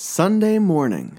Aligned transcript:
Sunday 0.00 0.60
morning. 0.60 1.18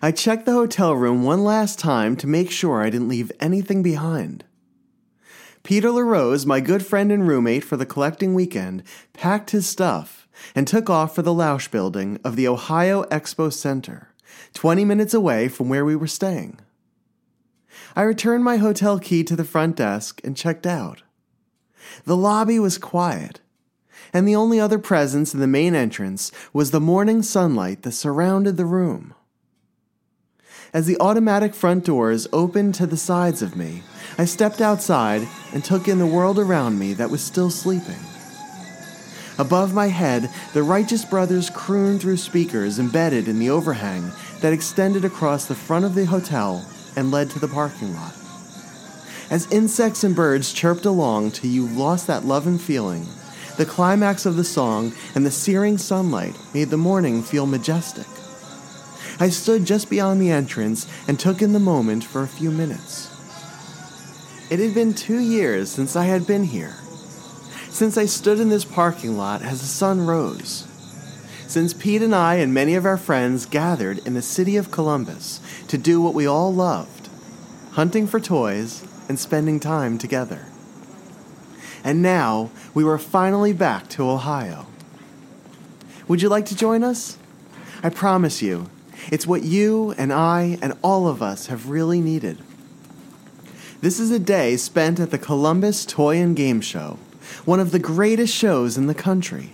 I 0.00 0.10
checked 0.10 0.46
the 0.46 0.54
hotel 0.54 0.96
room 0.96 1.22
one 1.22 1.44
last 1.44 1.78
time 1.78 2.16
to 2.16 2.26
make 2.26 2.50
sure 2.50 2.80
I 2.80 2.88
didn't 2.88 3.10
leave 3.10 3.30
anything 3.40 3.82
behind. 3.82 4.42
Peter 5.64 5.90
LaRose, 5.90 6.46
my 6.46 6.60
good 6.60 6.86
friend 6.86 7.12
and 7.12 7.28
roommate 7.28 7.62
for 7.62 7.76
the 7.76 7.84
collecting 7.84 8.32
weekend, 8.32 8.84
packed 9.12 9.50
his 9.50 9.68
stuff 9.68 10.26
and 10.54 10.66
took 10.66 10.88
off 10.88 11.14
for 11.14 11.20
the 11.20 11.34
Lausche 11.34 11.70
building 11.70 12.18
of 12.24 12.36
the 12.36 12.48
Ohio 12.48 13.04
Expo 13.10 13.52
Center, 13.52 14.14
20 14.54 14.86
minutes 14.86 15.12
away 15.12 15.48
from 15.48 15.68
where 15.68 15.84
we 15.84 15.94
were 15.94 16.06
staying. 16.06 16.58
I 17.94 18.00
returned 18.00 18.44
my 18.44 18.56
hotel 18.56 18.98
key 18.98 19.22
to 19.24 19.36
the 19.36 19.44
front 19.44 19.76
desk 19.76 20.22
and 20.24 20.34
checked 20.34 20.66
out. 20.66 21.02
The 22.06 22.16
lobby 22.16 22.58
was 22.58 22.78
quiet, 22.78 23.42
and 24.14 24.26
the 24.26 24.36
only 24.36 24.60
other 24.60 24.78
presence 24.78 25.34
in 25.34 25.40
the 25.40 25.46
main 25.46 25.74
entrance 25.74 26.30
was 26.52 26.70
the 26.70 26.80
morning 26.80 27.20
sunlight 27.20 27.82
that 27.82 27.92
surrounded 27.92 28.56
the 28.56 28.64
room. 28.64 29.12
As 30.72 30.86
the 30.86 30.96
automatic 31.00 31.54
front 31.54 31.84
doors 31.84 32.26
opened 32.32 32.74
to 32.76 32.86
the 32.86 32.96
sides 32.96 33.42
of 33.42 33.56
me, 33.56 33.82
I 34.16 34.24
stepped 34.24 34.60
outside 34.60 35.26
and 35.52 35.64
took 35.64 35.88
in 35.88 35.98
the 35.98 36.06
world 36.06 36.38
around 36.38 36.78
me 36.78 36.94
that 36.94 37.10
was 37.10 37.22
still 37.22 37.50
sleeping. 37.50 37.98
Above 39.36 39.74
my 39.74 39.88
head, 39.88 40.30
the 40.52 40.62
Righteous 40.62 41.04
Brothers 41.04 41.50
crooned 41.50 42.00
through 42.00 42.18
speakers 42.18 42.78
embedded 42.78 43.26
in 43.26 43.40
the 43.40 43.50
overhang 43.50 44.12
that 44.40 44.52
extended 44.52 45.04
across 45.04 45.46
the 45.46 45.56
front 45.56 45.84
of 45.84 45.96
the 45.96 46.06
hotel 46.06 46.64
and 46.94 47.10
led 47.10 47.30
to 47.30 47.40
the 47.40 47.48
parking 47.48 47.94
lot. 47.96 48.14
As 49.30 49.50
insects 49.50 50.04
and 50.04 50.14
birds 50.14 50.52
chirped 50.52 50.84
along 50.84 51.32
till 51.32 51.50
you 51.50 51.66
lost 51.66 52.06
that 52.06 52.24
love 52.24 52.46
and 52.46 52.60
feeling, 52.60 53.06
the 53.56 53.66
climax 53.66 54.26
of 54.26 54.36
the 54.36 54.44
song 54.44 54.92
and 55.14 55.24
the 55.24 55.30
searing 55.30 55.78
sunlight 55.78 56.36
made 56.52 56.70
the 56.70 56.76
morning 56.76 57.22
feel 57.22 57.46
majestic. 57.46 58.06
I 59.20 59.28
stood 59.28 59.64
just 59.64 59.88
beyond 59.88 60.20
the 60.20 60.30
entrance 60.30 60.86
and 61.06 61.18
took 61.18 61.40
in 61.40 61.52
the 61.52 61.60
moment 61.60 62.04
for 62.04 62.22
a 62.22 62.28
few 62.28 62.50
minutes. 62.50 63.10
It 64.50 64.58
had 64.58 64.74
been 64.74 64.94
two 64.94 65.20
years 65.20 65.70
since 65.70 65.96
I 65.96 66.04
had 66.04 66.26
been 66.26 66.44
here. 66.44 66.76
Since 67.70 67.96
I 67.96 68.06
stood 68.06 68.40
in 68.40 68.48
this 68.48 68.64
parking 68.64 69.16
lot 69.16 69.42
as 69.42 69.60
the 69.60 69.66
sun 69.66 70.06
rose. 70.06 70.66
Since 71.46 71.74
Pete 71.74 72.02
and 72.02 72.14
I 72.14 72.36
and 72.36 72.52
many 72.52 72.74
of 72.74 72.86
our 72.86 72.96
friends 72.96 73.46
gathered 73.46 73.98
in 74.06 74.14
the 74.14 74.22
city 74.22 74.56
of 74.56 74.70
Columbus 74.70 75.40
to 75.68 75.78
do 75.78 76.00
what 76.00 76.14
we 76.14 76.26
all 76.26 76.52
loved 76.52 77.04
hunting 77.74 78.06
for 78.06 78.20
toys 78.20 78.84
and 79.08 79.18
spending 79.18 79.58
time 79.58 79.98
together. 79.98 80.46
And 81.84 82.00
now 82.02 82.50
we 82.72 82.82
were 82.82 82.98
finally 82.98 83.52
back 83.52 83.88
to 83.90 84.08
Ohio. 84.08 84.66
Would 86.08 86.22
you 86.22 86.30
like 86.30 86.46
to 86.46 86.56
join 86.56 86.82
us? 86.82 87.18
I 87.82 87.90
promise 87.90 88.40
you, 88.40 88.70
it's 89.12 89.26
what 89.26 89.42
you 89.42 89.92
and 89.98 90.12
I 90.12 90.58
and 90.62 90.72
all 90.82 91.06
of 91.06 91.22
us 91.22 91.48
have 91.48 91.68
really 91.68 92.00
needed. 92.00 92.38
This 93.82 94.00
is 94.00 94.10
a 94.10 94.18
day 94.18 94.56
spent 94.56 94.98
at 94.98 95.10
the 95.10 95.18
Columbus 95.18 95.84
Toy 95.84 96.16
and 96.16 96.34
Game 96.34 96.62
Show, 96.62 96.98
one 97.44 97.60
of 97.60 97.70
the 97.70 97.78
greatest 97.78 98.34
shows 98.34 98.78
in 98.78 98.86
the 98.86 98.94
country. 98.94 99.52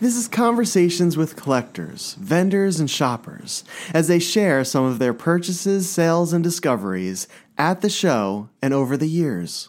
This 0.00 0.16
is 0.16 0.28
conversations 0.28 1.16
with 1.16 1.36
collectors, 1.36 2.14
vendors, 2.14 2.80
and 2.80 2.90
shoppers 2.90 3.64
as 3.92 4.08
they 4.08 4.18
share 4.18 4.64
some 4.64 4.84
of 4.84 4.98
their 4.98 5.12
purchases, 5.12 5.90
sales, 5.90 6.32
and 6.32 6.42
discoveries 6.42 7.28
at 7.58 7.82
the 7.82 7.90
show 7.90 8.48
and 8.62 8.72
over 8.72 8.96
the 8.96 9.08
years. 9.08 9.68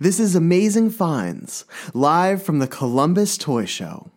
This 0.00 0.18
is 0.18 0.34
Amazing 0.34 0.90
Finds, 0.90 1.64
live 1.94 2.42
from 2.42 2.58
the 2.58 2.66
Columbus 2.66 3.36
Toy 3.36 3.64
Show. 3.64 4.10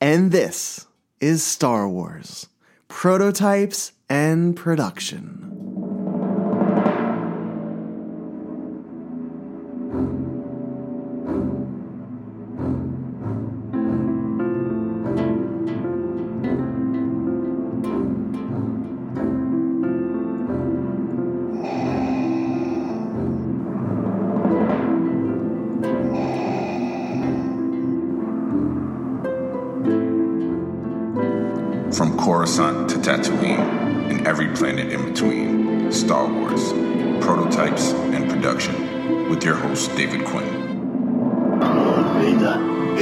And 0.00 0.30
this 0.30 0.86
is 1.20 1.42
Star 1.42 1.88
Wars 1.88 2.48
Prototypes 2.88 3.92
and 4.08 4.56
Production. 4.56 5.55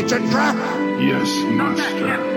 Vader. 0.04 0.16
It's 0.16 0.28
a 0.28 0.30
trap! 0.30 0.56
Yes, 1.00 1.28
Master. 1.52 2.34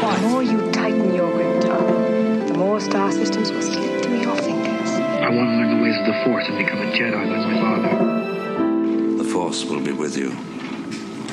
The 0.00 0.28
more 0.28 0.42
you 0.42 0.70
tighten 0.72 1.14
your 1.14 1.30
grip, 1.32 1.62
Tom, 1.62 2.46
the 2.46 2.54
more 2.54 2.80
star 2.80 3.12
systems 3.12 3.52
will 3.52 3.62
slip 3.62 4.02
through 4.02 4.20
your 4.20 4.36
fingers. 4.36 4.90
I 4.90 5.28
want 5.28 5.48
to 5.48 5.56
learn 5.56 5.76
the 5.76 5.82
ways 5.82 5.96
of 5.98 6.06
the 6.06 6.24
Force 6.24 6.46
and 6.48 6.58
become 6.58 6.78
a 6.78 6.90
Jedi 6.92 7.26
like 7.30 7.46
my 7.46 7.60
father. 7.60 9.22
The 9.22 9.24
Force 9.24 9.64
will 9.64 9.80
be 9.80 9.92
with 9.92 10.16
you. 10.16 10.36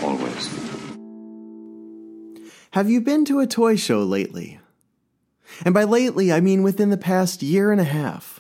Always. 0.03 0.49
Have 2.71 2.89
you 2.89 3.01
been 3.01 3.25
to 3.25 3.39
a 3.39 3.47
toy 3.47 3.75
show 3.75 4.03
lately? 4.03 4.59
And 5.65 5.73
by 5.73 5.85
lately, 5.85 6.31
I 6.31 6.41
mean 6.41 6.63
within 6.63 6.89
the 6.89 6.97
past 6.97 7.41
year 7.41 7.71
and 7.71 7.81
a 7.81 7.85
half. 7.85 8.36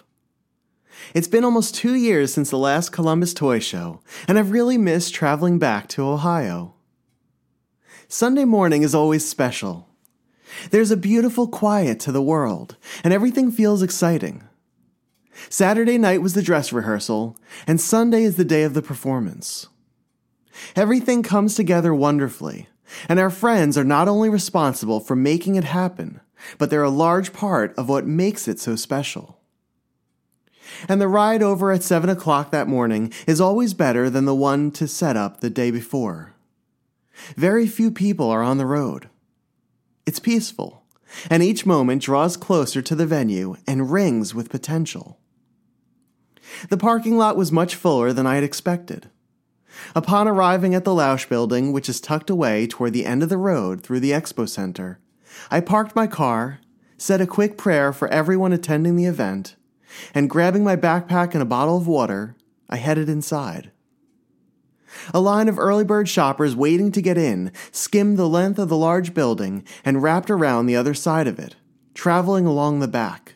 It's 1.13 1.27
been 1.27 1.45
almost 1.45 1.75
two 1.75 1.95
years 1.95 2.33
since 2.33 2.49
the 2.49 2.57
last 2.57 2.91
Columbus 2.91 3.33
Toy 3.33 3.59
Show, 3.59 4.01
and 4.27 4.37
I've 4.37 4.51
really 4.51 4.77
missed 4.77 5.13
traveling 5.13 5.57
back 5.57 5.87
to 5.89 6.05
Ohio. 6.05 6.73
Sunday 8.09 8.45
morning 8.45 8.83
is 8.83 8.93
always 8.93 9.27
special. 9.27 9.87
There's 10.71 10.91
a 10.91 10.97
beautiful 10.97 11.47
quiet 11.47 11.99
to 12.01 12.11
the 12.11 12.21
world, 12.21 12.75
and 13.03 13.13
everything 13.13 13.51
feels 13.51 13.81
exciting. 13.81 14.43
Saturday 15.49 15.97
night 15.97 16.21
was 16.21 16.33
the 16.33 16.41
dress 16.41 16.73
rehearsal, 16.73 17.37
and 17.65 17.79
Sunday 17.79 18.23
is 18.23 18.35
the 18.35 18.45
day 18.45 18.63
of 18.63 18.73
the 18.73 18.81
performance. 18.81 19.67
Everything 20.75 21.23
comes 21.23 21.55
together 21.55 21.93
wonderfully, 21.93 22.67
and 23.07 23.19
our 23.19 23.29
friends 23.29 23.77
are 23.77 23.83
not 23.83 24.07
only 24.07 24.29
responsible 24.29 24.99
for 24.99 25.15
making 25.15 25.55
it 25.55 25.63
happen, 25.63 26.19
but 26.57 26.69
they're 26.69 26.83
a 26.83 26.89
large 26.89 27.33
part 27.33 27.73
of 27.77 27.87
what 27.87 28.05
makes 28.07 28.47
it 28.47 28.59
so 28.59 28.75
special. 28.75 29.36
And 30.87 30.99
the 30.99 31.07
ride 31.07 31.41
over 31.41 31.71
at 31.71 31.83
7 31.83 32.09
o'clock 32.09 32.51
that 32.51 32.67
morning 32.67 33.13
is 33.25 33.41
always 33.41 33.73
better 33.73 34.09
than 34.09 34.25
the 34.25 34.35
one 34.35 34.71
to 34.71 34.87
set 34.87 35.15
up 35.15 35.39
the 35.39 35.49
day 35.49 35.71
before. 35.71 36.33
Very 37.35 37.67
few 37.67 37.91
people 37.91 38.29
are 38.29 38.43
on 38.43 38.57
the 38.57 38.65
road. 38.65 39.09
It's 40.05 40.19
peaceful, 40.19 40.83
and 41.29 41.43
each 41.43 41.65
moment 41.65 42.01
draws 42.01 42.37
closer 42.37 42.81
to 42.81 42.95
the 42.95 43.05
venue 43.05 43.57
and 43.67 43.91
rings 43.91 44.33
with 44.33 44.49
potential. 44.49 45.19
The 46.69 46.77
parking 46.77 47.17
lot 47.17 47.35
was 47.35 47.51
much 47.51 47.75
fuller 47.75 48.13
than 48.13 48.25
I 48.25 48.35
had 48.35 48.43
expected. 48.43 49.09
Upon 49.93 50.27
arriving 50.27 50.73
at 50.73 50.85
the 50.85 50.91
Lausche 50.91 51.27
building, 51.27 51.73
which 51.73 51.89
is 51.89 51.99
tucked 51.99 52.29
away 52.29 52.67
toward 52.67 52.93
the 52.93 53.05
end 53.05 53.21
of 53.21 53.29
the 53.29 53.37
road 53.37 53.83
through 53.83 53.99
the 53.99 54.11
expo 54.11 54.47
center, 54.47 54.99
I 55.51 55.59
parked 55.59 55.95
my 55.95 56.07
car, 56.07 56.59
said 56.97 57.19
a 57.19 57.27
quick 57.27 57.57
prayer 57.57 57.91
for 57.91 58.07
everyone 58.07 58.53
attending 58.53 58.95
the 58.95 59.05
event, 59.05 59.56
and 60.13 60.29
grabbing 60.29 60.63
my 60.63 60.75
backpack 60.75 61.33
and 61.33 61.41
a 61.41 61.45
bottle 61.45 61.77
of 61.77 61.87
water, 61.87 62.35
I 62.69 62.77
headed 62.77 63.09
inside. 63.09 63.71
A 65.13 65.19
line 65.19 65.47
of 65.47 65.59
early 65.59 65.83
bird 65.83 66.09
shoppers 66.09 66.55
waiting 66.55 66.91
to 66.91 67.01
get 67.01 67.17
in 67.17 67.51
skimmed 67.71 68.17
the 68.17 68.27
length 68.27 68.59
of 68.59 68.69
the 68.69 68.77
large 68.77 69.13
building 69.13 69.63
and 69.83 70.01
wrapped 70.01 70.29
around 70.29 70.65
the 70.65 70.75
other 70.75 70.93
side 70.93 71.27
of 71.27 71.39
it, 71.39 71.55
traveling 71.93 72.45
along 72.45 72.79
the 72.79 72.87
back. 72.87 73.35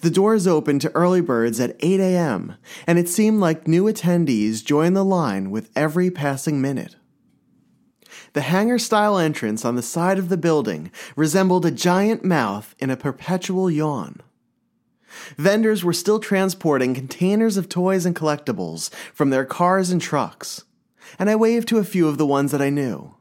The 0.00 0.10
doors 0.10 0.46
opened 0.46 0.80
to 0.82 0.94
early 0.94 1.20
birds 1.20 1.58
at 1.60 1.76
8 1.80 2.00
a.m., 2.00 2.56
and 2.86 2.98
it 2.98 3.08
seemed 3.08 3.40
like 3.40 3.66
new 3.66 3.84
attendees 3.84 4.64
joined 4.64 4.96
the 4.96 5.04
line 5.04 5.50
with 5.50 5.70
every 5.74 6.10
passing 6.10 6.60
minute. 6.60 6.96
The 8.32 8.42
hangar 8.42 8.78
style 8.78 9.18
entrance 9.18 9.64
on 9.64 9.74
the 9.74 9.82
side 9.82 10.18
of 10.18 10.28
the 10.28 10.36
building 10.36 10.90
resembled 11.16 11.66
a 11.66 11.70
giant 11.70 12.24
mouth 12.24 12.74
in 12.78 12.90
a 12.90 12.96
perpetual 12.96 13.70
yawn. 13.70 14.20
Vendors 15.36 15.84
were 15.84 15.92
still 15.92 16.18
transporting 16.18 16.94
containers 16.94 17.56
of 17.56 17.68
toys 17.68 18.06
and 18.06 18.16
collectibles 18.16 18.92
from 19.12 19.30
their 19.30 19.44
cars 19.44 19.90
and 19.90 20.00
trucks, 20.00 20.64
and 21.18 21.28
I 21.28 21.36
waved 21.36 21.68
to 21.68 21.78
a 21.78 21.84
few 21.84 22.08
of 22.08 22.18
the 22.18 22.26
ones 22.26 22.52
that 22.52 22.62
I 22.62 22.70
knew. 22.70 23.14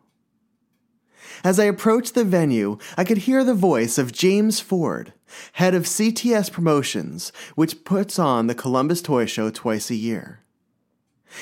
As 1.43 1.59
I 1.59 1.63
approached 1.63 2.13
the 2.13 2.23
venue, 2.23 2.77
I 2.97 3.03
could 3.03 3.19
hear 3.19 3.43
the 3.43 3.53
voice 3.53 3.97
of 3.97 4.11
James 4.11 4.59
Ford, 4.59 5.13
head 5.53 5.73
of 5.73 5.85
CTS 5.85 6.51
Promotions, 6.51 7.31
which 7.55 7.83
puts 7.83 8.19
on 8.19 8.47
the 8.47 8.55
Columbus 8.55 9.01
Toy 9.01 9.25
Show 9.25 9.49
twice 9.49 9.89
a 9.89 9.95
year. 9.95 10.41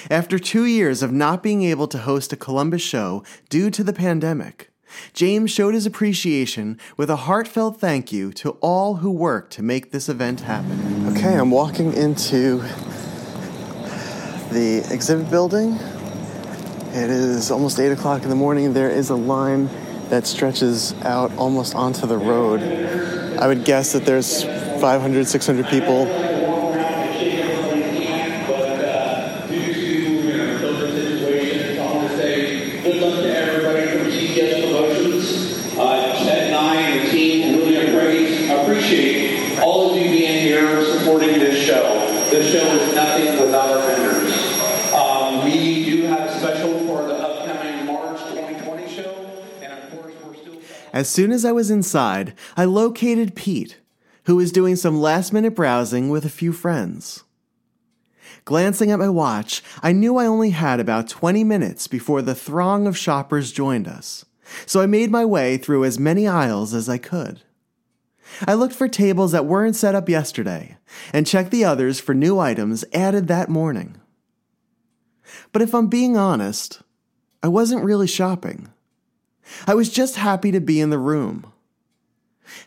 After 0.09 0.37
two 0.39 0.65
years 0.65 1.01
of 1.01 1.11
not 1.11 1.43
being 1.43 1.63
able 1.63 1.87
to 1.87 1.97
host 1.97 2.31
a 2.31 2.37
Columbus 2.37 2.81
show 2.81 3.23
due 3.49 3.69
to 3.71 3.83
the 3.83 3.93
pandemic, 3.93 4.71
James 5.13 5.51
showed 5.51 5.73
his 5.73 5.85
appreciation 5.85 6.79
with 6.97 7.09
a 7.09 7.15
heartfelt 7.15 7.79
thank 7.79 8.11
you 8.11 8.31
to 8.33 8.51
all 8.61 8.95
who 8.95 9.11
worked 9.11 9.53
to 9.53 9.63
make 9.63 9.91
this 9.91 10.09
event 10.09 10.41
happen. 10.41 11.15
Okay, 11.15 11.35
I'm 11.35 11.51
walking 11.51 11.93
into 11.93 12.57
the 14.51 14.87
exhibit 14.91 15.29
building. 15.29 15.73
It 16.91 17.09
is 17.09 17.51
almost 17.51 17.79
8 17.79 17.91
o'clock 17.91 18.23
in 18.23 18.29
the 18.29 18.35
morning. 18.35 18.73
There 18.73 18.89
is 18.89 19.09
a 19.09 19.15
line 19.15 19.69
that 20.09 20.25
stretches 20.25 20.93
out 21.03 21.31
almost 21.37 21.75
onto 21.75 22.07
the 22.07 22.17
road. 22.17 22.61
I 23.39 23.47
would 23.47 23.63
guess 23.63 23.93
that 23.93 24.05
there's 24.05 24.43
500, 24.43 25.27
600 25.27 25.67
people 25.67 26.07
Good 32.89 33.03
luck 33.03 33.21
to 33.21 33.37
everybody 33.37 33.87
from 33.87 34.11
TGS 34.11 34.63
Promotions, 34.63 35.77
uh, 35.77 36.15
Ted 36.23 36.47
and 36.47 36.55
I 36.55 36.75
and 36.75 37.05
the 37.05 37.11
team 37.11 37.57
really 37.59 37.75
appreciate, 37.75 38.49
appreciate 38.49 39.59
all 39.59 39.91
of 39.91 39.97
you 39.97 40.09
being 40.09 40.41
here 40.41 40.83
supporting 40.83 41.37
this 41.37 41.63
show. 41.63 41.83
This 42.31 42.51
show 42.51 42.65
is 42.65 42.95
nothing 42.95 43.39
without 43.39 43.69
our 43.69 43.85
vendors. 43.85 44.33
Um, 44.93 45.45
we 45.45 45.85
do 45.85 46.03
have 46.07 46.29
a 46.29 46.39
special 46.39 46.79
for 46.87 47.03
the 47.03 47.13
upcoming 47.13 47.85
March 47.85 48.19
2020 48.21 48.87
show, 48.89 49.43
and 49.61 49.71
of 49.71 49.91
course 49.91 50.13
we're 50.25 50.33
still. 50.33 50.55
As 50.99 51.07
soon 51.07 51.31
as 51.31 51.45
I 51.45 51.53
was 51.53 51.71
inside, 51.71 52.33
I 52.57 52.65
located 52.65 53.33
Pete, 53.33 53.79
who 54.25 54.35
was 54.35 54.51
doing 54.51 54.75
some 54.75 54.99
last 54.99 55.31
minute 55.31 55.55
browsing 55.55 56.09
with 56.09 56.25
a 56.25 56.29
few 56.29 56.51
friends. 56.51 57.23
Glancing 58.43 58.91
at 58.91 58.99
my 58.99 59.07
watch, 59.07 59.63
I 59.81 59.93
knew 59.93 60.17
I 60.17 60.25
only 60.25 60.49
had 60.49 60.81
about 60.81 61.07
20 61.07 61.45
minutes 61.45 61.87
before 61.87 62.21
the 62.21 62.35
throng 62.35 62.85
of 62.85 62.97
shoppers 62.97 63.53
joined 63.53 63.87
us, 63.87 64.25
so 64.65 64.81
I 64.81 64.87
made 64.87 65.09
my 65.09 65.23
way 65.23 65.55
through 65.55 65.85
as 65.85 65.97
many 65.97 66.27
aisles 66.27 66.73
as 66.73 66.89
I 66.89 66.97
could. 66.97 67.43
I 68.45 68.55
looked 68.55 68.75
for 68.75 68.89
tables 68.89 69.31
that 69.31 69.45
weren't 69.45 69.77
set 69.77 69.95
up 69.95 70.09
yesterday 70.09 70.75
and 71.13 71.25
checked 71.25 71.51
the 71.51 71.63
others 71.63 72.01
for 72.01 72.13
new 72.13 72.39
items 72.39 72.83
added 72.91 73.29
that 73.29 73.47
morning. 73.47 73.95
But 75.53 75.61
if 75.61 75.73
I'm 75.73 75.87
being 75.87 76.17
honest, 76.17 76.81
I 77.41 77.47
wasn't 77.47 77.85
really 77.85 78.05
shopping. 78.05 78.73
I 79.67 79.73
was 79.73 79.89
just 79.89 80.15
happy 80.15 80.51
to 80.51 80.59
be 80.59 80.79
in 80.79 80.89
the 80.89 80.97
room. 80.97 81.51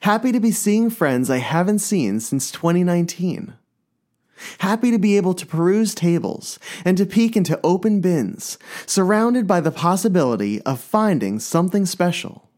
Happy 0.01 0.33
to 0.33 0.41
be 0.41 0.51
seeing 0.51 0.91
friends 0.91 1.31
I 1.31 1.39
haven't 1.39 1.81
seen 1.81 2.21
since 2.21 2.51
2019. 2.51 3.55
Happy 4.59 4.91
to 4.91 4.99
be 4.99 5.17
able 5.17 5.35
to 5.35 5.47
peruse 5.47 5.95
tables 5.95 6.59
and 6.85 6.97
to 6.99 7.07
peek 7.07 7.37
into 7.37 7.61
open 7.63 8.01
bins, 8.01 8.59
surrounded 8.87 9.47
by 9.47 9.61
the 9.61 9.71
possibility 9.71 10.61
of 10.63 10.81
finding 10.81 11.39
something 11.39 11.87
special. 11.87 12.49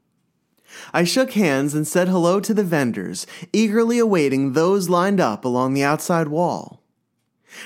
I 0.93 1.05
shook 1.05 1.33
hands 1.33 1.75
and 1.75 1.87
said 1.87 2.09
hello 2.09 2.41
to 2.41 2.55
the 2.55 2.65
vendors, 2.65 3.27
eagerly 3.53 3.99
awaiting 3.99 4.53
those 4.53 4.89
lined 4.89 5.21
up 5.21 5.45
along 5.45 5.75
the 5.75 5.85
outside 5.85 6.29
wall. 6.29 6.83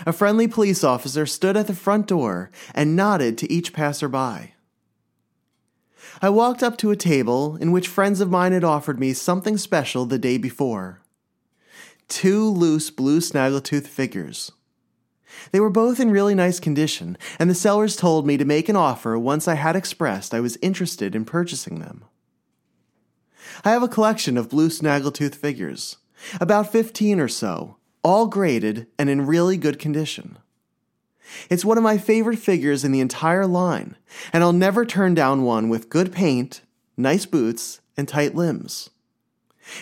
A 0.05 0.13
friendly 0.13 0.47
police 0.47 0.85
officer 0.85 1.25
stood 1.25 1.57
at 1.57 1.67
the 1.67 1.75
front 1.75 2.07
door 2.07 2.51
and 2.75 2.97
nodded 2.97 3.39
to 3.39 3.51
each 3.51 3.73
passerby. 3.73 4.55
I 6.21 6.31
walked 6.31 6.63
up 6.63 6.77
to 6.79 6.91
a 6.91 6.97
table 6.97 7.57
in 7.57 7.71
which 7.71 7.87
friends 7.87 8.21
of 8.21 8.31
mine 8.31 8.53
had 8.53 8.65
offered 8.65 8.99
me 8.99 9.13
something 9.13 9.57
special 9.57 10.05
the 10.05 10.19
day 10.19 10.39
before 10.39 11.01
two 12.09 12.49
loose 12.49 12.91
blue 12.91 13.21
snaggletooth 13.21 13.87
figures. 13.87 14.51
They 15.53 15.61
were 15.61 15.71
both 15.71 16.01
in 16.01 16.11
really 16.11 16.35
nice 16.35 16.59
condition, 16.59 17.19
and 17.39 17.51
the 17.51 17.55
sellers 17.55 17.97
told 17.97 18.27
me 18.27 18.39
to 18.39 18.47
make 18.47 18.69
an 18.69 18.77
offer 18.77 19.19
once 19.19 19.47
I 19.47 19.55
had 19.55 19.77
expressed 19.77 20.33
I 20.33 20.41
was 20.41 20.59
interested 20.63 21.15
in 21.15 21.27
purchasing 21.27 21.81
them. 21.81 22.05
I 23.65 23.71
have 23.71 23.83
a 23.83 23.89
collection 23.89 24.37
of 24.37 24.49
blue 24.49 24.71
snaggletooth 24.71 25.35
figures, 25.35 25.99
about 26.41 26.73
15 26.73 27.21
or 27.21 27.29
so, 27.29 27.77
all 28.03 28.27
graded 28.27 28.87
and 28.99 29.11
in 29.11 29.27
really 29.27 29.57
good 29.57 29.79
condition. 29.79 30.39
It's 31.51 31.65
one 31.65 31.77
of 31.77 31.85
my 31.85 31.99
favorite 31.99 32.39
figures 32.39 32.85
in 32.85 32.93
the 32.93 33.01
entire 33.01 33.47
line, 33.47 33.97
and 34.33 34.43
I'll 34.43 34.53
never 34.53 34.85
turn 34.85 35.15
down 35.15 35.43
one 35.43 35.69
with 35.69 35.91
good 35.91 36.13
paint, 36.13 36.63
nice 36.97 37.27
boots, 37.27 37.81
and 37.97 38.09
tight 38.09 38.35
limbs. 38.35 38.91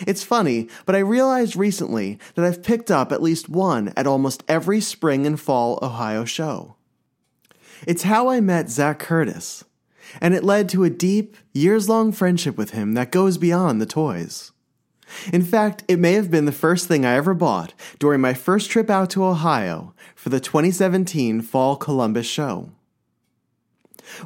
It's 0.05 0.23
funny, 0.23 0.67
but 0.85 0.95
I 0.95 0.99
realized 0.99 1.55
recently 1.55 2.19
that 2.35 2.43
I've 2.43 2.63
picked 2.63 2.91
up 2.91 3.11
at 3.11 3.21
least 3.21 3.49
one 3.49 3.93
at 3.95 4.07
almost 4.07 4.43
every 4.47 4.81
spring 4.81 5.25
and 5.25 5.39
fall 5.39 5.79
Ohio 5.81 6.25
show. 6.25 6.75
It's 7.85 8.03
how 8.03 8.27
I 8.27 8.41
met 8.41 8.69
Zach 8.69 8.99
Curtis, 8.99 9.63
and 10.19 10.33
it 10.33 10.43
led 10.43 10.67
to 10.69 10.83
a 10.83 10.89
deep, 10.89 11.37
years 11.53 11.87
long 11.87 12.11
friendship 12.11 12.57
with 12.57 12.71
him 12.71 12.93
that 12.93 13.11
goes 13.11 13.37
beyond 13.37 13.79
the 13.79 13.85
toys. 13.85 14.51
In 15.31 15.43
fact, 15.43 15.83
it 15.87 15.99
may 15.99 16.13
have 16.13 16.31
been 16.31 16.45
the 16.45 16.51
first 16.51 16.87
thing 16.87 17.05
I 17.05 17.15
ever 17.15 17.33
bought 17.33 17.73
during 17.99 18.21
my 18.21 18.33
first 18.33 18.69
trip 18.69 18.89
out 18.89 19.09
to 19.11 19.23
Ohio 19.23 19.93
for 20.15 20.29
the 20.29 20.39
2017 20.39 21.41
Fall 21.41 21.75
Columbus 21.75 22.27
show. 22.27 22.71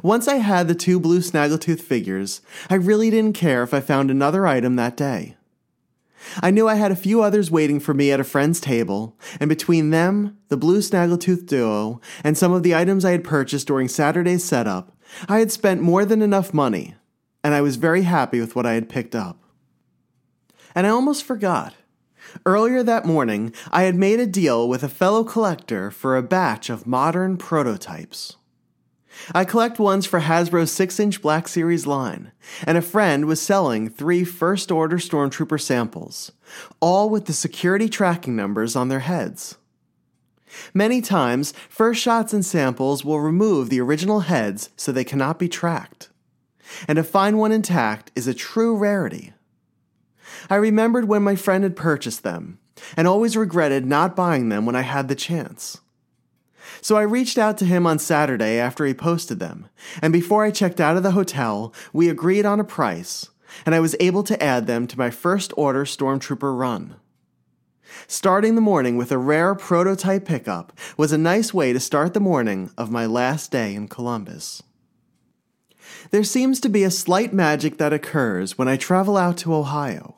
Once 0.02 0.28
I 0.28 0.36
had 0.36 0.68
the 0.68 0.74
two 0.74 1.00
blue 1.00 1.18
snaggletooth 1.18 1.80
figures, 1.80 2.40
I 2.70 2.74
really 2.74 3.10
didn't 3.10 3.34
care 3.34 3.62
if 3.62 3.74
I 3.74 3.80
found 3.80 4.10
another 4.10 4.46
item 4.46 4.76
that 4.76 4.96
day. 4.96 5.36
I 6.40 6.50
knew 6.50 6.68
I 6.68 6.76
had 6.76 6.92
a 6.92 6.96
few 6.96 7.22
others 7.22 7.50
waiting 7.50 7.80
for 7.80 7.94
me 7.94 8.12
at 8.12 8.20
a 8.20 8.24
friend's 8.24 8.60
table, 8.60 9.16
and 9.40 9.48
between 9.48 9.90
them, 9.90 10.38
the 10.48 10.56
blue 10.56 10.78
snaggletooth 10.78 11.46
duo, 11.46 12.00
and 12.22 12.38
some 12.38 12.52
of 12.52 12.62
the 12.62 12.74
items 12.74 13.04
I 13.04 13.10
had 13.10 13.24
purchased 13.24 13.66
during 13.66 13.88
Saturday's 13.88 14.44
setup, 14.44 14.96
I 15.28 15.40
had 15.40 15.50
spent 15.50 15.82
more 15.82 16.04
than 16.04 16.22
enough 16.22 16.54
money, 16.54 16.94
and 17.42 17.54
I 17.54 17.60
was 17.60 17.76
very 17.76 18.02
happy 18.02 18.40
with 18.40 18.54
what 18.54 18.66
I 18.66 18.74
had 18.74 18.88
picked 18.88 19.16
up. 19.16 19.42
And 20.74 20.86
I 20.86 20.90
almost 20.90 21.24
forgot. 21.24 21.74
Earlier 22.46 22.82
that 22.82 23.04
morning, 23.04 23.52
I 23.70 23.82
had 23.82 23.94
made 23.94 24.20
a 24.20 24.26
deal 24.26 24.68
with 24.68 24.82
a 24.82 24.88
fellow 24.88 25.24
collector 25.24 25.90
for 25.90 26.16
a 26.16 26.22
batch 26.22 26.70
of 26.70 26.86
modern 26.86 27.36
prototypes. 27.36 28.36
I 29.34 29.44
collect 29.44 29.78
ones 29.78 30.06
for 30.06 30.20
Hasbro's 30.20 30.72
6 30.72 30.98
inch 30.98 31.22
Black 31.22 31.46
Series 31.46 31.86
line, 31.86 32.32
and 32.66 32.78
a 32.78 32.82
friend 32.82 33.26
was 33.26 33.42
selling 33.42 33.88
three 33.88 34.24
first 34.24 34.72
order 34.72 34.96
Stormtrooper 34.96 35.60
samples, 35.60 36.32
all 36.80 37.10
with 37.10 37.26
the 37.26 37.32
security 37.32 37.88
tracking 37.88 38.34
numbers 38.34 38.74
on 38.74 38.88
their 38.88 39.00
heads. 39.00 39.56
Many 40.74 41.00
times, 41.00 41.52
first 41.68 42.00
shots 42.00 42.32
and 42.32 42.44
samples 42.44 43.04
will 43.04 43.20
remove 43.20 43.70
the 43.70 43.80
original 43.80 44.20
heads 44.20 44.70
so 44.76 44.92
they 44.92 45.04
cannot 45.04 45.38
be 45.38 45.48
tracked. 45.48 46.08
And 46.88 46.96
to 46.96 47.04
find 47.04 47.38
one 47.38 47.52
intact 47.52 48.10
is 48.14 48.26
a 48.26 48.34
true 48.34 48.76
rarity. 48.76 49.32
I 50.50 50.56
remembered 50.56 51.06
when 51.06 51.22
my 51.22 51.36
friend 51.36 51.64
had 51.64 51.76
purchased 51.76 52.22
them, 52.22 52.58
and 52.96 53.06
always 53.06 53.36
regretted 53.36 53.86
not 53.86 54.16
buying 54.16 54.48
them 54.48 54.66
when 54.66 54.76
I 54.76 54.82
had 54.82 55.08
the 55.08 55.14
chance. 55.14 55.80
So 56.80 56.96
I 56.96 57.02
reached 57.02 57.38
out 57.38 57.58
to 57.58 57.64
him 57.64 57.86
on 57.86 57.98
Saturday 57.98 58.58
after 58.58 58.84
he 58.84 58.94
posted 58.94 59.38
them, 59.38 59.68
and 60.00 60.12
before 60.12 60.44
I 60.44 60.50
checked 60.50 60.80
out 60.80 60.96
of 60.96 61.02
the 61.02 61.12
hotel, 61.12 61.74
we 61.92 62.08
agreed 62.08 62.46
on 62.46 62.60
a 62.60 62.64
price, 62.64 63.28
and 63.66 63.74
I 63.74 63.80
was 63.80 63.96
able 64.00 64.22
to 64.24 64.42
add 64.42 64.66
them 64.66 64.86
to 64.86 64.98
my 64.98 65.10
first 65.10 65.52
order 65.56 65.84
Stormtrooper 65.84 66.58
run. 66.58 66.96
Starting 68.06 68.54
the 68.54 68.60
morning 68.60 68.96
with 68.96 69.12
a 69.12 69.18
rare 69.18 69.54
prototype 69.54 70.24
pickup 70.24 70.72
was 70.96 71.12
a 71.12 71.18
nice 71.18 71.52
way 71.52 71.72
to 71.72 71.80
start 71.80 72.14
the 72.14 72.20
morning 72.20 72.70
of 72.78 72.90
my 72.90 73.06
last 73.06 73.50
day 73.50 73.74
in 73.74 73.86
Columbus. 73.88 74.62
There 76.10 76.24
seems 76.24 76.60
to 76.60 76.68
be 76.68 76.84
a 76.84 76.90
slight 76.90 77.32
magic 77.32 77.78
that 77.78 77.92
occurs 77.92 78.56
when 78.56 78.68
I 78.68 78.76
travel 78.76 79.16
out 79.16 79.36
to 79.38 79.54
Ohio, 79.54 80.16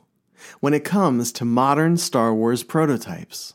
when 0.61 0.75
it 0.75 0.85
comes 0.85 1.33
to 1.33 1.45
modern 1.45 1.97
Star 1.97 2.35
Wars 2.35 2.63
prototypes. 2.63 3.55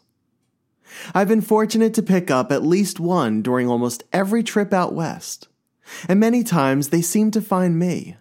I've 1.13 1.27
been 1.27 1.41
fortunate 1.41 1.93
to 1.95 2.03
pick 2.03 2.31
up 2.31 2.51
at 2.51 2.63
least 2.63 2.99
one 2.99 3.41
during 3.41 3.67
almost 3.67 4.03
every 4.11 4.43
trip 4.43 4.73
out 4.73 4.93
west, 4.93 5.47
and 6.07 6.19
many 6.19 6.43
times 6.43 6.89
they 6.89 7.01
seem 7.01 7.31
to 7.31 7.41
find 7.41 7.77
me. 7.77 8.17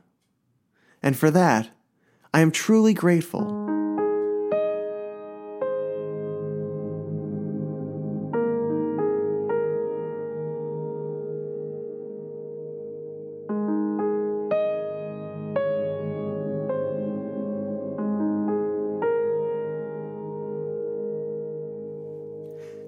And 1.03 1.17
for 1.17 1.31
that, 1.31 1.71
I 2.35 2.41
am 2.41 2.51
truly 2.51 2.93
grateful. 2.93 3.78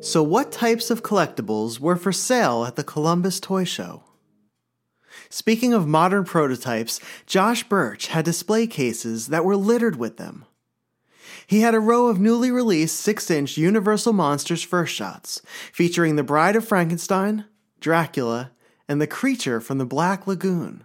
So, 0.03 0.23
what 0.23 0.51
types 0.51 0.91
of 0.91 1.03
collectibles 1.03 1.79
were 1.79 1.95
for 1.95 2.11
sale 2.11 2.65
at 2.65 2.77
the 2.77 2.83
Columbus 2.83 3.39
Toy 3.39 3.65
Show? 3.65 4.03
Speaking 5.29 5.75
of 5.75 5.87
modern 5.87 6.25
prototypes, 6.25 7.01
Josh 7.27 7.65
Birch 7.65 8.07
had 8.07 8.25
display 8.25 8.67
cases 8.67 9.27
that 9.27 9.45
were 9.45 9.57
littered 9.57 9.97
with 9.97 10.17
them. 10.17 10.47
He 11.47 11.61
had 11.61 11.75
a 11.75 11.81
row 11.81 12.07
of 12.07 12.19
newly 12.19 12.51
released 12.51 12.99
6 13.01 13.31
inch 13.31 13.59
Universal 13.59 14.15
Monsters 14.15 14.63
first 14.63 14.95
shots, 14.95 15.43
featuring 15.71 16.17
The 16.17 16.23
Bride 16.23 16.57
of 16.57 16.67
Frankenstein, 16.67 17.45
Dracula, 17.79 18.53
and 18.89 19.03
the 19.03 19.07
creature 19.07 19.61
from 19.61 19.77
the 19.77 19.85
Black 19.85 20.27
Lagoon. 20.27 20.85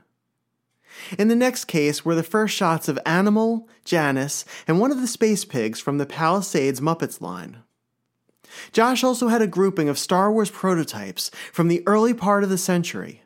In 1.18 1.30
the 1.30 1.38
next 1.38 1.66
case 1.66 2.04
were 2.04 2.16
the 2.16 2.24
first 2.24 2.54
shots 2.54 2.90
of 2.90 3.00
Animal, 3.06 3.70
Janice, 3.86 4.44
and 4.68 4.82
one 4.82 4.92
of 4.92 5.00
the 5.00 5.08
space 5.08 5.46
pigs 5.46 5.80
from 5.80 6.00
the 6.00 6.06
Palisades 6.06 6.82
Muppets 6.82 7.22
line. 7.22 7.64
Josh 8.72 9.04
also 9.04 9.28
had 9.28 9.42
a 9.42 9.48
grouping 9.48 9.90
of 9.90 9.98
Star 9.98 10.32
Wars 10.32 10.50
prototypes 10.50 11.32
from 11.52 11.68
the 11.68 11.84
early 11.86 12.14
part 12.14 12.44
of 12.44 12.50
the 12.50 12.58
century, 12.58 13.22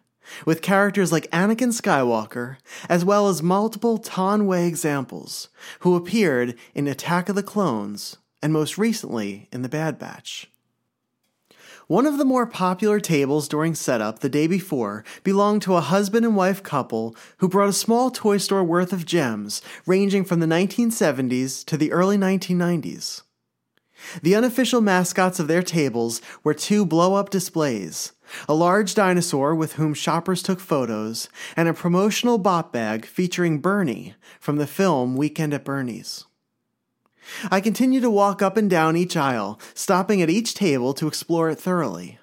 with 0.46 0.62
characters 0.62 1.12
like 1.12 1.30
Anakin 1.32 1.74
Skywalker, 1.74 2.58
as 2.88 3.04
well 3.04 3.28
as 3.28 3.44
multiple 3.44 3.98
Taun 3.98 4.48
We 4.48 4.60
examples, 4.66 5.50
who 5.80 5.96
appeared 5.96 6.56
in 6.74 6.88
Attack 6.88 7.30
of 7.30 7.36
the 7.36 7.44
Clones, 7.44 8.18
and 8.42 8.54
most 8.54 8.78
recently 8.78 9.48
in 9.52 9.62
The 9.62 9.70
Bad 9.70 10.00
Batch. 10.00 10.50
One 11.88 12.06
of 12.06 12.20
the 12.20 12.26
more 12.26 12.46
popular 12.46 13.00
tables 13.00 13.48
during 13.48 13.74
setup 13.74 14.20
the 14.20 14.30
day 14.30 14.46
before 14.46 15.04
belonged 15.24 15.64
to 15.64 15.74
a 15.74 15.82
husband 15.82 16.24
and 16.24 16.36
wife 16.36 16.62
couple 16.62 17.16
who 17.38 17.50
brought 17.50 17.70
a 17.70 17.74
small 17.74 18.12
toy 18.12 18.38
store 18.38 18.64
worth 18.64 18.94
of 18.94 19.08
gems 19.08 19.64
ranging 19.88 20.24
from 20.24 20.40
the 20.40 20.46
1970s 20.46 21.66
to 21.66 21.78
the 21.78 21.92
early 21.92 22.16
1990s. 22.16 23.24
The 24.22 24.36
unofficial 24.36 24.82
mascots 24.82 25.40
of 25.40 25.48
their 25.48 25.64
tables 25.64 26.22
were 26.44 26.54
two 26.54 26.86
blow 26.86 27.16
up 27.16 27.30
displays 27.30 28.14
a 28.48 28.54
large 28.54 28.94
dinosaur 28.94 29.56
with 29.56 29.74
whom 29.74 29.94
shoppers 29.94 30.44
took 30.44 30.60
photos, 30.60 31.30
and 31.56 31.68
a 31.68 31.74
promotional 31.74 32.38
bop 32.38 32.72
bag 32.72 33.06
featuring 33.06 33.60
Bernie 33.60 34.14
from 34.40 34.58
the 34.58 34.68
film 34.68 35.16
Weekend 35.16 35.54
at 35.54 35.66
Bernie's. 35.66 36.26
I 37.52 37.62
continued 37.62 38.02
to 38.02 38.10
walk 38.10 38.42
up 38.42 38.58
and 38.58 38.70
down 38.70 38.96
each 38.96 39.16
aisle, 39.16 39.60
stopping 39.74 40.22
at 40.22 40.30
each 40.30 40.54
table 40.54 40.94
to 40.96 41.08
explore 41.08 41.50
it 41.50 41.60
thoroughly. 41.60 42.20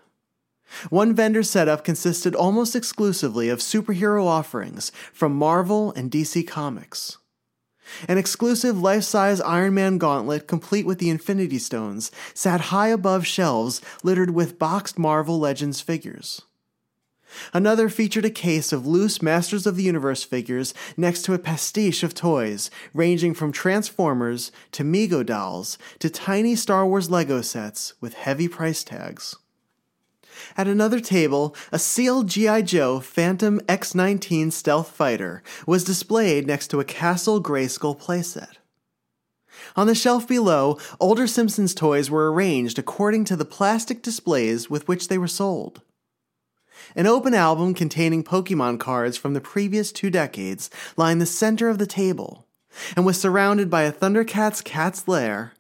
One 0.91 1.15
vendor 1.15 1.43
setup 1.43 1.85
consisted 1.85 2.35
almost 2.35 2.75
exclusively 2.75 3.49
of 3.49 3.61
superhero 3.61 4.25
offerings 4.25 4.91
from 5.13 5.35
Marvel 5.35 5.93
and 5.93 6.11
DC 6.11 6.47
Comics. 6.47 7.19
An 8.09 8.19
exclusive 8.19 8.81
life 8.81 9.05
size 9.05 9.41
Iron 9.41 9.75
Man 9.75 9.99
gauntlet, 9.99 10.47
complete 10.47 10.87
with 10.87 10.99
the 10.99 11.11
Infinity 11.11 11.59
Stones, 11.59 12.11
sat 12.35 12.63
high 12.63 12.89
above 12.89 13.27
shelves 13.27 13.81
littered 14.03 14.31
with 14.31 14.59
boxed 14.59 14.99
Marvel 14.99 15.39
Legends 15.39 15.81
figures. 15.81 16.43
Another 17.53 17.89
featured 17.89 18.25
a 18.25 18.31
case 18.31 18.73
of 18.73 18.87
loose 18.87 19.21
Masters 19.21 19.67
of 19.67 19.77
the 19.77 19.83
Universe 19.83 20.23
figures 20.23 20.73
next 20.97 21.23
to 21.23 21.35
a 21.35 21.39
pastiche 21.39 22.03
of 22.03 22.15
toys, 22.15 22.71
ranging 22.95 23.35
from 23.35 23.53
Transformers 23.53 24.53
to 24.73 24.85
Mego 24.85 25.25
dolls 25.25 25.77
to 25.99 26.09
tiny 26.09 26.55
Star 26.55 26.87
Wars 26.87 27.11
Lego 27.11 27.43
sets 27.43 27.95
with 28.01 28.15
heavy 28.15 28.49
price 28.49 28.85
tags. 28.85 29.37
At 30.57 30.69
another 30.69 31.01
table, 31.01 31.55
a 31.73 31.79
sealed 31.79 32.29
G.I. 32.29 32.63
Joe 32.63 33.01
Phantom 33.01 33.61
X 33.69 33.95
19 33.95 34.51
stealth 34.51 34.91
fighter 34.91 35.43
was 35.67 35.85
displayed 35.85 36.47
next 36.47 36.69
to 36.69 36.81
a 36.81 36.85
Castle 36.85 37.43
Grayskull 37.43 37.99
playset. 37.99 38.57
On 39.75 39.87
the 39.87 39.95
shelf 39.95 40.27
below, 40.29 40.79
older 41.01 41.27
Simpsons 41.27 41.75
toys 41.75 42.11
were 42.11 42.33
arranged 42.33 42.79
according 42.79 43.25
to 43.25 43.37
the 43.37 43.45
plastic 43.45 44.03
displays 44.03 44.71
with 44.71 44.87
which 44.89 45.09
they 45.09 45.19
were 45.19 45.29
sold. 45.29 45.83
An 46.95 47.07
open 47.07 47.35
album 47.35 47.75
containing 47.75 48.23
Pokemon 48.23 48.79
cards 48.79 49.17
from 49.17 49.35
the 49.35 49.41
previous 49.41 49.93
two 49.93 50.11
decades 50.11 50.71
lined 50.97 51.21
the 51.21 51.27
center 51.27 51.69
of 51.69 51.79
the 51.79 51.87
table 51.87 52.47
and 52.95 53.07
was 53.07 53.21
surrounded 53.21 53.71
by 53.71 53.83
a 53.83 53.93
Thundercats 53.93 54.63
cat's 54.63 55.09
lair 55.09 55.53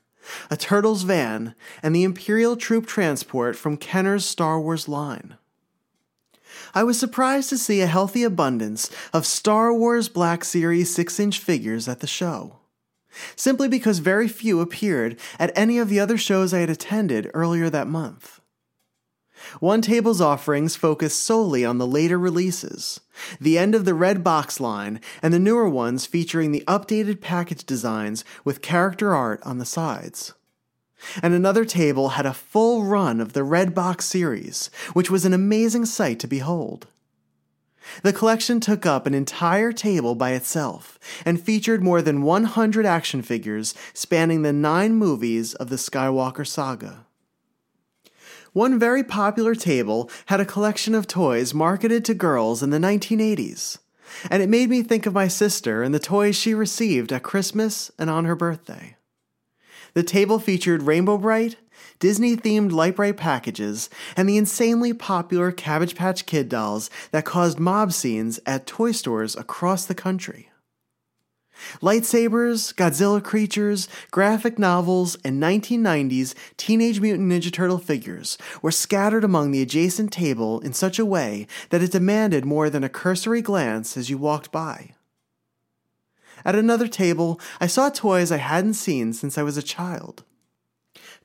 a 0.50 0.56
Turtles 0.56 1.02
van, 1.02 1.54
and 1.82 1.94
the 1.94 2.04
Imperial 2.04 2.56
troop 2.56 2.86
transport 2.86 3.56
from 3.56 3.76
Kenner's 3.76 4.24
Star 4.24 4.60
Wars 4.60 4.88
line. 4.88 5.36
I 6.74 6.84
was 6.84 6.98
surprised 6.98 7.48
to 7.50 7.58
see 7.58 7.80
a 7.80 7.86
healthy 7.86 8.22
abundance 8.22 8.90
of 9.12 9.26
Star 9.26 9.72
Wars 9.72 10.08
Black 10.08 10.44
Series 10.44 10.94
6 10.94 11.20
inch 11.20 11.38
figures 11.38 11.88
at 11.88 12.00
the 12.00 12.06
show, 12.06 12.56
simply 13.34 13.68
because 13.68 13.98
very 13.98 14.28
few 14.28 14.60
appeared 14.60 15.18
at 15.38 15.56
any 15.56 15.78
of 15.78 15.88
the 15.88 16.00
other 16.00 16.18
shows 16.18 16.52
I 16.52 16.60
had 16.60 16.70
attended 16.70 17.30
earlier 17.34 17.70
that 17.70 17.88
month. 17.88 18.40
One 19.60 19.82
table's 19.82 20.20
offerings 20.20 20.76
focused 20.76 21.22
solely 21.22 21.64
on 21.64 21.78
the 21.78 21.86
later 21.86 22.18
releases, 22.18 23.00
the 23.40 23.58
end 23.58 23.74
of 23.74 23.84
the 23.84 23.94
red 23.94 24.22
box 24.22 24.60
line, 24.60 25.00
and 25.22 25.32
the 25.32 25.38
newer 25.38 25.68
ones 25.68 26.06
featuring 26.06 26.52
the 26.52 26.64
updated 26.66 27.20
package 27.20 27.64
designs 27.64 28.24
with 28.44 28.62
character 28.62 29.14
art 29.14 29.40
on 29.42 29.58
the 29.58 29.64
sides. 29.64 30.34
And 31.22 31.34
another 31.34 31.64
table 31.64 32.10
had 32.10 32.26
a 32.26 32.34
full 32.34 32.84
run 32.84 33.20
of 33.20 33.32
the 33.32 33.44
red 33.44 33.74
box 33.74 34.06
series, 34.06 34.70
which 34.92 35.10
was 35.10 35.24
an 35.24 35.32
amazing 35.32 35.86
sight 35.86 36.18
to 36.20 36.26
behold. 36.26 36.86
The 38.02 38.12
collection 38.12 38.60
took 38.60 38.84
up 38.84 39.06
an 39.06 39.14
entire 39.14 39.72
table 39.72 40.14
by 40.14 40.32
itself 40.32 40.98
and 41.24 41.40
featured 41.40 41.82
more 41.82 42.02
than 42.02 42.22
100 42.22 42.84
action 42.84 43.22
figures 43.22 43.74
spanning 43.94 44.42
the 44.42 44.52
nine 44.52 44.94
movies 44.94 45.54
of 45.54 45.68
the 45.68 45.76
Skywalker 45.76 46.46
saga. 46.46 47.05
One 48.56 48.78
very 48.78 49.04
popular 49.04 49.54
table 49.54 50.10
had 50.28 50.40
a 50.40 50.46
collection 50.46 50.94
of 50.94 51.06
toys 51.06 51.52
marketed 51.52 52.06
to 52.06 52.14
girls 52.14 52.62
in 52.62 52.70
the 52.70 52.78
1980s, 52.78 53.76
and 54.30 54.42
it 54.42 54.48
made 54.48 54.70
me 54.70 54.82
think 54.82 55.04
of 55.04 55.12
my 55.12 55.28
sister 55.28 55.82
and 55.82 55.94
the 55.94 55.98
toys 55.98 56.36
she 56.36 56.54
received 56.54 57.12
at 57.12 57.22
Christmas 57.22 57.90
and 57.98 58.08
on 58.08 58.24
her 58.24 58.34
birthday. 58.34 58.96
The 59.92 60.02
table 60.02 60.38
featured 60.38 60.84
Rainbow 60.84 61.18
Brite, 61.18 61.56
Disney 61.98 62.34
themed 62.34 62.72
Lite-Brite 62.72 63.18
packages, 63.18 63.90
and 64.16 64.26
the 64.26 64.38
insanely 64.38 64.94
popular 64.94 65.52
Cabbage 65.52 65.94
Patch 65.94 66.24
Kid 66.24 66.48
dolls 66.48 66.88
that 67.10 67.26
caused 67.26 67.60
mob 67.60 67.92
scenes 67.92 68.40
at 68.46 68.66
toy 68.66 68.92
stores 68.92 69.36
across 69.36 69.84
the 69.84 69.94
country. 69.94 70.45
Lightsabers, 71.80 72.74
Godzilla 72.74 73.22
creatures, 73.22 73.88
graphic 74.10 74.58
novels, 74.58 75.16
and 75.24 75.42
1990s 75.42 76.34
Teenage 76.56 77.00
Mutant 77.00 77.30
Ninja 77.30 77.52
Turtle 77.52 77.78
figures 77.78 78.38
were 78.62 78.70
scattered 78.70 79.24
among 79.24 79.50
the 79.50 79.62
adjacent 79.62 80.12
table 80.12 80.60
in 80.60 80.72
such 80.72 80.98
a 80.98 81.06
way 81.06 81.46
that 81.70 81.82
it 81.82 81.92
demanded 81.92 82.44
more 82.44 82.70
than 82.70 82.84
a 82.84 82.88
cursory 82.88 83.42
glance 83.42 83.96
as 83.96 84.10
you 84.10 84.18
walked 84.18 84.52
by. 84.52 84.94
At 86.44 86.54
another 86.54 86.88
table, 86.88 87.40
I 87.60 87.66
saw 87.66 87.88
toys 87.88 88.30
I 88.30 88.36
hadn't 88.36 88.74
seen 88.74 89.12
since 89.12 89.36
I 89.36 89.42
was 89.42 89.56
a 89.56 89.62
child. 89.62 90.24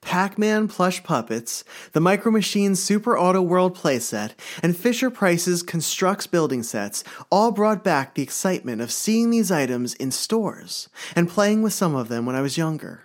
Pac 0.02 0.38
Man 0.38 0.68
plush 0.68 1.04
puppets, 1.04 1.64
the 1.94 2.00
Micro 2.00 2.32
Machines 2.32 2.82
Super 2.82 3.18
Auto 3.18 3.42
World 3.42 3.78
playset, 3.78 4.32
and 4.62 4.76
Fisher 4.76 5.10
Price's 5.10 5.64
Construx 5.64 6.30
building 6.30 6.64
sets 6.64 7.04
all 7.30 7.52
brought 7.52 7.84
back 7.84 8.16
the 8.16 8.24
excitement 8.24 8.82
of 8.82 8.92
seeing 8.92 9.30
these 9.30 9.52
items 9.52 9.94
in 9.96 10.12
stores 10.12 10.90
and 11.16 11.30
playing 11.30 11.62
with 11.62 11.74
some 11.74 11.96
of 11.96 12.08
them 12.08 12.26
when 12.26 12.36
I 12.36 12.42
was 12.42 12.58
younger. 12.58 13.04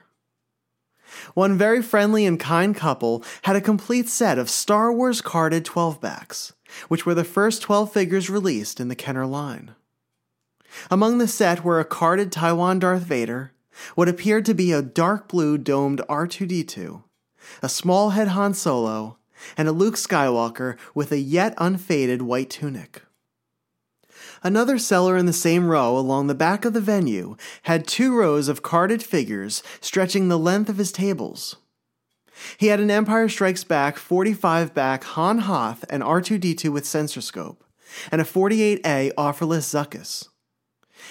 One 1.35 1.57
very 1.57 1.83
friendly 1.83 2.27
and 2.27 2.41
kind 2.41 2.75
couple 2.75 3.23
had 3.43 3.57
a 3.57 3.61
complete 3.61 4.09
set 4.09 4.39
of 4.39 4.51
Star 4.51 4.93
Wars 4.93 5.21
carded 5.21 5.65
12 5.65 6.01
backs, 6.01 6.55
which 6.89 7.07
were 7.07 7.15
the 7.15 7.25
first 7.25 7.63
12 7.63 7.93
figures 7.93 8.31
released 8.31 8.81
in 8.81 8.89
the 8.89 8.97
Kenner 8.97 9.27
line. 9.27 9.75
Among 10.91 11.19
the 11.19 11.29
set 11.29 11.65
were 11.65 11.81
a 11.81 11.85
carded 11.85 12.33
Taiwan 12.33 12.81
Darth 12.81 13.03
Vader, 13.03 13.53
what 13.95 14.09
appeared 14.09 14.45
to 14.47 14.55
be 14.55 14.73
a 14.73 14.83
dark 14.83 15.29
blue 15.29 15.59
domed 15.59 16.01
R2D2, 16.09 17.03
a 17.63 17.69
small 17.69 18.11
head 18.11 18.29
Han 18.29 18.55
Solo, 18.55 19.19
and 19.57 19.69
a 19.69 19.73
Luke 19.73 19.97
Skywalker 19.97 20.77
with 20.95 21.13
a 21.13 21.19
yet 21.19 21.55
unfaded 21.59 22.23
white 22.23 22.51
tunic. 22.51 23.03
Another 24.43 24.79
seller 24.79 25.17
in 25.17 25.27
the 25.27 25.33
same 25.33 25.67
row 25.67 25.97
along 25.97 26.27
the 26.27 26.35
back 26.35 26.65
of 26.65 26.73
the 26.73 26.81
venue 26.81 27.37
had 27.63 27.87
two 27.87 28.15
rows 28.15 28.49
of 28.49 28.63
carded 28.63 29.03
figures 29.03 29.63
stretching 29.81 30.29
the 30.29 30.39
length 30.39 30.69
of 30.69 30.79
his 30.79 30.93
tables. 30.93 31.57
He 32.59 32.67
had 32.67 32.81
an 32.81 32.91
Empire 32.91 33.29
Strikes 33.29 33.65
Back 33.65 33.97
45 33.97 34.75
back 34.75 35.05
Han 35.05 35.39
Hoth 35.39 35.85
and 35.89 36.03
R2D2 36.03 36.71
with 36.71 36.87
sensor 36.87 37.21
scope, 37.21 37.65
and 38.13 38.21
a 38.21 38.25
48A 38.25 39.15
offerless 39.15 39.65
Zuckuss. 39.65 40.29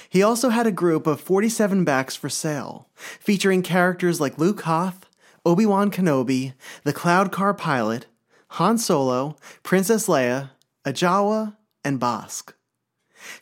He 0.10 0.24
also 0.24 0.50
had 0.50 0.68
a 0.68 0.72
group 0.72 1.08
of 1.08 1.22
47 1.22 1.84
backs 1.84 2.16
for 2.16 2.30
sale, 2.30 2.90
featuring 2.96 3.62
characters 3.62 4.20
like 4.22 4.38
Luke 4.38 4.62
Hoth, 4.62 5.10
Obi 5.46 5.66
Wan 5.66 5.92
Kenobi, 5.92 6.54
the 6.84 6.94
Cloud 6.94 7.32
Car 7.32 7.54
pilot, 7.54 8.08
Han 8.50 8.78
Solo, 8.78 9.36
Princess 9.64 10.08
Leia, 10.08 10.52
Jawa, 10.86 11.56
and 11.84 12.00
Bossk. 12.00 12.54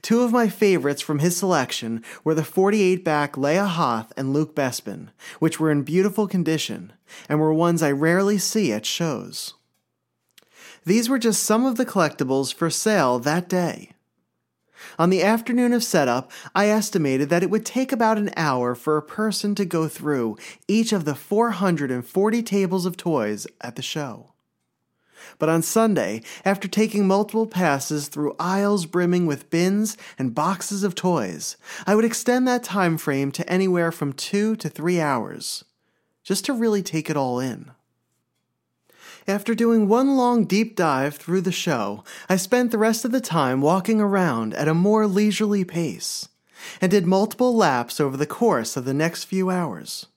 Two 0.02 0.22
of 0.22 0.32
my 0.32 0.48
favorites 0.48 1.02
from 1.02 1.20
his 1.20 1.36
selection 1.36 2.04
were 2.24 2.36
the 2.36 2.44
48 2.44 3.04
back 3.04 3.34
Leia 3.34 3.68
Hoth 3.68 4.14
and 4.16 4.34
Luke 4.34 4.56
Bespin, 4.56 5.10
which 5.40 5.60
were 5.60 5.72
in 5.72 5.84
beautiful 5.84 6.28
condition 6.28 6.94
and 7.28 7.40
were 7.40 7.54
ones 7.54 7.84
I 7.84 7.92
rarely 7.92 8.38
see 8.38 8.72
at 8.72 8.86
shows. 8.86 9.54
These 10.86 11.10
were 11.10 11.20
just 11.20 11.44
some 11.44 11.66
of 11.66 11.78
the 11.78 11.86
collectibles 11.86 12.54
for 12.54 12.70
sale 12.70 13.20
that 13.20 13.48
day. 13.48 13.93
On 15.00 15.10
the 15.10 15.24
afternoon 15.24 15.74
of 15.74 15.84
setup, 15.84 16.32
I 16.54 16.70
estimated 16.70 17.30
that 17.30 17.44
it 17.44 17.50
would 17.50 17.66
take 17.66 17.92
about 17.92 18.18
an 18.18 18.32
hour 18.38 18.76
for 18.76 18.98
a 18.98 19.02
person 19.02 19.56
to 19.56 19.66
go 19.66 19.88
through 19.88 20.38
each 20.68 20.94
of 20.94 21.06
the 21.06 21.16
440 21.16 22.44
tables 22.44 22.86
of 22.86 22.98
toys 22.98 23.48
at 23.62 23.76
the 23.76 23.82
show. 23.82 24.34
But 25.40 25.50
on 25.50 25.62
Sunday, 25.62 26.22
after 26.46 26.68
taking 26.68 27.08
multiple 27.08 27.48
passes 27.48 28.08
through 28.08 28.36
aisles 28.40 28.86
brimming 28.86 29.26
with 29.26 29.50
bins 29.50 29.98
and 30.20 30.36
boxes 30.36 30.84
of 30.84 30.96
toys, 30.96 31.58
I 31.88 31.96
would 31.96 32.06
extend 32.06 32.48
that 32.48 32.64
time 32.64 32.98
frame 32.98 33.32
to 33.32 33.50
anywhere 33.50 33.92
from 33.92 34.14
two 34.14 34.56
to 34.58 34.70
three 34.70 35.00
hours, 35.00 35.64
just 36.24 36.46
to 36.46 36.54
really 36.54 36.84
take 36.84 37.10
it 37.10 37.18
all 37.18 37.40
in. 37.40 37.72
After 39.28 39.56
doing 39.56 39.88
one 39.88 40.18
long 40.18 40.44
deep 40.44 40.76
dive 40.76 41.16
through 41.16 41.42
the 41.42 41.52
show, 41.52 42.04
I 42.28 42.36
spent 42.36 42.72
the 42.72 42.78
rest 42.78 43.06
of 43.06 43.12
the 43.12 43.22
time 43.22 43.62
walking 43.62 44.02
around 44.02 44.54
at 44.54 44.68
a 44.68 44.74
more 44.74 45.08
leisurely 45.08 45.64
pace 45.64 46.28
and 46.82 46.92
did 46.92 47.06
multiple 47.06 47.56
laps 47.56 48.02
over 48.02 48.18
the 48.18 48.26
course 48.26 48.76
of 48.76 48.84
the 48.84 48.94
next 48.94 49.24
few 49.24 49.50
hours. 49.50 50.08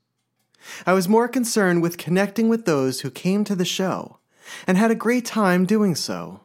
I 0.84 0.92
was 0.92 1.08
more 1.08 1.28
concerned 1.28 1.82
with 1.82 1.98
connecting 1.98 2.48
with 2.48 2.64
those 2.64 3.00
who 3.00 3.10
came 3.10 3.44
to 3.44 3.54
the 3.54 3.64
show 3.64 4.18
and 4.66 4.76
had 4.76 4.90
a 4.90 4.96
great 4.96 5.24
time 5.24 5.66
doing 5.66 5.94
so. 5.94 6.40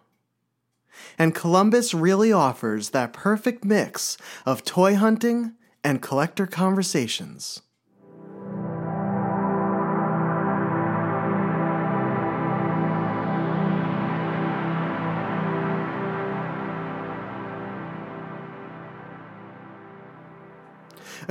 And 1.18 1.34
Columbus 1.34 1.94
really 1.94 2.32
offers 2.32 2.92
that 2.92 3.14
perfect 3.14 3.66
mix 3.66 4.18
of 4.46 4.64
toy 4.64 4.96
hunting 4.96 5.54
and 5.84 6.02
collector 6.02 6.46
conversations. 6.46 7.62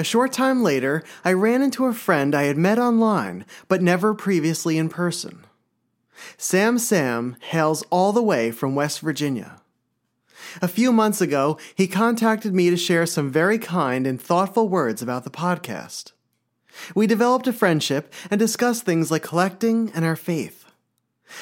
A 0.00 0.02
short 0.02 0.33
time 0.33 0.62
later, 0.62 1.04
I 1.26 1.35
ran 1.35 1.61
into 1.61 1.85
a 1.85 1.92
friend 1.92 2.35
I 2.35 2.45
had 2.45 2.57
met 2.57 2.78
online, 2.78 3.45
but 3.69 3.83
never 3.83 4.14
previously 4.14 4.78
in 4.78 4.88
person. 4.88 5.45
Sam 6.38 6.78
Sam 6.78 7.37
hails 7.40 7.85
all 7.90 8.11
the 8.14 8.23
way 8.23 8.50
from 8.50 8.75
West 8.75 9.00
Virginia. 9.00 9.61
A 10.62 10.69
few 10.69 10.90
months 10.90 11.21
ago, 11.21 11.59
he 11.75 11.87
contacted 11.87 12.54
me 12.54 12.71
to 12.71 12.78
share 12.78 13.04
some 13.04 13.30
very 13.30 13.59
kind 13.59 14.07
and 14.07 14.19
thoughtful 14.19 14.71
words 14.71 15.02
about 15.02 15.25
the 15.25 15.30
podcast. 15.30 16.12
We 16.95 17.07
developed 17.07 17.47
a 17.47 17.52
friendship 17.52 18.11
and 18.30 18.38
discussed 18.38 18.87
things 18.87 19.11
like 19.11 19.23
collecting 19.23 19.92
and 19.95 20.07
our 20.07 20.16
faith. 20.16 20.64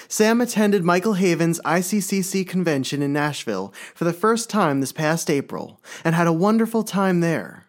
Sam 0.08 0.40
attended 0.40 0.82
Michael 0.82 1.12
Haven's 1.12 1.60
ICCC 1.60 2.48
convention 2.48 3.02
in 3.02 3.12
Nashville 3.12 3.72
for 3.94 4.04
the 4.04 4.12
first 4.12 4.50
time 4.50 4.80
this 4.80 4.90
past 4.90 5.30
April 5.30 5.80
and 6.02 6.16
had 6.16 6.26
a 6.26 6.32
wonderful 6.32 6.82
time 6.82 7.20
there. 7.20 7.67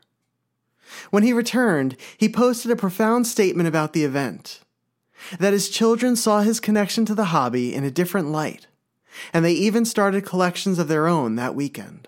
When 1.12 1.24
he 1.24 1.34
returned, 1.34 1.96
he 2.18 2.30
posted 2.30 2.72
a 2.72 2.76
profound 2.76 3.28
statement 3.28 3.68
about 3.68 3.94
the 3.94 4.04
event 4.04 4.62
that 5.40 5.54
his 5.54 5.70
children 5.70 6.16
saw 6.16 6.42
his 6.42 6.60
connection 6.60 7.06
to 7.06 7.16
the 7.16 7.26
hobby 7.26 7.74
in 7.74 7.84
a 7.84 7.92
different 7.92 8.30
light, 8.30 8.68
and 9.34 9.44
they 9.44 9.52
even 9.52 9.86
started 9.86 10.26
collections 10.26 10.80
of 10.80 10.88
their 10.88 11.08
own 11.08 11.36
that 11.36 11.56
weekend. 11.56 12.08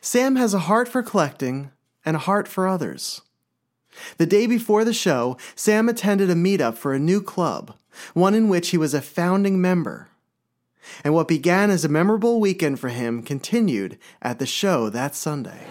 Sam 0.00 0.36
has 0.36 0.54
a 0.54 0.60
heart 0.60 0.88
for 0.88 1.02
collecting 1.02 1.70
and 2.04 2.16
a 2.16 2.20
heart 2.20 2.48
for 2.48 2.68
others. 2.68 3.22
The 4.16 4.26
day 4.26 4.46
before 4.46 4.84
the 4.84 4.94
show, 4.94 5.36
Sam 5.54 5.88
attended 5.88 6.30
a 6.30 6.34
meetup 6.34 6.76
for 6.76 6.94
a 6.94 6.98
new 6.98 7.20
club, 7.20 7.74
one 8.14 8.34
in 8.34 8.48
which 8.48 8.70
he 8.70 8.78
was 8.78 8.94
a 8.94 9.02
founding 9.02 9.60
member. 9.60 10.08
And 11.04 11.14
what 11.14 11.28
began 11.28 11.70
as 11.70 11.84
a 11.84 11.88
memorable 11.88 12.40
weekend 12.40 12.80
for 12.80 12.88
him 12.88 13.22
continued 13.22 13.98
at 14.20 14.38
the 14.38 14.46
show 14.46 14.88
that 14.88 15.14
Sunday 15.14 15.66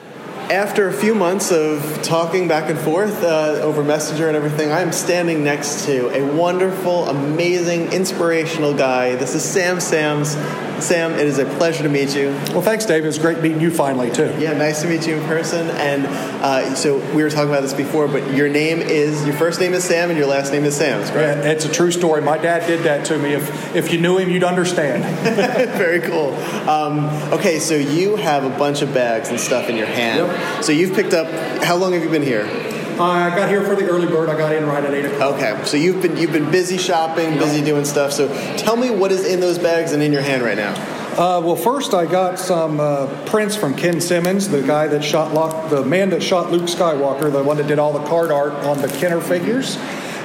after 0.49 0.87
a 0.87 0.93
few 0.93 1.13
months 1.13 1.51
of 1.51 2.01
talking 2.03 2.47
back 2.47 2.69
and 2.69 2.79
forth 2.79 3.23
uh, 3.23 3.59
over 3.61 3.83
Messenger 3.83 4.27
and 4.27 4.35
everything, 4.35 4.71
I 4.71 4.81
am 4.81 4.91
standing 4.91 5.43
next 5.43 5.85
to 5.85 6.09
a 6.09 6.35
wonderful, 6.35 7.07
amazing, 7.09 7.91
inspirational 7.91 8.73
guy. 8.73 9.15
This 9.15 9.35
is 9.35 9.43
Sam 9.43 9.79
Sams. 9.79 10.35
Sam, 10.81 11.13
it 11.13 11.27
is 11.27 11.37
a 11.37 11.45
pleasure 11.45 11.83
to 11.83 11.89
meet 11.89 12.15
you. 12.15 12.29
Well, 12.51 12.61
thanks, 12.61 12.85
Dave. 12.85 13.03
It 13.03 13.07
was 13.07 13.19
great 13.19 13.39
meeting 13.39 13.61
you 13.61 13.71
finally, 13.71 14.11
too. 14.11 14.33
Yeah, 14.39 14.53
nice 14.53 14.81
to 14.81 14.87
meet 14.87 15.07
you 15.07 15.15
in 15.15 15.25
person. 15.27 15.69
And 15.69 16.05
uh, 16.05 16.75
so 16.75 16.97
we 17.13 17.23
were 17.23 17.29
talking 17.29 17.49
about 17.49 17.61
this 17.61 17.73
before, 17.73 18.07
but 18.07 18.33
your 18.33 18.49
name 18.49 18.79
is, 18.79 19.25
your 19.25 19.35
first 19.35 19.59
name 19.59 19.73
is 19.73 19.83
Sam 19.83 20.09
and 20.09 20.17
your 20.17 20.27
last 20.27 20.51
name 20.51 20.63
is 20.65 20.75
Sam, 20.75 21.01
correct? 21.01 21.43
Yeah, 21.43 21.51
it's 21.51 21.65
a 21.65 21.71
true 21.71 21.91
story. 21.91 22.21
My 22.21 22.37
dad 22.37 22.67
did 22.67 22.83
that 22.83 23.05
to 23.05 23.17
me. 23.17 23.33
If, 23.33 23.75
if 23.75 23.93
you 23.93 23.99
knew 23.99 24.17
him, 24.17 24.29
you'd 24.29 24.43
understand. 24.43 25.03
Very 25.77 26.01
cool. 26.01 26.33
Um, 26.69 27.05
okay, 27.33 27.59
so 27.59 27.75
you 27.75 28.15
have 28.15 28.43
a 28.43 28.49
bunch 28.49 28.81
of 28.81 28.93
bags 28.93 29.29
and 29.29 29.39
stuff 29.39 29.69
in 29.69 29.75
your 29.75 29.87
hand. 29.87 30.27
Yep. 30.27 30.63
So 30.63 30.71
you've 30.71 30.93
picked 30.93 31.13
up, 31.13 31.27
how 31.63 31.75
long 31.75 31.93
have 31.93 32.03
you 32.03 32.09
been 32.09 32.23
here? 32.23 32.70
Uh, 33.01 33.31
I 33.31 33.35
got 33.35 33.49
here 33.49 33.63
for 33.63 33.75
the 33.75 33.89
early 33.89 34.05
bird. 34.05 34.29
I 34.29 34.37
got 34.37 34.53
in 34.53 34.63
right 34.67 34.83
at 34.83 34.93
eight 34.93 35.05
o'clock. 35.05 35.33
Okay, 35.33 35.59
so 35.65 35.75
you've 35.75 36.03
been 36.03 36.17
you've 36.17 36.31
been 36.31 36.51
busy 36.51 36.77
shopping, 36.77 37.33
busy 37.39 37.63
doing 37.63 37.83
stuff. 37.83 38.11
So 38.11 38.27
tell 38.57 38.75
me 38.75 38.91
what 38.91 39.11
is 39.11 39.25
in 39.25 39.39
those 39.39 39.57
bags 39.57 39.91
and 39.91 40.03
in 40.03 40.13
your 40.13 40.21
hand 40.21 40.43
right 40.43 40.57
now. 40.57 40.73
Uh, 41.13 41.41
well, 41.41 41.55
first 41.55 41.95
I 41.95 42.05
got 42.05 42.37
some 42.37 42.79
uh, 42.79 43.07
prints 43.25 43.55
from 43.55 43.75
Kim 43.75 43.99
Simmons, 43.99 44.49
the 44.49 44.61
guy 44.61 44.87
that 44.87 45.03
shot 45.03 45.33
Lock, 45.33 45.71
the 45.71 45.83
man 45.83 46.11
that 46.11 46.21
shot 46.21 46.51
Luke 46.51 46.69
Skywalker, 46.69 47.31
the 47.31 47.43
one 47.43 47.57
that 47.57 47.67
did 47.67 47.79
all 47.79 47.91
the 47.91 48.07
card 48.07 48.31
art 48.31 48.53
on 48.65 48.79
the 48.81 48.87
Kenner 48.87 49.19
figures 49.19 49.77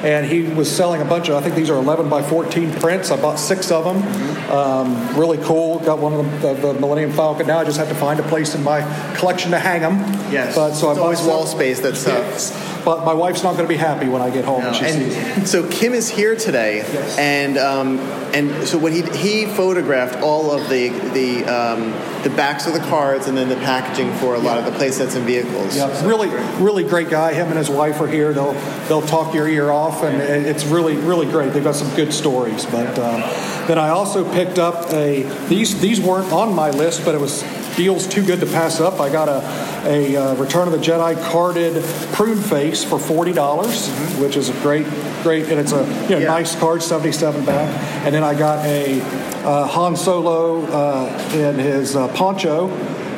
and 0.05 0.27
he 0.27 0.43
was 0.43 0.75
selling 0.75 1.01
a 1.01 1.05
bunch 1.05 1.29
of, 1.29 1.37
I 1.37 1.41
think 1.41 1.55
these 1.55 1.71
are 1.71 1.77
11 1.77 2.09
by 2.09 2.23
14 2.23 2.73
prints. 2.75 3.11
I 3.11 3.21
bought 3.21 3.39
six 3.39 3.71
of 3.71 3.85
them. 3.85 4.51
Um, 4.51 5.19
really 5.19 5.39
cool. 5.39 5.79
Got 5.81 5.99
one 5.99 6.13
of 6.13 6.25
them, 6.25 6.41
the, 6.41 6.73
the, 6.73 6.81
Millennium 6.81 7.13
Falcon. 7.13 7.47
Now 7.47 7.59
I 7.59 7.65
just 7.65 7.79
have 7.79 7.89
to 7.89 7.95
find 7.95 8.21
a 8.21 8.23
place 8.25 8.55
in 8.55 8.63
my 8.63 8.83
collection 9.17 9.51
to 9.53 9.59
hang 9.59 9.81
them. 9.81 9.99
Yes. 10.33 10.55
But 10.55 10.75
so 10.75 10.91
it's 10.91 10.99
I 10.99 11.03
always 11.03 11.23
wall 11.23 11.47
space 11.47 11.81
that 11.81 11.97
sucks. 11.97 12.76
But 12.87 13.05
my 13.05 13.15
wife's 13.15 13.43
not 13.43 13.57
going 13.57 13.65
to 13.65 13.69
be 13.69 13.77
happy 13.77 14.07
when 14.07 14.23
I 14.23 14.31
get 14.31 14.45
home 14.45 14.63
no. 14.63 14.69
and 14.69 14.77
she 14.77 14.85
and 14.85 15.13
sees. 15.13 15.51
So 15.51 15.69
Kim 15.69 15.93
is 15.93 16.09
here 16.09 16.37
today, 16.37 16.77
yes. 16.77 17.19
and 17.19 17.59
um, 17.59 17.99
and 18.33 18.65
so 18.69 18.79
what 18.79 18.93
he 18.93 19.03
he 19.03 19.45
photographed 19.45 20.23
all 20.23 20.53
of 20.53 20.69
the 20.69 20.91
the 20.91 21.45
um, 21.47 21.91
the 22.23 22.31
backs 22.31 22.69
of 22.69 22.75
the 22.75 22.79
cards 22.79 23.27
and 23.27 23.37
then 23.37 23.49
the 23.49 23.57
packaging 23.57 24.15
for 24.19 24.37
a 24.37 24.39
lot 24.39 24.57
of 24.57 24.65
the 24.67 24.71
playsets 24.71 25.17
and 25.17 25.27
vehicles. 25.27 25.77
Yeah, 25.77 26.07
really 26.07 26.29
really 26.63 26.85
great 26.85 27.11
guy. 27.11 27.35
Him 27.35 27.49
and 27.49 27.59
his 27.59 27.69
wife 27.69 28.01
are 28.01 28.07
here. 28.07 28.33
They'll 28.33 28.55
they'll 28.87 29.03
talk 29.03 29.35
your 29.35 29.49
ear 29.49 29.73
off, 29.73 30.05
and 30.05 30.23
it's 30.23 30.65
really 30.65 30.95
really 30.95 31.27
great. 31.27 31.53
They've 31.55 31.65
got 31.65 31.75
some 31.75 31.93
good 31.97 32.13
stories. 32.13 32.67
But 32.67 32.97
um, 33.01 33.21
then 33.67 33.81
I 33.81 33.89
also 33.89 34.33
picked 34.33 34.61
up 34.61 34.93
a 34.93 35.25
these 35.49 35.81
these 35.81 36.01
weren't 36.01 36.33
on 36.33 36.55
my 36.55 36.71
list, 36.71 37.05
but 37.05 37.17
it 37.17 37.21
was 37.21 37.43
deals 37.77 38.07
too 38.07 38.25
good 38.25 38.41
to 38.41 38.47
pass 38.47 38.81
up. 38.81 39.01
I 39.01 39.11
got 39.11 39.29
a, 39.29 39.43
a 39.89 40.17
uh, 40.17 40.35
Return 40.35 40.67
of 40.67 40.73
the 40.73 40.79
Jedi 40.79 41.23
carded 41.31 41.83
prune 42.13 42.41
face 42.41 42.83
for 42.83 42.99
forty 42.99 43.33
dollars, 43.33 43.89
mm-hmm. 43.89 44.23
which 44.23 44.37
is 44.37 44.49
a 44.49 44.53
great, 44.63 44.87
great, 45.23 45.49
and 45.49 45.61
it's 45.61 45.73
a 45.73 45.85
you 46.05 46.11
know, 46.11 46.19
yeah. 46.19 46.27
nice 46.27 46.59
card, 46.59 46.83
seventy-seven 46.83 47.45
back. 47.45 47.69
And 48.05 48.15
then 48.15 48.25
I 48.25 48.37
got 48.37 48.65
a 48.67 49.01
uh, 49.45 49.67
Han 49.67 49.97
Solo 49.97 50.65
uh, 50.67 51.31
in 51.35 51.59
his 51.59 51.95
uh, 51.95 52.09
poncho 52.09 52.69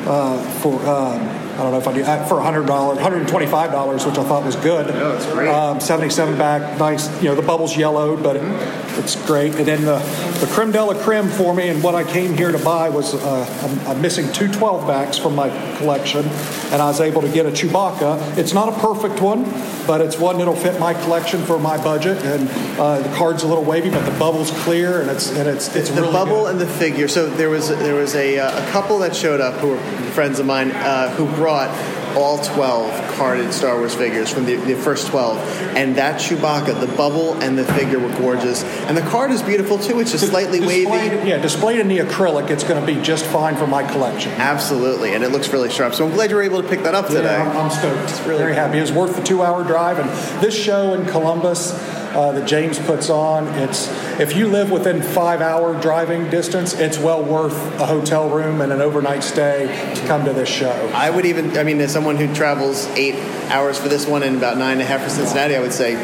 uh, 0.05 0.41
for. 0.59 0.79
Um, 0.85 1.39
I 1.59 1.63
don't 1.63 1.73
know 1.73 1.77
if 1.77 1.89
I 1.89 1.93
do 1.93 2.03
for 2.29 2.37
$100, 2.39 2.65
$125, 2.65 4.05
which 4.05 4.17
I 4.17 4.23
thought 4.23 4.45
was 4.45 4.55
good. 4.55 4.87
That's 4.87 5.25
great. 5.33 5.49
Um, 5.49 5.81
77 5.81 6.37
back, 6.37 6.79
nice. 6.79 7.21
You 7.21 7.27
know, 7.27 7.35
the 7.35 7.41
bubbles 7.41 7.75
yellowed, 7.75 8.23
but 8.23 8.37
mm-hmm. 8.37 8.88
It's 8.97 9.15
great. 9.25 9.55
And 9.55 9.65
then 9.65 9.85
the, 9.85 9.99
the 10.39 10.49
creme 10.51 10.71
de 10.71 10.83
la 10.83 10.93
creme 10.93 11.29
for 11.29 11.53
me, 11.53 11.69
and 11.69 11.83
what 11.83 11.95
I 11.95 12.03
came 12.03 12.35
here 12.35 12.51
to 12.51 12.57
buy 12.57 12.89
was 12.89 13.13
uh, 13.13 13.45
I'm, 13.63 13.87
I'm, 13.87 14.01
missing 14.01 14.31
two 14.31 14.51
12 14.51 14.87
backs 14.87 15.17
from 15.17 15.35
my 15.35 15.49
collection, 15.77 16.25
and 16.71 16.81
I 16.81 16.87
was 16.87 17.01
able 17.01 17.21
to 17.21 17.29
get 17.29 17.45
a 17.45 17.49
Chewbacca. 17.49 18.37
It's 18.37 18.53
not 18.53 18.69
a 18.69 18.79
perfect 18.79 19.21
one, 19.21 19.43
but 19.85 20.01
it's 20.01 20.17
one 20.17 20.37
that'll 20.37 20.55
fit 20.55 20.79
my 20.79 20.93
collection 20.93 21.41
for 21.43 21.59
my 21.59 21.81
budget. 21.83 22.17
And 22.25 22.49
uh, 22.79 22.99
the 22.99 23.15
card's 23.15 23.43
a 23.43 23.47
little 23.47 23.65
wavy, 23.65 23.89
but 23.89 24.05
the 24.09 24.17
bubble's 24.17 24.51
clear, 24.63 25.01
and 25.01 25.09
it's 25.09 25.31
and 25.31 25.47
it's 25.47 25.75
it's 25.75 25.89
the 25.89 26.01
really 26.01 26.13
bubble 26.13 26.43
good. 26.43 26.51
and 26.51 26.61
the 26.61 26.67
figure. 26.67 27.07
So 27.07 27.29
there 27.29 27.49
was 27.49 27.69
there 27.69 27.95
was 27.95 28.15
a, 28.15 28.39
uh, 28.39 28.67
a 28.67 28.71
couple 28.71 28.99
that 28.99 29.15
showed 29.15 29.41
up 29.41 29.55
who 29.55 29.69
were 29.69 29.77
friends 30.11 30.39
of 30.39 30.45
mine 30.45 30.71
uh, 30.71 31.09
who 31.15 31.25
brought 31.35 31.49
brought 31.49 31.98
all 32.19 32.37
12 32.43 33.15
carded 33.15 33.53
Star 33.53 33.77
Wars 33.77 33.95
figures 33.95 34.29
from 34.29 34.45
the, 34.45 34.55
the, 34.55 34.75
first 34.75 35.07
12. 35.07 35.37
And 35.75 35.95
that 35.95 36.19
Chewbacca, 36.19 36.79
the 36.79 36.93
bubble 36.95 37.33
and 37.41 37.57
the 37.57 37.65
figure 37.65 37.99
were 37.99 38.15
gorgeous. 38.17 38.63
And 38.63 38.95
the 38.95 39.01
card 39.01 39.31
is 39.31 39.41
beautiful 39.41 39.77
too. 39.77 39.99
It's 39.99 40.11
just 40.11 40.27
slightly 40.27 40.59
displayed, 40.59 40.87
wavy. 40.87 41.29
Yeah, 41.29 41.37
displayed 41.37 41.79
in 41.79 41.87
the 41.87 41.99
acrylic, 41.99 42.49
it's 42.49 42.63
going 42.63 42.79
to 42.79 42.85
be 42.85 43.01
just 43.01 43.25
fine 43.25 43.55
for 43.55 43.67
my 43.67 43.83
collection. 43.89 44.31
Absolutely. 44.33 45.13
And 45.13 45.23
it 45.23 45.31
looks 45.31 45.49
really 45.49 45.69
sharp. 45.69 45.93
So 45.93 46.05
I'm 46.05 46.13
glad 46.13 46.29
you 46.29 46.35
were 46.35 46.43
able 46.43 46.61
to 46.61 46.67
pick 46.67 46.83
that 46.83 46.95
up 46.95 47.07
today. 47.07 47.23
Yeah, 47.23 47.49
I'm, 47.49 47.57
I'm 47.57 47.71
stoked. 47.71 48.09
It's 48.09 48.19
really 48.21 48.39
Very 48.39 48.53
cool. 48.53 48.61
happy. 48.61 48.77
It 48.77 48.81
was 48.81 48.91
worth 48.91 49.15
the 49.15 49.23
two 49.23 49.41
hour 49.41 49.63
drive. 49.63 49.99
And 49.99 50.09
this 50.43 50.55
show 50.55 50.93
in 50.93 51.05
Columbus, 51.05 51.71
uh, 52.11 52.31
that 52.33 52.47
James 52.47 52.79
puts 52.79 53.09
on. 53.09 53.47
It's 53.59 53.87
if 54.19 54.35
you 54.35 54.47
live 54.47 54.71
within 54.71 55.01
five 55.01 55.41
hour 55.41 55.79
driving 55.79 56.29
distance, 56.29 56.73
it's 56.73 56.97
well 56.97 57.23
worth 57.23 57.57
a 57.79 57.85
hotel 57.85 58.29
room 58.29 58.61
and 58.61 58.71
an 58.71 58.81
overnight 58.81 59.23
stay 59.23 59.93
to 59.95 60.07
come 60.07 60.25
to 60.25 60.33
this 60.33 60.49
show. 60.49 60.91
I 60.93 61.09
would 61.09 61.25
even, 61.25 61.57
I 61.57 61.63
mean, 61.63 61.79
as 61.81 61.91
someone 61.91 62.17
who 62.17 62.33
travels 62.33 62.85
eight 62.89 63.15
hours 63.49 63.77
for 63.77 63.89
this 63.89 64.07
one 64.07 64.23
and 64.23 64.37
about 64.37 64.57
nine 64.57 64.73
and 64.73 64.81
a 64.81 64.85
half 64.85 65.03
for 65.03 65.09
Cincinnati, 65.09 65.55
I 65.55 65.59
would 65.59 65.73
say 65.73 65.95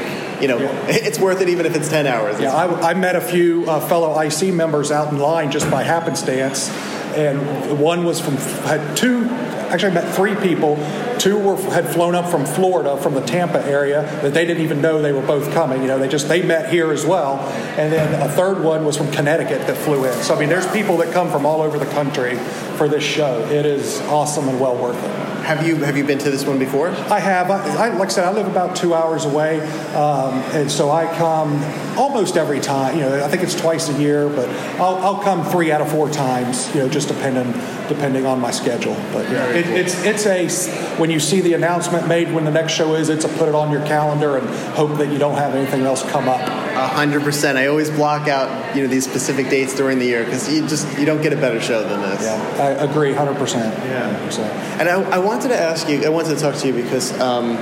you 0.42 0.48
know, 0.48 0.60
yeah. 0.60 0.86
it's 0.88 1.20
worth 1.20 1.42
it 1.42 1.50
even 1.50 1.66
if 1.66 1.76
it's 1.76 1.90
10 1.90 2.08
hours. 2.08 2.40
Yeah, 2.40 2.54
I, 2.54 2.92
I 2.92 2.94
met 2.94 3.16
a 3.16 3.22
few 3.22 3.70
uh, 3.70 3.80
fellow 3.80 4.20
IC 4.20 4.54
members 4.54 4.92
out 4.92 5.12
in 5.12 5.20
line 5.20 5.52
just 5.52 5.70
by 5.72 5.84
happenstance, 5.84 6.70
and 7.16 7.80
one 7.80 8.04
was 8.04 8.20
from, 8.20 8.36
had 8.38 8.98
two 8.98 9.30
actually 9.70 9.92
I 9.92 10.02
met 10.02 10.16
three 10.16 10.36
people. 10.36 10.76
Two 11.18 11.38
were 11.38 11.56
had 11.72 11.88
flown 11.88 12.16
up 12.16 12.30
from 12.30 12.46
Florida, 12.46 12.98
from 12.98 13.14
the 13.14 13.22
Tampa 13.22 13.66
area, 13.66 14.04
that 14.22 14.34
they 14.34 14.46
didn't 14.46 14.64
even 14.64 14.82
know 14.82 15.02
they 15.02 15.14
were 15.14 15.26
both 15.26 15.52
coming. 15.54 15.82
You 15.82 15.88
know, 15.88 16.00
they 16.00 16.08
just 16.08 16.28
they 16.28 16.42
met 16.42 16.70
here 16.70 16.92
as 16.92 17.06
well. 17.06 17.40
And 17.78 17.92
then 17.92 18.22
a 18.22 18.32
third 18.32 18.64
one 18.64 18.86
was 18.86 18.98
from 18.98 19.12
Connecticut 19.12 19.68
that 19.68 19.78
flew 19.78 20.06
in. 20.06 20.14
So 20.24 20.36
I 20.36 20.40
mean, 20.40 20.50
there's 20.50 20.70
people 20.72 20.98
that 20.98 21.14
come 21.14 21.30
from 21.32 21.46
all 21.46 21.62
over 21.62 21.80
the 21.80 21.86
country 21.88 22.38
for 22.78 22.88
this 22.88 23.04
show. 23.04 23.40
It 23.50 23.66
is 23.66 24.02
awesome 24.02 24.50
and 24.50 24.60
well 24.60 24.78
worth 24.78 25.04
it. 25.04 25.35
Have 25.46 25.66
you 25.68 25.76
have 25.76 25.96
you 25.96 26.04
been 26.04 26.18
to 26.18 26.32
this 26.32 26.44
one 26.44 26.58
before? 26.58 26.90
I 26.90 27.20
have. 27.20 27.52
I, 27.52 27.60
I, 27.76 27.90
like 27.90 28.10
I 28.10 28.12
said, 28.12 28.24
I 28.24 28.32
live 28.32 28.48
about 28.48 28.76
two 28.76 28.96
hours 28.96 29.26
away, 29.26 29.60
um, 29.94 30.34
and 30.56 30.72
so 30.72 30.90
I 30.90 31.06
come 31.18 31.64
almost 31.96 32.36
every 32.36 32.60
time. 32.60 32.96
You 32.96 33.02
know, 33.02 33.24
I 33.24 33.28
think 33.28 33.44
it's 33.44 33.54
twice 33.54 33.88
a 33.90 33.94
year, 34.02 34.28
but 34.28 34.50
I'll, 34.80 34.96
I'll 34.98 35.22
come 35.22 35.46
three 35.46 35.72
out 35.72 35.82
of 35.82 35.92
four 35.92 36.10
times. 36.10 36.74
You 36.74 36.82
know, 36.82 36.90
just 36.90 37.10
depending 37.10 37.52
depending 37.88 38.26
on 38.26 38.40
my 38.40 38.50
schedule. 38.50 38.96
But 39.14 39.30
yeah, 39.30 39.48
it, 39.52 39.68
it's 39.68 40.04
it's 40.04 40.26
a 40.26 40.98
when 40.98 41.12
you 41.12 41.20
see 41.20 41.42
the 41.42 41.54
announcement 41.54 42.08
made 42.08 42.34
when 42.34 42.46
the 42.46 42.52
next 42.52 42.74
show 42.74 42.96
is, 42.96 43.10
it's 43.10 43.26
a 43.26 43.30
put 43.30 43.48
it 43.48 43.54
on 43.54 43.72
your 43.72 43.86
calendar 43.86 44.38
and 44.38 44.50
hope 44.74 44.98
that 44.98 45.12
you 45.12 45.20
don't 45.20 45.38
have 45.38 45.54
anything 45.54 45.84
else 45.84 46.02
come 46.10 46.28
up. 46.28 46.42
A 46.76 46.88
hundred 46.88 47.24
percent. 47.24 47.58
I 47.58 47.68
always 47.68 47.90
block 47.90 48.28
out 48.28 48.76
you 48.76 48.84
know 48.84 48.88
these 48.88 49.06
specific 49.06 49.50
dates 49.50 49.76
during 49.76 50.00
the 50.00 50.06
year 50.06 50.24
because 50.24 50.52
you 50.54 50.68
just 50.68 50.98
you 51.00 51.06
don't 51.06 51.22
get 51.22 51.34
a 51.34 51.38
better 51.38 51.62
show 51.62 51.88
than 51.88 52.02
this. 52.02 52.22
Yeah, 52.22 52.64
I 52.64 52.84
agree, 52.84 53.14
hundred 53.14 53.38
percent. 53.38 53.78
Yeah. 53.86 54.26
percent. 54.26 54.52
And 54.80 54.90
I, 54.90 55.02
I 55.16 55.18
wanted 55.20 55.50
to 55.50 55.58
ask 55.58 55.88
you, 55.88 56.04
I 56.06 56.10
wanted 56.10 56.36
to 56.36 56.42
talk 56.42 56.56
to 56.56 56.68
you 56.68 56.74
because 56.74 57.18
um, 57.20 57.58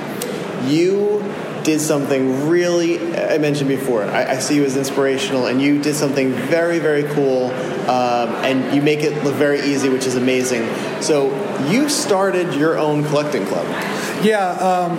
you 0.65 1.23
did 1.63 1.80
something 1.80 2.49
really, 2.49 3.15
I 3.15 3.38
mentioned 3.38 3.69
before, 3.69 4.04
I, 4.04 4.32
I, 4.32 4.39
see 4.39 4.56
you 4.56 4.65
as 4.65 4.76
inspirational, 4.76 5.47
and 5.47 5.62
you 5.62 5.82
did 5.82 5.95
something 5.95 6.34
very, 6.34 6.80
very 6.80 7.04
cool, 7.13 7.52
um, 7.89 8.30
and 8.43 8.76
you 8.76 8.82
make 8.82 8.99
it 8.99 9.23
look 9.23 9.36
very 9.36 9.62
easy, 9.62 9.89
which 9.89 10.06
is 10.06 10.15
amazing. 10.15 10.67
So 11.02 11.32
you 11.69 11.89
started 11.89 12.54
your 12.54 12.78
own 12.78 13.04
collecting 13.06 13.45
club. 13.45 13.65
Yeah. 14.24 14.50
Um, 14.52 14.98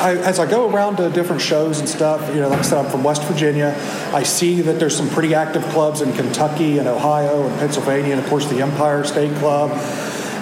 I, 0.00 0.16
as 0.18 0.38
I 0.38 0.48
go 0.48 0.70
around 0.70 0.96
to 0.96 1.10
different 1.10 1.42
shows 1.42 1.80
and 1.80 1.88
stuff, 1.88 2.28
you 2.34 2.40
know, 2.40 2.48
like 2.48 2.60
I 2.60 2.62
said, 2.62 2.84
I'm 2.84 2.90
from 2.90 3.02
West 3.02 3.22
Virginia. 3.24 3.74
I 4.12 4.22
see 4.22 4.60
that 4.62 4.78
there's 4.78 4.96
some 4.96 5.08
pretty 5.08 5.34
active 5.34 5.64
clubs 5.70 6.02
in 6.02 6.12
Kentucky 6.12 6.78
and 6.78 6.86
Ohio 6.86 7.46
and 7.46 7.58
Pennsylvania, 7.58 8.12
and 8.12 8.22
of 8.22 8.28
course 8.28 8.48
the 8.48 8.60
Empire 8.60 9.04
State 9.04 9.34
Club 9.36 9.70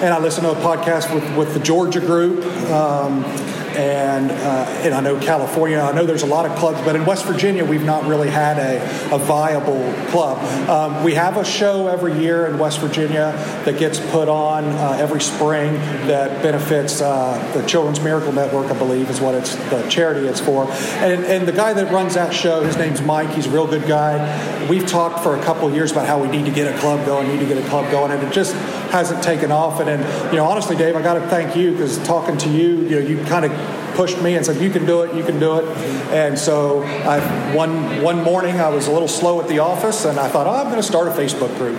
and 0.03 0.12
I 0.12 0.19
listen 0.19 0.45
to 0.45 0.51
a 0.51 0.55
podcast 0.57 1.12
with, 1.15 1.37
with 1.39 1.55
the 1.55 1.61
Georgia 1.61 2.01
group. 2.01 2.45
Um, 2.71 3.25
and 3.77 4.31
uh, 4.31 4.81
and 4.83 4.95
I 4.95 5.01
know 5.01 5.19
California. 5.21 5.79
I 5.79 5.93
know 5.93 6.07
there's 6.07 6.23
a 6.23 6.27
lot 6.27 6.47
of 6.47 6.57
clubs, 6.59 6.81
but 6.81 6.97
in 6.97 7.05
West 7.05 7.25
Virginia, 7.27 7.65
we've 7.65 7.85
not 7.85 8.07
really 8.07 8.31
had 8.31 8.59
a, 8.59 9.15
a 9.15 9.19
viable 9.19 9.93
club. 10.09 10.39
Um, 10.69 11.05
we 11.05 11.15
have 11.15 11.37
a 11.37 11.45
show 11.45 11.87
every 11.87 12.19
year 12.19 12.47
in 12.47 12.59
West 12.59 12.81
Virginia 12.81 13.33
that 13.65 13.79
gets 13.79 14.01
put 14.11 14.29
on 14.29 14.65
uh, 14.65 14.97
every 14.99 15.21
spring 15.21 15.75
that 16.07 16.43
benefits 16.43 17.01
uh, 17.01 17.53
the 17.55 17.67
Children's 17.67 18.01
Miracle 18.01 18.33
Network, 18.33 18.71
I 18.71 18.79
believe, 18.79 19.11
is 19.11 19.21
what 19.21 19.35
it's 19.35 19.55
the 19.71 19.87
charity 19.89 20.27
it's 20.27 20.41
for. 20.41 20.71
And 20.71 21.25
and 21.25 21.47
the 21.47 21.53
guy 21.53 21.73
that 21.75 21.93
runs 21.93 22.15
that 22.15 22.35
show, 22.35 22.62
his 22.62 22.77
name's 22.77 23.03
Mike. 23.03 23.31
He's 23.31 23.47
a 23.47 23.51
real 23.51 23.67
good 23.67 23.87
guy. 23.87 24.67
We've 24.69 24.87
talked 24.87 25.23
for 25.23 25.37
a 25.37 25.43
couple 25.45 25.71
years 25.71 25.93
about 25.93 26.07
how 26.07 26.21
we 26.21 26.29
need 26.29 26.47
to 26.47 26.53
get 26.53 26.73
a 26.73 26.79
club 26.79 27.05
going, 27.07 27.29
need 27.29 27.41
to 27.41 27.47
get 27.47 27.62
a 27.62 27.69
club 27.69 27.91
going, 27.91 28.11
and 28.11 28.23
it 28.23 28.33
just 28.33 28.55
hasn't 28.90 29.22
taken 29.22 29.51
off. 29.51 29.81
And, 29.81 29.88
and 29.88 30.33
you 30.33 30.38
know, 30.38 30.44
honestly, 30.44 30.77
Dave, 30.77 30.96
I 30.96 31.03
got 31.03 31.14
to 31.14 31.27
thank 31.29 31.57
you 31.57 31.72
because 31.72 31.99
talking 32.05 32.37
to 32.38 32.49
you, 32.49 32.83
you 32.83 33.01
know, 33.01 33.07
you 33.07 33.25
kind 33.25 33.44
of 33.44 33.94
pushed 33.94 34.20
me 34.20 34.35
and 34.35 34.44
said, 34.44 34.61
"You 34.61 34.70
can 34.70 34.87
do 34.87 35.03
it. 35.03 35.14
You 35.14 35.25
can 35.25 35.38
do 35.38 35.59
it." 35.59 35.64
And 36.12 36.38
so, 36.38 36.83
I, 36.83 37.55
one 37.55 38.03
one 38.03 38.22
morning, 38.22 38.61
I 38.61 38.68
was 38.68 38.87
a 38.87 38.92
little 38.92 39.09
slow 39.09 39.40
at 39.40 39.49
the 39.49 39.59
office, 39.61 40.05
and 40.05 40.18
I 40.18 40.29
thought, 40.29 40.46
"Oh, 40.46 40.51
I'm 40.51 40.66
going 40.66 40.77
to 40.77 40.83
start 40.83 41.09
a 41.09 41.11
Facebook 41.11 41.57
group." 41.57 41.79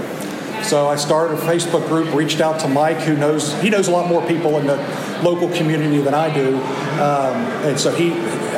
So 0.64 0.88
I 0.88 0.96
started 0.96 1.38
a 1.38 1.42
Facebook 1.42 1.88
group, 1.88 2.14
reached 2.14 2.42
out 2.42 2.60
to 2.62 2.68
Mike, 2.68 2.98
who 2.98 3.16
knows 3.16 3.54
he 3.62 3.70
knows 3.70 3.88
a 3.88 3.92
lot 3.92 4.10
more 4.10 4.26
people 4.28 4.58
in 4.58 4.68
the 4.68 4.76
local 5.24 5.50
community 5.56 6.00
than 6.00 6.14
I 6.14 6.34
do, 6.34 6.58
um, 6.58 7.36
and 7.64 7.80
so 7.80 7.92
he 7.92 8.10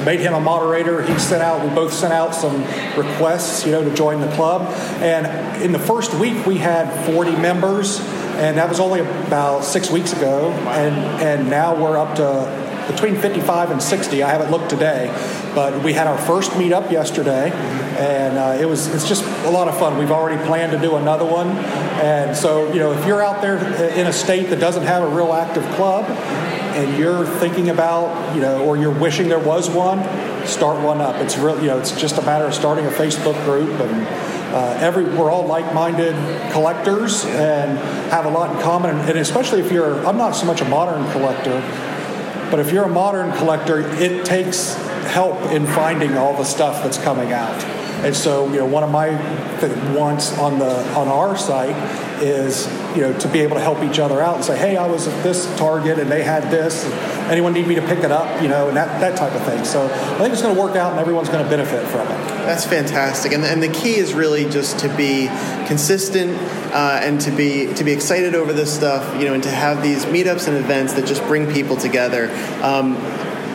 made 0.03 0.19
him 0.19 0.33
a 0.33 0.39
moderator. 0.39 1.01
He 1.01 1.17
sent 1.19 1.41
out, 1.41 1.63
we 1.67 1.73
both 1.73 1.93
sent 1.93 2.13
out 2.13 2.33
some 2.33 2.63
requests, 2.97 3.65
you 3.65 3.71
know, 3.71 3.83
to 3.83 3.93
join 3.93 4.21
the 4.21 4.31
club. 4.35 4.73
And 5.01 5.62
in 5.62 5.71
the 5.71 5.79
first 5.79 6.13
week, 6.15 6.45
we 6.45 6.57
had 6.57 7.05
40 7.05 7.35
members, 7.35 7.99
and 8.39 8.58
that 8.58 8.69
was 8.69 8.80
only 8.80 9.02
about 9.02 9.63
six 9.65 9.91
weeks 9.91 10.13
ago. 10.13 10.52
And 10.52 10.95
and 11.21 11.49
now 11.49 11.75
we're 11.75 11.97
up 11.97 12.15
to 12.15 12.69
between 12.89 13.15
55 13.15 13.71
and 13.71 13.82
60. 13.82 14.23
I 14.23 14.30
haven't 14.30 14.49
looked 14.49 14.69
today, 14.69 15.13
but 15.54 15.84
we 15.84 15.93
had 15.93 16.08
our 16.08 16.17
first 16.17 16.52
meetup 16.52 16.89
yesterday, 16.89 17.52
and 17.52 18.38
uh, 18.38 18.58
it 18.60 18.65
was 18.65 18.88
it's 18.88 19.08
just 19.08 19.23
a 19.45 19.49
lot 19.49 19.67
of 19.67 19.78
fun. 19.78 19.97
We've 19.97 20.12
already 20.12 20.43
planned 20.45 20.71
to 20.71 20.80
do 20.80 20.95
another 20.95 21.25
one, 21.25 21.49
and 22.02 22.36
so 22.36 22.71
you 22.73 22.80
know 22.80 22.93
if 22.93 23.06
you're 23.06 23.21
out 23.21 23.41
there 23.41 23.58
in 23.93 24.08
a 24.08 24.13
state 24.13 24.49
that 24.49 24.60
doesn't 24.60 24.84
have 24.84 25.04
a 25.04 25.15
real 25.15 25.34
active 25.34 25.65
club, 25.75 26.06
and 26.06 26.97
you're 26.97 27.25
thinking 27.25 27.69
about 27.69 28.36
you 28.36 28.41
know 28.41 28.63
or 28.65 28.78
you're 28.78 28.97
wishing 28.97 29.28
there 29.28 29.38
was 29.38 29.69
one, 29.69 29.99
start 30.47 30.82
one 30.84 31.02
up. 31.02 31.15
It's 31.17 31.38
real 31.38 31.60
you 31.60 31.67
know 31.67 31.78
it's 31.78 31.91
just 31.91 32.17
a 32.17 32.21
matter 32.21 32.45
of 32.45 32.54
starting 32.54 32.86
a 32.86 32.91
Facebook 32.91 33.43
group 33.45 33.80
and. 33.82 34.38
Uh, 34.51 34.77
every 34.79 35.03
we're 35.03 35.31
all 35.31 35.45
like-minded 35.45 36.15
collectors 36.51 37.23
and 37.25 37.77
have 38.09 38.25
a 38.25 38.29
lot 38.29 38.55
in 38.55 38.62
common 38.62 38.97
and 38.97 39.19
especially 39.19 39.59
if 39.59 39.71
you're 39.71 40.03
i'm 40.07 40.17
not 40.17 40.31
so 40.31 40.45
much 40.45 40.59
a 40.62 40.65
modern 40.65 41.07
collector 41.12 41.62
but 42.49 42.59
if 42.59 42.71
you're 42.71 42.85
a 42.85 42.89
modern 42.89 43.31
collector, 43.33 43.79
it 43.79 44.25
takes 44.25 44.73
help 45.05 45.39
in 45.51 45.67
finding 45.67 46.17
all 46.17 46.35
the 46.35 46.43
stuff 46.43 46.83
that's 46.83 46.97
coming 46.97 47.31
out. 47.31 47.78
And 48.03 48.15
so, 48.15 48.47
you 48.47 48.59
know, 48.59 48.65
one 48.65 48.83
of 48.83 48.91
my 48.91 49.09
wants 49.93 50.38
on 50.38 50.57
the 50.57 50.88
on 50.93 51.07
our 51.07 51.38
site 51.38 51.75
is, 52.21 52.67
you 52.95 53.01
know, 53.01 53.17
to 53.19 53.27
be 53.27 53.39
able 53.39 53.55
to 53.55 53.62
help 53.62 53.83
each 53.83 53.99
other 53.99 54.21
out 54.21 54.35
and 54.35 54.45
say, 54.45 54.57
hey, 54.57 54.77
I 54.77 54.88
was 54.88 55.07
at 55.07 55.23
this 55.23 55.45
Target 55.57 55.99
and 55.99 56.09
they 56.09 56.23
had 56.23 56.49
this. 56.49 56.85
Anyone 57.29 57.53
need 57.53 57.67
me 57.67 57.75
to 57.75 57.81
pick 57.81 57.99
it 57.99 58.12
up? 58.12 58.41
You 58.41 58.47
know, 58.47 58.67
and 58.67 58.77
that, 58.77 58.99
that 59.01 59.17
type 59.17 59.33
of 59.33 59.43
thing. 59.43 59.63
So 59.65 59.85
I 59.85 60.17
think 60.17 60.33
it's 60.33 60.41
going 60.41 60.55
to 60.55 60.62
work 60.62 60.75
out 60.75 60.91
and 60.91 60.99
everyone's 60.99 61.29
going 61.29 61.43
to 61.43 61.49
benefit 61.49 61.85
from 61.88 62.07
it. 62.07 62.27
That's 62.45 62.65
fantastic. 62.65 63.33
And, 63.33 63.43
and 63.43 63.62
the 63.62 63.69
key 63.69 63.95
is 63.95 64.13
really 64.13 64.49
just 64.49 64.79
to 64.79 64.95
be 64.95 65.27
consistent 65.67 66.38
uh, 66.73 66.99
and 67.03 67.19
to 67.21 67.31
be 67.31 67.73
to 67.73 67.83
be 67.83 67.91
excited 67.91 68.33
over 68.33 68.53
this 68.53 68.73
stuff, 68.73 69.19
you 69.19 69.27
know, 69.27 69.33
and 69.33 69.43
to 69.43 69.51
have 69.51 69.83
these 69.83 70.05
meetups 70.05 70.47
and 70.47 70.57
events 70.57 70.93
that 70.93 71.05
just 71.05 71.21
bring 71.23 71.51
people 71.51 71.75
together. 71.75 72.29
Um, 72.63 72.97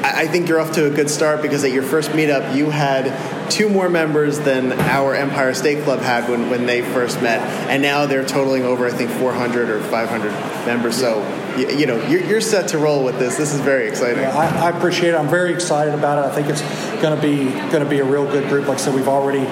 I 0.04 0.26
think 0.26 0.48
you're 0.48 0.60
off 0.60 0.72
to 0.72 0.86
a 0.86 0.90
good 0.90 1.08
start 1.08 1.40
because 1.40 1.64
at 1.64 1.72
your 1.72 1.82
first 1.82 2.10
meetup, 2.10 2.54
you 2.54 2.68
had 2.68 3.06
two 3.50 3.68
more 3.68 3.88
members 3.88 4.38
than 4.40 4.72
our 4.72 5.14
Empire 5.14 5.54
State 5.54 5.84
Club 5.84 6.00
had 6.00 6.28
when, 6.28 6.50
when 6.50 6.66
they 6.66 6.82
first 6.82 7.22
met, 7.22 7.40
and 7.68 7.82
now 7.82 8.06
they're 8.06 8.24
totaling 8.24 8.64
over, 8.64 8.86
I 8.86 8.90
think, 8.90 9.10
400 9.10 9.70
or 9.70 9.80
500 9.80 10.30
members. 10.66 10.96
So, 10.96 11.22
you, 11.56 11.78
you 11.78 11.86
know, 11.86 11.96
you're, 12.08 12.22
you're, 12.24 12.40
set 12.40 12.68
to 12.68 12.78
roll 12.78 13.04
with 13.04 13.18
this. 13.18 13.36
This 13.36 13.54
is 13.54 13.60
very 13.60 13.88
exciting. 13.88 14.22
Yeah, 14.22 14.36
I, 14.36 14.70
I 14.70 14.76
appreciate 14.76 15.10
it. 15.10 15.16
I'm 15.16 15.28
very 15.28 15.52
excited 15.52 15.94
about 15.94 16.18
it. 16.18 16.30
I 16.30 16.34
think 16.34 16.48
it's 16.48 16.62
going 17.00 17.14
to 17.14 17.22
be 17.22 17.50
going 17.70 17.82
to 17.82 17.88
be 17.88 18.00
a 18.00 18.04
real 18.04 18.26
good 18.26 18.48
group. 18.48 18.66
Like 18.68 18.78
I 18.78 18.80
said, 18.80 18.94
we've 18.94 19.08
already 19.08 19.46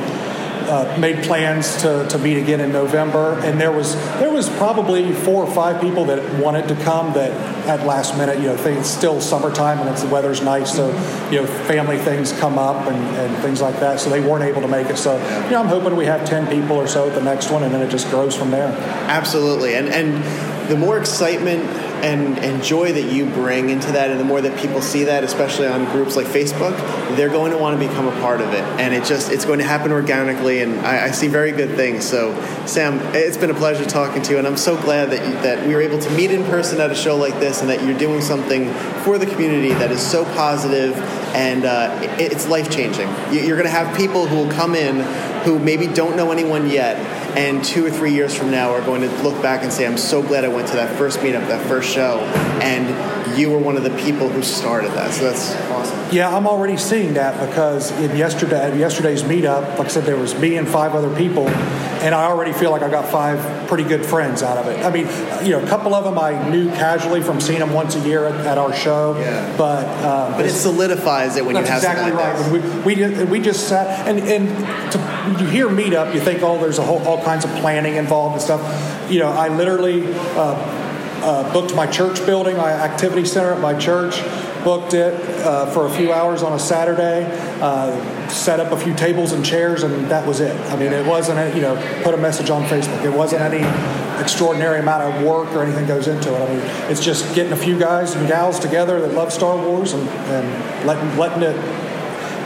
uh, 0.68 0.96
made 0.98 1.25
plans 1.25 1.77
to, 1.83 2.07
to 2.09 2.18
meet 2.18 2.37
again 2.37 2.61
in 2.61 2.72
November, 2.72 3.38
and 3.40 3.61
there 3.61 3.72
was 3.72 3.94
there 4.18 4.31
was 4.31 4.48
probably 4.51 5.12
four 5.12 5.44
or 5.44 5.53
five 5.53 5.81
people 5.81 6.05
that 6.07 6.42
wanted 6.42 6.68
to 6.68 6.75
come 6.77 7.12
that 7.14 7.31
at 7.68 7.87
last 7.87 8.16
minute, 8.16 8.38
you 8.38 8.46
know, 8.46 8.55
it's 8.55 8.88
still 8.88 9.20
summertime 9.20 9.79
and 9.79 9.88
it's 9.88 10.03
the 10.03 10.09
weather's 10.09 10.42
nice, 10.42 10.75
so 10.75 10.88
you 11.31 11.40
know, 11.40 11.46
family 11.46 11.98
things 11.98 12.33
come 12.33 12.59
up 12.59 12.87
and, 12.87 13.16
and 13.16 13.42
things 13.42 13.61
like 13.61 13.79
that, 13.81 14.01
so 14.01 14.11
they 14.11 14.20
weren't 14.20 14.44
able 14.44 14.62
to 14.62 14.68
make 14.68 14.88
it. 14.88 14.96
So 14.96 15.16
you 15.44 15.51
know, 15.51 15.61
I'm 15.61 15.68
hoping 15.68 15.96
we 15.96 16.07
have 16.07 16.27
ten 16.27 16.46
people 16.46 16.77
or 16.77 16.87
so 16.87 17.09
at 17.09 17.14
the 17.14 17.22
next 17.22 17.51
one, 17.51 17.62
and 17.62 17.72
then 17.75 17.83
it 17.83 17.90
just 17.90 18.09
grows 18.11 18.37
from 18.37 18.51
there. 18.51 18.68
Absolutely, 19.09 19.75
and 19.75 19.88
and 19.88 20.22
the 20.68 20.77
more 20.77 20.98
excitement 20.98 21.64
and, 22.03 22.38
and 22.38 22.62
joy 22.62 22.93
that 22.93 23.12
you 23.12 23.27
bring 23.27 23.71
into 23.71 23.93
that, 23.93 24.11
and 24.11 24.19
the 24.19 24.25
more 24.25 24.41
that 24.41 24.59
people 24.59 24.83
see 24.83 25.05
that, 25.05 25.25
especially 25.25 25.67
on 25.67 25.85
groups 25.87 26.17
like 26.17 26.27
Facebook, 26.27 26.77
they're 27.17 27.29
going 27.29 27.53
to 27.53 27.59
want 27.59 27.81
to 27.81 27.88
become 27.88 28.09
a 28.09 28.21
part 28.21 28.41
of 28.41 28.53
it, 28.53 28.62
and 28.81 28.93
it 28.93 29.05
just 29.05 29.31
it's 29.31 29.45
going 29.45 29.61
to 29.61 29.65
happen 29.65 29.93
organically. 29.93 30.62
And 30.62 30.81
I, 30.81 31.07
I 31.07 31.11
see 31.11 31.29
very 31.29 31.53
good 31.53 31.77
things. 31.77 32.05
So, 32.05 32.35
Sam, 32.67 32.99
it's 33.15 33.37
been 33.37 33.51
a 33.51 33.55
pleasure 33.55 33.85
talking 33.85 34.23
to 34.23 34.33
you, 34.33 34.38
and 34.38 34.47
I'm 34.47 34.57
so 34.57 34.81
glad 34.81 35.11
that 35.11 35.27
you, 35.27 35.33
that 35.43 35.67
we 35.67 35.75
were 35.75 35.83
able 35.83 35.99
to 35.99 36.11
meet 36.11 36.31
in 36.31 36.45
person 36.45 36.81
at 36.81 36.91
a 36.91 36.95
show 36.95 37.17
like 37.17 37.38
this, 37.41 37.61
and 37.61 37.71
that 37.71 37.85
you're 37.85 37.99
doing 37.99 38.21
something 38.21 38.73
for 39.05 39.19
the 39.19 39.27
community 39.27 39.71
that 39.71 39.91
is 39.91 40.01
so 40.01 40.25
positive 40.25 40.97
and 41.35 41.65
uh, 41.65 41.99
it, 42.19 42.33
it's 42.33 42.49
life 42.49 42.71
changing. 42.71 43.09
You're 43.33 43.57
going 43.57 43.65
to 43.65 43.71
have 43.71 43.97
people 43.97 44.27
who 44.27 44.37
will 44.37 44.51
come 44.51 44.75
in 44.75 45.01
who 45.43 45.59
maybe 45.59 45.87
don't 45.87 46.17
know 46.17 46.31
anyone 46.31 46.69
yet, 46.69 46.97
and 47.37 47.64
two 47.64 47.85
or 47.85 47.90
three 47.90 48.12
years 48.12 48.35
from 48.35 48.51
now 48.51 48.71
are 48.73 48.83
going 48.83 49.03
to 49.03 49.09
look 49.23 49.40
back 49.42 49.62
and 49.62 49.73
say, 49.73 49.87
I'm 49.87 49.97
so 49.97 50.23
glad 50.23 50.45
I 50.45 50.49
went 50.49 50.68
to 50.68 50.75
that 50.75 50.97
first 50.99 51.21
meetup, 51.21 51.49
that 51.49 51.66
first 51.66 51.90
show, 51.90 52.21
and 52.62 53.38
you 53.38 53.51
were 53.51 53.59
one 53.59 53.77
of 53.77 53.85
the 53.85 53.97
people 53.99 54.29
who 54.29 54.42
started 54.42 54.92
that. 54.92 55.12
So 55.12 55.25
that's 55.25 55.55
awesome. 55.71 56.14
Yeah, 56.14 56.35
I'm 56.35 56.47
already 56.47 56.77
seeing 56.77 57.14
that 57.14 57.49
because 57.49 57.90
in 57.92 58.16
yesterday, 58.16 58.79
yesterday's 58.79 59.23
meetup, 59.23 59.79
like 59.79 59.87
I 59.87 59.90
said, 59.90 60.05
there 60.05 60.18
was 60.18 60.38
me 60.38 60.57
and 60.57 60.68
five 60.68 60.95
other 60.95 61.14
people, 61.16 61.47
and 62.03 62.15
I 62.15 62.25
already 62.25 62.53
feel 62.53 62.71
like 62.71 62.83
I 62.83 62.91
got 62.91 63.09
five 63.09 63.69
pretty 63.69 63.85
good 63.85 64.05
friends 64.05 64.43
out 64.43 64.59
of 64.59 64.67
it. 64.67 64.85
I 64.85 64.91
mean, 64.91 65.07
you 65.47 65.53
know, 65.53 65.62
a 65.62 65.69
couple 65.69 65.95
of 65.95 66.05
them 66.05 66.19
I 66.19 66.51
knew 66.51 66.69
casually 66.71 67.23
from 67.23 67.41
seeing 67.41 67.61
them 67.61 67.73
once 67.73 67.95
a 67.95 68.01
year 68.01 68.27
at, 68.27 68.47
at 68.47 68.59
our 68.59 68.75
show, 68.75 69.17
yeah. 69.19 69.57
but 69.57 69.87
um, 70.05 70.33
but 70.33 70.47
it 70.47 70.51
solidifies 70.51 71.37
it 71.37 71.45
when 71.45 71.57
you 71.57 71.62
have 71.62 71.77
exactly 71.77 72.12
right. 72.12 72.85
We, 72.85 72.95
we 72.95 73.25
we 73.25 73.41
just 73.41 73.69
sat 73.69 74.09
and 74.09 74.19
and 74.21 74.49
to, 74.93 75.43
you 75.43 75.51
hear 75.51 75.69
meetup, 75.69 76.15
you 76.15 76.21
think 76.21 76.43
oh, 76.43 76.59
there's 76.61 76.79
a 76.79 76.83
whole 76.83 77.07
all 77.07 77.23
kinds 77.23 77.45
of 77.45 77.51
planning 77.57 77.97
involved 77.97 78.35
and 78.35 78.43
stuff. 78.43 79.11
You 79.11 79.21
know, 79.21 79.29
I 79.29 79.49
literally. 79.49 80.05
Uh, 80.12 80.81
uh, 81.23 81.53
booked 81.53 81.73
my 81.75 81.87
church 81.87 82.25
building, 82.27 82.57
my 82.57 82.73
activity 82.73 83.25
center 83.25 83.53
at 83.53 83.61
my 83.61 83.79
church, 83.79 84.21
booked 84.65 84.95
it 84.95 85.15
uh, 85.45 85.67
for 85.67 85.87
a 85.87 85.91
few 85.91 86.12
hours 86.12 86.43
on 86.43 86.53
a 86.53 86.59
Saturday, 86.59 87.25
uh, 87.61 88.21
set 88.33 88.59
up 88.61 88.73
a 88.73 88.77
few 88.77 88.95
tables 88.95 89.33
and 89.33 89.45
chairs, 89.45 89.83
and 89.83 90.11
that 90.11 90.27
was 90.27 90.40
it. 90.40 90.57
I 90.71 90.77
mean, 90.77 90.92
it 90.92 91.07
wasn't, 91.07 91.38
a, 91.38 91.55
you 91.55 91.61
know, 91.61 91.77
put 92.03 92.14
a 92.14 92.16
message 92.16 92.51
on 92.51 92.64
Facebook. 92.64 93.05
It 93.05 93.12
wasn't 93.12 93.42
any 93.42 93.62
extraordinary 94.21 94.81
amount 94.81 95.03
of 95.03 95.23
work 95.23 95.49
or 95.53 95.62
anything 95.62 95.87
goes 95.87 96.09
into 96.09 96.35
it. 96.35 96.40
I 96.40 96.49
mean, 96.49 96.90
it's 96.90 97.05
just 97.05 97.35
getting 97.35 97.53
a 97.53 97.57
few 97.57 97.79
guys 97.79 98.14
and 98.14 98.27
gals 98.27 98.59
together 98.59 99.01
that 99.01 99.12
love 99.14 99.33
Star 99.33 99.57
Wars 99.57 99.92
and, 99.92 100.09
and 100.09 100.87
letting, 100.87 101.18
letting 101.18 101.42
it 101.42 101.57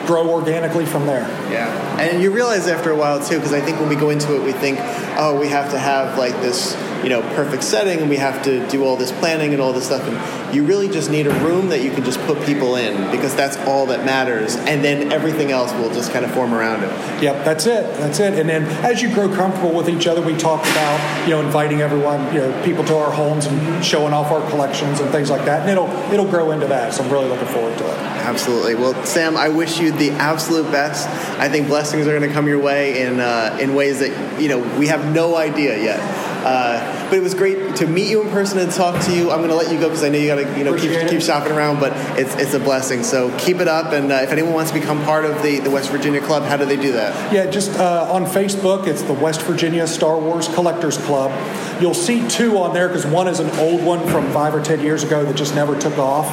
grow 0.07 0.31
organically 0.31 0.87
from 0.87 1.07
there. 1.07 1.27
Yeah, 1.51 2.01
and 2.01 2.23
you 2.23 2.31
realize 2.31 2.69
after 2.69 2.91
a 2.91 2.97
while 2.97 3.25
too, 3.25 3.37
because 3.37 3.53
I 3.53 3.61
think 3.61 3.81
when 3.81 3.89
we 3.89 3.97
go 3.97 4.11
into 4.11 4.37
it, 4.37 4.43
we 4.45 4.53
think, 4.53 4.79
oh, 5.19 5.39
we 5.39 5.49
have 5.49 5.71
to 5.73 5.79
have 5.79 6.17
like 6.17 6.35
this, 6.41 6.75
you 7.03 7.09
know, 7.09 7.23
perfect 7.35 7.63
setting, 7.63 8.01
and 8.01 8.11
we 8.11 8.17
have 8.17 8.43
to 8.45 8.67
do 8.69 8.85
all 8.85 8.97
this 8.97 9.13
planning 9.13 9.53
and 9.53 9.63
all 9.63 9.73
this 9.73 9.87
stuff, 9.87 10.03
and 10.07 10.55
you 10.55 10.65
really 10.65 10.89
just 10.89 11.11
need 11.11 11.27
a 11.27 11.35
room 11.41 11.69
that 11.69 11.83
you 11.83 11.91
can 11.91 12.05
just 12.05 12.21
put 12.21 12.41
people 12.45 12.77
in 12.77 13.11
because 13.11 13.35
that's 13.35 13.57
all 13.69 13.87
that 13.87 14.05
matters, 14.05 14.57
and 14.57 14.85
then 14.85 15.13
everything 15.13 15.51
else 15.51 15.73
will 15.75 15.93
just 15.93 16.13
kind 16.13 16.25
of 16.25 16.31
form 16.33 16.55
around 16.55 16.83
it. 16.83 17.23
Yep, 17.23 17.45
that's 17.45 17.67
it. 17.67 17.83
That's 17.99 18.21
it. 18.21 18.39
And 18.39 18.49
then 18.49 18.65
as 18.85 19.03
you 19.03 19.13
grow 19.13 19.35
comfortable 19.35 19.75
with 19.75 19.89
each 19.89 20.07
other, 20.07 20.23
we 20.23 20.37
talk 20.37 20.63
about 20.63 21.27
you 21.27 21.31
know 21.31 21.41
inviting 21.41 21.81
everyone, 21.81 22.33
you 22.35 22.41
know, 22.41 22.63
people 22.65 22.85
to 22.85 22.97
our 22.97 23.11
homes 23.11 23.47
and 23.47 23.85
showing 23.85 24.13
off 24.13 24.31
our 24.31 24.49
collections 24.51 25.01
and 25.01 25.11
things 25.11 25.31
like 25.31 25.45
that, 25.45 25.63
and 25.63 25.71
it'll 25.71 25.91
it'll 26.13 26.31
grow 26.31 26.51
into 26.53 26.67
that. 26.67 26.95
So 26.95 27.05
I'm 27.05 27.11
really 27.11 27.29
looking 27.29 27.49
forward 27.49 27.77
to 27.79 27.85
it. 27.85 28.17
Absolutely. 28.27 28.75
Well, 28.75 29.05
Sam, 29.05 29.37
I 29.37 29.49
wish 29.49 29.79
you 29.79 29.93
the 29.93 30.11
absolute 30.11 30.71
best. 30.73 31.09
I 31.39 31.49
think 31.49 31.69
blessings 31.69 32.09
are 32.09 32.19
going 32.19 32.29
to 32.29 32.35
come 32.35 32.49
your 32.49 32.61
way 32.61 33.03
in 33.03 33.21
uh, 33.21 33.57
in 33.61 33.75
ways 33.75 34.01
that 34.01 34.41
you 34.41 34.49
know 34.49 34.59
we 34.79 34.89
have 34.89 35.15
no 35.15 35.37
idea 35.37 35.81
yet. 35.81 36.26
Uh, 36.47 37.06
but 37.09 37.19
it 37.19 37.23
was 37.23 37.35
great 37.35 37.77
to 37.77 37.87
meet 37.87 38.11
you 38.11 38.23
in 38.23 38.31
person 38.31 38.59
and 38.59 38.71
talk 38.71 39.03
to 39.05 39.17
you. 39.17 39.31
I'm 39.31 39.39
going 39.39 39.51
to 39.51 39.55
let 39.55 39.73
you 39.73 39.79
go 39.79 39.89
because 39.89 40.03
I 40.03 40.09
know 40.09 40.19
you 40.19 40.27
got 40.27 40.37
to 40.37 40.59
you 40.59 40.65
know 40.65 40.77
keep, 40.77 41.09
keep 41.09 41.23
shopping 41.23 41.53
around, 41.53 41.81
but 41.81 41.93
it's 42.19 42.35
it's 42.37 42.55
a 42.55 42.61
blessing. 42.61 43.03
So 43.03 43.37
keep 43.39 43.59
it 43.59 43.69
up, 43.69 43.93
and 43.93 44.11
uh, 44.11 44.17
if 44.17 44.33
anyone 44.33 44.55
wants 44.55 44.73
to 44.73 44.79
become 44.79 45.03
part 45.05 45.25
of 45.25 45.43
the, 45.43 45.61
the 45.61 45.71
West 45.71 45.91
Virginia 45.91 46.21
Club, 46.21 46.43
how 46.43 46.57
do 46.57 46.65
they 46.65 46.77
do 46.77 46.93
that? 46.93 47.33
Yeah, 47.33 47.47
just 47.47 47.79
uh, 47.79 48.09
on 48.11 48.25
Facebook, 48.25 48.87
it's 48.87 49.03
the 49.03 49.13
West 49.13 49.43
Virginia 49.43 49.87
Star 49.87 50.19
Wars 50.19 50.49
Collectors 50.49 50.99
Club. 50.99 51.33
You'll 51.81 51.95
see 51.95 52.27
two 52.29 52.59
on 52.59 52.75
there 52.75 52.89
because 52.89 53.07
one 53.07 53.29
is 53.29 53.39
an 53.39 53.51
old 53.59 53.85
one 53.85 54.07
from 54.09 54.31
five 54.33 54.55
or 54.55 54.63
ten 54.63 54.81
years 54.81 55.05
ago 55.05 55.25
that 55.25 55.37
just 55.37 55.55
never 55.55 55.79
took 55.79 55.99
off. 55.99 56.27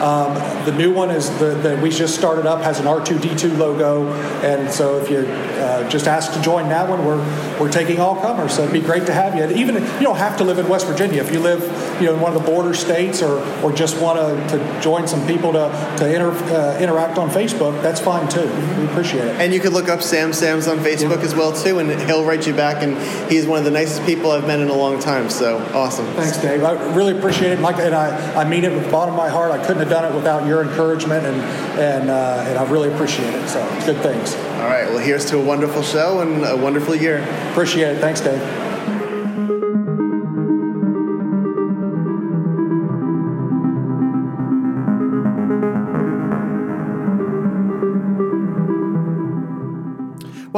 Um, 0.00 0.34
the 0.64 0.72
new 0.72 0.92
one 0.92 1.10
is 1.10 1.30
the 1.38 1.54
that 1.62 1.82
we 1.82 1.90
just 1.90 2.14
started 2.14 2.46
up 2.46 2.62
has 2.62 2.80
an 2.80 2.86
R2D2 2.86 3.56
logo, 3.56 4.12
and 4.42 4.70
so 4.70 4.98
if 4.98 5.10
you 5.10 5.18
uh, 5.18 5.88
just 5.88 6.06
ask 6.06 6.32
to 6.34 6.42
join 6.42 6.68
that 6.68 6.88
one, 6.88 7.04
we're 7.04 7.18
we're 7.58 7.72
taking 7.72 7.98
all 8.00 8.20
comers. 8.20 8.54
So 8.54 8.62
it'd 8.62 8.72
be 8.72 8.80
great 8.80 9.06
to 9.06 9.12
have 9.12 9.34
you. 9.34 9.44
Even 9.56 9.74
you 9.74 10.02
don't 10.02 10.17
have 10.18 10.36
to 10.38 10.44
live 10.44 10.58
in 10.58 10.68
West 10.68 10.86
Virginia. 10.86 11.22
If 11.22 11.32
you 11.32 11.40
live, 11.40 11.62
you 12.00 12.06
know, 12.06 12.14
in 12.14 12.20
one 12.20 12.34
of 12.34 12.40
the 12.40 12.46
border 12.46 12.74
states, 12.74 13.22
or 13.22 13.38
or 13.62 13.72
just 13.72 14.00
want 14.00 14.18
to, 14.18 14.58
to 14.58 14.80
join 14.80 15.08
some 15.08 15.26
people 15.26 15.52
to 15.52 15.68
to 15.98 16.14
inter, 16.14 16.30
uh, 16.30 16.78
interact 16.78 17.18
on 17.18 17.30
Facebook, 17.30 17.80
that's 17.82 18.00
fine 18.00 18.28
too. 18.28 18.46
We 18.78 18.84
appreciate 18.84 19.24
it. 19.24 19.40
And 19.40 19.52
you 19.52 19.60
could 19.60 19.72
look 19.72 19.88
up 19.88 20.02
Sam 20.02 20.32
Sam's 20.32 20.68
on 20.68 20.78
Facebook 20.78 21.22
as 21.22 21.34
well 21.34 21.52
too, 21.52 21.78
and 21.78 21.90
he'll 22.02 22.24
write 22.24 22.46
you 22.46 22.54
back. 22.54 22.82
And 22.82 22.98
he's 23.30 23.46
one 23.46 23.58
of 23.58 23.64
the 23.64 23.70
nicest 23.70 24.04
people 24.04 24.30
I've 24.30 24.46
met 24.46 24.60
in 24.60 24.68
a 24.68 24.74
long 24.74 24.98
time. 24.98 25.30
So 25.30 25.58
awesome. 25.74 26.06
Thanks, 26.14 26.38
Dave. 26.38 26.64
I 26.64 26.72
really 26.94 27.16
appreciate 27.16 27.52
it. 27.52 27.60
Like, 27.60 27.78
and 27.78 27.94
I, 27.94 28.42
I 28.42 28.48
mean 28.48 28.64
it 28.64 28.72
with 28.72 28.84
the 28.84 28.90
bottom 28.90 29.14
of 29.14 29.18
my 29.18 29.28
heart. 29.28 29.50
I 29.52 29.58
couldn't 29.58 29.78
have 29.78 29.90
done 29.90 30.10
it 30.10 30.14
without 30.14 30.46
your 30.46 30.62
encouragement, 30.62 31.26
and 31.26 31.40
and 31.78 32.10
uh, 32.10 32.44
and 32.46 32.58
I 32.58 32.68
really 32.70 32.92
appreciate 32.92 33.34
it. 33.34 33.48
So 33.48 33.64
good 33.86 34.02
things. 34.02 34.34
All 34.34 34.66
right. 34.66 34.88
Well, 34.88 34.98
here's 34.98 35.24
to 35.26 35.38
a 35.38 35.42
wonderful 35.42 35.82
show 35.82 36.20
and 36.20 36.44
a 36.44 36.56
wonderful 36.56 36.94
year. 36.94 37.22
Appreciate 37.50 37.96
it. 37.96 38.00
Thanks, 38.00 38.20
Dave. 38.20 38.67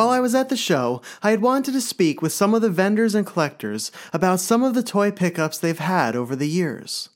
While 0.00 0.08
I 0.08 0.20
was 0.20 0.34
at 0.34 0.48
the 0.48 0.56
show, 0.56 1.02
I 1.22 1.28
had 1.28 1.42
wanted 1.42 1.72
to 1.72 1.80
speak 1.82 2.22
with 2.22 2.32
some 2.32 2.54
of 2.54 2.62
the 2.62 2.70
vendors 2.70 3.14
and 3.14 3.26
collectors 3.26 3.92
about 4.14 4.40
some 4.40 4.62
of 4.62 4.72
the 4.72 4.82
toy 4.82 5.10
pickups 5.10 5.58
they've 5.58 5.78
had 5.78 6.16
over 6.16 6.34
the 6.34 6.48
years. 6.48 7.10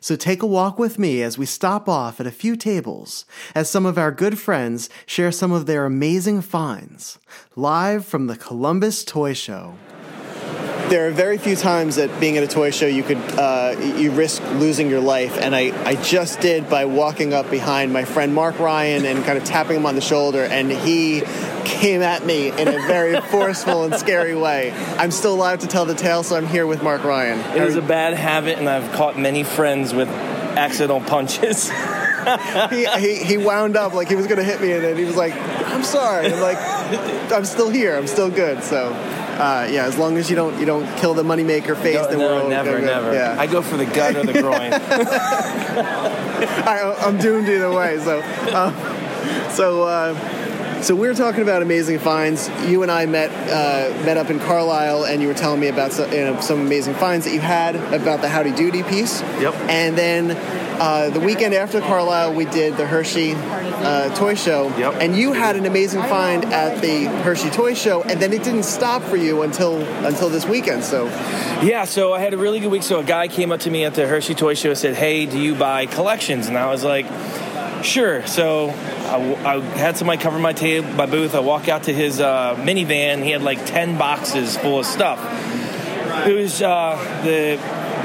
So 0.00 0.14
take 0.14 0.40
a 0.40 0.46
walk 0.46 0.78
with 0.78 1.00
me 1.00 1.20
as 1.20 1.36
we 1.36 1.46
stop 1.46 1.88
off 1.88 2.20
at 2.20 2.26
a 2.28 2.30
few 2.30 2.54
tables 2.54 3.24
as 3.56 3.68
some 3.68 3.84
of 3.84 3.98
our 3.98 4.12
good 4.12 4.38
friends 4.38 4.88
share 5.04 5.32
some 5.32 5.50
of 5.50 5.66
their 5.66 5.84
amazing 5.84 6.42
finds, 6.42 7.18
live 7.56 8.06
from 8.06 8.28
the 8.28 8.36
Columbus 8.36 9.04
Toy 9.04 9.32
Show. 9.32 9.74
There 10.88 11.08
are 11.08 11.10
very 11.10 11.36
few 11.36 11.56
times 11.56 11.96
that 11.96 12.20
being 12.20 12.36
at 12.36 12.44
a 12.44 12.46
toy 12.46 12.70
show 12.70 12.86
you 12.86 13.02
could 13.02 13.16
uh, 13.16 13.74
you 13.80 14.12
risk 14.12 14.40
losing 14.52 14.88
your 14.88 15.00
life, 15.00 15.36
and 15.36 15.54
I, 15.54 15.72
I 15.84 15.96
just 15.96 16.40
did 16.40 16.70
by 16.70 16.84
walking 16.84 17.34
up 17.34 17.50
behind 17.50 17.92
my 17.92 18.04
friend 18.04 18.32
Mark 18.32 18.60
Ryan 18.60 19.04
and 19.04 19.24
kind 19.24 19.36
of 19.36 19.44
tapping 19.44 19.76
him 19.76 19.86
on 19.86 19.96
the 19.96 20.00
shoulder, 20.00 20.44
and 20.44 20.70
he 20.70 21.22
came 21.64 22.02
at 22.02 22.24
me 22.24 22.48
in 22.50 22.68
a 22.68 22.86
very 22.86 23.20
forceful 23.32 23.84
and 23.84 23.94
scary 23.96 24.36
way. 24.36 24.72
I'm 24.96 25.10
still 25.10 25.34
alive 25.34 25.60
to 25.60 25.66
tell 25.66 25.86
the 25.86 25.94
tale, 25.94 26.22
so 26.22 26.36
I'm 26.36 26.46
here 26.46 26.66
with 26.66 26.82
Mark 26.82 27.02
Ryan. 27.02 27.40
It 27.56 27.62
is 27.66 27.74
a 27.74 27.82
bad 27.82 28.14
habit, 28.14 28.58
and 28.58 28.68
I've 28.68 28.92
caught 28.92 29.18
many 29.18 29.42
friends 29.42 29.92
with 29.92 30.08
accidental 30.08 31.00
punches. 31.00 31.68
he, 32.70 32.86
he, 32.98 33.24
he 33.24 33.36
wound 33.36 33.76
up 33.76 33.92
like 33.92 34.08
he 34.08 34.14
was 34.14 34.26
going 34.26 34.38
to 34.38 34.44
hit 34.44 34.60
me, 34.60 34.72
and 34.72 34.84
then 34.84 34.96
he 34.96 35.04
was 35.04 35.16
like, 35.16 35.34
"I'm 35.34 35.82
sorry." 35.82 36.26
I'm 36.26 36.40
like, 36.40 36.58
"I'm 37.32 37.44
still 37.44 37.70
here. 37.70 37.96
I'm 37.96 38.06
still 38.06 38.30
good." 38.30 38.62
So, 38.62 38.92
uh, 39.38 39.68
yeah, 39.70 39.84
as 39.84 39.96
long 39.98 40.16
as 40.16 40.28
you 40.30 40.36
don't 40.36 40.58
you 40.58 40.66
don't 40.66 40.86
kill 40.98 41.14
the 41.14 41.22
moneymaker 41.22 41.76
face, 41.76 41.96
no, 41.96 42.08
then 42.08 42.18
no, 42.18 42.26
we're 42.26 42.42
all 42.42 42.48
never, 42.48 42.78
good. 42.78 42.86
never. 42.86 43.12
Yeah. 43.12 43.36
I 43.38 43.46
go 43.46 43.62
for 43.62 43.76
the 43.76 43.86
gut 43.86 44.16
or 44.16 44.24
the 44.24 44.40
groin. 44.40 44.72
I, 46.66 46.94
I'm 47.00 47.18
doomed 47.18 47.48
either 47.48 47.72
way. 47.72 47.98
So, 47.98 48.20
uh, 48.20 49.50
so. 49.50 49.82
Uh, 49.84 50.42
so 50.86 50.94
we 50.94 51.08
were 51.08 51.14
talking 51.14 51.42
about 51.42 51.62
amazing 51.62 51.98
finds. 51.98 52.48
You 52.68 52.84
and 52.84 52.92
I 52.92 53.06
met 53.06 53.30
uh, 53.32 53.92
met 54.04 54.16
up 54.16 54.30
in 54.30 54.38
Carlisle, 54.38 55.06
and 55.06 55.20
you 55.20 55.26
were 55.26 55.34
telling 55.34 55.58
me 55.58 55.66
about 55.66 55.92
some, 55.92 56.12
you 56.12 56.20
know, 56.20 56.40
some 56.40 56.60
amazing 56.60 56.94
finds 56.94 57.24
that 57.24 57.34
you 57.34 57.40
had 57.40 57.74
about 57.92 58.20
the 58.20 58.28
Howdy 58.28 58.52
Doody 58.52 58.84
piece. 58.84 59.20
Yep. 59.40 59.54
And 59.68 59.98
then 59.98 60.30
uh, 60.80 61.10
the 61.10 61.18
weekend 61.18 61.54
after 61.54 61.80
Carlisle, 61.80 62.34
we 62.34 62.44
did 62.44 62.76
the 62.76 62.86
Hershey 62.86 63.32
uh, 63.34 64.14
Toy 64.14 64.36
Show. 64.36 64.68
Yep. 64.78 64.98
And 65.00 65.16
you 65.16 65.32
had 65.32 65.56
an 65.56 65.66
amazing 65.66 66.02
find 66.02 66.44
at 66.46 66.80
the 66.80 67.06
Hershey 67.22 67.50
Toy 67.50 67.74
Show, 67.74 68.02
and 68.04 68.22
then 68.22 68.32
it 68.32 68.44
didn't 68.44 68.62
stop 68.62 69.02
for 69.02 69.16
you 69.16 69.42
until 69.42 69.82
until 70.06 70.28
this 70.28 70.46
weekend. 70.46 70.84
So 70.84 71.06
Yeah, 71.62 71.84
so 71.84 72.12
I 72.12 72.20
had 72.20 72.32
a 72.32 72.38
really 72.38 72.60
good 72.60 72.70
week. 72.70 72.84
So 72.84 73.00
a 73.00 73.04
guy 73.04 73.26
came 73.26 73.50
up 73.50 73.58
to 73.60 73.70
me 73.70 73.84
at 73.84 73.94
the 73.94 74.06
Hershey 74.06 74.36
Toy 74.36 74.54
Show 74.54 74.68
and 74.68 74.78
said, 74.78 74.94
"Hey, 74.94 75.26
do 75.26 75.36
you 75.36 75.56
buy 75.56 75.86
collections?" 75.86 76.46
And 76.46 76.56
I 76.56 76.70
was 76.70 76.84
like, 76.84 77.06
"Sure." 77.86 78.26
So 78.26 78.68
I, 78.70 79.54
I 79.56 79.60
had 79.60 79.96
somebody 79.96 80.20
cover 80.20 80.38
my 80.38 80.52
table, 80.52 80.88
my 80.92 81.06
booth. 81.06 81.34
I 81.34 81.40
walk 81.40 81.68
out 81.68 81.84
to 81.84 81.92
his 81.94 82.20
uh, 82.20 82.56
minivan. 82.58 83.22
He 83.22 83.30
had 83.30 83.42
like 83.42 83.64
ten 83.66 83.96
boxes 83.98 84.56
full 84.56 84.80
of 84.80 84.86
stuff. 84.86 85.18
It 86.26 86.34
was 86.34 86.60
uh, 86.62 86.96
the 87.24 87.56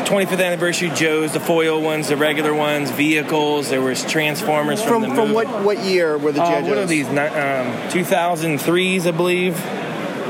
25th 0.06 0.44
anniversary 0.46 0.90
Joes, 0.90 1.32
the 1.34 1.40
foil 1.40 1.82
ones, 1.82 2.10
the 2.10 2.18
regular 2.18 2.54
ones, 2.54 2.92
vehicles. 2.92 3.70
There 3.70 3.82
was 3.82 4.04
Transformers 4.06 4.82
from, 4.84 5.02
from 5.04 5.10
the 5.10 5.16
from 5.16 5.34
what 5.34 5.48
what 5.64 5.80
year 5.80 6.18
were 6.18 6.32
the 6.32 6.42
Uh, 6.44 6.62
G.I. 6.62 6.70
what 6.70 6.78
are 6.78 6.86
these? 6.86 7.08
Um, 7.08 7.16
2003s, 7.90 9.06
I 9.08 9.12
believe. 9.12 9.60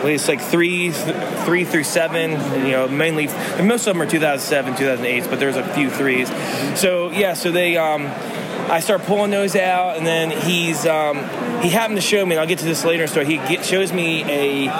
It's 0.04 0.28
like 0.28 0.42
three, 0.42 0.92
three 0.92 1.64
through 1.64 1.84
seven. 1.84 2.32
You 2.66 2.72
know, 2.72 2.88
mainly 2.88 3.28
most 3.64 3.86
of 3.88 3.94
them 3.94 4.02
are 4.02 4.08
2007, 4.10 4.76
2008, 4.76 5.30
but 5.30 5.40
there's 5.40 5.56
a 5.58 5.64
few 5.74 5.90
threes. 5.90 6.28
So 6.80 7.12
yeah, 7.12 7.34
so 7.34 7.52
they. 7.52 7.78
Um, 7.78 8.12
I 8.72 8.80
start 8.80 9.02
pulling 9.04 9.32
those 9.32 9.56
out, 9.58 9.98
and 9.98 10.08
then 10.08 10.32
he's 10.32 10.86
um, 10.86 11.18
he 11.62 11.68
happened 11.70 11.98
to 11.98 12.02
show 12.02 12.26
me. 12.26 12.36
And 12.36 12.40
I'll 12.40 12.48
get 12.48 12.60
to 12.60 12.66
this 12.66 12.86
later 12.86 13.04
in 13.04 13.08
the 13.08 13.12
story. 13.12 13.26
He 13.26 13.36
get, 13.36 13.66
shows 13.66 13.92
me 13.92 14.24
a 14.24 14.72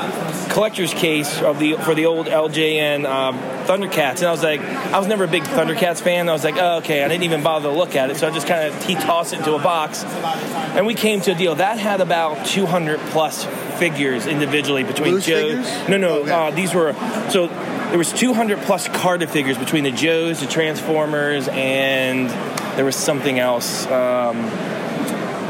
collector's 0.50 0.94
case 0.94 1.42
of 1.42 1.60
the 1.60 1.74
for 1.74 1.94
the 1.94 2.06
old 2.06 2.28
LJN 2.28 3.06
um, 3.06 3.38
Thundercats, 3.68 4.20
and 4.20 4.28
I 4.28 4.32
was 4.32 4.44
like, 4.44 4.62
I 4.62 4.98
was 4.98 5.08
never 5.10 5.26
a 5.26 5.28
big 5.28 5.44
Thundercats 5.44 6.02
fan. 6.02 6.30
I 6.30 6.32
was 6.32 6.46
like, 6.46 6.56
oh, 6.58 6.78
okay, 6.78 7.04
I 7.04 7.10
didn't 7.10 7.24
even 7.24 7.44
bother 7.44 7.70
to 7.70 7.76
look 7.76 7.98
at 7.98 8.10
it, 8.10 8.16
so 8.16 8.28
I 8.28 8.32
just 8.32 8.48
kind 8.48 8.74
of 8.74 8.86
he 8.86 8.96
tossed 8.96 9.34
it 9.34 9.40
into 9.40 9.56
a 9.56 9.60
box, 9.60 10.06
and 10.06 10.86
we 10.88 10.94
came 10.96 11.20
to 11.22 11.32
a 11.32 11.36
deal 11.36 11.56
that 11.56 11.78
had 11.78 12.00
about 12.00 12.46
200 12.46 12.98
plus 13.12 13.44
figures 13.78 14.26
individually 14.26 14.84
between 14.84 15.16
Loose 15.16 15.26
Joe. 15.26 15.58
figures? 15.58 15.90
No, 15.90 15.98
no, 15.98 16.20
Okay. 16.22 16.32
uh, 16.32 16.52
these 16.52 16.74
were 16.74 16.94
so. 17.30 17.50
There 17.92 17.98
was 17.98 18.14
200 18.14 18.60
plus 18.60 18.88
carded 18.88 19.30
figures 19.30 19.58
between 19.58 19.84
the 19.84 19.92
Joes, 19.92 20.40
the 20.40 20.46
Transformers, 20.48 21.50
and 21.50 22.30
there 22.76 22.86
was 22.86 22.96
something 22.96 23.40
else. 23.40 23.86
Um, 23.88 24.81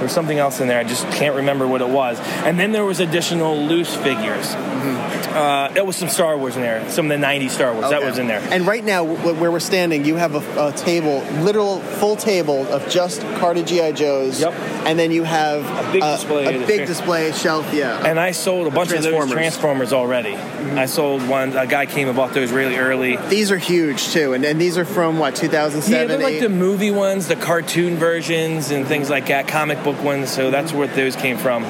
There 0.02 0.08
was 0.08 0.14
something 0.14 0.40
else 0.40 0.60
in 0.60 0.68
there. 0.68 0.80
I 0.80 0.84
just 0.84 1.06
can't 1.12 1.36
remember 1.36 1.68
what 1.68 1.82
it 1.82 1.88
was. 1.88 2.20
And 2.44 2.60
then 2.60 2.72
there 2.72 2.84
was 2.84 3.00
additional 3.00 3.56
loose 3.56 3.96
figures. 3.96 4.48
Mm-hmm. 4.48 5.38
Uh, 5.38 5.68
it 5.76 5.86
was 5.86 5.96
some 5.96 6.10
Star 6.10 6.36
Wars 6.40 6.56
in 6.56 6.64
there. 6.64 6.90
Some 6.90 7.10
of 7.12 7.20
the 7.20 7.24
'90s 7.24 7.52
Star 7.52 7.72
Wars 7.72 7.92
that 7.92 8.02
was 8.04 8.18
in 8.18 8.26
there. 8.26 8.40
And 8.52 8.66
right 8.66 8.84
now, 8.84 9.06
wh- 9.06 9.40
where 9.40 9.52
we're 9.52 9.60
standing, 9.60 10.04
you 10.04 10.16
have 10.16 10.34
a, 10.34 10.70
a 10.70 10.72
table, 10.74 11.20
literal 11.44 11.80
full 11.82 12.16
table 12.16 12.66
of 12.74 12.90
just 12.90 13.22
carded 13.38 13.68
GI 13.68 13.94
Joes. 13.94 14.42
Yep. 14.42 14.54
And 14.88 14.98
then 14.98 15.12
you 15.12 15.24
have 15.24 15.64
A 15.88 15.92
big 15.92 16.02
display 16.02 16.46
a 16.64 16.66
big 16.66 16.80
the- 16.82 16.86
display 16.88 17.32
shelf. 17.34 17.72
Yeah. 17.74 18.04
And 18.04 18.20
I 18.20 18.32
sold 18.32 18.66
a 18.66 18.72
bunch 18.72 18.90
of 18.92 19.04
those 19.04 19.12
Transformers. 19.14 19.32
Transformers 19.34 19.94
already. 19.94 20.34
I 20.36 20.88
sold 20.88 21.28
one. 21.30 21.56
A 21.56 21.68
guy 21.68 21.86
came 21.86 22.08
and 22.08 22.18
bought 22.18 22.34
those 22.34 22.52
really 22.52 22.78
early. 22.78 23.18
these 23.30 23.52
are 23.52 23.58
huge 23.60 24.10
too, 24.10 24.34
and, 24.34 24.44
and 24.44 24.60
these 24.60 24.80
are 24.80 24.86
from 24.86 25.20
what 25.20 25.36
2007. 25.36 25.92
Yeah, 25.94 26.08
they're 26.08 26.18
like 26.26 26.36
eight? 26.36 26.40
the 26.42 26.50
movie 26.50 26.90
ones, 26.92 27.28
the 27.28 27.36
cartoon 27.36 27.98
versions, 27.98 28.72
and 28.72 28.88
things 28.88 29.10
like 29.12 29.28
that, 29.28 29.48
comic 29.48 29.84
book 29.84 29.91
ones. 30.00 30.32
So 30.32 30.52
that's 30.52 30.72
where 30.74 30.88
those 30.88 31.16
came 31.16 31.38
from. 31.38 31.64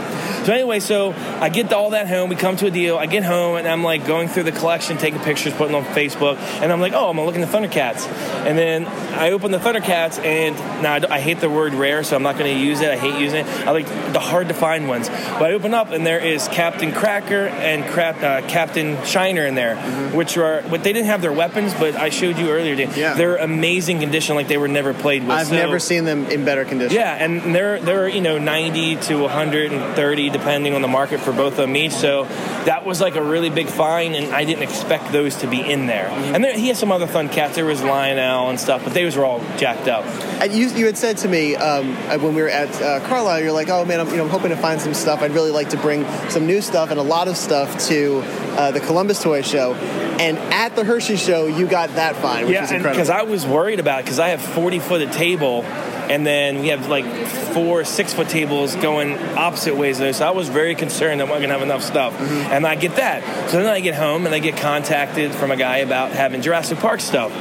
So 0.45 0.53
anyway, 0.53 0.79
so 0.79 1.13
I 1.39 1.49
get 1.49 1.71
all 1.71 1.91
that 1.91 2.07
home. 2.07 2.29
We 2.29 2.35
come 2.35 2.55
to 2.57 2.65
a 2.67 2.71
deal. 2.71 2.97
I 2.97 3.05
get 3.05 3.23
home 3.23 3.57
and 3.57 3.67
I'm 3.67 3.83
like 3.83 4.05
going 4.07 4.27
through 4.27 4.43
the 4.43 4.51
collection, 4.51 4.97
taking 4.97 5.19
pictures, 5.19 5.53
putting 5.53 5.75
on 5.75 5.83
Facebook, 5.85 6.37
and 6.37 6.71
I'm 6.71 6.81
like, 6.81 6.93
oh, 6.93 7.09
I'm 7.09 7.15
gonna 7.15 7.25
look 7.27 7.35
in 7.35 7.41
the 7.41 7.47
Thundercats. 7.47 8.07
And 8.45 8.57
then 8.57 8.87
I 8.87 9.31
open 9.31 9.51
the 9.51 9.59
Thundercats, 9.59 10.17
and 10.23 10.55
now 10.81 10.93
I, 10.95 11.15
I 11.17 11.19
hate 11.19 11.39
the 11.41 11.49
word 11.49 11.73
rare, 11.75 12.03
so 12.03 12.15
I'm 12.15 12.23
not 12.23 12.37
gonna 12.37 12.49
use 12.49 12.81
it. 12.81 12.89
I 12.89 12.97
hate 12.97 13.19
using 13.19 13.45
it. 13.45 13.67
I 13.67 13.71
like 13.71 13.85
the 14.13 14.19
hard 14.19 14.47
to 14.47 14.53
find 14.55 14.87
ones. 14.87 15.09
But 15.09 15.43
I 15.43 15.53
open 15.53 15.73
up, 15.75 15.91
and 15.91 16.05
there 16.07 16.19
is 16.19 16.47
Captain 16.47 16.91
Cracker 16.91 17.47
and 17.47 17.85
crap, 17.85 18.21
uh, 18.23 18.41
Captain 18.47 19.03
Shiner 19.05 19.45
in 19.45 19.53
there, 19.55 19.75
which 20.11 20.37
are, 20.37 20.63
but 20.69 20.83
they 20.83 20.91
didn't 20.93 21.07
have 21.07 21.21
their 21.21 21.31
weapons, 21.33 21.73
but 21.75 21.95
I 21.95 22.09
showed 22.09 22.37
you 22.39 22.49
earlier. 22.49 22.75
Dan. 22.75 22.91
Yeah. 22.95 23.13
They're 23.13 23.35
amazing 23.37 23.99
condition, 23.99 24.35
like 24.35 24.47
they 24.47 24.57
were 24.57 24.67
never 24.67 24.93
played 24.93 25.21
with. 25.23 25.31
I've 25.31 25.47
So- 25.47 25.55
never 25.55 25.77
seen 25.77 26.05
them 26.05 26.25
in 26.27 26.45
better 26.45 26.65
condition. 26.65 26.95
yeah, 26.97 27.13
and 27.13 27.53
they're 27.55 27.79
they're 27.79 28.07
you 28.13 28.21
know 28.21 28.37
90 28.37 28.97
to 28.97 29.15
130 29.15 30.29
depending 30.29 30.73
on 30.73 30.81
the 30.81 30.87
market 30.87 31.19
for 31.19 31.31
both 31.31 31.53
of 31.53 31.57
them 31.57 31.75
each. 31.75 31.93
So 31.93 32.23
that 32.65 32.85
was 32.85 33.01
like 33.01 33.15
a 33.15 33.23
really 33.23 33.49
big 33.49 33.67
find, 33.67 34.15
and 34.15 34.33
I 34.33 34.45
didn't 34.45 34.63
expect 34.63 35.11
those 35.11 35.37
to 35.37 35.47
be 35.47 35.59
in 35.61 35.87
there. 35.87 36.07
And 36.07 36.43
there, 36.43 36.53
he 36.53 36.67
has 36.67 36.79
some 36.79 36.91
other 36.91 37.07
fun 37.07 37.29
cats. 37.29 37.55
There 37.55 37.65
was 37.65 37.83
Lionel 37.83 38.49
and 38.49 38.59
stuff, 38.59 38.83
but 38.83 38.93
those 38.93 39.15
were 39.15 39.25
all 39.25 39.39
jacked 39.57 39.87
up. 39.87 40.05
And 40.41 40.53
you, 40.53 40.69
you 40.69 40.85
had 40.85 40.97
said 40.97 41.17
to 41.17 41.27
me 41.27 41.55
um, 41.55 41.95
uh, 42.07 42.17
when 42.17 42.35
we 42.35 42.41
were 42.41 42.49
at 42.49 42.69
uh, 42.81 42.99
Carlisle, 43.07 43.41
you're 43.41 43.51
like, 43.51 43.69
oh 43.69 43.85
man, 43.85 43.99
I'm, 43.99 44.09
you 44.09 44.17
know, 44.17 44.23
I'm 44.23 44.29
hoping 44.29 44.49
to 44.49 44.57
find 44.57 44.79
some 44.79 44.93
stuff. 44.93 45.21
I'd 45.21 45.31
really 45.31 45.51
like 45.51 45.69
to 45.69 45.77
bring 45.77 46.05
some 46.29 46.45
new 46.45 46.61
stuff 46.61 46.91
and 46.91 46.99
a 46.99 47.03
lot 47.03 47.27
of 47.27 47.37
stuff 47.37 47.87
to 47.87 48.21
uh, 48.57 48.71
the 48.71 48.79
Columbus 48.79 49.21
Toy 49.21 49.41
Show. 49.41 49.73
And 49.73 50.37
at 50.37 50.75
the 50.75 50.83
Hershey 50.83 51.15
Show, 51.15 51.47
you 51.47 51.67
got 51.67 51.89
that 51.95 52.15
find, 52.15 52.45
which 52.45 52.53
yeah, 52.53 52.61
was 52.61 52.71
incredible. 52.71 52.95
because 52.95 53.09
I 53.09 53.23
was 53.23 53.45
worried 53.45 53.79
about 53.79 54.01
it 54.01 54.05
because 54.05 54.19
I 54.19 54.29
have 54.29 54.41
40 54.41 54.79
foot 54.79 55.01
of 55.01 55.11
table. 55.11 55.63
And 56.11 56.27
then 56.27 56.59
we 56.59 56.67
have 56.67 56.89
like 56.89 57.05
four 57.53 57.85
six 57.85 58.13
foot 58.13 58.27
tables 58.27 58.75
going 58.75 59.17
opposite 59.37 59.77
ways 59.77 59.97
there. 59.97 60.11
So 60.11 60.27
I 60.27 60.31
was 60.31 60.49
very 60.49 60.75
concerned 60.75 61.21
that 61.21 61.27
we're 61.27 61.37
going 61.37 61.49
to 61.49 61.53
have 61.53 61.61
enough 61.61 61.83
stuff. 61.83 62.13
Mm-hmm. 62.13 62.51
And 62.51 62.67
I 62.67 62.75
get 62.75 62.97
that. 62.97 63.49
So 63.49 63.57
then 63.63 63.67
I 63.67 63.79
get 63.79 63.95
home 63.95 64.25
and 64.25 64.35
I 64.35 64.39
get 64.39 64.57
contacted 64.57 65.33
from 65.33 65.51
a 65.51 65.55
guy 65.55 65.77
about 65.77 66.11
having 66.11 66.41
Jurassic 66.41 66.79
Park 66.79 66.99
stuff. 66.99 67.31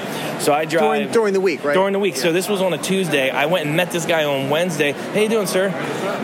So 0.41 0.53
I 0.53 0.67
drive 0.67 0.83
during, 0.83 1.11
during 1.11 1.35
the 1.35 1.41
week, 1.41 1.65
right? 1.65 1.75
during 1.75 1.93
the 1.93 1.99
week. 1.99 2.17
So 2.17 2.33
this 2.33 2.49
was 2.49 2.63
on 2.63 2.73
a 2.73 2.79
Tuesday. 2.79 3.31
I 3.31 3.47
went 3.47 3.67
and 3.67 3.77
met 3.77 3.91
this 3.91 4.07
guy 4.07 4.23
on 4.23 4.51
Wednesday. 4.51 4.93
Hey, 4.93 5.25
you 5.25 5.29
doing, 5.29 5.49
sir? 5.49 5.69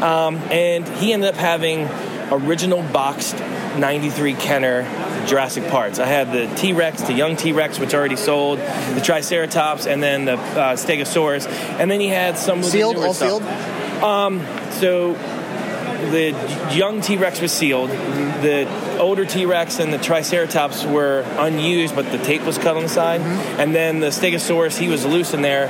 Um, 0.01 0.37
and 0.51 0.89
he 0.89 1.13
ended 1.13 1.31
up 1.31 1.35
having 1.35 1.89
original 2.31 2.83
boxed 2.93 3.39
93 3.79 4.35
Kenner 4.35 4.83
Jurassic 5.27 5.69
parts. 5.69 5.99
I 5.99 6.07
had 6.07 6.33
the 6.33 6.47
T-Rex, 6.57 7.03
the 7.03 7.13
young 7.13 7.37
T-Rex, 7.37 7.79
which 7.79 7.95
already 7.95 8.17
sold, 8.17 8.59
the 8.59 9.03
Triceratops, 9.03 9.87
and 9.87 10.03
then 10.03 10.25
the 10.25 10.35
uh, 10.35 10.77
Stegosaurus. 10.77 11.47
And 11.49 11.91
then 11.91 12.01
he 12.01 12.09
had 12.09 12.39
some 12.39 12.59
of 12.59 12.65
the 12.65 12.71
Sealed? 12.71 12.97
All 12.97 13.15
stuff. 13.15 13.43
sealed? 13.43 14.03
Um, 14.03 14.41
so 14.73 15.15
the 16.11 16.31
young 16.75 17.01
T-Rex 17.01 17.41
was 17.41 17.53
sealed. 17.53 17.91
The 17.91 18.96
older 18.97 19.25
T-Rex 19.25 19.79
and 19.79 19.93
the 19.93 19.99
Triceratops 19.99 20.85
were 20.85 21.25
unused, 21.39 21.95
but 21.95 22.11
the 22.11 22.19
tape 22.19 22.43
was 22.43 22.59
cut 22.59 22.77
on 22.77 22.83
the 22.83 22.89
side. 22.89 23.21
Mm-hmm. 23.21 23.61
And 23.61 23.75
then 23.75 24.01
the 24.01 24.09
Stegosaurus, 24.09 24.79
he 24.79 24.89
was 24.89 25.05
loose 25.05 25.35
in 25.35 25.43
there, 25.43 25.69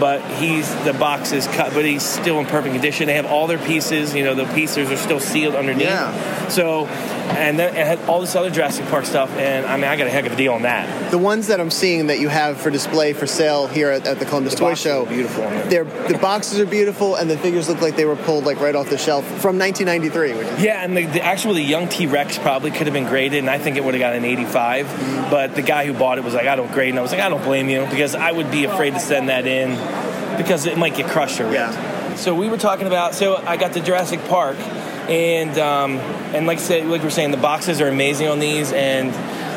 but 0.00 0.22
he's 0.38 0.72
the 0.84 0.92
box 0.92 1.32
is 1.32 1.46
cut, 1.46 1.72
but 1.72 1.84
he's 1.84 2.02
still 2.02 2.38
in 2.38 2.46
perfect 2.46 2.74
condition. 2.74 3.06
They 3.06 3.14
have 3.14 3.26
all 3.26 3.46
their 3.46 3.58
pieces. 3.58 4.14
You 4.14 4.24
know, 4.24 4.34
the 4.34 4.46
pieces 4.54 4.90
are 4.90 4.96
still 4.96 5.20
sealed 5.20 5.54
underneath. 5.54 5.86
Yeah. 5.86 6.48
So, 6.48 6.86
and 6.86 7.58
then 7.58 7.74
it 7.74 7.86
had 7.86 8.00
all 8.08 8.20
this 8.20 8.34
other 8.36 8.50
Jurassic 8.50 8.86
Park 8.86 9.06
stuff, 9.06 9.30
and 9.30 9.64
I 9.66 9.76
mean, 9.76 9.86
I 9.86 9.96
got 9.96 10.06
a 10.06 10.10
heck 10.10 10.26
of 10.26 10.32
a 10.32 10.36
deal 10.36 10.52
on 10.52 10.62
that. 10.62 11.10
The 11.10 11.18
ones 11.18 11.46
that 11.46 11.60
I'm 11.60 11.70
seeing 11.70 12.08
that 12.08 12.20
you 12.20 12.28
have 12.28 12.60
for 12.60 12.70
display 12.70 13.12
for 13.12 13.26
sale 13.26 13.66
here 13.66 13.90
at, 13.90 14.06
at 14.06 14.18
the 14.18 14.26
Columbus 14.26 14.54
The 14.54 14.60
Toy 14.60 14.74
Show, 14.74 15.06
beautiful. 15.06 15.42
They're, 15.68 15.84
the 15.84 16.18
boxes 16.18 16.60
are 16.60 16.66
beautiful, 16.66 17.16
and 17.16 17.30
the 17.30 17.38
figures 17.38 17.68
look 17.68 17.80
like 17.80 17.96
they 17.96 18.04
were 18.04 18.16
pulled 18.16 18.44
like 18.44 18.60
right 18.60 18.74
off 18.74 18.90
the 18.90 18.98
shelf 18.98 19.24
from 19.24 19.58
1993. 19.58 20.34
Which 20.34 20.46
is, 20.46 20.62
Yeah, 20.62 20.84
and 20.84 20.96
the, 20.96 21.06
the 21.06 21.22
actual 21.22 21.54
the 21.54 21.62
young 21.62 21.88
T 21.88 22.06
Rex 22.06 22.38
probably 22.38 22.63
could 22.70 22.86
have 22.86 22.94
been 22.94 23.06
graded, 23.06 23.38
and 23.40 23.50
I 23.50 23.58
think 23.58 23.76
it 23.76 23.84
would 23.84 23.94
have 23.94 24.00
got 24.00 24.14
an 24.14 24.24
85. 24.24 25.30
But 25.30 25.54
the 25.54 25.62
guy 25.62 25.86
who 25.86 25.92
bought 25.94 26.18
it 26.18 26.24
was 26.24 26.34
like, 26.34 26.46
I 26.46 26.56
don't 26.56 26.70
grade, 26.72 26.90
and 26.90 26.98
I 26.98 27.02
was 27.02 27.12
like, 27.12 27.20
I 27.20 27.28
don't 27.28 27.42
blame 27.42 27.68
you 27.68 27.86
because 27.86 28.14
I 28.14 28.30
would 28.32 28.50
be 28.50 28.64
afraid 28.64 28.94
to 28.94 29.00
send 29.00 29.28
that 29.28 29.46
in 29.46 29.70
because 30.36 30.66
it 30.66 30.76
might 30.78 30.94
get 30.94 31.08
crushed 31.10 31.40
or 31.40 31.44
ripped. 31.44 31.54
Yeah. 31.54 32.14
So 32.16 32.34
we 32.34 32.48
were 32.48 32.58
talking 32.58 32.86
about. 32.86 33.14
So 33.14 33.36
I 33.36 33.56
got 33.56 33.72
the 33.72 33.80
Jurassic 33.80 34.24
Park, 34.26 34.56
and 35.08 35.58
um, 35.58 35.98
and 36.34 36.46
like 36.46 36.58
I 36.58 36.62
said, 36.62 36.86
like 36.86 37.02
we're 37.02 37.10
saying, 37.10 37.30
the 37.32 37.36
boxes 37.36 37.80
are 37.80 37.88
amazing 37.88 38.28
on 38.28 38.38
these, 38.38 38.72
and 38.72 39.10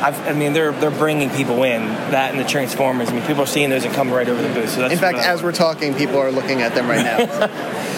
I've, 0.03 0.19
I 0.27 0.33
mean 0.33 0.53
they're 0.53 0.71
they're 0.71 0.89
bringing 0.91 1.29
people 1.29 1.63
in 1.63 1.85
that 2.11 2.31
and 2.31 2.39
the 2.39 2.43
Transformers. 2.47 3.09
I 3.09 3.13
mean 3.13 3.25
people 3.25 3.43
are 3.43 3.47
seeing 3.47 3.69
those 3.69 3.85
and 3.85 3.93
coming 3.93 4.13
right 4.13 4.27
over 4.27 4.41
the 4.41 4.53
booth. 4.53 4.69
So 4.71 4.81
that's 4.81 4.93
in 4.93 4.99
fact, 4.99 5.17
what 5.17 5.25
I- 5.25 5.29
as 5.33 5.43
we're 5.43 5.51
talking, 5.51 5.93
people 5.95 6.17
are 6.17 6.31
looking 6.31 6.61
at 6.61 6.73
them 6.75 6.87
right 6.87 7.03
now. 7.03 7.83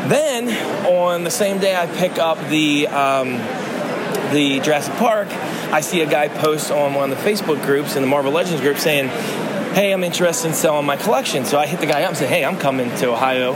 Then 0.00 0.48
on 0.86 1.22
the 1.24 1.30
same 1.30 1.58
day, 1.58 1.76
I 1.76 1.86
pick 1.86 2.18
up 2.18 2.38
the 2.48 2.88
um, 2.88 3.34
the 4.32 4.60
Jurassic 4.60 4.94
Park. 4.94 5.28
I 5.72 5.80
see 5.80 6.00
a 6.02 6.06
guy 6.06 6.28
post 6.28 6.70
on 6.70 6.94
one 6.94 7.10
of 7.10 7.22
the 7.22 7.30
Facebook 7.30 7.64
groups 7.64 7.96
in 7.96 8.02
the 8.02 8.08
Marvel 8.08 8.32
Legends 8.32 8.60
group 8.60 8.78
saying, 8.78 9.08
"Hey, 9.74 9.92
I'm 9.92 10.04
interested 10.04 10.48
in 10.48 10.54
selling 10.54 10.86
my 10.86 10.96
collection." 10.96 11.44
So 11.44 11.58
I 11.58 11.66
hit 11.66 11.80
the 11.80 11.86
guy 11.86 12.02
up 12.02 12.10
and 12.10 12.16
said, 12.16 12.28
"Hey, 12.28 12.44
I'm 12.44 12.56
coming 12.56 12.94
to 12.96 13.10
Ohio. 13.10 13.54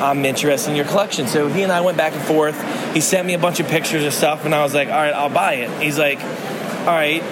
I'm 0.00 0.24
interested 0.24 0.70
in 0.70 0.76
your 0.76 0.86
collection." 0.86 1.26
So 1.26 1.48
he 1.48 1.62
and 1.62 1.72
I 1.72 1.80
went 1.80 1.96
back 1.96 2.12
and 2.14 2.22
forth. 2.22 2.56
He 2.94 3.00
sent 3.00 3.26
me 3.26 3.34
a 3.34 3.38
bunch 3.38 3.60
of 3.60 3.68
pictures 3.68 4.04
of 4.04 4.12
stuff, 4.12 4.44
and 4.44 4.54
I 4.54 4.62
was 4.62 4.74
like, 4.74 4.88
"All 4.88 4.94
right, 4.94 5.14
I'll 5.14 5.28
buy 5.28 5.54
it." 5.54 5.70
He's 5.82 5.98
like, 5.98 6.20
"All 6.20 6.94
right." 6.94 7.22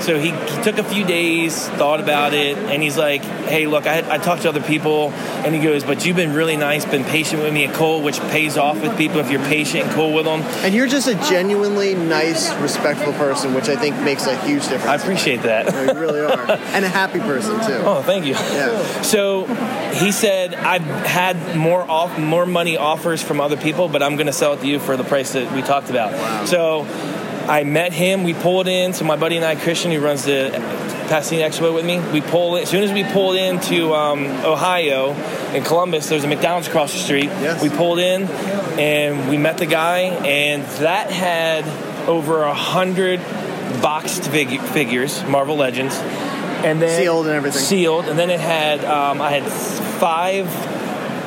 So 0.00 0.18
he, 0.18 0.30
he 0.30 0.62
took 0.62 0.78
a 0.78 0.84
few 0.84 1.04
days, 1.04 1.68
thought 1.70 2.00
about 2.00 2.34
it, 2.34 2.56
and 2.56 2.82
he's 2.82 2.96
like, 2.96 3.22
"Hey, 3.22 3.66
look, 3.66 3.86
I, 3.86 3.98
I 4.14 4.18
talked 4.18 4.42
to 4.42 4.48
other 4.48 4.62
people," 4.62 5.10
and 5.10 5.54
he 5.54 5.60
goes, 5.60 5.84
"But 5.84 6.06
you've 6.06 6.16
been 6.16 6.34
really 6.34 6.56
nice, 6.56 6.84
been 6.84 7.04
patient 7.04 7.42
with 7.42 7.52
me 7.52 7.64
and 7.64 7.74
cool, 7.74 8.02
which 8.02 8.20
pays 8.30 8.56
off 8.56 8.80
with 8.80 8.96
people 8.96 9.20
if 9.20 9.30
you're 9.30 9.44
patient 9.44 9.84
and 9.84 9.92
cool 9.92 10.12
with 10.12 10.24
them." 10.24 10.40
and 10.62 10.74
you're 10.74 10.86
just 10.86 11.08
a 11.08 11.14
genuinely 11.28 11.94
nice, 11.94 12.52
respectful 12.56 13.12
person, 13.14 13.54
which 13.54 13.68
I 13.68 13.76
think 13.76 13.98
makes 14.02 14.26
a 14.26 14.36
huge 14.44 14.62
difference. 14.68 14.86
I 14.86 14.94
appreciate 14.96 15.42
that. 15.42 15.66
You 15.66 16.00
really 16.00 16.20
are, 16.20 16.50
and 16.50 16.84
a 16.84 16.88
happy 16.88 17.18
person 17.20 17.54
too. 17.66 17.82
Oh, 17.84 18.02
thank 18.02 18.24
you. 18.24 18.32
Yeah. 18.32 19.02
So 19.02 19.46
he 19.94 20.12
said 20.12 20.54
I've 20.54 20.82
had 20.82 21.56
more 21.56 21.82
off 21.82 22.18
more 22.18 22.46
money 22.46 22.76
offers 22.76 23.22
from 23.22 23.40
other 23.40 23.56
people, 23.56 23.88
but 23.88 24.02
I'm 24.02 24.16
going 24.16 24.26
to 24.26 24.32
sell 24.32 24.54
it 24.54 24.60
to 24.60 24.66
you 24.66 24.78
for 24.78 24.96
the 24.96 25.04
price 25.04 25.32
that 25.32 25.52
we 25.54 25.62
talked 25.62 25.90
about. 25.90 26.48
So 26.48 26.84
I 27.48 27.64
met 27.64 27.92
him. 27.92 28.24
We 28.24 28.34
pulled 28.34 28.68
in. 28.68 28.92
So 28.92 29.04
my 29.04 29.16
buddy 29.16 29.36
and 29.36 29.44
I, 29.44 29.56
Christian, 29.56 29.90
who 29.90 30.00
runs 30.00 30.24
the 30.24 30.50
Pasadena 31.08 31.48
Expo 31.48 31.74
with 31.74 31.84
me, 31.84 31.98
we 32.12 32.20
pull 32.20 32.56
in. 32.56 32.62
As 32.62 32.68
soon 32.70 32.84
as 32.84 32.92
we 32.92 33.02
pulled 33.04 33.36
into 33.36 33.92
um, 33.94 34.26
Ohio 34.44 35.12
in 35.54 35.64
Columbus, 35.64 36.08
there's 36.08 36.24
a 36.24 36.28
McDonald's 36.28 36.68
across 36.68 36.92
the 36.92 36.98
street. 36.98 37.24
Yes. 37.24 37.62
We 37.62 37.68
pulled 37.68 37.98
in 37.98 38.28
and 38.78 39.28
we 39.28 39.36
met 39.36 39.58
the 39.58 39.66
guy, 39.66 40.00
and 40.00 40.62
that 40.78 41.10
had 41.10 41.64
over 42.08 42.42
a 42.44 42.54
hundred 42.54 43.20
boxed 43.82 44.28
fig- 44.30 44.60
figures, 44.60 45.22
Marvel 45.24 45.56
Legends, 45.56 45.94
and 45.96 46.80
then 46.80 47.00
Sealed 47.00 47.26
and 47.26 47.34
everything. 47.34 47.60
Sealed, 47.60 48.06
and 48.06 48.18
then 48.18 48.30
it 48.30 48.40
had 48.40 48.84
um, 48.84 49.20
I 49.20 49.30
had 49.30 49.50
five 49.50 50.46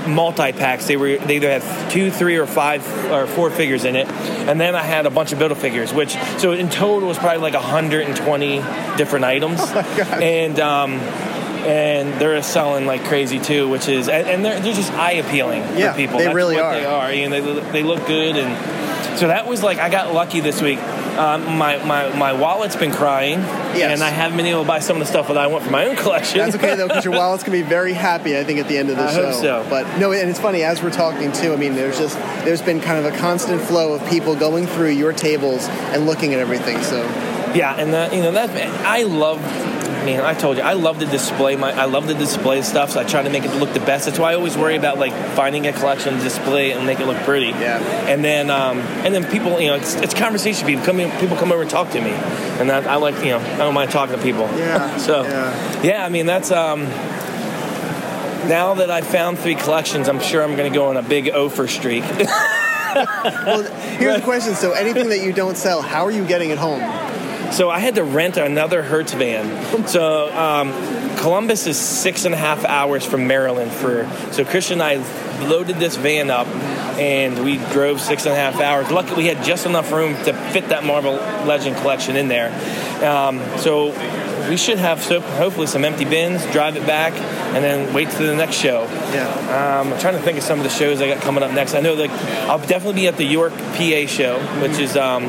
multi 0.08 0.52
packs. 0.52 0.88
They 0.88 0.98
were 0.98 1.18
they 1.18 1.38
either 1.38 1.50
had 1.60 1.92
two, 1.92 2.12
three, 2.12 2.38
or 2.38 2.46
five 2.46 2.86
or 3.12 3.28
four 3.28 3.50
figures 3.50 3.86
in 3.86 3.96
it, 3.96 4.08
and 4.08 4.60
then 4.60 4.76
I 4.76 4.84
had 4.84 5.06
a 5.06 5.10
bunch 5.10 5.32
of 5.34 5.40
build 5.40 5.58
figures. 5.58 5.94
Which 5.94 6.16
so 6.38 6.52
in 6.52 6.70
total 6.70 7.08
was 7.08 7.18
probably 7.18 7.40
like 7.42 7.54
120 7.54 8.58
different 8.98 9.26
items. 9.26 9.62
And 9.62 10.60
um, 10.60 10.94
and 11.64 12.20
they're 12.20 12.42
selling 12.44 12.86
like 12.86 13.04
crazy 13.06 13.40
too, 13.40 13.70
which 13.70 13.88
is 13.88 14.10
and, 14.10 14.44
they're 14.44 14.60
they're 14.60 14.74
just 14.74 14.92
eye 14.94 15.14
appealing 15.14 15.62
Yeah, 15.78 15.92
for 15.92 15.98
people. 15.98 16.18
they 16.18 16.26
That's 16.26 16.36
really 16.36 16.56
what 16.56 16.66
are. 16.66 16.74
They 16.76 16.86
are, 16.86 17.10
and 17.10 17.34
they 17.34 17.42
they 17.72 17.84
look 17.84 18.06
good 18.08 18.36
and. 18.38 18.84
So 19.20 19.28
that 19.28 19.46
was 19.46 19.62
like 19.62 19.78
I 19.78 19.90
got 19.90 20.12
lucky 20.14 20.40
this 20.40 20.60
week. 20.60 20.80
Um, 21.18 21.58
my, 21.58 21.78
my 21.86 22.10
my 22.18 22.34
wallet's 22.34 22.76
been 22.76 22.92
crying, 22.92 23.40
Yes. 23.40 23.92
and 23.94 24.04
I 24.04 24.10
haven't 24.10 24.38
been 24.38 24.48
able 24.48 24.64
to 24.64 24.68
buy 24.68 24.80
some 24.80 24.98
of 24.98 25.00
the 25.02 25.06
stuff 25.06 25.28
that 25.28 25.38
I 25.38 25.46
want 25.48 25.64
for 25.64 25.70
my 25.72 25.86
own 25.86 25.96
collection. 25.96 26.40
That's 26.40 26.56
okay 26.56 26.76
though, 26.76 26.88
because 26.88 27.06
your 27.06 27.14
wallet's 27.18 27.44
gonna 27.44 27.58
be 27.58 27.62
very 27.62 27.94
happy. 27.94 28.38
I 28.38 28.44
think 28.44 28.60
at 28.60 28.68
the 28.68 28.78
end 28.78 28.90
of 28.90 28.98
the 28.98 29.04
I 29.04 29.14
show. 29.14 29.26
hope 29.32 29.42
so. 29.42 29.66
But 29.70 30.00
no, 30.00 30.12
and 30.12 30.30
it's 30.30 30.40
funny 30.40 30.64
as 30.64 30.82
we're 30.82 30.90
talking 30.92 31.32
too. 31.32 31.54
I 31.54 31.56
mean, 31.56 31.76
there's 31.76 31.98
just 32.00 32.18
there's 32.46 32.62
been 32.62 32.82
kind 32.82 33.06
of 33.06 33.14
a 33.14 33.16
constant 33.18 33.62
flow 33.62 33.94
of 33.94 34.08
people 34.10 34.36
going 34.36 34.66
through 34.68 34.90
your 34.90 35.14
tables 35.14 35.68
and 35.70 36.06
looking 36.08 36.34
at 36.34 36.40
everything. 36.40 36.82
So 36.84 37.02
Yeah, 37.54 37.76
and 37.78 37.94
that, 37.94 38.14
you 38.14 38.22
know 38.24 38.32
that 38.32 38.50
I 38.86 39.04
love 39.04 39.40
I 40.04 40.06
mean, 40.06 40.20
I 40.20 40.34
told 40.34 40.58
you, 40.58 40.64
I 40.64 40.74
love 40.74 41.00
to 41.00 41.06
display 41.06 41.56
my, 41.56 41.72
I 41.72 41.86
love 41.86 42.08
to 42.08 42.14
display 42.14 42.62
stuff. 42.62 42.90
So 42.92 43.00
I 43.00 43.06
try 43.06 43.24
to 43.24 43.30
make 43.30 43.46
it 43.46 43.56
look 43.56 43.72
the 43.72 43.80
best. 43.80 44.04
That's 44.04 44.20
why 44.20 44.32
I 44.32 44.36
always 44.36 44.58
worry 44.58 44.76
about 44.76 45.00
like 45.00 45.14
finding 45.34 45.66
a 45.66 45.72
collection, 45.72 46.18
to 46.18 46.22
display 46.22 46.72
it, 46.72 46.76
and 46.76 46.86
make 46.86 47.00
it 47.00 47.06
look 47.06 47.16
pretty. 47.24 47.48
Yeah. 47.48 47.80
And 48.10 48.22
then, 48.22 48.50
um, 48.50 48.80
and 48.80 49.16
then 49.16 49.24
people, 49.32 49.62
you 49.62 49.68
know, 49.68 49.76
it's, 49.76 49.96
it's 49.96 50.14
conversation. 50.14 50.68
People 50.68 50.84
come 50.84 51.00
in, 51.00 51.10
people 51.22 51.38
come 51.38 51.54
over 51.54 51.62
and 51.62 51.72
talk 51.72 51.92
to 51.92 52.02
me, 52.02 52.10
and 52.12 52.70
that, 52.70 52.86
I 52.86 52.96
like, 52.98 53.16
you 53.24 53.32
know, 53.32 53.40
I 53.40 53.58
don't 53.60 53.74
mind 53.74 53.92
talking 53.92 54.14
to 54.14 54.22
people. 54.22 54.42
Yeah. 54.58 54.98
So, 55.04 55.24
Yeah. 55.24 55.84
yeah, 55.84 56.06
I 56.06 56.10
mean, 56.10 56.26
that's 56.26 56.52
um. 56.52 56.84
Now 58.50 58.74
that 58.74 58.92
I've 58.92 59.08
found 59.08 59.40
three 59.40 59.56
collections, 59.56 60.10
I'm 60.10 60.20
sure 60.20 60.44
I'm 60.44 60.58
going 60.58 60.70
to 60.70 60.78
go 60.78 60.88
on 60.88 60.98
a 60.98 61.02
big 61.02 61.30
Ofer 61.30 61.68
streak. 61.68 62.04
Well, 62.96 63.64
here's 63.98 64.18
the 64.18 64.22
question. 64.22 64.54
So, 64.54 64.74
anything 64.74 65.10
that 65.10 65.22
you 65.24 65.34
don't 65.34 65.58
sell, 65.58 65.82
how 65.82 66.06
are 66.06 66.12
you 66.12 66.28
getting 66.28 66.52
it 66.52 66.60
home? 66.60 66.80
So 67.54 67.70
I 67.70 67.78
had 67.78 67.96
to 67.96 68.04
rent 68.04 68.38
another 68.38 68.82
Hertz 68.82 69.14
van. 69.14 69.88
So 69.88 70.36
um, 70.36 70.72
Columbus 71.18 71.68
is 71.68 71.78
six 71.78 72.26
and 72.26 72.34
a 72.34 72.38
half 72.38 72.66
hours 72.66 73.06
from 73.06 73.28
Maryland. 73.28 73.72
For 73.72 74.10
so 74.32 74.44
Christian 74.44 74.82
and 74.82 74.84
I 74.84 75.48
loaded 75.48 75.78
this 75.78 75.96
van 75.96 76.32
up, 76.32 76.48
and 76.98 77.44
we 77.46 77.58
drove 77.72 78.02
six 78.02 78.26
and 78.26 78.34
a 78.34 78.36
half 78.36 78.60
hours. 78.60 78.90
Luckily, 78.90 79.18
we 79.18 79.28
had 79.28 79.44
just 79.46 79.68
enough 79.68 79.92
room 79.92 80.16
to 80.24 80.34
fit 80.52 80.70
that 80.70 80.84
Marvel 80.84 81.14
Legend 81.46 81.78
collection 81.78 82.16
in 82.16 82.28
there. 82.28 82.50
Um, 83.06 83.40
so 83.60 83.92
we 84.50 84.58
should 84.58 84.80
have 84.80 85.04
so 85.04 85.22
hopefully 85.22 85.68
some 85.68 85.86
empty 85.86 86.06
bins. 86.06 86.44
Drive 86.48 86.76
it 86.76 86.88
back, 86.88 87.14
and 87.14 87.64
then 87.64 87.94
wait 87.94 88.10
to 88.10 88.24
the 88.24 88.36
next 88.36 88.56
show. 88.56 88.86
Yeah. 89.14 89.80
Um, 89.80 89.94
I'm 89.94 90.00
trying 90.00 90.16
to 90.16 90.22
think 90.24 90.40
of 90.40 90.44
some 90.44 90.58
of 90.58 90.64
the 90.64 90.72
shows 90.72 91.02
I 91.02 91.08
got 91.08 91.22
coming 91.22 91.44
up 91.44 91.52
next. 91.52 91.76
I 91.76 91.82
know 91.82 91.94
like 91.94 92.10
I'll 92.50 92.58
definitely 92.58 93.02
be 93.02 93.08
at 93.08 93.18
the 93.18 93.26
York 93.26 93.54
PA 93.54 94.08
show, 94.08 94.40
which 94.60 94.80
is 94.80 94.98
um, 94.98 95.26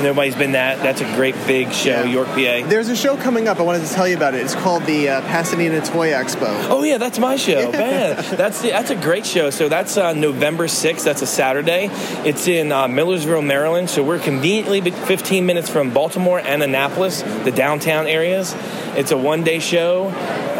nobody's 0.00 0.34
been 0.34 0.52
that. 0.52 0.78
That's 0.78 1.00
a 1.00 1.14
great 1.16 1.34
big 1.46 1.72
show, 1.72 2.02
Yeah. 2.02 2.04
York 2.04 2.28
PA. 2.28 2.68
There's 2.68 2.88
a 2.88 2.96
show 2.96 3.16
coming 3.16 3.48
up. 3.48 3.58
I 3.58 3.62
wanted 3.62 3.86
to 3.86 3.92
tell 3.92 4.08
you 4.08 4.16
about 4.16 4.34
it. 4.34 4.42
It's 4.42 4.54
called 4.54 4.84
the 4.84 5.08
uh, 5.08 5.20
Pasadena 5.22 5.80
Toy 5.80 6.08
Expo. 6.08 6.46
Oh 6.68 6.82
yeah, 6.82 6.98
that's 6.98 7.18
my 7.18 7.36
show. 7.36 7.70
Man, 7.72 8.16
that's 8.36 8.60
the, 8.62 8.68
that's 8.70 8.90
a 8.90 8.96
great 8.96 9.26
show. 9.26 9.50
So 9.50 9.68
that's 9.68 9.96
uh, 9.96 10.12
November 10.12 10.68
sixth. 10.68 11.04
That's 11.04 11.22
a 11.22 11.26
Saturday. 11.26 11.88
It's 12.26 12.48
in 12.48 12.72
uh, 12.72 12.88
Millersville, 12.88 13.42
Maryland. 13.42 13.90
So 13.90 14.02
we're 14.02 14.18
conveniently 14.18 14.80
15 14.80 15.46
minutes 15.46 15.68
from 15.68 15.92
Baltimore 15.92 16.38
and 16.38 16.62
Annapolis, 16.62 17.22
the 17.22 17.52
downtown 17.52 18.06
areas. 18.06 18.54
It's 18.96 19.12
a 19.12 19.16
one 19.18 19.44
day 19.44 19.58
show. 19.60 20.08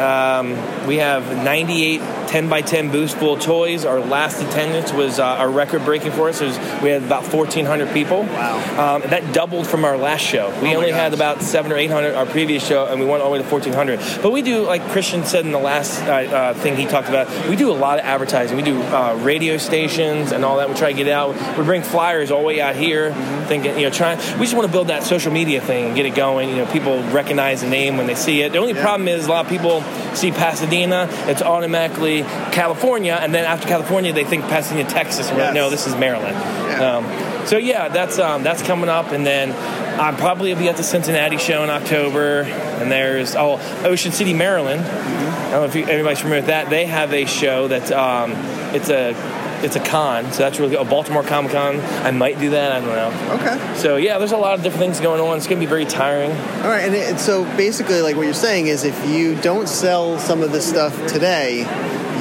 Um, 0.01 0.87
we 0.87 0.97
have 0.97 1.27
98 1.45 2.01
10 2.31 2.49
by 2.49 2.63
10 2.63 2.93
booths 2.93 3.13
full 3.13 3.35
of 3.35 3.41
toys. 3.41 3.85
Our 3.85 3.99
last 3.99 4.41
attendance 4.41 4.93
was 4.93 5.19
uh, 5.19 5.39
a 5.41 5.49
record 5.49 5.85
breaking 5.85 6.13
for 6.13 6.29
us. 6.29 6.41
Was, 6.41 6.57
we 6.81 6.91
had 6.91 7.03
about 7.03 7.25
1,400 7.25 7.93
people. 7.93 8.23
Wow. 8.23 8.95
Um, 8.97 9.03
that 9.11 9.30
doubled 9.33 9.67
from 9.67 9.85
our 9.85 9.97
last 9.97 10.23
show. 10.23 10.49
We 10.63 10.75
Oh 10.75 10.79
only 10.79 10.91
had 10.93 11.15
about 11.15 11.43
seven 11.43 11.73
or 11.73 11.77
800 11.77 12.15
our 12.15 12.27
previous 12.27 12.67
show, 12.67 12.87
and 12.87 13.01
we 13.01 13.07
went 13.07 13.23
all 13.23 13.31
the 13.31 13.39
way 13.39 13.43
to 13.43 13.49
1,400. 13.49 14.23
But 14.23 14.33
we 14.33 14.43
do, 14.43 14.63
like 14.67 14.83
Christian 14.89 15.25
said 15.25 15.45
in 15.45 15.53
the 15.53 15.59
last 15.59 16.01
uh, 16.03 16.13
uh, 16.13 16.55
thing 16.55 16.77
he 16.77 16.87
talked 16.87 17.09
about, 17.09 17.29
we 17.49 17.57
do 17.57 17.71
a 17.71 17.75
lot 17.75 17.99
of 17.99 18.05
advertising. 18.05 18.57
We 18.57 18.63
do 18.63 18.81
uh, 18.83 19.19
radio 19.23 19.57
stations 19.57 20.33
and 20.33 20.45
all 20.45 20.57
that. 20.59 20.69
We 20.69 20.75
try 20.75 20.93
to 20.93 20.97
get 20.97 21.09
out. 21.09 21.35
We 21.59 21.65
bring 21.65 21.83
flyers 21.83 22.31
all 22.31 22.41
the 22.41 22.47
way 22.47 22.61
out 22.61 22.77
here, 22.77 23.13
thinking, 23.47 23.77
you 23.79 23.83
know, 23.89 23.91
trying. 23.91 24.19
We 24.39 24.45
just 24.47 24.55
want 24.55 24.67
to 24.67 24.73
build 24.73 24.89
that 24.89 25.03
social 25.03 25.33
media 25.33 25.61
thing 25.61 25.87
and 25.87 25.97
get 25.97 26.07
it 26.07 26.15
going. 26.15 26.49
You 26.51 26.57
know, 26.57 26.67
people 26.67 27.03
recognize 27.11 27.61
the 27.63 27.69
name 27.69 27.97
when 27.97 28.07
they 28.07 28.15
see 28.15 28.43
it. 28.43 28.53
The 28.53 28.59
only 28.59 28.75
problem 28.75 29.09
is 29.09 29.27
a 29.27 29.31
lot 29.31 29.45
of 29.45 29.51
people 29.51 29.83
see 30.15 30.31
Pasadena, 30.31 31.09
it's 31.29 31.43
automatically 31.43 32.23
California, 32.53 33.19
and 33.21 33.35
then 33.35 33.45
after 33.45 33.69
California, 33.69 34.13
they 34.13 34.25
think 34.25 34.45
Pasadena, 34.45 34.89
Texas. 34.89 35.29
We're 35.31 35.37
like, 35.39 35.47
Yes. 35.47 35.55
no, 35.55 35.71
this 35.71 35.87
is 35.87 35.95
Maryland. 35.97 36.35
Yeah. 36.37 36.97
Um, 36.97 37.40
so 37.47 37.57
yeah, 37.57 37.89
that's 37.89 38.19
um, 38.19 38.43
that's 38.43 38.63
coming 38.63 38.89
up, 38.89 39.13
and 39.13 39.27
then 39.27 39.53
I'm 40.01 40.17
probably 40.17 40.53
will 40.53 40.61
be 40.61 40.69
at 40.69 40.77
the 40.77 40.83
Cincinnati 40.83 41.37
show 41.37 41.63
in 41.63 41.71
October. 41.71 42.43
And 42.43 42.91
there's 42.91 43.35
oh 43.37 43.61
Ocean 43.85 44.13
City, 44.13 44.33
Maryland. 44.33 44.83
I 44.83 45.51
don't 45.53 45.61
know 45.61 45.65
if 45.65 45.75
you, 45.75 45.83
everybody's 45.83 46.21
familiar 46.21 46.43
with 46.43 46.49
that. 46.49 46.71
They 46.71 46.87
have 46.87 47.13
a 47.13 47.25
show 47.27 47.69
that 47.69 47.91
um, 47.93 48.33
it's 48.75 48.89
a 48.89 49.15
it's 49.63 49.77
a 49.77 49.81
con, 49.81 50.33
so 50.33 50.39
that's 50.39 50.59
really 50.59 50.75
a 50.77 50.85
Baltimore 50.85 51.23
Comic 51.23 51.53
Con. 51.53 51.81
I 51.81 52.11
might 52.13 52.39
do 52.39 52.51
that. 52.51 52.73
I 52.73 52.81
don't 52.81 52.89
know. 52.89 53.35
Okay. 53.35 53.75
So 53.77 53.97
yeah, 53.97 54.19
there's 54.19 54.33
a 54.33 54.39
lot 54.39 54.55
of 54.55 54.63
different 54.63 54.83
things 54.85 55.01
going 55.01 55.21
on. 55.21 55.37
It's 55.37 55.47
gonna 55.47 55.61
be 55.61 55.67
very 55.67 55.85
tiring. 55.85 56.31
All 56.31 56.69
right, 56.69 56.85
and 56.85 56.95
it, 56.95 57.19
so 57.19 57.45
basically, 57.57 58.01
like 58.01 58.17
what 58.17 58.25
you're 58.25 58.33
saying 58.35 58.69
is, 58.69 58.85
if 58.85 59.09
you 59.09 59.35
don't 59.41 59.69
sell 59.69 60.19
some 60.19 60.43
of 60.43 60.53
this 60.53 60.69
stuff 60.69 60.95
today, 61.07 61.65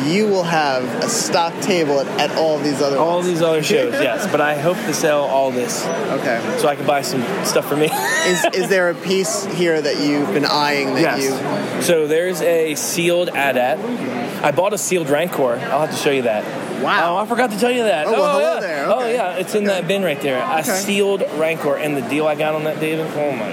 you 0.08 0.28
will 0.28 0.44
have 0.44 0.84
a 1.04 1.10
stock 1.10 1.54
table 1.62 2.00
at, 2.00 2.08
at 2.20 2.38
all 2.38 2.60
these 2.60 2.82
other 2.82 2.98
All 2.98 3.16
ones. 3.18 3.28
these 3.28 3.42
other 3.42 3.64
shows, 3.64 3.94
yes. 4.02 4.30
But 4.32 4.42
I 4.42 4.58
hope 4.60 4.78
to 4.78 4.94
sell 4.94 5.22
all 5.26 5.52
this 5.52 5.86
Okay. 5.86 6.58
so 6.60 6.68
I 6.68 6.76
can 6.76 6.86
buy 6.86 7.02
some 7.02 7.22
stuff 7.46 7.68
for 7.68 7.76
me. 7.76 7.86
Is 7.86 8.46
is 8.54 8.70
there 8.70 8.90
a 8.90 8.96
piece 8.96 9.46
here 9.46 9.82
that 9.82 10.00
you've 10.00 10.34
been 10.34 10.46
eyeing 10.46 10.96
that 10.96 11.20
you. 11.20 11.30
Yes. 11.30 11.86
So 11.86 12.08
there's 12.08 12.42
a 12.42 12.76
sealed 12.76 13.30
AT-AT. 13.30 13.80
I 14.44 14.52
bought 14.52 14.74
a 14.74 14.78
sealed 14.78 15.10
Rancor. 15.10 15.54
I'll 15.56 15.82
have 15.82 15.92
to 15.92 15.96
show 15.98 16.12
you 16.12 16.24
that. 16.24 16.44
Wow. 16.82 17.16
Oh, 17.16 17.18
I 17.18 17.26
forgot 17.26 17.52
to 17.52 17.60
tell 17.60 17.72
you 17.72 17.84
that. 17.84 18.08
Oh, 18.08 18.12
well, 18.14 18.40
hello 18.40 18.52
oh, 18.52 18.54
yeah. 18.54 18.60
there. 18.62 18.86
Oh, 18.90 19.08
yeah. 19.08 19.36
It's 19.36 19.54
in 19.54 19.66
that 19.66 19.88
bin 19.88 20.02
right 20.02 20.20
there. 20.22 20.42
A 20.42 20.64
sealed 20.64 21.22
Rancor. 21.34 21.76
And 21.76 21.98
the 21.98 22.02
deal 22.08 22.26
I 22.26 22.36
got 22.36 22.56
on 22.56 22.64
that, 22.64 22.80
David, 22.80 23.06
oh 23.08 23.32
my. 23.32 23.50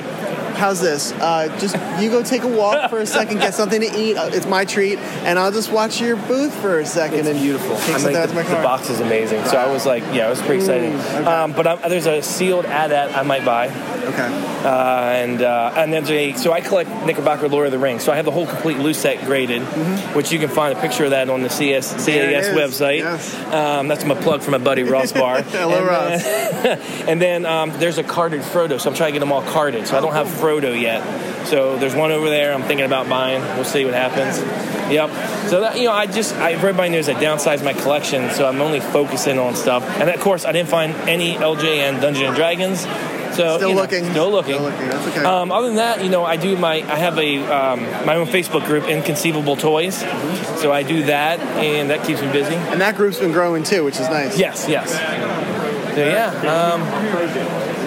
You? 0.57 0.61
How's 0.61 0.81
this? 0.81 1.13
Uh, 1.13 1.57
just 1.59 1.77
you 2.03 2.11
go 2.11 2.23
take 2.23 2.43
a 2.43 2.49
walk 2.49 2.91
for 2.91 2.99
a 2.99 3.07
second, 3.19 3.39
get 3.39 3.55
something 3.55 3.81
to 3.81 3.99
eat. 3.99 4.17
Uh, 4.17 4.31
It's 4.33 4.47
my 4.47 4.65
treat, 4.65 4.99
and 4.99 5.39
I'll 5.39 5.53
just 5.53 5.71
watch 5.71 6.01
your 6.01 6.17
booth 6.17 6.55
for 6.55 6.81
a 6.81 6.87
second. 6.87 7.21
It's 7.21 7.29
and 7.29 7.39
beautiful. 7.41 7.77
Take 7.77 7.81
I 7.81 7.93
something 7.93 8.07
mean, 8.13 8.17
out 8.17 8.23
the, 8.29 8.29
to 8.29 8.35
my 8.35 8.43
the 8.43 8.49
car. 8.55 8.63
box 8.63 8.91
is 8.91 9.01
amazing. 9.01 9.45
So 9.47 9.57
I 9.57 9.71
was 9.71 9.87
like, 9.87 10.03
yeah, 10.13 10.27
it 10.27 10.31
was 10.31 10.41
pretty 10.43 10.57
exciting. 10.57 10.95
um, 11.27 11.53
but 11.53 11.67
I'm, 11.67 11.79
there's 11.91 12.07
a 12.07 12.23
sealed 12.23 12.67
AT-AT 12.67 13.15
I 13.17 13.23
might 13.23 13.45
buy. 13.45 13.69
Okay. 14.07 14.53
Uh, 14.65 15.11
and 15.11 15.43
uh, 15.43 15.73
and 15.77 15.93
there's 15.93 16.11
a 16.11 16.33
so 16.35 16.53
I 16.53 16.61
collect 16.61 16.91
Knickerbocker 17.07 17.49
Lord 17.49 17.67
of 17.67 17.73
the 17.73 17.79
Rings. 17.79 18.05
So 18.05 18.13
I 18.13 18.17
have 18.17 18.25
the 18.25 18.31
whole 18.31 18.47
complete 18.47 18.79
loose 18.79 18.99
set 18.99 19.25
graded, 19.25 19.63
which 20.15 20.31
you 20.33 20.39
can 20.39 20.49
find 20.49 20.77
a 20.77 20.81
picture 20.81 21.05
of 21.05 21.11
that 21.11 21.29
on 21.29 21.43
the 21.43 21.51
CS, 21.51 21.87
Mm-hmm. 21.97 22.05
There 22.07 22.31
it 22.31 22.33
CAS 22.33 22.49
website. 22.57 22.99
Yes. 22.99 23.35
Um, 23.53 23.89
that's 23.89 24.05
my 24.05 24.15
plug 24.15 24.43
for 24.43 24.51
my 24.53 24.59
buddy 24.59 24.83
Ross 24.95 25.13
Barr. 25.13 25.43
Hello, 25.43 25.77
and 25.79 25.87
Ross. 25.87 26.23
Then, 26.23 26.81
and 27.09 27.21
then 27.21 27.47
um, 27.47 27.71
there's 27.79 27.99
a 27.99 28.03
carded 28.05 28.43
Frodo. 28.43 28.81
So 28.81 28.89
I'm 28.91 28.97
trying 28.97 29.09
to 29.09 29.13
get 29.13 29.21
them 29.21 29.33
all 29.33 29.43
carded. 29.43 29.87
So 29.87 29.97
I 29.97 30.01
don't 30.01 30.13
have 30.13 30.27
Frodo 30.29 30.46
yet. 30.55 31.47
So 31.47 31.79
there's 31.79 31.95
one 31.95 32.11
over 32.13 32.29
there. 32.29 32.53
I'm 32.53 32.63
thinking 32.63 32.87
about 32.87 33.09
buying. 33.09 33.41
We'll 33.57 33.65
see 33.65 33.85
what 33.85 33.95
happens. 33.95 34.39
Yep. 34.93 35.11
So 35.49 35.61
that 35.61 35.79
you 35.79 35.85
know, 35.85 35.93
I 35.93 36.07
just 36.07 36.35
I, 36.35 36.53
everybody 36.53 36.91
knows 36.91 37.09
I 37.09 37.15
downsized 37.15 37.65
my 37.65 37.73
collection, 37.73 38.31
so 38.31 38.47
I'm 38.49 38.61
only 38.61 38.81
focusing 38.81 39.39
on 39.39 39.55
stuff. 39.55 39.83
And 40.01 40.11
of 40.11 40.21
course, 40.21 40.45
I 40.45 40.53
didn't 40.53 40.69
find 40.69 40.93
any 41.09 41.35
LJN 41.35 42.01
Dungeons 42.01 42.27
and 42.27 42.37
Dragons. 42.37 42.87
So 43.37 43.59
Still 43.59 43.69
you 43.69 43.75
know, 43.75 43.83
looking. 43.83 44.05
Still 44.11 44.31
looking. 44.31 44.55
Still 44.55 44.65
looking. 44.65 44.89
That's 44.89 45.09
okay. 45.09 45.25
Um, 45.25 45.53
other 45.53 45.67
than 45.67 45.77
that, 45.77 46.03
you 46.03 46.09
know, 46.09 46.25
I 46.25 46.37
do 46.37 46.57
my 46.57 46.77
I 46.77 46.97
have 46.97 47.19
a 47.19 47.39
um, 47.39 47.81
my 48.07 48.17
own 48.17 48.27
Facebook 48.27 48.65
group, 48.65 48.85
Inconceivable 48.85 49.57
Toys. 49.57 49.99
So 50.61 50.73
I 50.73 50.83
do 50.83 51.05
that, 51.05 51.39
and 51.41 51.91
that 51.91 52.05
keeps 52.07 52.23
me 52.23 52.33
busy. 52.33 52.55
and 52.55 52.81
that 52.81 52.97
group's 52.97 53.19
been 53.19 53.33
growing 53.33 53.63
too, 53.63 53.85
which 53.85 54.01
is 54.01 54.09
nice. 54.09 54.39
Yes, 54.39 54.67
yes. 54.69 54.91
So 55.95 56.05
yeah, 56.05 56.31
um, 56.51 56.83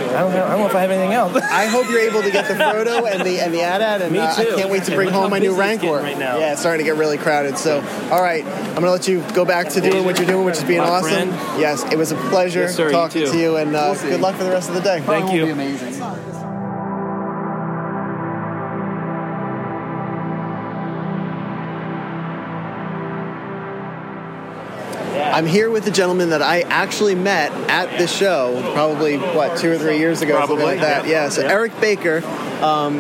I 0.10 0.22
don't 0.22 0.34
know. 0.34 0.46
I 0.46 0.50
don't 0.50 0.60
know 0.60 0.68
if 0.68 0.76
I 0.76 0.82
have 0.82 0.92
anything 0.92 1.14
else. 1.14 1.36
I 1.44 1.66
hope 1.68 1.90
you're 1.90 2.00
able 2.00 2.22
to 2.22 2.32
get 2.32 2.48
the 2.48 2.54
Frodo 2.56 3.10
and 3.10 3.26
the 3.26 3.40
and 3.40 3.54
the 3.54 3.62
AT-AT, 3.62 4.02
and 4.02 4.12
Me 4.14 4.20
uh, 4.20 4.34
I 4.36 4.44
too. 4.46 4.56
can't 4.56 4.70
wait 4.70 4.84
to 4.86 4.96
bring 4.96 5.10
home 5.10 5.30
my 5.30 5.40
new 5.40 5.56
busy 5.56 5.62
it's 5.76 5.84
Rancor. 5.84 6.02
right 6.04 6.18
now. 6.18 6.38
Yeah, 6.40 6.52
it's 6.54 6.62
starting 6.62 6.84
to 6.86 6.92
get 6.92 6.98
really 6.98 7.18
crowded. 7.18 7.58
So, 7.58 7.80
all 8.12 8.22
right, 8.22 8.46
I'm 8.46 8.76
gonna 8.76 8.92
let 8.92 9.08
you 9.08 9.22
go 9.34 9.46
back 9.46 9.70
to 9.70 9.82
doing 9.82 10.06
what 10.06 10.18
you're 10.18 10.28
doing, 10.28 10.46
which 10.46 10.58
is 10.58 10.64
being 10.64 10.80
My 10.82 10.88
awesome. 10.90 11.12
friend. 11.32 11.32
Yes, 11.60 11.84
it 11.92 11.98
was 11.98 12.12
a 12.12 12.16
pleasure 12.30 12.62
Yes, 12.62 12.76
sir, 12.76 12.92
talking 12.92 13.26
too. 13.26 13.32
to 13.32 13.38
you, 13.38 13.56
and 13.58 13.76
uh, 13.76 13.94
good 13.96 14.22
luck 14.22 14.36
for 14.36 14.44
the 14.44 14.52
rest 14.52 14.70
of 14.70 14.76
the 14.76 14.82
day. 14.82 15.02
Thank 15.02 15.32
you. 15.34 16.29
I'm 25.40 25.46
here 25.46 25.70
with 25.70 25.88
a 25.88 25.92
gentleman 25.92 26.32
that 26.32 26.42
I 26.42 26.64
actually 26.64 27.16
met 27.16 27.54
at 27.70 27.98
the 27.98 28.08
show, 28.08 28.60
probably 28.74 29.16
what 29.18 29.58
two 29.58 29.72
or 29.72 29.78
three 29.78 29.98
years 29.98 30.22
ago, 30.22 30.34
something 30.34 30.58
Probably, 30.58 30.66
like 30.76 30.82
that. 30.82 31.06
yeah. 31.06 31.24
Yeah. 31.24 31.30
So 31.30 31.44
Yeah. 31.44 31.52
Eric 31.52 31.80
Baker. 31.80 32.22
Um, 32.62 33.00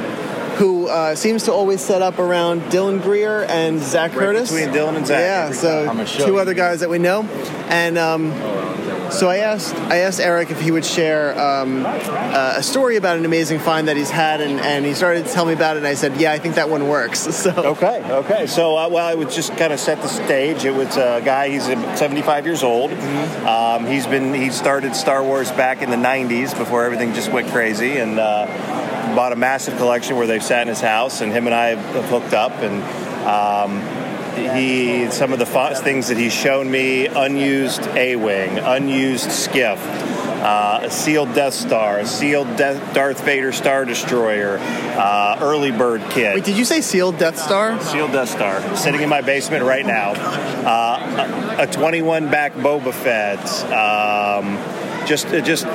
who 0.59 0.87
uh, 0.87 1.15
seems 1.15 1.43
to 1.43 1.51
always 1.53 1.81
set 1.81 2.01
up 2.01 2.19
around 2.19 2.61
Dylan 2.63 3.01
Greer 3.01 3.43
and 3.43 3.79
Zach 3.81 4.11
Right 4.11 4.19
Curtis? 4.25 4.51
between 4.51 4.73
Dylan 4.73 4.95
and 4.97 5.07
Zach 5.07 5.19
Yeah, 5.19 5.51
so 5.51 5.69
time. 5.81 5.89
I'm 5.89 5.95
gonna 5.97 6.07
show 6.07 6.25
two 6.25 6.33
you. 6.33 6.39
other 6.39 6.53
guys 6.53 6.81
that 6.81 6.89
we 6.89 6.99
know, 6.99 7.23
and 7.69 7.97
um, 7.97 8.31
so 9.11 9.27
I 9.29 9.37
asked 9.37 9.73
I 9.75 9.97
asked 9.99 10.19
Eric 10.19 10.51
if 10.51 10.59
he 10.61 10.69
would 10.71 10.85
share 10.85 11.31
um, 11.39 11.85
uh, 11.85 12.53
a 12.57 12.61
story 12.63 12.95
about 12.97 13.17
an 13.17 13.25
amazing 13.25 13.59
find 13.59 13.87
that 13.87 13.97
he's 13.97 14.09
had, 14.11 14.41
and, 14.41 14.59
and 14.59 14.85
he 14.85 14.93
started 14.93 15.25
to 15.25 15.31
tell 15.31 15.45
me 15.45 15.53
about 15.53 15.77
it. 15.77 15.79
And 15.79 15.87
I 15.87 15.93
said, 15.95 16.17
"Yeah, 16.19 16.31
I 16.33 16.37
think 16.39 16.55
that 16.55 16.69
one 16.69 16.87
works." 16.87 17.27
So 17.39 17.51
Okay, 17.51 18.03
okay. 18.11 18.47
So, 18.47 18.75
uh, 18.77 18.89
well, 18.89 19.05
I 19.07 19.15
would 19.15 19.29
just 19.31 19.55
kind 19.55 19.71
of 19.71 19.79
set 19.79 20.01
the 20.01 20.09
stage. 20.09 20.65
It 20.65 20.75
was 20.75 20.97
a 20.97 21.21
guy. 21.23 21.49
He's 21.49 21.69
uh, 21.69 21.95
75 21.95 22.45
years 22.45 22.63
old. 22.63 22.91
Um, 22.91 23.85
he's 23.87 24.05
been 24.05 24.33
he 24.33 24.49
started 24.49 24.93
Star 24.95 25.23
Wars 25.23 25.51
back 25.53 25.81
in 25.81 25.89
the 25.89 25.95
90s 25.95 26.57
before 26.57 26.83
everything 26.83 27.13
just 27.13 27.31
went 27.31 27.47
crazy, 27.49 27.97
and 27.97 28.19
uh, 28.19 28.45
bought 29.19 29.33
a 29.33 29.35
massive 29.35 29.75
collection 29.75 30.15
where 30.15 30.27
they've 30.27 30.41
sat 30.41 30.61
in 30.61 30.69
his 30.69 30.79
house. 30.79 31.19
And 31.19 31.29
him 31.33 31.45
and 31.45 31.53
I 31.53 31.75
have 31.75 32.05
hooked 32.05 32.33
up, 32.33 32.53
and 32.59 32.81
um, 33.27 33.81
he 34.55 35.11
some 35.11 35.33
of 35.33 35.39
the 35.39 35.45
things 35.83 36.07
that 36.07 36.17
he's 36.17 36.31
shown 36.31 36.71
me: 36.71 37.07
unused 37.07 37.81
A 37.97 38.15
wing, 38.15 38.57
unused 38.59 39.29
skiff. 39.29 39.77
uh, 40.41 40.79
a 40.83 40.89
sealed 40.89 41.33
Death 41.33 41.53
Star, 41.53 41.99
a 41.99 42.05
sealed 42.05 42.55
Death, 42.55 42.93
Darth 42.93 43.21
Vader 43.25 43.51
Star 43.51 43.83
Destroyer, 43.83 44.57
uh, 44.57 45.37
early 45.41 45.71
bird 45.71 46.01
kit. 46.11 46.35
Wait, 46.35 46.45
did 46.45 46.57
you 46.57 46.63
say 46.63 46.79
sealed 46.79 47.17
Death 47.17 47.37
Star? 47.37 47.77
Sealed 47.81 48.13
Death 48.13 48.29
Star, 48.29 48.77
sitting 48.77 49.01
in 49.01 49.09
my 49.09 49.19
basement 49.19 49.65
right 49.65 49.85
now. 49.85 50.11
Uh, 50.13 51.57
a, 51.59 51.63
a 51.63 51.67
21 51.67 52.31
back 52.31 52.53
Boba 52.53 52.93
Fett. 52.93 53.39
Um, 53.65 54.78
just 55.09 55.25
it 55.33 55.43
just 55.43 55.65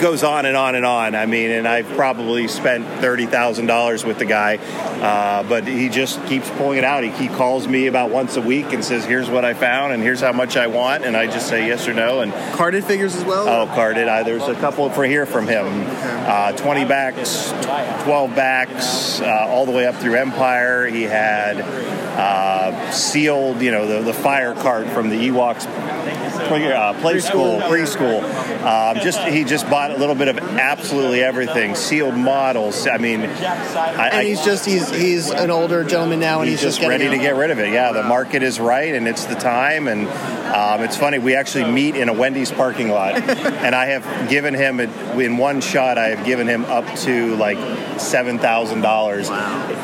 goes 0.00 0.24
on 0.24 0.44
and 0.44 0.56
on 0.56 0.74
and 0.74 0.84
on. 0.84 1.14
I 1.14 1.24
mean, 1.26 1.50
and 1.50 1.68
I've 1.68 1.88
probably 1.90 2.48
spent 2.48 2.84
thirty 3.00 3.26
thousand 3.26 3.66
dollars 3.66 4.04
with 4.04 4.18
the 4.18 4.24
guy, 4.24 4.56
uh, 4.56 5.44
but 5.44 5.66
he 5.66 5.88
just 5.88 6.22
keeps 6.26 6.50
pulling 6.50 6.78
it 6.78 6.84
out. 6.84 7.04
He, 7.04 7.10
he 7.10 7.28
calls 7.28 7.68
me 7.68 7.86
about 7.86 8.10
once 8.10 8.36
a 8.36 8.40
week 8.42 8.72
and 8.72 8.84
says, 8.84 9.04
"Here's 9.04 9.30
what 9.30 9.44
I 9.44 9.54
found, 9.54 9.92
and 9.92 10.02
here's 10.02 10.20
how 10.20 10.32
much 10.32 10.56
I 10.56 10.66
want," 10.66 11.04
and 11.04 11.16
I 11.16 11.26
just 11.26 11.48
say 11.48 11.68
yes 11.68 11.86
or 11.86 11.94
no. 11.94 12.20
And 12.20 12.32
carded 12.56 12.84
figures 12.84 13.14
as 13.14 13.24
well. 13.24 13.48
Oh, 13.48 13.66
carded. 13.72 14.08
I, 14.08 14.24
there's 14.24 14.48
a 14.48 14.54
couple 14.56 14.90
for 14.90 15.04
here 15.04 15.26
from 15.26 15.46
him. 15.46 15.66
Uh, 15.66 16.52
Twenty 16.52 16.84
backs, 16.84 17.50
twelve 18.02 18.34
backs, 18.34 19.20
uh, 19.20 19.46
all 19.48 19.64
the 19.64 19.72
way 19.72 19.86
up 19.86 19.94
through 19.94 20.16
Empire. 20.16 20.86
He 20.86 21.02
had 21.02 21.58
uh, 22.16 22.90
sealed, 22.90 23.60
you 23.62 23.70
know, 23.70 23.86
the, 23.86 24.02
the 24.02 24.12
fire 24.12 24.54
cart 24.54 24.86
from 24.88 25.08
the 25.08 25.28
Ewoks 25.28 25.66
play, 26.48 26.72
uh, 26.72 26.92
play 27.00 27.20
school, 27.20 27.60
preschool. 27.60 28.22
Um, 28.62 29.02
just 29.02 29.20
he 29.20 29.44
just 29.44 29.68
bought 29.68 29.90
a 29.90 29.96
little 29.96 30.14
bit 30.14 30.28
of 30.28 30.38
absolutely 30.38 31.22
everything, 31.22 31.74
sealed 31.74 32.14
models. 32.14 32.86
I 32.86 32.98
mean, 32.98 33.22
I, 33.22 34.10
and 34.12 34.26
he's 34.26 34.44
just 34.44 34.64
he's 34.64 34.90
he's 34.90 35.30
an 35.30 35.50
older 35.50 35.84
gentleman 35.84 36.20
now, 36.20 36.40
and 36.40 36.48
he's, 36.48 36.60
just, 36.60 36.80
getting 36.80 36.90
ready 36.90 37.06
out. 37.06 37.12
to 37.12 37.18
get 37.18 37.36
rid 37.36 37.50
of 37.50 37.58
it. 37.58 37.72
Yeah, 37.72 37.92
the 37.92 38.02
market 38.02 38.42
is 38.42 38.60
right, 38.60 38.94
and 38.94 39.08
it's 39.08 39.24
the 39.26 39.34
time. 39.34 39.88
And 39.88 40.08
um, 40.52 40.82
it's 40.82 40.96
funny, 40.96 41.18
we 41.18 41.34
actually 41.34 41.70
meet 41.70 41.96
in 41.96 42.08
a 42.08 42.12
Wendy's 42.12 42.52
parking 42.52 42.90
lot, 42.90 43.14
and 43.22 43.74
I 43.74 43.86
have 43.86 44.28
given 44.28 44.54
him 44.54 44.80
in 44.80 45.36
one 45.38 45.60
shot. 45.60 45.98
I 45.98 46.08
have 46.08 46.24
given 46.24 46.46
him 46.46 46.64
up 46.66 46.86
to 47.00 47.36
like 47.36 47.58
seven 47.98 48.38
thousand 48.38 48.82
dollars, 48.82 49.28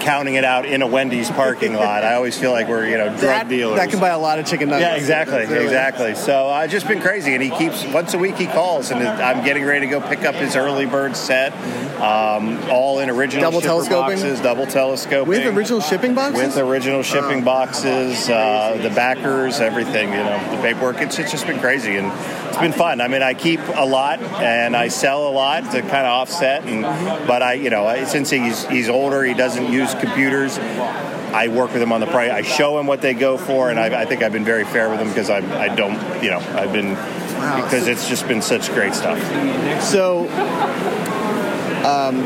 counting 0.00 0.34
it 0.34 0.44
out 0.44 0.66
in 0.66 0.82
a 0.82 0.86
Wendy's 0.86 1.30
parking 1.30 1.74
lot. 1.74 2.04
I 2.04 2.14
always 2.18 2.36
feel 2.38 2.50
like 2.52 2.68
we're 2.68 2.86
you 2.86 2.98
know 2.98 3.08
drug 3.08 3.20
that, 3.20 3.48
dealers. 3.48 3.76
That 3.78 3.88
can 3.90 4.00
buy 4.00 4.10
a 4.10 4.18
lot 4.18 4.38
of 4.38 4.46
chicken 4.46 4.68
nuggets. 4.68 4.86
Yeah, 4.90 4.96
exactly, 4.96 5.46
Really. 5.46 5.64
exactly. 5.64 6.14
So 6.14 6.48
I've 6.48 6.70
just 6.70 6.86
been 6.86 7.00
crazy, 7.00 7.32
and 7.34 7.42
he 7.42 7.50
keeps 7.50 7.84
once 7.86 8.12
a 8.14 8.18
week 8.18 8.36
he 8.36 8.46
calls, 8.46 8.90
and 8.90 9.02
I'm 9.02 9.44
getting 9.44 9.64
ready 9.64 9.86
to 9.86 9.90
go 9.90 10.00
pick 10.00 10.24
up 10.24 10.34
his 10.34 10.54
early 10.56 10.84
bird 10.86 11.16
set, 11.16 11.52
um, 12.00 12.58
all 12.70 12.98
in 13.00 13.08
original 13.08 13.42
Double 13.50 13.60
telescoping? 13.60 14.16
boxes, 14.16 14.40
double 14.40 14.66
telescoping 14.66 15.28
With 15.28 15.46
original 15.56 15.80
shipping 15.80 16.14
boxes. 16.14 16.54
with 16.54 16.58
original 16.58 17.02
shipping 17.02 17.42
boxes, 17.44 18.28
uh, 18.28 18.78
the 18.82 18.90
backers, 18.90 19.60
everything. 19.60 20.10
You 20.10 20.18
know, 20.18 20.56
the 20.56 20.62
paperwork. 20.62 21.00
It's, 21.00 21.18
it's 21.18 21.30
just 21.30 21.46
been 21.46 21.60
crazy, 21.60 21.96
and 21.96 22.12
it's 22.48 22.58
been 22.58 22.72
fun. 22.72 23.00
I 23.00 23.08
mean, 23.08 23.22
I 23.22 23.34
keep 23.34 23.60
a 23.74 23.86
lot 23.86 24.20
and 24.20 24.76
I 24.76 24.88
sell 24.88 25.28
a 25.28 25.30
lot 25.32 25.64
to 25.72 25.80
kind 25.82 26.06
of 26.06 26.12
offset. 26.12 26.64
And 26.64 26.82
but 27.26 27.42
I, 27.42 27.52
you 27.54 27.70
know, 27.70 28.04
since 28.06 28.30
he's 28.30 28.66
he's 28.66 28.88
older, 28.88 29.22
he 29.24 29.34
doesn't 29.34 29.70
use 29.72 29.94
computers. 29.94 30.58
I 31.34 31.48
work 31.48 31.72
with 31.72 31.80
them 31.80 31.92
on 31.92 32.00
the 32.00 32.06
price. 32.06 32.30
I 32.30 32.42
show 32.42 32.76
them 32.76 32.86
what 32.86 33.02
they 33.02 33.14
go 33.14 33.36
for, 33.36 33.70
and 33.70 33.78
I, 33.78 34.02
I 34.02 34.04
think 34.04 34.22
I've 34.22 34.32
been 34.32 34.44
very 34.44 34.64
fair 34.64 34.88
with 34.88 34.98
them 34.98 35.08
because 35.08 35.30
I, 35.30 35.38
I 35.58 35.74
don't, 35.74 36.22
you 36.22 36.30
know, 36.30 36.38
I've 36.38 36.72
been 36.72 36.90
because 37.64 37.86
it's 37.86 38.08
just 38.08 38.26
been 38.26 38.42
such 38.42 38.70
great 38.72 38.94
stuff. 38.94 39.18
So, 39.82 40.28
um, 41.88 42.22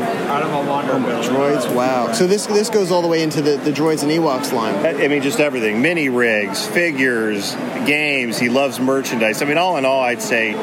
droids. 1.23 1.73
Wow. 1.73 2.11
So 2.13 2.27
this 2.27 2.47
this 2.47 2.69
goes 2.69 2.91
all 2.91 3.01
the 3.01 3.07
way 3.07 3.21
into 3.21 3.41
the, 3.41 3.57
the 3.57 3.71
droids 3.71 4.03
and 4.03 4.11
Ewoks 4.11 4.51
line. 4.51 4.75
I 4.85 5.07
mean, 5.07 5.21
just 5.21 5.39
everything 5.39 5.81
mini 5.81 6.09
rigs, 6.09 6.65
figures, 6.65 7.53
games. 7.85 8.39
He 8.39 8.49
loves 8.49 8.79
merchandise. 8.79 9.41
I 9.41 9.45
mean, 9.45 9.57
all 9.57 9.77
in 9.77 9.85
all, 9.85 10.01
I'd 10.01 10.21
say 10.21 10.53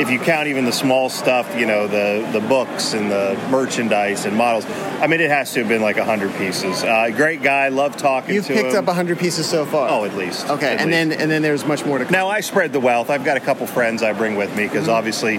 if 0.00 0.10
you 0.10 0.18
count 0.18 0.48
even 0.48 0.64
the 0.64 0.72
small 0.72 1.08
stuff, 1.10 1.54
you 1.58 1.66
know, 1.66 1.86
the, 1.86 2.28
the 2.32 2.40
books 2.46 2.94
and 2.94 3.10
the 3.10 3.38
merchandise 3.50 4.24
and 4.24 4.36
models, 4.36 4.64
I 5.00 5.06
mean, 5.06 5.20
it 5.20 5.30
has 5.30 5.52
to 5.54 5.60
have 5.60 5.68
been 5.68 5.82
like 5.82 5.96
100 5.96 6.34
pieces. 6.36 6.82
Uh, 6.82 7.10
great 7.10 7.42
guy, 7.42 7.68
love 7.68 7.96
talking 7.96 8.28
to 8.28 8.32
him. 8.32 8.36
You've 8.36 8.46
to 8.46 8.54
picked 8.54 8.74
him. 8.74 8.88
up 8.88 8.94
hundred 8.94 9.18
pieces 9.18 9.48
so 9.48 9.64
far. 9.66 9.88
Oh, 9.90 10.04
at 10.04 10.14
least. 10.16 10.48
Okay, 10.48 10.72
At 10.74 10.80
and 10.80 10.90
least. 10.90 11.10
then 11.10 11.12
and 11.12 11.30
then 11.30 11.42
there's 11.42 11.64
much 11.64 11.84
more 11.84 11.98
to 11.98 12.04
come. 12.04 12.12
Now 12.12 12.28
I 12.28 12.40
spread 12.40 12.72
the 12.72 12.80
wealth. 12.80 13.10
I've 13.10 13.24
got 13.24 13.36
a 13.36 13.40
couple 13.40 13.66
friends 13.66 14.02
I 14.02 14.12
bring 14.12 14.36
with 14.36 14.54
me 14.56 14.64
because 14.64 14.80
Mm-hmm. 14.86 14.90
obviously, 14.90 15.38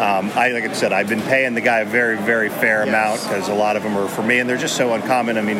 um, 0.00 0.30
I 0.34 0.50
like 0.50 0.64
I 0.64 0.72
said, 0.72 0.92
I've 0.92 1.08
been 1.08 1.22
paying 1.22 1.54
the 1.54 1.60
guy 1.60 1.78
a 1.80 1.84
very, 1.84 2.16
very 2.16 2.48
fair 2.48 2.82
amount 2.82 3.22
because 3.22 3.48
a 3.48 3.54
lot 3.54 3.76
of 3.76 3.82
them 3.82 3.96
are 3.96 4.08
for 4.08 4.22
me, 4.22 4.38
and 4.40 4.48
they're 4.48 4.56
just 4.56 4.76
so 4.76 4.94
uncommon. 4.94 5.38
I 5.38 5.42
mean, 5.42 5.58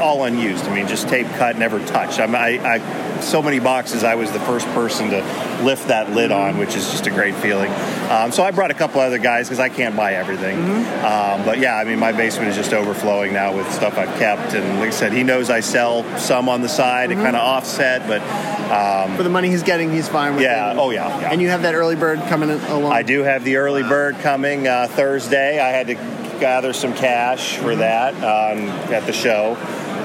all 0.00 0.24
unused. 0.24 0.64
I 0.66 0.74
mean, 0.74 0.86
just 0.88 1.08
tape 1.08 1.26
cut, 1.38 1.56
never 1.58 1.84
touched. 1.86 2.18
I'm, 2.20 2.34
I, 2.34 2.58
I, 2.76 3.20
so 3.20 3.42
many 3.42 3.58
boxes. 3.60 4.04
I 4.04 4.14
was 4.14 4.30
the 4.32 4.40
first 4.40 4.66
person 4.68 5.10
to 5.10 5.22
lift 5.62 5.88
that 5.88 6.10
lid 6.12 6.30
Mm-hmm. 6.30 6.56
on, 6.56 6.58
which 6.58 6.74
is 6.76 6.90
just 6.90 7.06
a 7.06 7.10
great 7.10 7.34
feeling. 7.36 7.70
Um, 8.10 8.30
so 8.32 8.42
I 8.42 8.50
brought 8.50 8.70
a 8.70 8.74
couple 8.74 9.00
other 9.00 9.18
guys 9.18 9.46
because 9.46 9.60
I 9.60 9.68
can't 9.68 9.96
buy 9.96 10.14
everything. 10.14 10.56
Mm-hmm. 10.58 11.04
Um, 11.40 11.44
but 11.46 11.58
yeah, 11.58 11.76
I 11.76 11.84
mean, 11.84 11.98
my 11.98 12.12
basement 12.12 12.48
is 12.50 12.56
just 12.56 12.72
overflowing 12.72 13.32
now 13.32 13.56
with 13.56 13.70
stuff 13.72 13.96
I've 13.96 14.16
kept, 14.18 14.54
and 14.54 14.78
like 14.80 14.88
I 14.88 14.90
said, 14.90 15.12
he 15.12 15.22
knows 15.22 15.50
I 15.50 15.60
sell 15.60 16.04
some 16.18 16.48
on 16.48 16.60
the 16.62 16.68
side 16.68 17.10
Mm-hmm. 17.10 17.18
to 17.20 17.24
kind 17.24 17.36
of 17.36 17.42
offset, 17.42 18.06
but. 18.08 18.22
Um, 18.66 19.16
For 19.16 19.22
the 19.22 19.30
money 19.30 19.48
he's 19.48 19.62
getting, 19.62 19.92
he's 19.92 20.08
fine 20.08 20.34
with 20.34 20.42
Yeah, 20.42 20.72
it. 20.72 20.76
oh, 20.78 20.90
yeah, 20.90 21.06
yeah. 21.20 21.30
And 21.30 21.40
you 21.40 21.48
have 21.50 21.62
that 21.62 21.74
early 21.76 21.94
bird 21.94 22.18
coming 22.28 22.50
along. 22.50 22.92
I 22.92 23.02
do 23.02 23.22
have 23.22 23.44
the 23.44 23.56
early 23.56 23.84
bird 23.84 24.16
coming 24.18 24.66
uh, 24.66 24.88
Thursday. 24.90 25.60
I 25.60 25.68
had 25.68 25.86
to 25.86 25.94
gather 26.40 26.72
some 26.72 26.92
cash 26.92 27.56
for 27.58 27.76
that 27.76 28.14
um, 28.16 28.68
at 28.92 29.06
the 29.06 29.12
show, 29.12 29.54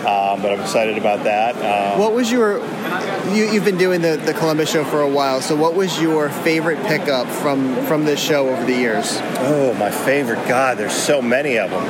um, 0.06 0.42
but 0.42 0.52
I'm 0.52 0.60
excited 0.62 0.98
about 0.98 1.24
that. 1.24 1.56
Um, 1.56 2.00
What 2.00 2.14
was 2.14 2.32
your? 2.32 2.60
You, 3.34 3.46
you've 3.52 3.66
been 3.66 3.78
doing 3.78 4.02
the, 4.02 4.18
the 4.18 4.34
Columbus 4.34 4.70
show 4.72 4.84
for 4.84 5.02
a 5.02 5.10
while. 5.10 5.42
So 5.42 5.56
what 5.56 5.76
was 5.76 6.02
your 6.02 6.30
favorite 6.30 6.82
pickup 6.86 7.28
from 7.28 7.76
from 7.86 8.06
this 8.06 8.20
show 8.20 8.50
over 8.50 8.66
the 8.66 8.76
years? 8.76 9.18
Oh, 9.40 9.74
my 9.76 9.92
favorite. 9.92 10.48
God, 10.48 10.78
there's 10.78 10.94
so 10.94 11.22
many 11.22 11.58
of 11.58 11.70
them. 11.70 11.84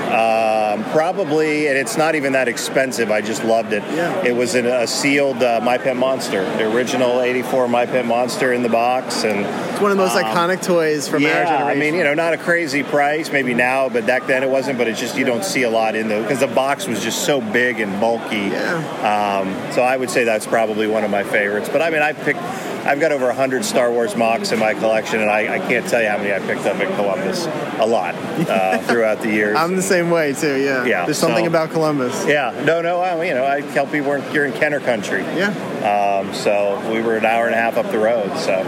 Um, 0.71 0.83
probably, 0.85 1.67
and 1.67 1.77
it's 1.77 1.97
not 1.97 2.15
even 2.15 2.33
that 2.33 2.47
expensive. 2.47 3.11
I 3.11 3.21
just 3.21 3.43
loved 3.43 3.73
it. 3.73 3.83
Yeah. 3.83 4.23
It 4.25 4.35
was 4.35 4.55
in 4.55 4.65
a 4.65 4.87
sealed 4.87 5.43
uh, 5.43 5.59
My 5.61 5.77
Pet 5.77 5.95
Monster, 5.97 6.43
the 6.57 6.73
original 6.73 7.21
84 7.21 7.67
My 7.67 7.85
Pet 7.85 8.05
Monster 8.05 8.53
in 8.53 8.63
the 8.63 8.69
box. 8.69 9.23
And 9.23 9.39
It's 9.71 9.81
one 9.81 9.91
of 9.91 9.97
the 9.97 10.03
most 10.03 10.15
Um, 10.15 10.23
iconic 10.23 10.61
toys 10.63 11.07
from 11.07 11.23
our 11.23 11.29
yeah, 11.29 11.43
generation. 11.45 11.67
I 11.67 11.75
mean, 11.75 11.95
you 11.95 12.03
know, 12.03 12.13
not 12.13 12.33
a 12.33 12.37
crazy 12.37 12.83
price, 12.83 13.31
maybe 13.31 13.53
now, 13.53 13.89
but 13.89 14.05
back 14.05 14.27
then 14.27 14.43
it 14.43 14.49
wasn't. 14.49 14.77
But 14.77 14.87
it's 14.87 14.99
just 14.99 15.17
you 15.17 15.25
don't 15.25 15.43
see 15.43 15.63
a 15.63 15.69
lot 15.69 15.95
in 15.95 16.07
the 16.07 16.21
because 16.21 16.39
the 16.39 16.47
box 16.47 16.87
was 16.87 17.03
just 17.03 17.25
so 17.25 17.41
big 17.41 17.79
and 17.79 17.99
bulky. 17.99 18.37
Yeah. 18.37 19.41
Um, 19.41 19.73
so 19.73 19.81
I 19.81 19.97
would 19.97 20.09
say 20.09 20.23
that's 20.23 20.45
probably 20.47 20.87
one 20.87 21.03
of 21.03 21.11
my 21.11 21.23
favorites. 21.23 21.69
But 21.69 21.81
I 21.81 21.89
mean, 21.89 22.01
I 22.01 22.13
picked. 22.13 22.39
I've 22.83 22.99
got 22.99 23.11
over 23.11 23.27
100 23.27 23.63
Star 23.63 23.91
Wars 23.91 24.15
mocks 24.15 24.51
in 24.51 24.59
my 24.59 24.73
collection, 24.73 25.21
and 25.21 25.29
I, 25.29 25.55
I 25.55 25.59
can't 25.59 25.87
tell 25.87 26.01
you 26.01 26.07
how 26.09 26.17
many 26.17 26.33
I 26.33 26.39
picked 26.39 26.65
up 26.65 26.77
at 26.77 26.93
Columbus. 26.95 27.45
A 27.79 27.85
lot 27.85 28.15
uh, 28.15 28.77
throughout 28.87 29.21
the 29.21 29.29
years. 29.31 29.57
I'm 29.57 29.75
the 29.75 29.81
same 29.81 30.09
way 30.09 30.33
too. 30.33 30.59
Yeah. 30.61 30.85
Yeah, 30.85 31.05
There's 31.05 31.17
something 31.17 31.45
so- 31.45 31.49
about 31.49 31.71
Columbus. 31.71 32.25
yeah, 32.27 32.59
no, 32.65 32.81
no, 32.81 32.99
I, 32.99 33.23
you 33.25 33.33
know, 33.33 33.45
I 33.45 33.61
tell 33.61 33.85
people 33.85 34.09
we're 34.09 34.17
in, 34.17 34.33
you're 34.33 34.45
in 34.45 34.53
Kenner 34.53 34.79
country. 34.79 35.21
Yeah. 35.21 35.49
Um, 35.81 36.33
so 36.33 36.79
we 36.91 37.01
were 37.01 37.17
an 37.17 37.25
hour 37.25 37.45
and 37.47 37.55
a 37.55 37.57
half 37.57 37.77
up 37.77 37.91
the 37.91 37.97
road. 37.97 38.29
So 38.37 38.61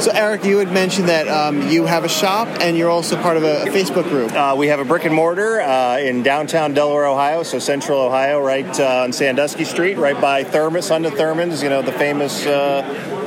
So 0.00 0.10
Eric, 0.12 0.44
you 0.44 0.58
had 0.58 0.72
mentioned 0.72 1.08
that 1.08 1.28
um, 1.28 1.68
you 1.68 1.86
have 1.86 2.04
a 2.04 2.08
shop 2.08 2.48
and 2.60 2.76
you're 2.76 2.90
also 2.90 3.20
part 3.20 3.36
of 3.36 3.44
a, 3.44 3.62
a 3.62 3.66
Facebook 3.66 4.08
group. 4.08 4.32
Uh, 4.32 4.54
we 4.58 4.66
have 4.68 4.80
a 4.80 4.84
brick 4.84 5.04
and 5.04 5.14
mortar 5.14 5.60
uh, 5.60 5.98
in 5.98 6.22
downtown 6.24 6.74
Delaware, 6.74 7.06
Ohio, 7.06 7.42
so 7.44 7.58
central 7.60 8.00
Ohio, 8.00 8.40
right 8.40 8.80
uh, 8.80 9.02
on 9.04 9.12
Sandusky 9.12 9.64
Street, 9.64 9.96
right 9.96 10.20
by 10.20 10.42
Thermos, 10.42 10.90
under 10.90 11.10
Thurman's, 11.10 11.62
you 11.62 11.68
know, 11.68 11.82
the 11.82 11.92
famous, 11.92 12.44
uh, 12.46 12.82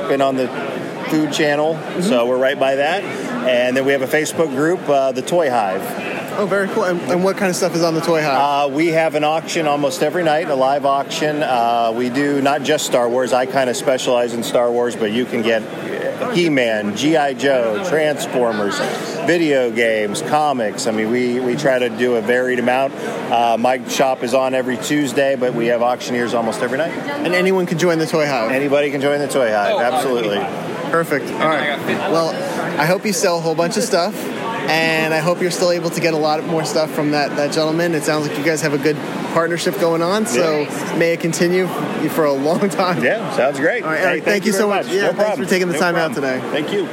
been 0.08 0.20
on 0.20 0.36
the 0.36 0.48
food 1.10 1.32
channel, 1.32 1.78
so 2.00 2.26
we're 2.26 2.38
right 2.38 2.58
by 2.58 2.76
that. 2.76 3.02
And 3.02 3.76
then 3.76 3.84
we 3.84 3.92
have 3.92 4.02
a 4.02 4.06
Facebook 4.06 4.48
group, 4.48 4.88
uh, 4.88 5.12
The 5.12 5.22
Toy 5.22 5.50
Hive. 5.50 6.13
Oh, 6.36 6.46
very 6.46 6.68
cool. 6.68 6.84
And, 6.84 7.00
and 7.02 7.22
what 7.24 7.36
kind 7.36 7.48
of 7.48 7.56
stuff 7.56 7.74
is 7.74 7.82
on 7.82 7.94
the 7.94 8.00
toy 8.00 8.20
hive? 8.22 8.70
Uh, 8.70 8.74
we 8.74 8.88
have 8.88 9.14
an 9.14 9.22
auction 9.24 9.66
almost 9.68 10.02
every 10.02 10.24
night, 10.24 10.48
a 10.48 10.54
live 10.54 10.84
auction. 10.84 11.42
Uh, 11.42 11.92
we 11.96 12.10
do 12.10 12.42
not 12.42 12.62
just 12.62 12.86
Star 12.86 13.08
Wars. 13.08 13.32
I 13.32 13.46
kind 13.46 13.70
of 13.70 13.76
specialize 13.76 14.34
in 14.34 14.42
Star 14.42 14.70
Wars, 14.70 14.96
but 14.96 15.12
you 15.12 15.26
can 15.26 15.42
get 15.42 15.62
He-Man, 16.34 16.96
G.I. 16.96 17.34
Joe, 17.34 17.84
Transformers, 17.88 18.78
video 19.26 19.70
games, 19.70 20.22
comics. 20.22 20.86
I 20.88 20.90
mean, 20.90 21.10
we, 21.10 21.38
we 21.38 21.54
try 21.54 21.78
to 21.78 21.88
do 21.88 22.16
a 22.16 22.20
varied 22.20 22.58
amount. 22.58 22.94
Uh, 22.94 23.56
my 23.58 23.86
shop 23.88 24.22
is 24.24 24.34
on 24.34 24.54
every 24.54 24.76
Tuesday, 24.76 25.36
but 25.36 25.54
we 25.54 25.66
have 25.66 25.82
auctioneers 25.82 26.34
almost 26.34 26.62
every 26.62 26.78
night. 26.78 26.90
and 26.92 27.32
anyone 27.34 27.64
can 27.66 27.78
join 27.78 27.98
the 27.98 28.06
toy 28.06 28.26
hive. 28.26 28.50
Anybody 28.50 28.90
can 28.90 29.00
join 29.00 29.20
the 29.20 29.28
Toy 29.28 29.50
Hive, 29.50 29.80
absolutely. 29.80 30.38
Perfect. 30.90 31.26
All 31.32 31.48
right. 31.48 31.78
Well, 32.10 32.30
I 32.78 32.86
hope 32.86 33.04
you 33.06 33.12
sell 33.12 33.38
a 33.38 33.40
whole 33.40 33.54
bunch 33.54 33.76
of 33.76 33.82
stuff, 33.82 34.14
and 34.68 35.12
I 35.14 35.18
hope 35.18 35.40
you're 35.40 35.50
still 35.50 35.70
able 35.70 35.90
to 35.90 36.00
get 36.00 36.14
a 36.14 36.16
lot 36.16 36.42
more 36.44 36.64
stuff 36.64 36.90
from 36.90 37.10
that, 37.12 37.36
that 37.36 37.52
gentleman. 37.52 37.94
It 37.94 38.02
sounds 38.04 38.26
like 38.28 38.38
you 38.38 38.44
guys 38.44 38.62
have 38.62 38.74
a 38.74 38.78
good 38.78 38.96
partnership 39.34 39.78
going 39.80 40.02
on, 40.02 40.26
so 40.26 40.64
may 40.96 41.12
it 41.12 41.20
continue 41.20 41.66
for 42.10 42.24
a 42.24 42.32
long 42.32 42.68
time. 42.70 43.02
Yeah, 43.02 43.34
sounds 43.36 43.58
great. 43.60 43.82
All 43.84 43.90
right, 43.90 43.98
Hey, 44.00 44.04
Eric, 44.06 44.24
thank, 44.24 44.44
you, 44.46 44.52
very 44.52 44.62
so 44.62 44.68
much. 44.68 44.86
Yeah, 44.88 45.02
No 45.02 45.06
thanks 45.08 45.24
problem. 45.24 45.46
for 45.46 45.50
taking 45.50 45.68
the 45.68 45.74
No 45.74 45.80
time 45.80 45.96
out 45.96 46.14
today. 46.14 46.40
Thank 46.50 46.72
you. 46.72 46.88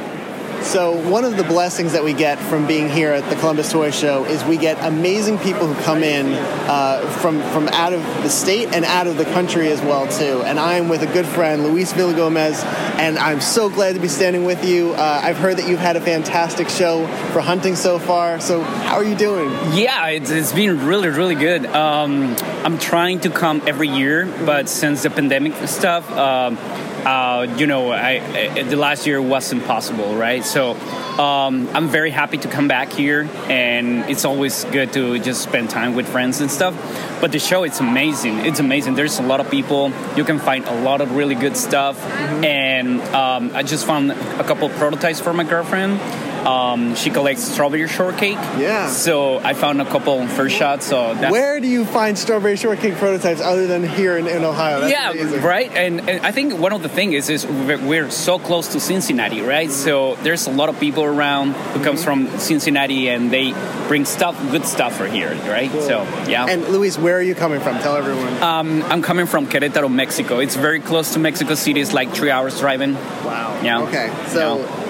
So 0.62 0.92
one 1.10 1.24
of 1.24 1.36
the 1.36 1.42
blessings 1.42 1.92
that 1.92 2.04
we 2.04 2.12
get 2.12 2.38
from 2.38 2.66
being 2.66 2.88
here 2.88 3.12
at 3.12 3.28
the 3.28 3.36
Columbus 3.36 3.70
Toy 3.70 3.90
Show 3.90 4.24
is 4.24 4.42
we 4.44 4.56
get 4.56 4.82
amazing 4.84 5.38
people 5.38 5.66
who 5.66 5.80
come 5.82 6.02
in 6.02 6.32
uh, 6.32 7.00
from 7.20 7.42
from 7.50 7.68
out 7.68 7.92
of 7.92 8.02
the 8.22 8.30
state 8.30 8.68
and 8.72 8.84
out 8.84 9.06
of 9.06 9.16
the 9.16 9.24
country 9.24 9.68
as 9.68 9.80
well 9.82 10.06
too. 10.06 10.42
And 10.44 10.58
I 10.58 10.74
am 10.74 10.88
with 10.88 11.02
a 11.02 11.06
good 11.06 11.26
friend, 11.26 11.64
Luis 11.64 11.92
Villagomez, 11.92 12.64
and 12.98 13.18
I'm 13.18 13.40
so 13.40 13.68
glad 13.68 13.96
to 13.96 14.00
be 14.00 14.08
standing 14.08 14.44
with 14.44 14.64
you. 14.64 14.92
Uh, 14.94 15.20
I've 15.22 15.36
heard 15.36 15.58
that 15.58 15.68
you've 15.68 15.80
had 15.80 15.96
a 15.96 16.00
fantastic 16.00 16.68
show 16.68 17.06
for 17.32 17.40
hunting 17.40 17.74
so 17.74 17.98
far. 17.98 18.40
So 18.40 18.62
how 18.62 18.94
are 18.94 19.04
you 19.04 19.16
doing? 19.16 19.50
Yeah, 19.74 20.06
it's, 20.08 20.30
it's 20.30 20.52
been 20.52 20.86
really 20.86 21.08
really 21.08 21.34
good. 21.34 21.66
Um, 21.66 22.36
I'm 22.64 22.78
trying 22.78 23.20
to 23.20 23.30
come 23.30 23.62
every 23.66 23.88
year, 23.88 24.26
but 24.46 24.68
since 24.68 25.02
the 25.02 25.10
pandemic 25.10 25.54
stuff. 25.66 26.10
Um, 26.12 26.56
uh, 27.04 27.54
you 27.58 27.66
know, 27.66 27.90
I, 27.90 28.20
I, 28.56 28.62
the 28.62 28.76
last 28.76 29.06
year 29.06 29.20
was 29.20 29.52
impossible, 29.52 30.14
right? 30.14 30.44
So 30.44 30.72
um, 31.18 31.68
I'm 31.74 31.88
very 31.88 32.10
happy 32.10 32.38
to 32.38 32.48
come 32.48 32.68
back 32.68 32.92
here, 32.92 33.28
and 33.48 34.08
it's 34.08 34.24
always 34.24 34.64
good 34.64 34.92
to 34.94 35.18
just 35.18 35.42
spend 35.42 35.70
time 35.70 35.94
with 35.94 36.08
friends 36.08 36.40
and 36.40 36.50
stuff. 36.50 36.74
But 37.20 37.32
the 37.32 37.38
show, 37.38 37.64
it's 37.64 37.80
amazing. 37.80 38.38
It's 38.38 38.60
amazing. 38.60 38.94
There's 38.94 39.18
a 39.18 39.22
lot 39.22 39.40
of 39.40 39.50
people. 39.50 39.92
You 40.16 40.24
can 40.24 40.38
find 40.38 40.64
a 40.64 40.80
lot 40.82 41.00
of 41.00 41.12
really 41.16 41.34
good 41.34 41.56
stuff, 41.56 42.00
mm-hmm. 42.00 42.44
and 42.44 43.00
um, 43.14 43.50
I 43.54 43.62
just 43.62 43.86
found 43.86 44.12
a 44.12 44.44
couple 44.44 44.68
prototypes 44.70 45.20
for 45.20 45.32
my 45.32 45.44
girlfriend. 45.44 46.00
Um, 46.46 46.96
she 46.96 47.10
collects 47.10 47.42
strawberry 47.42 47.86
shortcake. 47.88 48.36
Yeah. 48.58 48.88
So 48.88 49.38
I 49.38 49.54
found 49.54 49.80
a 49.80 49.84
couple 49.84 50.26
first 50.26 50.56
shots. 50.56 50.86
So 50.86 51.14
where 51.30 51.60
do 51.60 51.68
you 51.68 51.84
find 51.84 52.18
strawberry 52.18 52.56
shortcake 52.56 52.94
prototypes 52.94 53.40
other 53.40 53.66
than 53.66 53.84
here 53.84 54.16
in, 54.16 54.26
in 54.26 54.44
Ohio? 54.44 54.80
That's 54.80 54.92
yeah, 54.92 55.10
amazing. 55.10 55.42
right. 55.42 55.70
And, 55.72 56.08
and, 56.08 56.26
I 56.26 56.32
think 56.32 56.58
one 56.58 56.72
of 56.72 56.82
the 56.82 56.88
things 56.88 57.14
is, 57.14 57.44
is 57.44 57.46
we're 57.46 58.10
so 58.10 58.38
close 58.38 58.68
to 58.72 58.80
Cincinnati, 58.80 59.40
right? 59.40 59.70
So 59.70 60.16
there's 60.16 60.46
a 60.46 60.50
lot 60.50 60.68
of 60.68 60.78
people 60.80 61.04
around 61.04 61.52
who 61.52 61.84
comes 61.84 62.04
mm-hmm. 62.04 62.28
from 62.28 62.38
Cincinnati, 62.38 63.08
and 63.08 63.30
they 63.30 63.52
bring 63.88 64.04
stuff, 64.04 64.38
good 64.50 64.64
stuff 64.66 64.96
for 64.96 65.06
here, 65.06 65.34
right? 65.46 65.70
Cool. 65.70 65.82
So 65.82 66.02
yeah. 66.28 66.46
And 66.46 66.68
Luis, 66.68 66.98
where 66.98 67.16
are 67.16 67.22
you 67.22 67.34
coming 67.34 67.60
from? 67.60 67.78
Tell 67.78 67.96
everyone. 67.96 68.42
Um, 68.42 68.82
I'm 68.84 69.02
coming 69.02 69.26
from 69.26 69.46
Querétaro, 69.46 69.92
Mexico. 69.92 70.38
It's 70.38 70.56
very 70.56 70.80
close 70.80 71.12
to 71.14 71.18
Mexico 71.18 71.54
City. 71.54 71.80
It's 71.80 71.92
like 71.92 72.12
three 72.12 72.30
hours 72.30 72.58
driving. 72.58 72.94
Wow. 72.94 73.60
Yeah. 73.62 73.82
Okay. 73.82 74.12
So. 74.28 74.58
Yeah 74.58 74.81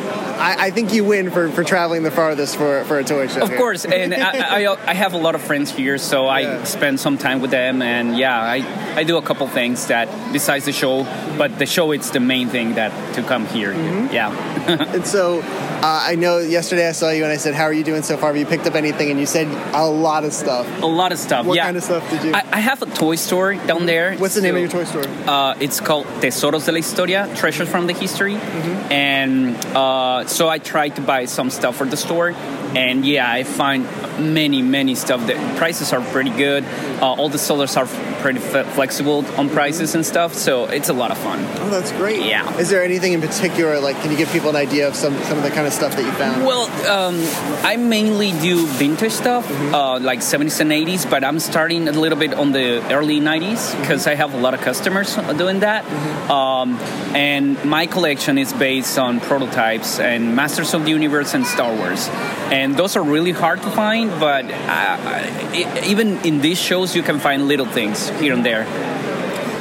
I, 0.43 0.67
I, 0.67 0.71
think 0.71 0.93
you 0.93 1.05
win 1.05 1.31
for, 1.31 1.51
for 1.51 1.63
traveling 1.63 2.03
the 2.03 2.11
farthest 2.11 2.57
for, 2.57 2.85
for 2.85 2.99
a 2.99 3.05
toy 3.05 3.29
show. 3.29 3.43
Of 3.43 3.51
here. 3.51 3.59
course, 3.59 3.85
and 3.85 4.13
I, 4.13 4.65
I, 4.65 4.91
I, 4.91 4.95
have 4.95 5.15
a 5.15 5.17
lot 5.17 5.37
of 5.37 5.41
friends 5.41 5.71
here, 5.71 5.99
so 5.99 6.27
I 6.27 6.41
yeah. 6.41 6.65
spend 6.65 6.99
some 6.99 7.17
time 7.17 7.41
with 7.41 7.53
them, 7.53 7.81
and 7.81 8.17
yeah, 8.17 8.41
I, 8.41 8.97
I 8.97 9.05
do 9.05 9.19
a 9.19 9.23
couple 9.23 9.47
things 9.47 9.87
that 9.87 10.09
besides 10.33 10.65
the 10.65 10.73
show, 10.73 11.05
but 11.39 11.59
the 11.61 11.67
show 11.67 11.93
it's 11.93 12.11
the 12.11 12.19
main 12.19 12.49
thing 12.49 12.75
that 12.75 13.15
to 13.15 13.23
come 13.23 13.47
here. 13.47 13.73
Mm-hmm. 13.73 14.13
Yeah. 14.13 14.95
and 14.95 15.07
so 15.07 15.43
uh, 15.83 16.01
I 16.11 16.15
know 16.15 16.39
yesterday 16.39 16.89
I 16.89 16.93
saw 16.93 17.11
you 17.11 17.25
and 17.25 17.33
I 17.33 17.37
said, 17.37 17.55
"How 17.55 17.65
are 17.65 17.73
you 17.73 17.83
doing 17.83 18.03
so 18.03 18.17
far? 18.17 18.29
Have 18.29 18.37
you 18.37 18.47
picked 18.47 18.67
up 18.67 18.75
anything?" 18.75 19.11
And 19.11 19.19
you 19.19 19.27
said 19.27 19.49
a 19.75 19.85
lot 19.85 20.25
of 20.25 20.33
stuff. 20.33 20.67
A 20.83 20.87
lot 20.87 21.11
of 21.11 21.19
stuff. 21.19 21.45
What 21.45 21.57
yeah. 21.57 21.65
kind 21.65 21.77
of 21.77 21.83
stuff 21.83 22.09
did 22.09 22.23
you? 22.23 22.33
I, 22.33 22.45
I 22.53 22.61
have 22.61 22.83
a 22.83 22.87
toy 22.87 23.17
store 23.17 23.55
down 23.55 23.87
there. 23.87 24.17
What's 24.17 24.37
the 24.37 24.43
name 24.43 24.55
of 24.55 24.61
your 24.61 24.71
toy 24.71 24.85
store? 24.85 25.05
Uh, 25.27 25.57
it's 25.59 25.81
called 25.81 26.07
Tesoros 26.21 26.67
de 26.67 26.73
la 26.73 26.77
Historia, 26.79 27.29
Treasures 27.35 27.69
from 27.69 27.87
the 27.89 27.95
History, 27.95 28.35
mm-hmm. 28.35 28.93
and 28.93 29.57
uh, 29.75 30.25
so 30.27 30.49
I 30.49 30.59
tried 30.59 30.97
to 30.97 31.03
buy 31.03 31.25
some 31.25 31.51
stuff 31.51 31.77
for 31.77 31.87
the 31.87 31.97
store, 31.97 32.33
and 32.77 33.05
yeah, 33.05 33.31
I 33.31 33.45
find 33.45 33.85
many 34.19 34.63
many 34.63 34.95
stuff. 34.95 35.27
The 35.27 35.35
prices 35.57 35.93
are 35.93 36.01
pretty 36.01 36.31
good. 36.31 36.65
Uh, 37.01 37.13
all 37.13 37.29
the 37.29 37.39
sellers 37.39 37.77
are 37.77 37.87
pretty 38.23 38.39
f- 38.39 38.75
flexible 38.75 39.27
on 39.37 39.51
prices 39.51 39.95
and 39.95 40.07
stuff, 40.07 40.35
so 40.35 40.67
it's 40.67 40.89
a 40.89 40.93
lot 40.93 41.11
of 41.11 41.19
fun. 41.19 41.41
Oh, 41.61 41.71
that's 41.71 41.93
great. 41.93 42.25
Yeah. 42.25 42.57
Is 42.59 42.71
there 42.71 42.85
anything 42.85 43.13
in 43.13 43.21
particular? 43.21 43.81
Like, 43.81 43.97
can 44.01 44.11
you 44.11 44.17
give 44.17 44.31
people 44.31 44.51
an 44.51 44.57
idea 44.57 44.87
of 44.89 44.95
some 44.95 45.15
some 45.29 45.39
of 45.39 45.45
the 45.45 45.51
kind 45.51 45.67
of 45.67 45.73
stuff 45.73 45.97
that 45.97 46.05
you 46.05 46.13
found? 46.13 46.47
Well, 46.47 46.65
um, 46.89 47.17
I 47.65 47.77
mainly 47.77 48.31
do 48.41 48.67
vintage 48.67 49.13
stuff, 49.13 49.47
mm-hmm. 49.47 49.75
uh, 49.75 50.01
like 50.01 50.21
70s 50.21 50.61
and 50.61 50.71
80s, 50.71 51.09
but 51.11 51.25
I'm 51.25 51.41
starting 51.41 51.89
a 51.89 51.93
little 51.93 52.19
bit 52.19 52.35
on 52.35 52.53
the 52.53 52.69
early 52.93 53.21
90s 53.21 53.79
because 53.81 54.03
mm-hmm. 54.03 54.11
I 54.11 54.15
have 54.15 54.35
a 54.35 54.39
lot 54.39 54.55
of 54.55 54.61
customers 54.61 55.17
doing 55.37 55.61
that. 55.61 55.85
Mm-hmm. 55.85 56.31
Um, 56.31 56.69
and 57.15 57.63
my 57.65 57.87
collection 57.87 58.39
is 58.39 58.53
based 58.53 58.99
on 58.99 59.21
prototypes 59.21 59.99
and 59.99 60.35
Masters 60.37 60.75
of 60.75 60.85
the 60.85 60.91
Universe 60.91 61.35
and 61.35 61.45
Star 61.47 61.75
Wars, 61.75 62.09
and 62.51 62.62
those 62.71 62.97
are 62.97 63.03
really 63.03 63.33
hard 63.33 63.63
to 63.63 63.71
find. 63.71 64.11
But 64.21 64.47
uh, 64.51 65.83
even 65.85 66.19
in 66.25 66.41
these 66.41 66.61
shows, 66.61 66.95
you 66.95 67.03
can 67.03 67.19
find 67.19 67.49
little 67.49 67.67
things 67.67 68.09
here 68.21 68.33
and 68.33 68.45
there. 68.45 68.67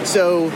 So 0.06 0.50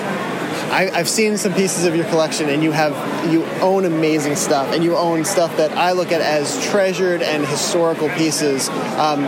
I, 0.72 0.90
have 0.94 1.08
seen 1.08 1.38
some 1.38 1.54
pieces 1.54 1.86
of 1.86 1.96
your 1.96 2.06
collection, 2.06 2.50
and 2.50 2.64
you 2.64 2.72
have 2.72 2.94
you 3.32 3.46
own 3.62 3.86
amazing 3.86 4.36
stuff, 4.36 4.74
and 4.74 4.84
you 4.84 4.96
own 4.96 5.24
stuff 5.24 5.56
that 5.58 5.72
I 5.72 5.94
look 5.94 6.12
at 6.12 6.22
as 6.22 6.64
treasured 6.66 7.22
and 7.22 7.46
historical 7.46 8.10
pieces. 8.10 8.70
Um, 8.98 9.26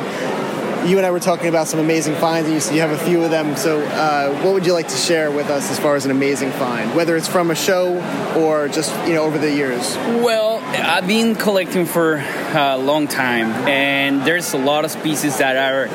you 0.85 0.97
and 0.97 1.05
I 1.05 1.11
were 1.11 1.19
talking 1.19 1.47
about 1.47 1.67
some 1.67 1.79
amazing 1.79 2.15
finds, 2.15 2.47
and 2.47 2.53
you 2.53 2.61
said 2.61 2.75
you 2.75 2.81
have 2.81 2.91
a 2.91 2.97
few 2.97 3.23
of 3.23 3.31
them. 3.31 3.55
So, 3.55 3.81
uh, 3.81 4.41
what 4.43 4.53
would 4.53 4.65
you 4.65 4.73
like 4.73 4.87
to 4.89 4.97
share 4.97 5.31
with 5.31 5.49
us 5.49 5.71
as 5.71 5.79
far 5.79 5.95
as 5.95 6.05
an 6.05 6.11
amazing 6.11 6.51
find, 6.51 6.95
whether 6.95 7.15
it's 7.15 7.27
from 7.27 7.51
a 7.51 7.55
show 7.55 7.97
or 8.37 8.67
just 8.67 8.91
you 9.07 9.13
know 9.13 9.23
over 9.23 9.37
the 9.37 9.51
years? 9.51 9.95
Well, 10.23 10.59
I've 10.63 11.07
been 11.07 11.35
collecting 11.35 11.85
for 11.85 12.23
a 12.53 12.77
long 12.77 13.07
time, 13.07 13.47
and 13.67 14.23
there's 14.23 14.53
a 14.53 14.57
lot 14.57 14.85
of 14.85 15.03
pieces 15.03 15.37
that 15.37 15.55
are 15.55 15.87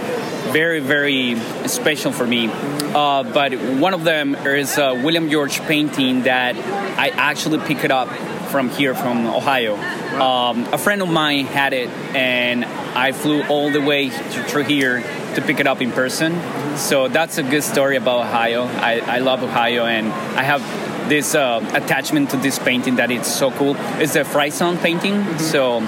very, 0.53 0.81
very 0.81 1.37
special 1.67 2.13
for 2.13 2.27
me. 2.27 2.51
Uh, 2.51 3.23
but 3.23 3.55
one 3.55 3.95
of 3.95 4.05
them 4.05 4.35
is 4.35 4.77
a 4.77 4.95
William 4.95 5.31
George 5.31 5.61
painting 5.63 6.23
that 6.25 6.57
I 6.99 7.09
actually 7.09 7.59
picked 7.59 7.91
up 7.91 8.09
from 8.53 8.69
here, 8.69 8.95
from 8.95 9.27
Ohio. 9.27 9.75
Um, 10.21 10.67
a 10.73 10.79
friend 10.79 11.01
of 11.01 11.09
mine 11.09 11.47
had 11.47 11.73
it, 11.73 11.89
and 12.15 12.65
I 12.65 13.13
flew 13.13 13.43
all 13.45 13.71
the 13.71 13.81
way 13.81 14.11
through 14.11 14.65
here 14.65 15.01
to 15.35 15.41
pick 15.41 15.59
it 15.59 15.67
up 15.67 15.81
in 15.81 15.91
person. 15.91 16.39
So 16.77 17.09
that's 17.09 17.39
a 17.39 17.43
good 17.43 17.65
story 17.65 17.97
about 17.97 18.27
Ohio. 18.27 18.65
I, 18.65 19.01
I 19.17 19.19
love 19.21 19.43
Ohio, 19.43 19.87
and 19.87 20.13
I 20.39 20.43
have 20.43 20.63
this 21.09 21.35
uh, 21.35 21.61
attachment 21.73 22.31
to 22.31 22.37
this 22.37 22.59
painting 22.59 22.97
that 22.97 23.11
it's 23.11 23.33
so 23.35 23.51
cool. 23.51 23.75
It's 23.99 24.15
a 24.17 24.25
Fright 24.25 24.53
Zone 24.53 24.77
painting, 24.77 25.15
mm-hmm. 25.15 25.39
so 25.39 25.81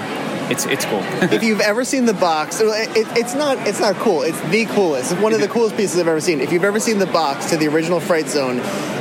it's 0.49 0.65
it's 0.65 0.85
cool. 0.85 0.99
if 1.31 1.43
you've 1.43 1.61
ever 1.61 1.83
seen 1.83 2.05
the 2.05 2.13
box, 2.13 2.59
it, 2.61 2.67
it, 2.97 3.07
it's 3.17 3.33
not 3.33 3.57
it's 3.67 3.79
not 3.79 3.95
cool. 3.95 4.21
It's 4.21 4.39
the 4.49 4.65
coolest. 4.65 5.11
It's 5.11 5.21
one 5.21 5.33
of 5.33 5.41
the 5.41 5.47
coolest 5.47 5.77
pieces 5.77 5.99
I've 5.99 6.07
ever 6.07 6.21
seen. 6.21 6.41
If 6.41 6.51
you've 6.51 6.63
ever 6.63 6.79
seen 6.79 6.99
the 6.99 7.07
box 7.07 7.49
to 7.49 7.57
the 7.57 7.67
original 7.67 7.99
Fright 7.99 8.27
Zone, 8.27 8.59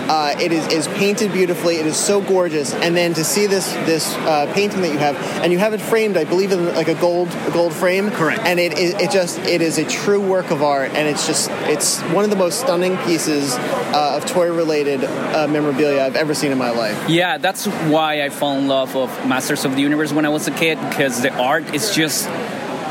uh, 0.08 0.34
it 0.38 0.52
is, 0.52 0.66
is 0.68 0.88
painted 0.88 1.32
beautifully. 1.32 1.76
It 1.76 1.86
is 1.86 1.96
so 1.96 2.20
gorgeous. 2.20 2.74
And 2.74 2.96
then 2.96 3.14
to 3.14 3.24
see 3.24 3.46
this 3.46 3.72
this 3.86 4.14
uh, 4.16 4.50
painting 4.54 4.82
that 4.82 4.92
you 4.92 4.98
have, 4.98 5.16
and 5.42 5.52
you 5.52 5.58
have 5.58 5.74
it 5.74 5.80
framed, 5.80 6.16
I 6.16 6.24
believe, 6.24 6.52
in 6.52 6.74
like 6.74 6.88
a 6.88 6.94
gold 6.94 7.28
a 7.46 7.50
gold 7.50 7.72
frame. 7.72 8.10
Correct. 8.10 8.42
And 8.44 8.60
it, 8.60 8.72
it, 8.78 9.00
it 9.00 9.10
just 9.10 9.38
it 9.40 9.62
is 9.62 9.78
a 9.78 9.84
true 9.84 10.20
work 10.20 10.50
of 10.50 10.62
art, 10.62 10.90
and 10.92 11.08
it's 11.08 11.26
just 11.26 11.50
it's 11.64 12.00
one 12.12 12.24
of 12.24 12.30
the 12.30 12.36
most 12.36 12.60
stunning 12.60 12.96
pieces 12.98 13.54
uh, 13.54 14.20
of 14.20 14.26
toy 14.26 14.52
related 14.52 15.04
uh, 15.04 15.46
memorabilia 15.48 16.02
I've 16.02 16.16
ever 16.16 16.34
seen 16.34 16.52
in 16.52 16.58
my 16.58 16.70
life. 16.70 17.08
Yeah, 17.08 17.38
that's 17.38 17.66
why 17.66 18.22
I 18.22 18.28
fell 18.28 18.56
in 18.56 18.68
love 18.68 18.94
with 18.94 19.10
Masters 19.26 19.64
of 19.64 19.74
the 19.74 19.80
Universe 19.80 20.12
when 20.12 20.26
I 20.26 20.28
was 20.28 20.46
a 20.48 20.50
kid 20.50 20.78
because 20.88 21.22
the 21.22 21.33
art 21.34 21.74
is 21.74 21.94
just 21.94 22.28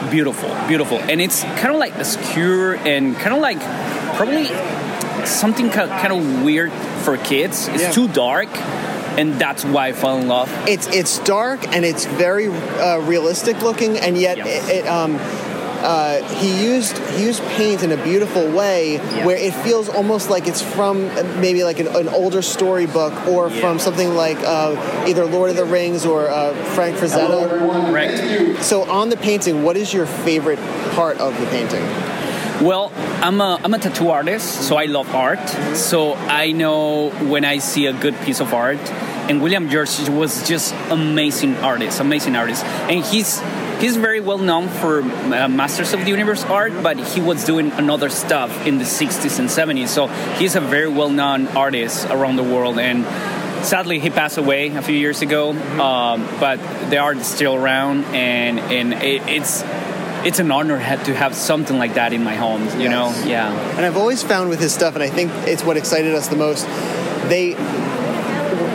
beautiful, 0.10 0.50
beautiful, 0.68 1.00
and 1.00 1.22
it's 1.22 1.44
kind 1.44 1.70
of 1.70 1.78
like 1.78 1.96
obscure 1.96 2.76
and 2.76 3.16
kind 3.16 3.34
of 3.36 3.42
like 3.42 3.60
probably 4.16 4.46
something 5.26 5.70
kind 5.70 6.14
of 6.14 6.44
weird 6.44 6.72
for 7.04 7.18
kids. 7.18 7.68
It's 7.70 7.84
yeah. 7.84 7.92
too 7.92 8.08
dark 8.10 8.50
and 9.18 9.34
that's 9.40 9.64
why 9.64 9.88
I 9.90 9.94
fell 9.94 10.18
in 10.18 10.28
love. 10.28 10.50
It's 10.68 10.88
it's 10.88 11.20
dark 11.20 11.68
and 11.68 11.86
it's 11.86 12.06
very 12.06 12.48
uh, 12.48 13.00
realistic 13.00 13.62
looking, 13.62 13.98
and 13.98 14.18
yet 14.18 14.38
yes. 14.38 14.70
it, 14.70 14.76
it 14.78 14.88
um, 14.88 15.18
uh, 15.84 16.24
he 16.36 16.64
used 16.64 16.98
he 16.98 17.24
used 17.26 17.44
paint 17.58 17.84
in 17.84 17.92
a 17.92 18.04
beautiful 18.04 18.50
way 18.52 18.96
yeah. 18.96 19.26
where 19.26 19.38
it 19.38 19.54
feels 19.54 19.90
almost 19.90 20.30
like 20.30 20.48
it's 20.48 20.62
from 20.62 21.08
maybe 21.42 21.64
like 21.64 21.80
an, 21.80 21.88
an 21.88 22.08
older 22.08 22.42
storybook 22.42 23.14
or 23.28 23.50
yeah. 23.50 23.60
from 23.60 23.80
something 23.80 24.16
like 24.16 24.38
uh, 24.40 25.06
either 25.08 25.26
Lord 25.26 25.50
of 25.50 25.58
the 25.58 25.66
Rings 25.66 26.06
or 26.06 26.30
uh, 26.30 26.54
Frank 26.74 26.96
Frazetta. 26.96 27.94
Right. 27.94 28.64
So 28.64 28.90
on 28.90 29.10
the 29.10 29.18
painting, 29.18 29.64
what 29.64 29.76
is 29.76 29.94
your 29.94 30.06
favorite 30.06 30.60
part 30.96 31.18
of 31.18 31.38
the 31.40 31.46
painting? 31.48 31.84
Well, 32.62 32.94
I'm 33.22 33.42
a, 33.42 33.60
I'm 33.62 33.74
a 33.74 33.80
tattoo 33.80 34.10
artist, 34.10 34.68
so 34.68 34.78
I 34.78 34.86
love 34.86 35.14
art. 35.14 35.50
So 35.76 36.14
I 36.14 36.52
know 36.52 37.10
when 37.10 37.44
I 37.44 37.58
see 37.58 37.88
a 37.88 37.94
good 37.94 38.16
piece 38.22 38.40
of 38.40 38.54
art, 38.54 38.80
and 39.30 39.42
William 39.42 39.70
George 39.70 40.08
was 40.08 40.48
just 40.48 40.74
amazing 40.90 41.56
artist, 41.58 42.00
amazing 42.00 42.36
artist, 42.38 42.64
and 42.64 43.04
he's 43.04 43.42
he's 43.84 43.98
very 43.98 44.22
well 44.22 44.38
known 44.38 44.70
for 44.70 45.02
uh, 45.02 45.50
Masters 45.50 45.94
of 45.94 46.00
the 46.06 46.10
Universe 46.10 46.46
art, 46.46 46.72
but 46.82 46.98
he 46.98 47.20
was 47.20 47.44
doing 47.44 47.70
another 47.74 48.10
stuff 48.10 48.66
in 48.66 48.78
the 48.78 48.86
60s 48.86 49.40
and 49.40 49.50
70s. 49.50 49.90
So 49.90 50.08
he's 50.40 50.56
a 50.56 50.62
very 50.62 50.88
well 50.88 51.10
known 51.10 51.48
artist 51.50 52.06
around 52.06 52.38
the 52.38 52.44
world, 52.44 52.80
and 52.80 53.04
sadly 53.66 54.00
he 54.00 54.10
passed 54.10 54.38
away 54.38 54.70
a 54.70 54.82
few 54.82 54.96
years 54.96 55.22
ago. 55.22 55.52
Um, 55.52 56.26
but 56.40 56.58
the 56.90 57.00
art 57.00 57.18
is 57.18 57.28
still 57.28 57.56
around, 57.56 58.06
and 58.16 58.60
and 58.60 58.94
it, 58.94 59.22
it's 59.28 59.64
it's 60.26 60.40
an 60.40 60.50
honor 60.52 60.80
to 60.80 61.14
have 61.14 61.36
something 61.36 61.78
like 61.78 61.96
that 61.96 62.14
in 62.14 62.24
my 62.24 62.36
home. 62.36 62.64
You 62.80 62.88
yes. 62.88 62.92
know, 62.92 63.30
yeah. 63.30 63.52
And 63.76 63.86
I've 63.86 63.98
always 63.98 64.24
found 64.24 64.50
with 64.50 64.62
his 64.62 64.74
stuff, 64.74 64.94
and 64.94 65.04
I 65.04 65.10
think 65.10 65.30
it's 65.46 65.64
what 65.64 65.76
excited 65.76 66.16
us 66.16 66.30
the 66.30 66.38
most. 66.38 66.66
They 67.28 67.56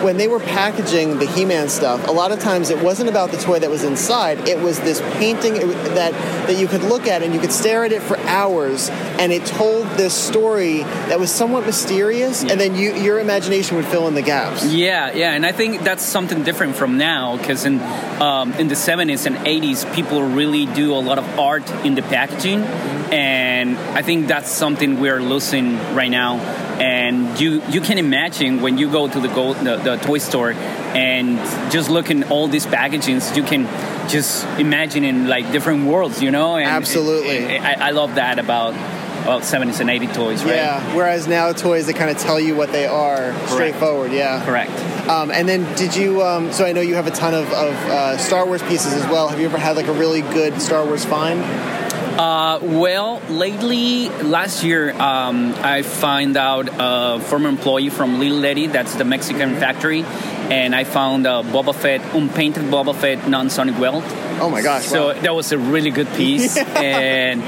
when 0.03 0.17
they 0.17 0.29
were 0.29 0.41
packaging 0.41 1.19
the 1.19 1.27
He-Man 1.27 1.69
stuff, 1.69 2.07
a 2.07 2.13
lot 2.13 2.33
of 2.33 2.41
times 2.41 2.71
it 2.71 2.83
wasn't 2.83 3.09
about 3.09 3.31
the 3.31 3.39
toy 3.39 3.59
that 3.59 3.71
was 3.71 3.85
inside. 3.85 4.49
It 4.49 4.59
was 4.61 4.81
this 4.81 5.01
painting 5.19 5.55
that 5.55 6.13
that 6.49 6.57
you 6.59 6.67
could 6.67 6.83
look 6.83 7.07
at 7.07 7.23
and 7.23 7.35
you 7.35 7.41
could 7.41 7.53
stare 7.53 7.85
at 7.85 7.93
it 7.93 8.03
for 8.03 8.19
hours, 8.21 8.89
and 8.91 9.33
it 9.33 9.45
told 9.47 9.87
this 9.97 10.15
story 10.15 10.83
that 10.83 11.19
was 11.19 11.31
somewhat 11.31 11.67
mysterious, 11.67 12.43
and 12.43 12.61
then 12.61 12.75
you, 12.75 12.95
your 12.95 13.19
imagination 13.19 13.77
would 13.77 13.87
fill 13.87 14.09
in 14.09 14.15
the 14.15 14.23
gaps. 14.23 14.65
Yeah, 14.65 15.13
yeah, 15.13 15.33
and 15.33 15.45
I 15.45 15.53
think 15.53 15.83
that's 15.83 16.03
something 16.03 16.43
different 16.43 16.77
from 16.77 16.99
now 16.99 17.37
because 17.37 17.65
in 17.65 17.81
um, 18.21 18.53
in 18.55 18.69
the 18.69 18.75
70s 18.75 19.27
and 19.27 19.37
80s, 19.37 19.93
people 19.95 20.23
really 20.23 20.67
do 20.67 20.95
a 20.95 21.01
lot 21.01 21.19
of 21.19 21.39
art 21.39 21.69
in 21.85 21.95
the 21.95 22.03
packaging, 22.03 22.63
and 23.13 23.77
I 23.79 24.03
think 24.03 24.27
that's 24.27 24.51
something 24.51 25.01
we're 25.01 25.21
losing 25.21 25.77
right 25.95 26.11
now. 26.11 26.37
And 26.79 27.41
you 27.41 27.63
you 27.69 27.81
can 27.81 27.99
imagine 27.99 28.63
when 28.63 28.79
you 28.79 28.91
go 28.91 29.09
to 29.09 29.21
the 29.21 29.29
go, 29.29 29.55
the, 29.55 29.77
the 29.77 29.88
toy 29.97 30.19
store 30.19 30.53
and 30.53 31.39
just 31.71 31.91
looking 31.91 32.25
all 32.25 32.49
these 32.49 32.67
packagings, 32.67 33.37
you 33.37 33.43
can 33.43 33.67
just 34.09 34.45
imagine 34.59 35.05
in 35.05 35.29
like 35.29 35.51
different 35.53 35.87
worlds, 35.87 36.23
you 36.23 36.31
know. 36.31 36.57
And 36.57 36.69
Absolutely. 36.69 37.57
and 37.57 37.67
I, 37.67 37.89
I 37.89 37.91
love 37.91 38.17
that 38.17 38.39
about 38.39 38.75
about 39.23 39.43
70s 39.43 39.81
and 39.81 39.91
80s 39.91 40.15
toys, 40.15 40.45
right? 40.45 40.55
Yeah. 40.55 40.95
Whereas 40.95 41.27
now 41.29 41.53
toys 41.53 41.87
that 41.87 41.97
kind 41.97 42.11
of 42.11 42.17
tell 42.17 42.41
you 42.41 42.55
what 42.55 42.73
they 42.73 42.87
are, 42.87 43.35
straightforward. 43.49 44.13
Yeah. 44.13 44.43
Correct. 44.45 44.71
Um, 45.09 45.31
and 45.31 45.47
then 45.49 45.75
did 45.77 45.95
you? 45.95 46.23
Um, 46.23 46.53
so 46.53 46.65
I 46.65 46.73
know 46.73 46.81
you 46.81 46.95
have 46.95 47.07
a 47.07 47.11
ton 47.11 47.35
of, 47.35 47.47
of 47.53 47.75
uh, 47.75 48.17
Star 48.17 48.47
Wars 48.47 48.63
pieces 48.63 48.95
as 48.95 49.05
well. 49.07 49.29
Have 49.29 49.39
you 49.39 49.47
ever 49.47 49.59
had 49.59 49.77
like 49.77 49.87
a 49.87 49.93
really 49.93 50.23
good 50.23 50.61
Star 50.63 50.85
Wars 50.85 51.05
find? 51.05 51.41
Uh, 52.19 52.59
well, 52.61 53.21
lately, 53.31 54.09
last 54.09 54.65
year, 54.65 54.91
um, 54.91 55.55
I 55.59 55.83
found 55.83 56.37
out 56.37 56.69
a 56.69 57.21
former 57.21 57.49
employee 57.49 57.91
from 57.91 58.19
Lili 58.19 58.41
Ledy, 58.41 58.67
that's 58.67 58.97
the 58.97 59.05
Mexican 59.05 59.55
factory, 59.55 60.03
and 60.51 60.75
I 60.75 60.85
found 60.85 61.27
a 61.27 61.43
Boba 61.43 61.75
Fett, 61.75 62.01
unpainted 62.15 62.65
Boba 62.65 62.95
Fett 62.95 63.29
non-sonic 63.29 63.79
weld. 63.79 64.05
Oh 64.41 64.49
my 64.49 64.63
gosh! 64.63 64.85
So 64.85 65.09
wow. 65.09 65.21
that 65.21 65.35
was 65.35 65.51
a 65.53 65.59
really 65.59 65.91
good 65.91 66.09
piece, 66.15 66.57
and 66.77 67.43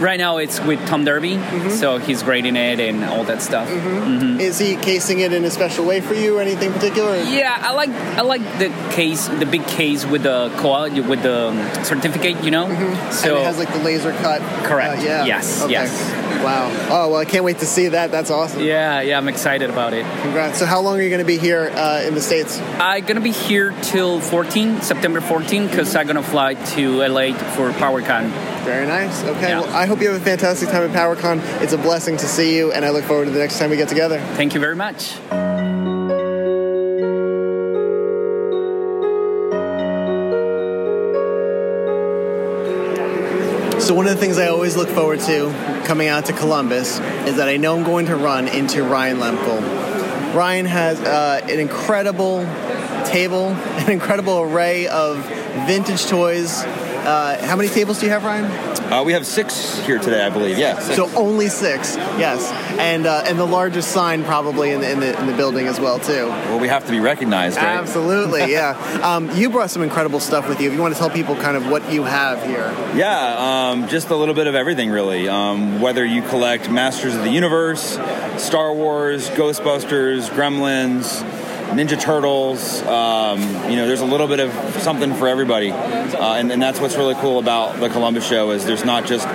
right 0.00 0.18
now 0.18 0.38
it's 0.38 0.60
with 0.60 0.84
Tom 0.86 1.04
Derby, 1.04 1.34
Mm-hmm. 1.36 1.70
so 1.70 1.98
he's 1.98 2.22
grading 2.22 2.56
it 2.56 2.80
and 2.80 3.04
all 3.04 3.24
that 3.24 3.40
stuff. 3.42 3.68
Mhm. 3.68 4.40
Is 4.40 4.58
he 4.58 4.74
casing 4.76 5.20
it 5.20 5.32
in 5.32 5.44
a 5.44 5.50
special 5.50 5.84
way 5.84 6.00
for 6.00 6.14
you? 6.14 6.38
or 6.38 6.42
Anything 6.42 6.72
particular? 6.72 7.16
Yeah, 7.22 7.56
I 7.60 7.72
like 7.72 7.90
I 7.90 8.22
like 8.22 8.42
the 8.58 8.68
case, 8.92 9.28
the 9.28 9.46
big 9.46 9.64
case 9.66 10.04
with 10.04 10.24
the 10.24 10.50
koala 10.58 10.90
with 11.02 11.22
the 11.22 11.52
certificate, 11.84 12.42
you 12.44 12.50
know. 12.50 12.66
So 12.68 12.74
Mm-hmm. 12.74 13.28
and 13.28 13.38
it 13.38 13.44
has 13.44 13.58
like 13.58 13.72
the 13.72 13.78
laser 13.78 14.12
cut. 14.12 14.40
Correct. 14.64 14.98
Uh, 15.00 15.04
yeah. 15.04 15.24
Yes, 15.24 15.62
Okay. 15.62 15.72
yes. 15.72 15.90
Wow. 16.44 16.68
Oh 16.90 17.08
well, 17.10 17.16
I 17.16 17.24
can't 17.24 17.44
wait 17.44 17.58
to 17.60 17.66
see 17.66 17.88
that. 17.88 18.10
That's 18.10 18.30
awesome. 18.30 18.62
yeah, 18.62 19.00
yeah, 19.00 19.16
I'm 19.16 19.28
excited 19.28 19.70
about 19.70 19.94
it. 19.94 20.04
Congrats. 20.20 20.58
So 20.58 20.66
how 20.66 20.80
long 20.80 20.98
are 20.98 21.02
you 21.02 21.08
going 21.08 21.20
to 21.20 21.26
be 21.26 21.38
here 21.38 21.70
uh, 21.74 22.02
in 22.06 22.14
the 22.14 22.20
states? 22.20 22.60
I'm 22.78 23.04
gonna 23.06 23.20
be 23.20 23.32
here 23.32 23.72
till 23.82 24.20
14 24.20 24.82
September 24.82 25.20
14 25.20 25.66
because 25.68 25.96
I'm 25.96 26.06
gonna 26.06 26.22
fly 26.22 26.54
to 26.54 26.98
LA 26.98 27.32
for 27.54 27.70
PowerCon. 27.70 28.28
Very 28.64 28.86
nice. 28.86 29.24
Okay. 29.24 29.54
Well, 29.54 29.68
I 29.74 29.86
hope 29.86 30.00
you 30.00 30.10
have 30.10 30.20
a 30.20 30.24
fantastic 30.24 30.68
time 30.68 30.82
at 30.82 30.90
PowerCon. 30.90 31.40
It's 31.62 31.72
a 31.72 31.78
blessing 31.78 32.16
to 32.18 32.26
see 32.26 32.56
you, 32.56 32.72
and 32.72 32.84
I 32.84 32.90
look 32.90 33.04
forward 33.04 33.26
to 33.26 33.30
the 33.30 33.38
next 33.38 33.58
time 33.58 33.70
we 33.70 33.76
get 33.76 33.88
together. 33.88 34.20
Thank 34.34 34.54
you 34.54 34.60
very 34.60 34.76
much. 34.76 35.14
So 43.84 43.92
one 43.92 44.06
of 44.06 44.14
the 44.14 44.18
things 44.18 44.38
I 44.38 44.48
always 44.48 44.78
look 44.78 44.88
forward 44.88 45.20
to 45.20 45.82
coming 45.84 46.08
out 46.08 46.24
to 46.24 46.32
Columbus 46.32 47.00
is 47.28 47.36
that 47.36 47.50
I 47.50 47.58
know 47.58 47.76
I'm 47.76 47.84
going 47.84 48.06
to 48.06 48.16
run 48.16 48.48
into 48.48 48.82
Ryan 48.82 49.18
Lemkel. 49.18 50.34
Ryan 50.34 50.64
has 50.64 50.98
uh, 51.00 51.42
an 51.44 51.60
incredible 51.60 52.46
table, 53.04 53.48
an 53.50 53.90
incredible 53.90 54.40
array 54.40 54.86
of 54.86 55.18
vintage 55.66 56.06
toys. 56.06 56.62
Uh, 56.62 57.38
how 57.44 57.56
many 57.56 57.68
tables 57.68 58.00
do 58.00 58.06
you 58.06 58.12
have, 58.12 58.24
Ryan? 58.24 58.46
Uh, 58.90 59.04
we 59.04 59.12
have 59.12 59.26
six 59.26 59.78
here 59.80 59.98
today, 59.98 60.24
I 60.24 60.30
believe. 60.30 60.56
Yeah. 60.56 60.78
six. 60.78 60.96
So 60.96 61.14
only 61.14 61.48
six, 61.48 61.96
yes, 61.96 62.50
and 62.78 63.06
uh, 63.06 63.24
and 63.26 63.38
the 63.38 63.46
largest 63.46 63.90
sign 63.92 64.24
probably 64.24 64.70
in 64.70 64.80
the, 64.80 64.90
in 64.90 65.00
the 65.00 65.18
in 65.18 65.26
the 65.26 65.34
building 65.34 65.66
as 65.66 65.80
well 65.80 65.98
too. 65.98 66.26
well, 66.28 66.58
we 66.58 66.68
have 66.68 66.84
to 66.86 66.90
be 66.90 67.00
recognized, 67.00 67.56
right? 67.56 67.78
Absolutely, 67.78 68.44
yeah. 68.52 68.72
Um, 69.02 69.30
you 69.36 69.50
brought 69.50 69.70
some 69.70 69.82
incredible 69.82 70.20
stuff 70.20 70.48
with 70.48 70.60
you. 70.60 70.68
If 70.68 70.74
you 70.74 70.80
want 70.80 70.94
to 70.94 70.98
tell 70.98 71.10
people 71.10 71.36
kind 71.36 71.56
of 71.56 71.70
what 71.70 71.92
you 71.92 72.04
have 72.04 72.42
here. 72.44 72.72
Yeah, 72.94 73.70
um, 73.70 73.88
just 73.88 74.10
a 74.10 74.16
little 74.16 74.34
bit 74.34 74.46
of 74.46 74.54
everything, 74.54 74.90
really. 74.90 75.28
Um, 75.28 75.80
whether 75.80 76.04
you 76.04 76.22
collect 76.22 76.70
Masters 76.70 77.14
of 77.14 77.22
the 77.22 77.30
Universe, 77.30 77.98
Star 78.38 78.72
Wars, 78.72 79.28
Ghostbusters, 79.30 80.28
Gremlins, 80.30 81.22
Ninja 81.74 82.00
Turtles, 82.00 82.82
um, 82.82 83.40
you 83.70 83.76
know, 83.76 83.86
there's 83.86 84.00
a 84.00 84.06
little 84.06 84.28
bit 84.28 84.40
of 84.40 84.52
something 84.82 85.14
for 85.14 85.26
everybody, 85.26 85.70
uh, 85.70 86.34
and, 86.34 86.52
and 86.52 86.62
that's 86.62 86.80
what's 86.80 86.96
really 86.96 87.14
cool 87.16 87.38
about 87.38 87.80
the 87.80 87.88
Columbus 87.88 88.26
show 88.26 88.50
is 88.52 88.64
there's 88.64 88.84
not 88.84 89.06
just 89.06 89.26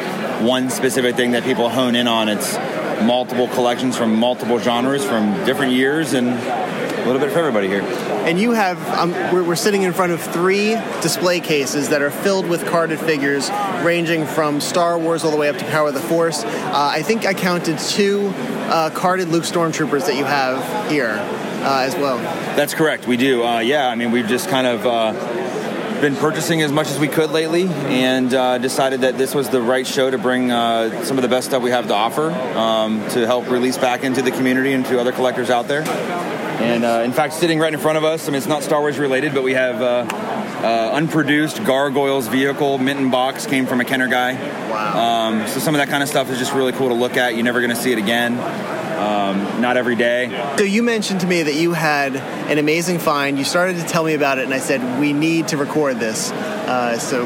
one 0.41 0.69
specific 0.69 1.15
thing 1.15 1.31
that 1.31 1.43
people 1.43 1.69
hone 1.69 1.95
in 1.95 2.07
on. 2.07 2.29
It's 2.29 2.55
multiple 3.03 3.47
collections 3.49 3.97
from 3.97 4.15
multiple 4.15 4.59
genres 4.59 5.05
from 5.05 5.33
different 5.45 5.73
years, 5.73 6.13
and 6.13 6.29
a 6.29 7.05
little 7.05 7.19
bit 7.19 7.31
for 7.31 7.39
everybody 7.39 7.67
here. 7.67 7.81
And 7.81 8.39
you 8.39 8.51
have, 8.51 8.85
um, 8.89 9.11
we're, 9.33 9.43
we're 9.43 9.55
sitting 9.55 9.83
in 9.83 9.93
front 9.93 10.11
of 10.11 10.21
three 10.21 10.75
display 11.01 11.39
cases 11.39 11.89
that 11.89 12.01
are 12.01 12.11
filled 12.11 12.47
with 12.47 12.65
carded 12.67 12.99
figures 12.99 13.49
ranging 13.83 14.25
from 14.25 14.59
Star 14.61 14.99
Wars 14.99 15.23
all 15.23 15.31
the 15.31 15.37
way 15.37 15.49
up 15.49 15.57
to 15.57 15.65
Power 15.65 15.87
of 15.87 15.93
the 15.93 16.01
Force. 16.01 16.43
Uh, 16.43 16.71
I 16.73 17.01
think 17.01 17.25
I 17.25 17.33
counted 17.33 17.79
two 17.79 18.31
uh, 18.35 18.89
carded 18.91 19.29
Luke 19.29 19.45
Stormtroopers 19.45 20.05
that 20.05 20.15
you 20.15 20.25
have 20.25 20.91
here 20.91 21.15
uh, 21.63 21.83
as 21.85 21.95
well. 21.95 22.17
That's 22.55 22.73
correct. 22.73 23.07
We 23.07 23.17
do. 23.17 23.43
Uh, 23.43 23.59
yeah, 23.59 23.87
I 23.87 23.95
mean, 23.95 24.11
we've 24.11 24.27
just 24.27 24.49
kind 24.49 24.67
of 24.67 24.85
uh, 24.85 25.13
been 26.01 26.15
purchasing 26.15 26.61
as 26.61 26.71
much 26.71 26.87
as 26.87 26.99
we 26.99 27.07
could 27.07 27.31
lately 27.31 27.67
and 27.67 28.33
uh, 28.33 28.57
decided 28.57 29.01
that 29.01 29.17
this 29.17 29.35
was 29.35 29.49
the 29.49 29.61
right 29.61 29.85
show 29.85 30.09
to 30.09 30.17
bring 30.17 30.51
uh, 30.51 31.03
some 31.03 31.17
of 31.17 31.23
the 31.23 31.27
best 31.27 31.47
stuff 31.47 31.61
we 31.61 31.71
have 31.71 31.87
to 31.87 31.93
offer 31.93 32.31
um, 32.31 33.07
to 33.09 33.25
help 33.25 33.49
release 33.49 33.77
back 33.77 34.03
into 34.03 34.21
the 34.21 34.31
community 34.31 34.73
and 34.73 34.85
to 34.85 34.99
other 34.99 35.11
collectors 35.11 35.49
out 35.49 35.67
there. 35.67 35.81
And 35.81 36.83
uh, 36.83 37.01
in 37.03 37.11
fact, 37.11 37.33
sitting 37.33 37.59
right 37.59 37.73
in 37.73 37.79
front 37.79 37.97
of 37.97 38.03
us, 38.03 38.27
I 38.27 38.31
mean, 38.31 38.37
it's 38.37 38.47
not 38.47 38.63
Star 38.63 38.79
Wars 38.79 38.97
related, 38.97 39.33
but 39.33 39.43
we 39.43 39.53
have 39.53 39.81
uh, 39.81 40.05
uh, 40.63 40.91
unproduced 40.93 41.63
Gargoyles 41.63 42.27
vehicle, 42.27 42.77
mint 42.77 42.99
in 42.99 43.09
box, 43.09 43.45
came 43.45 43.65
from 43.65 43.81
a 43.81 43.85
Kenner 43.85 44.07
guy. 44.07 44.33
Wow. 44.69 45.29
Um, 45.29 45.47
so 45.47 45.59
some 45.59 45.75
of 45.75 45.79
that 45.79 45.89
kind 45.89 46.03
of 46.03 46.09
stuff 46.09 46.29
is 46.29 46.37
just 46.37 46.53
really 46.53 46.71
cool 46.73 46.89
to 46.89 46.95
look 46.95 47.17
at. 47.17 47.35
You're 47.35 47.45
never 47.45 47.61
going 47.61 47.75
to 47.75 47.81
see 47.81 47.91
it 47.91 47.97
again. 47.97 48.37
Um, 48.99 49.61
not 49.61 49.77
every 49.77 49.95
day. 49.95 50.27
So 50.57 50.65
you 50.65 50.83
mentioned 50.83 51.21
to 51.21 51.27
me 51.27 51.43
that 51.43 51.55
you 51.55 51.71
had 51.71 52.17
an 52.17 52.57
amazing 52.57 52.99
find. 52.99 53.37
You 53.37 53.45
started 53.45 53.77
to 53.77 53.83
tell 53.83 54.03
me 54.03 54.13
about 54.13 54.39
it, 54.39 54.43
and 54.43 54.53
I 54.53 54.59
said 54.59 54.99
we 54.99 55.13
need 55.13 55.47
to 55.49 55.57
record 55.57 55.99
this. 55.99 56.31
Uh, 56.31 56.99
so 56.99 57.23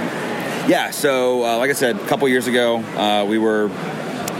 Yeah, 0.67 0.91
so 0.91 1.43
uh, 1.43 1.57
like 1.57 1.71
I 1.71 1.74
said, 1.74 1.95
a 1.95 2.07
couple 2.07 2.28
years 2.28 2.45
ago, 2.45 2.78
uh, 2.78 3.26
we 3.26 3.39
were 3.39 3.69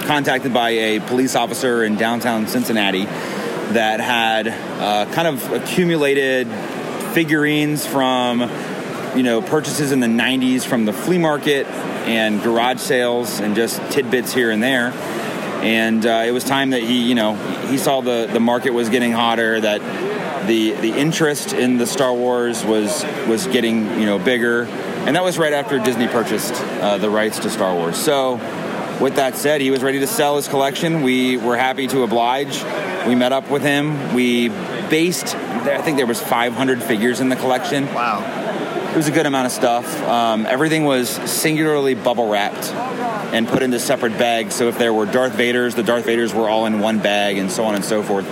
contacted 0.06 0.54
by 0.54 0.70
a 0.70 1.00
police 1.00 1.36
officer 1.36 1.84
in 1.84 1.96
downtown 1.96 2.46
Cincinnati 2.46 3.06
that 3.06 4.00
had 4.00 4.48
uh, 4.48 5.12
kind 5.14 5.28
of 5.28 5.52
accumulated 5.54 6.48
figurines 7.14 7.86
from, 7.86 8.42
you 9.16 9.24
know, 9.24 9.42
purchases 9.42 9.92
in 9.92 10.00
the 10.00 10.08
90s 10.08 10.64
from 10.64 10.86
the 10.86 10.94
flea 10.94 11.18
market 11.18 11.66
and 12.06 12.44
garage 12.44 12.80
sales 12.80 13.40
and 13.40 13.56
just 13.56 13.82
tidbits 13.92 14.34
here 14.34 14.52
and 14.52 14.62
there. 14.62 14.92
And 15.64 16.05
uh, 16.05 16.24
it 16.26 16.32
was 16.32 16.43
time 16.43 16.72
that 16.72 16.84
he, 16.84 17.07
you 17.07 17.16
know, 17.16 17.36
he 17.68 17.78
saw 17.78 18.01
the, 18.01 18.30
the 18.32 18.41
market 18.41 18.72
was 18.72 18.89
getting 18.89 19.14
hotter, 19.14 19.61
that 19.61 19.82
the 20.47 20.72
the 20.74 20.91
interest 20.91 21.53
in 21.53 21.78
the 21.78 21.88
Star 21.88 22.14
Wars 22.14 22.64
was 22.66 23.03
was 23.28 23.47
getting 23.47 23.99
you 23.99 24.05
know 24.05 24.20
bigger, 24.20 24.64
and 24.64 25.16
that 25.16 25.24
was 25.24 25.38
right 25.38 25.53
after 25.53 25.80
Disney 25.80 26.07
purchased 26.07 26.53
uh, 26.53 26.97
the 26.97 27.09
rights 27.09 27.39
to 27.39 27.49
Star 27.49 27.74
Wars. 27.74 27.97
So, 27.97 28.36
with 29.01 29.16
that 29.16 29.36
said, 29.36 29.61
he 29.61 29.72
was 29.72 29.84
ready 29.84 29.99
to 29.99 30.07
sell 30.07 30.36
his 30.36 30.47
collection. 30.47 31.01
We 31.01 31.38
were 31.38 31.57
happy 31.57 31.88
to 31.88 32.03
oblige. 32.03 32.64
We 33.07 33.16
met 33.16 33.32
up 33.32 33.49
with 33.49 33.61
him. 33.61 34.14
We 34.14 34.49
based. 34.49 35.36
I 35.36 35.82
think 35.82 35.97
there 35.97 36.07
was 36.07 36.22
500 36.22 36.84
figures 36.84 37.22
in 37.22 37.30
the 37.30 37.38
collection. 37.38 37.86
Wow. 37.93 38.43
It 38.94 38.98
was 38.98 39.08
a 39.08 39.12
good 39.12 39.26
amount 39.26 39.48
of 39.48 39.52
stuff. 39.52 40.02
Um, 40.04 40.46
everything 40.46 40.84
was 40.84 41.10
singularly 41.10 41.96
bubble 41.96 42.30
wrapped 42.30 42.72
and 43.34 43.48
put 43.48 43.64
into 43.64 43.80
separate 43.80 44.20
bags. 44.20 44.54
So 44.54 44.68
if 44.68 44.78
there 44.78 44.94
were 44.94 45.08
Darth 45.08 45.34
Vaders, 45.34 45.74
the 45.74 45.82
Darth 45.82 46.06
Vaders 46.06 46.32
were 46.32 46.48
all 46.48 46.68
in 46.68 46.80
one 46.80 47.00
bag, 47.00 47.39
and 47.39 47.52
so 47.52 47.66
on 47.66 47.74
and 47.74 47.84
so 47.84 48.04
forth 48.04 48.28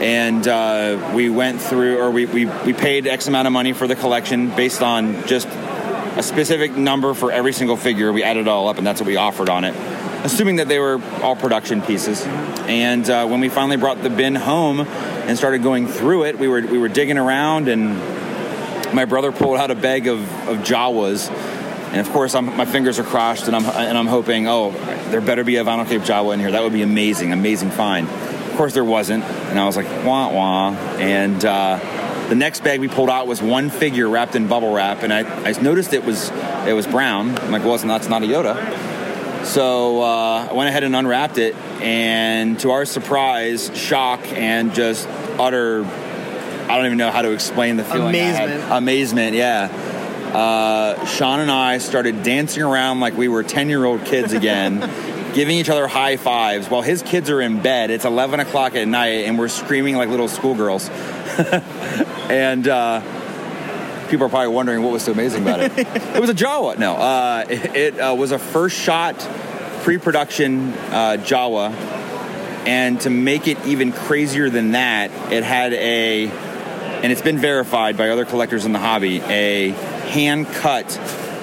and 0.00 0.46
uh, 0.46 1.12
we 1.14 1.30
went 1.30 1.60
through 1.60 1.98
or 1.98 2.10
we, 2.10 2.26
we, 2.26 2.44
we 2.44 2.72
paid 2.74 3.06
x 3.06 3.28
amount 3.28 3.46
of 3.46 3.52
money 3.52 3.72
for 3.72 3.86
the 3.86 3.96
collection 3.96 4.54
based 4.54 4.82
on 4.82 5.26
just 5.26 5.46
a 5.46 6.22
specific 6.22 6.76
number 6.76 7.14
for 7.14 7.32
every 7.32 7.54
single 7.54 7.78
figure 7.78 8.12
we 8.12 8.22
added 8.22 8.40
it 8.40 8.48
all 8.48 8.68
up 8.68 8.76
and 8.76 8.86
that's 8.86 9.00
what 9.00 9.06
we 9.06 9.16
offered 9.16 9.48
on 9.48 9.64
it 9.64 9.74
assuming 10.22 10.56
that 10.56 10.68
they 10.68 10.78
were 10.78 11.00
all 11.22 11.34
production 11.34 11.80
pieces 11.80 12.22
and 12.66 13.08
uh, 13.08 13.26
when 13.26 13.40
we 13.40 13.48
finally 13.48 13.78
brought 13.78 14.02
the 14.02 14.10
bin 14.10 14.34
home 14.34 14.80
and 14.80 15.38
started 15.38 15.62
going 15.62 15.86
through 15.86 16.24
it 16.24 16.38
we 16.38 16.46
were 16.46 16.60
we 16.60 16.76
were 16.76 16.88
digging 16.88 17.16
around 17.16 17.68
and 17.68 18.15
my 18.92 19.04
brother 19.04 19.32
pulled 19.32 19.58
out 19.58 19.70
a 19.70 19.74
bag 19.74 20.06
of, 20.06 20.20
of 20.48 20.58
jawas 20.58 21.30
and 21.90 22.00
of 22.00 22.10
course 22.10 22.34
I'm, 22.34 22.56
my 22.56 22.64
fingers 22.64 22.98
are 22.98 23.04
crossed 23.04 23.46
and 23.46 23.56
I'm, 23.56 23.64
and 23.64 23.96
I'm 23.96 24.06
hoping 24.06 24.46
oh 24.48 24.70
there 25.10 25.20
better 25.20 25.44
be 25.44 25.56
a 25.56 25.64
vinyl 25.64 25.86
cape 25.86 26.02
jawa 26.02 26.34
in 26.34 26.40
here 26.40 26.50
that 26.50 26.62
would 26.62 26.72
be 26.72 26.82
amazing 26.82 27.32
amazing 27.32 27.70
find 27.70 28.08
Of 28.56 28.60
course, 28.60 28.72
there 28.72 28.84
wasn't, 28.84 29.22
and 29.22 29.58
I 29.58 29.66
was 29.66 29.76
like, 29.76 29.86
wah 30.02 30.32
wah. 30.32 30.70
And 30.96 31.44
uh, 31.44 31.78
the 32.30 32.34
next 32.34 32.64
bag 32.64 32.80
we 32.80 32.88
pulled 32.88 33.10
out 33.10 33.26
was 33.26 33.42
one 33.42 33.68
figure 33.68 34.08
wrapped 34.08 34.34
in 34.34 34.48
bubble 34.48 34.72
wrap, 34.72 35.02
and 35.02 35.12
I, 35.12 35.46
I 35.46 35.52
noticed 35.60 35.92
it 35.92 36.06
was 36.06 36.30
it 36.66 36.72
was 36.72 36.86
brown. 36.86 37.36
I'm 37.36 37.50
like, 37.50 37.64
well, 37.66 37.76
that's 37.76 38.08
not 38.08 38.22
a 38.22 38.26
Yoda. 38.26 39.44
So 39.44 40.00
uh, 40.00 40.48
I 40.50 40.52
went 40.54 40.70
ahead 40.70 40.84
and 40.84 40.96
unwrapped 40.96 41.36
it, 41.36 41.54
and 41.82 42.58
to 42.60 42.70
our 42.70 42.86
surprise, 42.86 43.70
shock, 43.76 44.20
and 44.32 44.72
just 44.72 45.06
utter 45.38 45.84
I 46.68 46.76
don't 46.76 46.86
even 46.86 46.98
know 46.98 47.10
how 47.10 47.22
to 47.22 47.32
explain 47.32 47.76
the 47.76 47.84
feeling. 47.84 48.08
Amazement. 48.08 48.72
Amazement, 48.72 49.34
yeah. 49.34 49.68
Uh, 50.34 51.06
Sean 51.06 51.40
and 51.40 51.50
I 51.50 51.78
started 51.78 52.22
dancing 52.22 52.62
around 52.62 53.00
like 53.00 53.16
we 53.16 53.28
were 53.28 53.42
10 53.42 53.68
year 53.68 53.84
old 53.84 54.04
kids 54.04 54.32
again, 54.32 54.80
giving 55.34 55.56
each 55.56 55.70
other 55.70 55.86
high 55.86 56.16
fives 56.16 56.68
while 56.68 56.82
his 56.82 57.02
kids 57.02 57.30
are 57.30 57.40
in 57.40 57.62
bed. 57.62 57.90
It's 57.90 58.04
11 58.04 58.40
o'clock 58.40 58.74
at 58.74 58.86
night, 58.88 59.24
and 59.26 59.38
we're 59.38 59.48
screaming 59.48 59.96
like 59.96 60.08
little 60.08 60.28
schoolgirls. 60.28 60.88
and 62.28 62.66
uh, 62.66 63.00
people 64.08 64.26
are 64.26 64.28
probably 64.28 64.48
wondering 64.48 64.82
what 64.82 64.92
was 64.92 65.04
so 65.04 65.12
amazing 65.12 65.42
about 65.42 65.60
it. 65.60 65.72
it 65.78 66.20
was 66.20 66.30
a 66.30 66.34
Jawa. 66.34 66.78
No, 66.78 66.96
uh, 66.96 67.44
it, 67.48 67.76
it 67.76 67.98
uh, 67.98 68.14
was 68.14 68.32
a 68.32 68.38
first 68.38 68.76
shot 68.76 69.16
pre 69.82 69.98
production 69.98 70.72
uh, 70.90 71.16
Jawa. 71.20 71.70
And 72.66 73.00
to 73.02 73.10
make 73.10 73.46
it 73.46 73.64
even 73.64 73.92
crazier 73.92 74.50
than 74.50 74.72
that, 74.72 75.12
it 75.32 75.44
had 75.44 75.72
a, 75.72 76.26
and 77.06 77.12
it's 77.12 77.22
been 77.22 77.38
verified 77.38 77.96
by 77.96 78.10
other 78.10 78.24
collectors 78.24 78.64
in 78.64 78.72
the 78.72 78.80
hobby, 78.80 79.20
a 79.20 79.68
hand 80.10 80.44
cut 80.48 80.86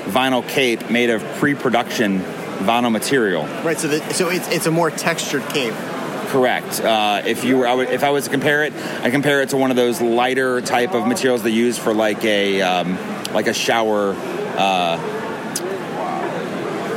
vinyl 0.07 0.45
cape 0.45 0.89
made 0.89 1.09
of 1.09 1.23
pre 1.35 1.55
production 1.55 2.19
vinyl 2.19 2.91
material. 2.91 3.45
Right. 3.63 3.79
So, 3.79 3.87
the, 3.87 4.13
so 4.13 4.27
it's 4.27 4.45
it's 4.49 4.65
a 4.65 4.71
more 4.71 4.91
textured 4.91 5.47
cape. 5.51 5.73
Correct. 6.27 6.81
Uh, 6.81 7.21
if 7.25 7.45
you 7.45 7.59
were, 7.59 7.65
I 7.65 7.75
would, 7.75 7.89
if 7.91 8.03
I 8.03 8.09
was 8.09 8.25
to 8.25 8.29
compare 8.29 8.65
it, 8.65 8.73
I 8.73 9.09
compare 9.09 9.41
it 9.41 9.51
to 9.51 9.57
one 9.57 9.69
of 9.69 9.77
those 9.77 10.01
lighter 10.01 10.59
type 10.59 10.93
of 10.93 11.07
materials 11.07 11.43
they 11.43 11.51
use 11.51 11.77
for 11.77 11.93
like 11.93 12.25
a 12.25 12.61
um, 12.61 12.97
like 13.33 13.47
a 13.47 13.53
shower. 13.53 14.15
Uh, 14.57 15.11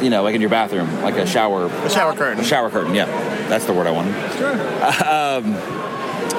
you 0.02 0.10
know, 0.10 0.24
like 0.24 0.34
in 0.34 0.40
your 0.40 0.50
bathroom, 0.50 0.92
like 1.02 1.14
a 1.14 1.26
shower. 1.26 1.66
A 1.66 1.90
shower 1.90 2.16
curtain. 2.16 2.40
A 2.40 2.44
shower 2.44 2.68
curtain. 2.68 2.96
Yeah, 2.96 3.06
that's 3.48 3.64
the 3.64 3.72
word 3.72 3.86
I 3.86 3.92
wanted. 3.92 4.14
Um, 5.06 5.76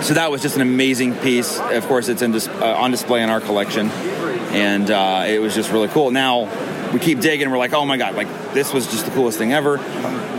so 0.01 0.13
that 0.13 0.29
was 0.31 0.41
just 0.41 0.55
an 0.55 0.61
amazing 0.61 1.15
piece. 1.15 1.59
Of 1.59 1.85
course, 1.87 2.07
it's 2.07 2.21
dis- 2.21 2.47
uh, 2.47 2.75
on 2.77 2.91
display 2.91 3.21
in 3.23 3.29
our 3.29 3.41
collection, 3.41 3.89
and 3.89 4.89
uh, 4.89 5.25
it 5.27 5.39
was 5.39 5.53
just 5.55 5.71
really 5.71 5.87
cool. 5.89 6.11
Now 6.11 6.49
we 6.93 6.99
keep 6.99 7.19
digging. 7.19 7.49
We're 7.49 7.57
like, 7.57 7.73
oh 7.73 7.85
my 7.85 7.97
god, 7.97 8.15
like 8.15 8.27
this 8.53 8.73
was 8.73 8.87
just 8.87 9.05
the 9.05 9.11
coolest 9.11 9.37
thing 9.37 9.53
ever. 9.53 9.77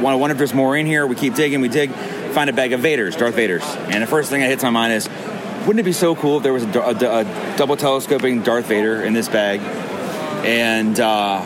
Want 0.00 0.18
wonder 0.20 0.32
if 0.32 0.38
there's 0.38 0.54
more 0.54 0.76
in 0.76 0.86
here. 0.86 1.06
We 1.06 1.16
keep 1.16 1.34
digging. 1.34 1.60
We 1.60 1.68
dig, 1.68 1.90
find 1.90 2.48
a 2.48 2.52
bag 2.52 2.72
of 2.72 2.80
Vaders, 2.80 3.16
Darth 3.18 3.34
Vaders, 3.34 3.64
and 3.90 4.02
the 4.02 4.06
first 4.06 4.30
thing 4.30 4.40
that 4.40 4.48
hits 4.48 4.62
my 4.62 4.70
mind 4.70 4.92
is, 4.92 5.08
wouldn't 5.66 5.80
it 5.80 5.84
be 5.84 5.92
so 5.92 6.14
cool 6.14 6.36
if 6.38 6.42
there 6.44 6.52
was 6.52 6.64
a, 6.64 6.80
a- 6.80 7.20
a 7.20 7.56
double 7.58 7.76
telescoping 7.76 8.42
Darth 8.42 8.66
Vader 8.66 9.02
in 9.02 9.12
this 9.12 9.28
bag? 9.28 9.60
And 10.46 10.98
uh, 11.00 11.44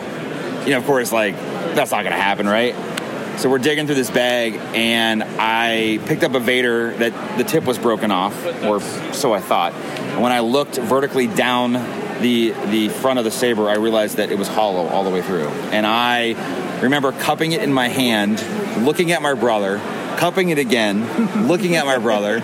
you 0.65 0.71
know, 0.71 0.77
of 0.77 0.85
course, 0.85 1.11
like 1.11 1.35
that's 1.75 1.91
not 1.91 2.03
to 2.03 2.11
happen, 2.11 2.47
right? 2.47 2.75
So 3.37 3.49
we're 3.49 3.57
digging 3.57 3.87
through 3.87 3.95
this 3.95 4.11
bag, 4.11 4.55
and 4.75 5.23
I 5.23 5.99
picked 6.05 6.23
up 6.23 6.35
a 6.35 6.39
Vader 6.39 6.93
that 6.97 7.37
the 7.37 7.43
tip 7.43 7.65
was 7.65 7.77
broken 7.77 8.11
off, 8.11 8.45
or 8.63 8.79
so 9.13 9.33
I 9.33 9.41
thought. 9.41 9.73
And 9.73 10.21
when 10.21 10.31
I 10.31 10.39
looked 10.41 10.77
vertically 10.77 11.27
down 11.27 11.73
the 12.21 12.51
the 12.51 12.89
front 12.89 13.19
of 13.19 13.25
the 13.25 13.31
saber, 13.31 13.69
I 13.69 13.75
realized 13.75 14.17
that 14.17 14.31
it 14.31 14.37
was 14.37 14.47
hollow 14.47 14.87
all 14.87 15.03
the 15.03 15.09
way 15.09 15.21
through. 15.21 15.47
And 15.71 15.85
I 15.85 16.35
remember 16.81 17.11
cupping 17.11 17.51
it 17.51 17.63
in 17.63 17.73
my 17.73 17.87
hand, 17.87 18.41
looking 18.85 19.11
at 19.11 19.21
my 19.21 19.33
brother, 19.33 19.79
cupping 20.17 20.49
it 20.49 20.59
again, 20.59 21.47
looking 21.47 21.75
at 21.75 21.85
my 21.85 21.97
brother, 21.97 22.39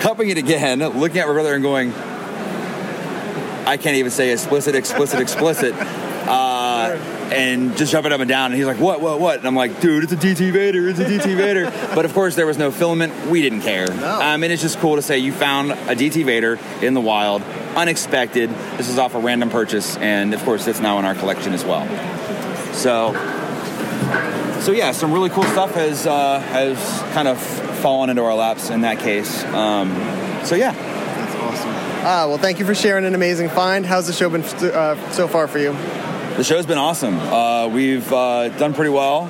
cupping 0.00 0.30
it 0.30 0.38
again, 0.38 0.80
looking 0.80 1.18
at 1.18 1.26
my 1.26 1.34
brother, 1.34 1.54
and 1.54 1.62
going, 1.62 1.92
I 3.66 3.76
can't 3.80 3.96
even 3.96 4.10
say 4.10 4.32
explicit, 4.32 4.74
explicit, 4.74 5.20
explicit. 5.20 5.74
Uh, 5.74 6.96
and 7.32 7.76
just 7.76 7.92
jumping 7.92 8.12
up 8.12 8.20
and 8.20 8.28
down, 8.28 8.46
and 8.46 8.54
he's 8.54 8.66
like, 8.66 8.78
"What? 8.78 9.00
What? 9.00 9.20
What?" 9.20 9.38
And 9.38 9.46
I'm 9.46 9.56
like, 9.56 9.80
"Dude, 9.80 10.04
it's 10.04 10.12
a 10.12 10.16
DT 10.16 10.52
Vader! 10.52 10.88
It's 10.88 10.98
a 10.98 11.04
DT 11.04 11.36
Vader!" 11.36 11.70
but 11.94 12.04
of 12.04 12.14
course, 12.14 12.34
there 12.34 12.46
was 12.46 12.58
no 12.58 12.70
filament. 12.70 13.26
We 13.26 13.42
didn't 13.42 13.62
care. 13.62 13.90
Um, 13.90 14.42
and 14.42 14.52
it's 14.52 14.62
just 14.62 14.78
cool 14.78 14.96
to 14.96 15.02
say 15.02 15.18
you 15.18 15.32
found 15.32 15.72
a 15.72 15.96
DT 15.96 16.24
Vader 16.24 16.58
in 16.80 16.94
the 16.94 17.00
wild, 17.00 17.42
unexpected. 17.76 18.50
This 18.76 18.88
is 18.88 18.98
off 18.98 19.14
a 19.14 19.18
random 19.18 19.50
purchase, 19.50 19.96
and 19.96 20.34
of 20.34 20.42
course, 20.44 20.66
it's 20.66 20.80
now 20.80 20.98
in 20.98 21.04
our 21.04 21.14
collection 21.14 21.52
as 21.52 21.64
well. 21.64 21.86
So, 22.72 23.12
so 24.60 24.72
yeah, 24.72 24.92
some 24.92 25.12
really 25.12 25.30
cool 25.30 25.44
stuff 25.44 25.74
has 25.74 26.06
uh, 26.06 26.40
has 26.40 26.78
kind 27.14 27.28
of 27.28 27.40
fallen 27.40 28.10
into 28.10 28.22
our 28.22 28.34
laps 28.34 28.70
in 28.70 28.82
that 28.82 28.98
case. 29.00 29.42
Um, 29.44 29.90
so 30.44 30.54
yeah, 30.54 30.72
That's 30.72 31.34
awesome. 31.36 31.70
Ah, 32.04 32.26
well, 32.28 32.38
thank 32.38 32.58
you 32.58 32.64
for 32.64 32.74
sharing 32.74 33.04
an 33.04 33.14
amazing 33.14 33.48
find. 33.48 33.86
How's 33.86 34.06
the 34.06 34.12
show 34.12 34.28
been 34.28 34.42
uh, 34.42 35.10
so 35.12 35.28
far 35.28 35.46
for 35.46 35.58
you? 35.58 35.72
The 36.36 36.44
show's 36.44 36.64
been 36.64 36.78
awesome. 36.78 37.18
Uh, 37.18 37.68
we've 37.68 38.10
uh, 38.10 38.48
done 38.48 38.72
pretty 38.72 38.90
well. 38.90 39.24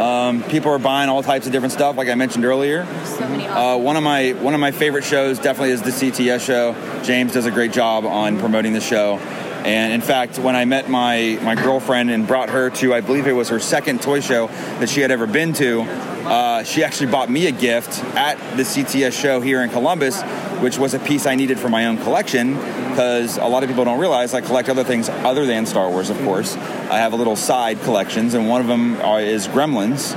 Um, 0.00 0.42
people 0.42 0.72
are 0.72 0.78
buying 0.80 1.08
all 1.08 1.22
types 1.22 1.46
of 1.46 1.52
different 1.52 1.72
stuff, 1.72 1.96
like 1.96 2.08
I 2.08 2.16
mentioned 2.16 2.44
earlier. 2.44 2.82
Uh, 2.82 3.76
one 3.78 3.96
of 3.96 4.02
my 4.02 4.32
one 4.32 4.54
of 4.54 4.60
my 4.60 4.72
favorite 4.72 5.04
shows 5.04 5.38
definitely 5.38 5.70
is 5.70 5.82
the 5.82 5.90
CTS 5.90 6.40
show. 6.40 7.02
James 7.04 7.32
does 7.32 7.46
a 7.46 7.52
great 7.52 7.72
job 7.72 8.04
on 8.04 8.40
promoting 8.40 8.72
the 8.72 8.80
show. 8.80 9.18
And 9.64 9.92
in 9.92 10.00
fact, 10.00 10.38
when 10.38 10.56
I 10.56 10.64
met 10.64 10.88
my 10.88 11.38
my 11.42 11.54
girlfriend 11.54 12.10
and 12.10 12.26
brought 12.26 12.50
her 12.50 12.70
to, 12.70 12.94
I 12.94 13.00
believe 13.00 13.26
it 13.26 13.32
was 13.32 13.48
her 13.48 13.60
second 13.60 14.02
toy 14.02 14.20
show 14.20 14.46
that 14.78 14.88
she 14.88 15.00
had 15.00 15.10
ever 15.10 15.26
been 15.26 15.52
to, 15.54 15.82
uh, 15.82 16.62
she 16.62 16.84
actually 16.84 17.10
bought 17.10 17.30
me 17.30 17.46
a 17.46 17.52
gift 17.52 18.04
at 18.14 18.38
the 18.56 18.62
CTS 18.62 19.12
show 19.12 19.40
here 19.40 19.62
in 19.62 19.70
Columbus, 19.70 20.22
which 20.60 20.78
was 20.78 20.94
a 20.94 20.98
piece 20.98 21.26
I 21.26 21.34
needed 21.34 21.58
for 21.58 21.68
my 21.68 21.86
own 21.86 21.98
collection. 21.98 22.54
Because 22.54 23.38
a 23.38 23.46
lot 23.46 23.62
of 23.62 23.68
people 23.68 23.84
don't 23.84 24.00
realize 24.00 24.34
I 24.34 24.40
collect 24.40 24.68
other 24.68 24.84
things 24.84 25.08
other 25.08 25.46
than 25.46 25.66
Star 25.66 25.88
Wars, 25.88 26.10
of 26.10 26.18
course. 26.18 26.56
I 26.56 26.98
have 26.98 27.12
a 27.12 27.16
little 27.16 27.36
side 27.36 27.80
collections, 27.82 28.34
and 28.34 28.48
one 28.48 28.60
of 28.60 28.66
them 28.66 29.00
are, 29.00 29.20
is 29.20 29.46
Gremlins, 29.48 30.14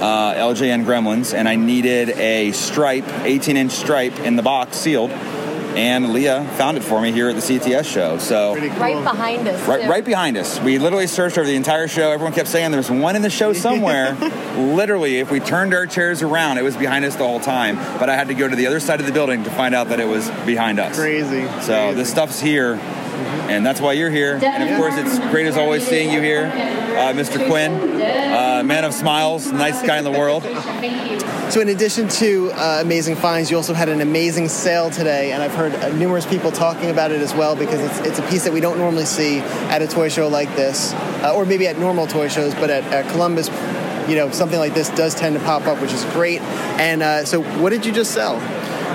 uh, 0.00 0.34
LJN 0.34 0.84
Gremlins, 0.84 1.34
and 1.34 1.48
I 1.48 1.56
needed 1.56 2.10
a 2.10 2.52
stripe, 2.52 3.08
18 3.24 3.56
inch 3.56 3.72
stripe 3.72 4.18
in 4.20 4.36
the 4.36 4.42
box, 4.42 4.76
sealed. 4.76 5.10
And 5.78 6.12
Leah 6.12 6.44
found 6.56 6.76
it 6.76 6.82
for 6.82 7.00
me 7.00 7.12
here 7.12 7.28
at 7.28 7.36
the 7.36 7.40
CTS 7.40 7.84
show. 7.84 8.18
So 8.18 8.56
Right 8.56 9.00
behind 9.04 9.46
us. 9.46 9.68
Right, 9.68 9.88
right 9.88 10.04
behind 10.04 10.36
us. 10.36 10.58
We 10.58 10.80
literally 10.80 11.06
searched 11.06 11.38
over 11.38 11.46
the 11.46 11.54
entire 11.54 11.86
show. 11.86 12.10
Everyone 12.10 12.32
kept 12.32 12.48
saying 12.48 12.72
there's 12.72 12.90
one 12.90 13.14
in 13.14 13.22
the 13.22 13.30
show 13.30 13.52
somewhere. 13.52 14.14
literally, 14.56 15.20
if 15.20 15.30
we 15.30 15.38
turned 15.38 15.72
our 15.74 15.86
chairs 15.86 16.20
around, 16.20 16.58
it 16.58 16.64
was 16.64 16.76
behind 16.76 17.04
us 17.04 17.14
the 17.14 17.24
whole 17.24 17.38
time. 17.38 17.76
But 18.00 18.10
I 18.10 18.16
had 18.16 18.26
to 18.26 18.34
go 18.34 18.48
to 18.48 18.56
the 18.56 18.66
other 18.66 18.80
side 18.80 18.98
of 18.98 19.06
the 19.06 19.12
building 19.12 19.44
to 19.44 19.50
find 19.50 19.72
out 19.72 19.90
that 19.90 20.00
it 20.00 20.08
was 20.08 20.28
behind 20.44 20.80
us. 20.80 20.98
Crazy. 20.98 21.46
So 21.60 21.94
this 21.94 22.10
stuff's 22.10 22.40
here, 22.40 22.74
and 23.48 23.64
that's 23.64 23.80
why 23.80 23.92
you're 23.92 24.10
here. 24.10 24.38
And 24.42 24.68
of 24.68 24.76
course, 24.76 24.96
it's 24.96 25.18
great 25.30 25.46
as 25.46 25.56
always 25.56 25.86
seeing 25.86 26.12
you 26.12 26.20
here, 26.20 26.46
uh, 26.46 27.12
Mr. 27.12 27.44
Quinn, 27.46 27.72
uh, 27.72 28.62
man 28.64 28.84
of 28.84 28.94
smiles, 28.94 29.50
nice 29.50 29.82
guy 29.82 29.98
in 29.98 30.04
the 30.04 30.10
world. 30.10 30.44
So, 31.50 31.62
in 31.62 31.70
addition 31.70 32.08
to 32.08 32.50
uh, 32.52 32.80
amazing 32.82 33.16
finds, 33.16 33.50
you 33.50 33.56
also 33.56 33.72
had 33.72 33.88
an 33.88 34.02
amazing 34.02 34.50
sale 34.50 34.90
today, 34.90 35.32
and 35.32 35.42
I've 35.42 35.54
heard 35.54 35.74
uh, 35.74 35.88
numerous 35.94 36.26
people 36.26 36.52
talking 36.52 36.90
about 36.90 37.10
it 37.10 37.22
as 37.22 37.34
well 37.34 37.56
because 37.56 37.80
it's, 37.80 38.06
it's 38.06 38.18
a 38.18 38.30
piece 38.30 38.44
that 38.44 38.52
we 38.52 38.60
don't 38.60 38.76
normally 38.76 39.06
see 39.06 39.38
at 39.38 39.80
a 39.80 39.86
toy 39.86 40.10
show 40.10 40.28
like 40.28 40.54
this, 40.56 40.92
uh, 40.92 41.32
or 41.34 41.46
maybe 41.46 41.66
at 41.66 41.78
normal 41.78 42.06
toy 42.06 42.28
shows, 42.28 42.54
but 42.54 42.68
at, 42.68 42.84
at 42.92 43.10
Columbus, 43.12 43.48
you 44.10 44.16
know, 44.16 44.30
something 44.30 44.58
like 44.58 44.74
this 44.74 44.90
does 44.90 45.14
tend 45.14 45.38
to 45.38 45.44
pop 45.44 45.66
up, 45.66 45.80
which 45.80 45.92
is 45.92 46.04
great. 46.06 46.42
And 46.78 47.02
uh, 47.02 47.24
so, 47.24 47.42
what 47.42 47.70
did 47.70 47.86
you 47.86 47.92
just 47.92 48.12
sell? 48.12 48.36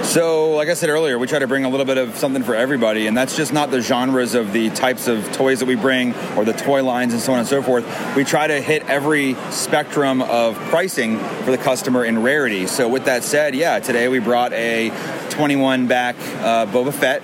So, 0.04 0.52
like 0.52 0.68
I 0.68 0.76
said 0.76 0.90
earlier, 0.90 1.18
we 1.18 1.28
try 1.28 1.40
to 1.40 1.48
bring 1.48 1.64
a 1.66 1.70
little 1.70 1.86
bit 1.86 1.98
of 1.98 2.16
something 2.18 2.44
for 2.44 2.54
everybody, 2.54 3.08
and 3.08 3.18
that's 3.18 3.36
just 3.36 3.52
not 3.52 3.72
the 3.72 3.82
genres 3.82 4.36
of 4.36 4.54
the 4.54 4.70
types 4.70 5.08
of 5.08 5.32
toys 5.32 5.60
that 5.60 5.66
we 5.66 5.76
bring 5.76 6.14
or 6.36 6.46
the 6.46 6.54
toy 6.54 6.84
lines 6.84 7.14
and 7.14 7.22
so 7.22 7.34
on 7.34 7.40
and 7.40 7.48
so 7.48 7.64
forth. 7.64 7.86
We 8.16 8.24
try 8.24 8.46
to 8.46 8.62
hit 8.62 8.88
every 8.88 9.36
spectrum 9.50 10.22
of 10.22 10.56
pricing 10.70 11.18
for 11.18 11.52
the 11.52 11.58
customer 11.58 12.06
in 12.06 12.22
rarity. 12.22 12.68
So, 12.68 12.90
with 12.90 13.06
that 13.06 13.24
said, 13.24 13.56
yeah, 13.56 13.80
today 13.80 14.08
we 14.08 14.20
brought 14.20 14.54
a 14.54 14.90
21 15.32 15.88
back 15.88 16.16
uh, 16.18 16.68
Boba 16.68 16.94
Fett. 16.94 17.24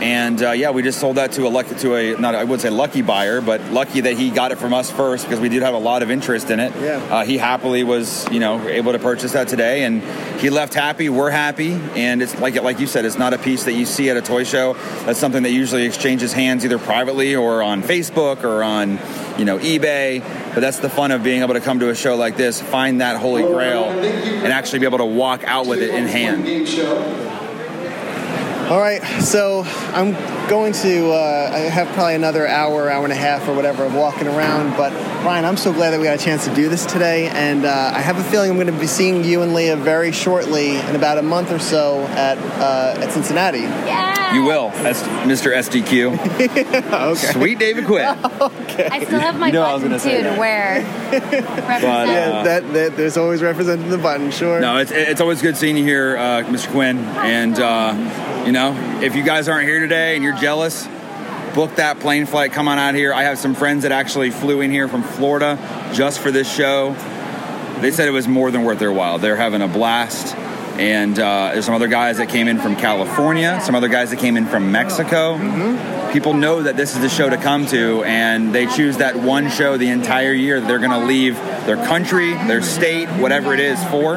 And 0.00 0.42
uh, 0.42 0.52
yeah, 0.52 0.70
we 0.70 0.82
just 0.82 0.98
sold 0.98 1.16
that 1.16 1.32
to 1.32 1.46
a 1.46 1.48
lucky 1.48 1.74
to 1.76 1.94
a 1.94 2.18
not 2.18 2.34
I 2.34 2.44
would 2.44 2.60
say 2.60 2.70
lucky 2.70 3.02
buyer, 3.02 3.40
but 3.40 3.60
lucky 3.70 4.00
that 4.00 4.14
he 4.14 4.30
got 4.30 4.50
it 4.50 4.56
from 4.56 4.72
us 4.72 4.90
first 4.90 5.24
because 5.24 5.40
we 5.40 5.50
did 5.50 5.62
have 5.62 5.74
a 5.74 5.78
lot 5.78 6.02
of 6.02 6.10
interest 6.10 6.50
in 6.50 6.58
it. 6.58 6.72
Yeah. 6.80 6.96
Uh, 6.96 7.24
he 7.24 7.36
happily 7.36 7.84
was 7.84 8.26
you 8.30 8.40
know 8.40 8.66
able 8.66 8.92
to 8.92 8.98
purchase 8.98 9.32
that 9.32 9.48
today, 9.48 9.84
and 9.84 10.02
he 10.40 10.48
left 10.48 10.72
happy. 10.72 11.10
We're 11.10 11.30
happy, 11.30 11.72
and 11.96 12.22
it's 12.22 12.38
like 12.40 12.60
like 12.62 12.80
you 12.80 12.86
said, 12.86 13.04
it's 13.04 13.18
not 13.18 13.34
a 13.34 13.38
piece 13.38 13.64
that 13.64 13.74
you 13.74 13.84
see 13.84 14.08
at 14.08 14.16
a 14.16 14.22
toy 14.22 14.44
show. 14.44 14.72
That's 15.04 15.18
something 15.18 15.42
that 15.42 15.52
usually 15.52 15.84
exchanges 15.84 16.32
hands 16.32 16.64
either 16.64 16.78
privately 16.78 17.36
or 17.36 17.62
on 17.62 17.82
Facebook 17.82 18.42
or 18.42 18.62
on 18.62 18.98
you 19.38 19.44
know 19.44 19.58
eBay. 19.58 20.20
But 20.54 20.60
that's 20.60 20.78
the 20.78 20.90
fun 20.90 21.10
of 21.10 21.22
being 21.22 21.42
able 21.42 21.54
to 21.54 21.60
come 21.60 21.78
to 21.80 21.90
a 21.90 21.94
show 21.94 22.16
like 22.16 22.36
this, 22.36 22.60
find 22.60 23.02
that 23.02 23.18
holy 23.18 23.42
grail, 23.42 23.84
and 23.84 24.46
actually 24.52 24.78
be 24.78 24.86
able 24.86 24.98
to 24.98 25.04
walk 25.04 25.44
out 25.44 25.66
with 25.66 25.82
it 25.82 25.90
in 25.94 26.06
hand. 26.06 26.46
All 28.70 28.78
right, 28.78 29.02
so 29.20 29.64
I'm 29.66 30.14
going 30.50 30.72
to. 30.74 31.12
Uh, 31.12 31.70
have 31.70 31.88
probably 31.94 32.14
another 32.14 32.46
hour, 32.46 32.90
hour 32.90 33.04
and 33.04 33.12
a 33.12 33.16
half, 33.16 33.48
or 33.48 33.54
whatever 33.54 33.84
of 33.84 33.94
walking 33.94 34.26
around. 34.28 34.76
But 34.76 34.92
Ryan, 35.24 35.44
I'm 35.44 35.56
so 35.56 35.72
glad 35.72 35.90
that 35.90 36.00
we 36.00 36.04
got 36.04 36.20
a 36.20 36.22
chance 36.22 36.44
to 36.46 36.54
do 36.54 36.68
this 36.68 36.84
today, 36.84 37.28
and 37.28 37.64
uh, 37.64 37.92
I 37.94 38.00
have 38.00 38.18
a 38.18 38.24
feeling 38.24 38.50
I'm 38.50 38.56
going 38.56 38.66
to 38.66 38.72
be 38.72 38.86
seeing 38.86 39.24
you 39.24 39.42
and 39.42 39.54
Leah 39.54 39.76
very 39.76 40.12
shortly, 40.12 40.76
in 40.76 40.96
about 40.96 41.18
a 41.18 41.22
month 41.22 41.52
or 41.52 41.58
so, 41.58 42.00
at 42.08 42.38
uh, 42.38 43.00
at 43.00 43.12
Cincinnati. 43.12 43.60
Yeah. 43.60 44.34
You 44.34 44.44
will, 44.44 44.70
as 44.86 45.02
Mr. 45.26 45.52
SDQ. 45.52 46.16
okay. 47.12 47.32
Sweet 47.32 47.58
David 47.58 47.86
Quinn. 47.86 48.06
okay. 48.40 48.88
I 48.88 49.04
still 49.04 49.18
have 49.18 49.36
my 49.38 49.48
You 49.48 49.54
know 49.54 49.62
I 49.62 49.74
was 49.74 49.82
button 49.82 49.88
gonna 49.88 49.98
say 49.98 50.18
too 50.18 50.22
that. 50.22 50.34
to 50.34 50.40
wear. 50.40 50.96
But, 51.70 51.84
uh, 51.84 52.04
yeah, 52.06 52.42
that, 52.42 52.72
that 52.72 52.96
there's 52.96 53.16
always 53.16 53.42
representing 53.42 53.90
the 53.90 53.98
button. 53.98 54.30
Sure. 54.30 54.60
No, 54.60 54.78
it's, 54.78 54.90
it's 54.90 55.20
always 55.20 55.40
good 55.42 55.56
seeing 55.56 55.76
you 55.76 55.84
here, 55.84 56.16
uh, 56.16 56.42
Mr. 56.44 56.70
Quinn. 56.70 56.98
And, 56.98 57.58
uh, 57.58 58.44
you 58.46 58.52
know, 58.52 58.74
if 59.02 59.14
you 59.14 59.22
guys 59.22 59.48
aren't 59.48 59.66
here 59.68 59.80
today 59.80 60.14
and 60.14 60.24
you're 60.24 60.36
jealous, 60.40 60.88
book 61.54 61.74
that 61.76 62.00
plane 62.00 62.26
flight. 62.26 62.52
Come 62.52 62.68
on 62.68 62.78
out 62.78 62.94
here. 62.94 63.12
I 63.12 63.24
have 63.24 63.38
some 63.38 63.54
friends 63.54 63.82
that 63.82 63.92
actually 63.92 64.30
flew 64.30 64.60
in 64.60 64.70
here 64.70 64.88
from 64.88 65.02
Florida 65.02 65.58
just 65.94 66.20
for 66.20 66.30
this 66.30 66.52
show. 66.52 66.94
They 67.80 67.90
said 67.90 68.08
it 68.08 68.12
was 68.12 68.26
more 68.28 68.50
than 68.50 68.64
worth 68.64 68.78
their 68.78 68.92
while. 68.92 69.18
They're 69.18 69.36
having 69.36 69.62
a 69.62 69.68
blast. 69.68 70.34
And 70.78 71.18
uh, 71.18 71.50
there's 71.52 71.66
some 71.66 71.74
other 71.74 71.88
guys 71.88 72.16
that 72.18 72.30
came 72.30 72.48
in 72.48 72.58
from 72.58 72.74
California, 72.74 73.60
some 73.62 73.74
other 73.74 73.88
guys 73.88 74.10
that 74.10 74.18
came 74.18 74.38
in 74.38 74.46
from 74.46 74.72
Mexico. 74.72 75.36
People 76.10 76.32
know 76.32 76.62
that 76.62 76.76
this 76.76 76.94
is 76.94 77.02
the 77.02 77.08
show 77.10 77.28
to 77.28 77.36
come 77.36 77.66
to, 77.66 78.02
and 78.04 78.54
they 78.54 78.66
choose 78.66 78.96
that 78.96 79.16
one 79.16 79.50
show 79.50 79.76
the 79.76 79.90
entire 79.90 80.32
year 80.32 80.58
that 80.58 80.66
they're 80.66 80.78
going 80.78 80.98
to 80.98 81.06
leave 81.06 81.36
their 81.66 81.76
country, 81.76 82.32
their 82.32 82.62
state, 82.62 83.08
whatever 83.08 83.52
it 83.52 83.60
is 83.60 83.82
for. 83.84 84.16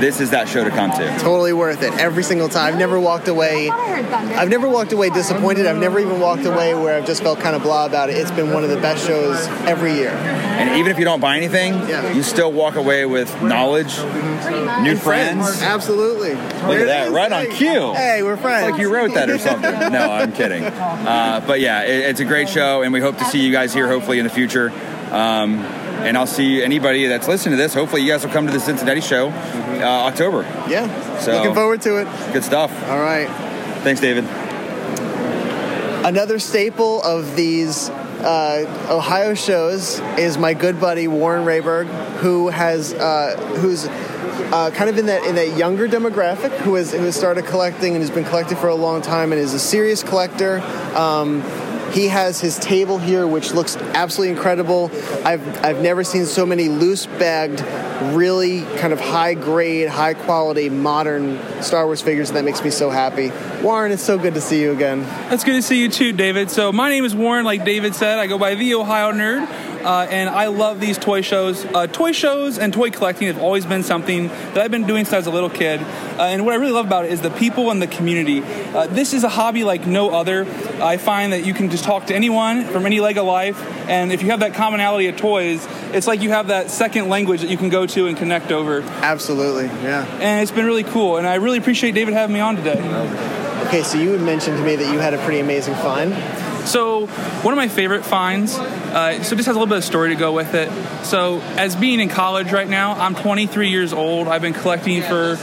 This 0.00 0.20
is 0.20 0.30
that 0.30 0.48
show 0.48 0.64
to 0.64 0.70
come 0.70 0.90
to. 0.92 1.18
Totally 1.18 1.52
worth 1.52 1.82
it 1.82 1.92
every 1.94 2.22
single 2.22 2.48
time. 2.48 2.72
I've 2.72 2.78
never 2.78 3.00
walked 3.00 3.28
away. 3.28 3.68
I've 3.70 4.48
never 4.48 4.68
walked 4.68 4.92
away 4.92 5.10
disappointed. 5.10 5.66
I've 5.66 5.78
never 5.78 5.98
even 5.98 6.20
walked 6.20 6.44
away 6.44 6.74
where 6.74 6.96
I've 6.96 7.06
just 7.06 7.22
felt 7.22 7.40
kind 7.40 7.56
of 7.56 7.62
blah 7.62 7.86
about 7.86 8.10
it. 8.10 8.16
It's 8.16 8.30
been 8.30 8.52
one 8.52 8.64
of 8.64 8.70
the 8.70 8.76
best 8.76 9.06
shows 9.06 9.46
every 9.66 9.94
year. 9.94 10.10
And 10.10 10.76
even 10.78 10.90
if 10.90 10.98
you 10.98 11.04
don't 11.04 11.20
buy 11.20 11.36
anything, 11.36 11.74
you 12.14 12.22
still 12.22 12.52
walk 12.52 12.76
away 12.76 13.06
with 13.06 13.30
knowledge, 13.42 13.96
new 13.98 14.04
And 14.90 15.00
friends. 15.00 15.62
Absolutely. 15.62 16.34
Look 16.34 16.78
at 16.78 16.86
that, 16.86 17.10
right 17.10 17.32
on 17.32 17.50
cue. 17.50 17.94
Hey, 17.94 18.22
we're 18.22 18.36
friends. 18.36 18.68
It's 18.68 18.72
like 18.72 18.80
you 18.80 18.92
wrote 18.92 19.14
that 19.14 19.30
or 19.30 19.38
something. 19.38 19.72
no, 19.92 20.10
I'm 20.12 20.32
kidding. 20.32 20.64
Uh, 20.64 21.42
but 21.46 21.60
yeah, 21.60 21.82
it, 21.82 22.10
it's 22.10 22.20
a 22.20 22.24
great 22.24 22.48
show, 22.48 22.82
and 22.82 22.92
we 22.92 23.00
hope 23.00 23.18
to 23.18 23.24
see 23.24 23.40
you 23.44 23.52
guys 23.52 23.72
here 23.72 23.88
hopefully 23.88 24.18
in 24.18 24.24
the 24.24 24.30
future. 24.30 24.72
Um, 25.10 25.64
and 26.00 26.16
I'll 26.16 26.26
see 26.26 26.62
anybody 26.62 27.06
that's 27.06 27.28
listening 27.28 27.56
to 27.56 27.62
this. 27.62 27.74
Hopefully, 27.74 28.02
you 28.02 28.08
guys 28.10 28.24
will 28.24 28.32
come 28.32 28.46
to 28.46 28.52
the 28.52 28.60
Cincinnati 28.60 29.00
show 29.00 29.28
uh, 29.28 30.06
October. 30.06 30.42
Yeah. 30.68 31.18
So 31.18 31.32
Looking 31.32 31.54
forward 31.54 31.82
to 31.82 32.00
it. 32.00 32.32
Good 32.32 32.44
stuff. 32.44 32.70
All 32.88 33.00
right. 33.00 33.28
Thanks, 33.82 34.00
David. 34.00 34.24
Another 36.04 36.38
staple 36.38 37.02
of 37.02 37.36
these 37.36 37.90
uh, 37.90 38.88
Ohio 38.90 39.34
shows 39.34 40.00
is 40.18 40.38
my 40.38 40.54
good 40.54 40.80
buddy 40.80 41.06
Warren 41.06 41.44
Rayberg, 41.44 41.86
who 42.18 42.48
has 42.48 42.94
uh, 42.94 43.36
who's 43.58 43.86
uh, 43.86 44.70
kind 44.74 44.88
of 44.88 44.98
in 44.98 45.06
that 45.06 45.24
in 45.24 45.34
that 45.36 45.56
younger 45.56 45.88
demographic, 45.88 46.50
who 46.58 46.74
has 46.74 46.92
who 46.92 47.04
has 47.04 47.16
started 47.16 47.44
collecting 47.46 47.94
and 47.94 48.02
has 48.02 48.10
been 48.10 48.24
collecting 48.24 48.56
for 48.56 48.68
a 48.68 48.74
long 48.74 49.02
time 49.02 49.32
and 49.32 49.40
is 49.40 49.54
a 49.54 49.58
serious 49.58 50.02
collector. 50.02 50.60
Um, 50.96 51.42
he 51.92 52.08
has 52.08 52.40
his 52.40 52.58
table 52.58 52.98
here, 52.98 53.26
which 53.26 53.52
looks 53.52 53.76
absolutely 53.76 54.34
incredible. 54.34 54.90
I've 55.24 55.64
I've 55.64 55.80
never 55.82 56.04
seen 56.04 56.26
so 56.26 56.44
many 56.44 56.68
loose 56.68 57.06
bagged, 57.06 57.60
really 58.14 58.62
kind 58.78 58.92
of 58.92 59.00
high 59.00 59.34
grade, 59.34 59.88
high 59.88 60.14
quality, 60.14 60.68
modern 60.68 61.38
Star 61.62 61.86
Wars 61.86 62.00
figures. 62.00 62.28
and 62.30 62.36
That 62.36 62.44
makes 62.44 62.62
me 62.62 62.70
so 62.70 62.90
happy. 62.90 63.32
Warren, 63.62 63.92
it's 63.92 64.02
so 64.02 64.18
good 64.18 64.34
to 64.34 64.40
see 64.40 64.60
you 64.60 64.72
again. 64.72 65.04
It's 65.32 65.44
good 65.44 65.54
to 65.54 65.62
see 65.62 65.80
you 65.80 65.88
too, 65.88 66.12
David. 66.12 66.50
So 66.50 66.72
my 66.72 66.90
name 66.90 67.04
is 67.04 67.14
Warren, 67.14 67.44
like 67.44 67.64
David 67.64 67.94
said. 67.94 68.18
I 68.18 68.26
go 68.26 68.38
by 68.38 68.54
the 68.54 68.74
Ohio 68.74 69.12
Nerd, 69.12 69.77
uh, 69.84 70.06
and 70.10 70.28
I 70.28 70.46
love 70.46 70.80
these 70.80 70.98
toy 70.98 71.22
shows. 71.22 71.64
Uh, 71.64 71.86
toy 71.86 72.12
shows 72.12 72.58
and 72.58 72.72
toy 72.72 72.90
collecting 72.90 73.28
have 73.28 73.38
always 73.38 73.66
been 73.66 73.82
something 73.82 74.28
that 74.28 74.58
I've 74.58 74.70
been 74.70 74.86
doing 74.86 75.04
since 75.04 75.14
I 75.14 75.18
was 75.18 75.26
a 75.26 75.30
little 75.30 75.50
kid. 75.50 75.80
Uh, 75.80 76.22
and 76.22 76.44
what 76.44 76.52
I 76.52 76.56
really 76.56 76.72
love 76.72 76.86
about 76.86 77.04
it 77.04 77.12
is 77.12 77.20
the 77.20 77.30
people 77.30 77.70
and 77.70 77.80
the 77.80 77.86
community. 77.86 78.42
Uh, 78.42 78.86
this 78.86 79.12
is 79.12 79.24
a 79.24 79.28
hobby 79.28 79.64
like 79.64 79.86
no 79.86 80.10
other. 80.10 80.46
I 80.82 80.96
find 80.96 81.32
that 81.32 81.44
you 81.44 81.54
can 81.54 81.70
just 81.70 81.84
talk 81.84 82.06
to 82.06 82.14
anyone 82.14 82.64
from 82.64 82.86
any 82.86 83.00
leg 83.00 83.18
of 83.18 83.26
life, 83.26 83.60
and 83.88 84.12
if 84.12 84.22
you 84.22 84.30
have 84.30 84.40
that 84.40 84.54
commonality 84.54 85.06
of 85.06 85.16
toys, 85.16 85.66
it's 85.92 86.06
like 86.06 86.22
you 86.22 86.30
have 86.30 86.48
that 86.48 86.70
second 86.70 87.08
language 87.08 87.40
that 87.40 87.50
you 87.50 87.56
can 87.56 87.68
go 87.68 87.86
to 87.86 88.06
and 88.06 88.16
connect 88.16 88.52
over. 88.52 88.82
Absolutely, 88.82 89.66
yeah. 89.82 90.04
And 90.20 90.42
it's 90.42 90.52
been 90.52 90.66
really 90.66 90.84
cool, 90.84 91.16
and 91.16 91.26
I 91.26 91.36
really 91.36 91.58
appreciate 91.58 91.94
David 91.94 92.14
having 92.14 92.34
me 92.34 92.40
on 92.40 92.56
today. 92.56 92.80
Okay, 93.66 93.82
so 93.82 93.98
you 93.98 94.12
had 94.12 94.20
mentioned 94.22 94.56
to 94.56 94.64
me 94.64 94.76
that 94.76 94.92
you 94.92 94.98
had 94.98 95.14
a 95.14 95.18
pretty 95.18 95.40
amazing 95.40 95.74
find. 95.74 96.14
So, 96.68 97.06
one 97.06 97.54
of 97.54 97.56
my 97.56 97.68
favorite 97.68 98.04
finds, 98.04 98.58
uh, 98.58 99.22
so 99.22 99.34
this 99.34 99.46
has 99.46 99.56
a 99.56 99.58
little 99.58 99.66
bit 99.66 99.78
of 99.78 99.84
story 99.84 100.10
to 100.10 100.16
go 100.16 100.32
with 100.32 100.52
it. 100.52 100.70
So, 101.02 101.40
as 101.56 101.74
being 101.74 101.98
in 101.98 102.10
college 102.10 102.52
right 102.52 102.68
now, 102.68 102.92
I'm 102.92 103.14
23 103.14 103.70
years 103.70 103.94
old. 103.94 104.28
I've 104.28 104.42
been 104.42 104.52
collecting 104.52 105.00
for 105.00 105.38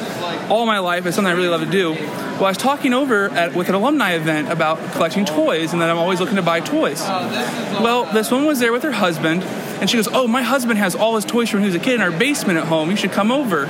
all 0.51 0.67
my 0.67 0.77
life. 0.77 1.07
It's 1.07 1.15
something 1.15 1.31
I 1.31 1.35
really 1.35 1.47
love 1.47 1.61
to 1.61 1.71
do. 1.71 1.93
Well, 1.93 2.45
I 2.45 2.49
was 2.49 2.57
talking 2.57 2.93
over 2.93 3.29
at, 3.29 3.55
with 3.55 3.69
an 3.69 3.75
alumni 3.75 4.11
event 4.11 4.51
about 4.51 4.77
collecting 4.91 5.25
toys 5.25 5.73
and 5.73 5.81
that 5.81 5.89
I'm 5.89 5.97
always 5.97 6.19
looking 6.19 6.35
to 6.35 6.43
buy 6.43 6.59
toys. 6.59 7.01
Well, 7.01 8.05
this 8.13 8.29
woman 8.29 8.45
was 8.45 8.59
there 8.59 8.71
with 8.71 8.83
her 8.83 8.91
husband, 8.91 9.41
and 9.41 9.89
she 9.89 9.97
goes, 9.97 10.07
Oh, 10.11 10.27
my 10.27 10.43
husband 10.43 10.77
has 10.77 10.93
all 10.93 11.15
his 11.15 11.25
toys 11.25 11.49
from 11.49 11.61
when 11.61 11.71
he 11.71 11.75
was 11.75 11.81
a 11.81 11.83
kid 11.83 11.95
in 11.95 12.01
our 12.01 12.11
basement 12.11 12.59
at 12.59 12.67
home. 12.67 12.91
You 12.91 12.97
should 12.97 13.13
come 13.13 13.31
over. 13.31 13.65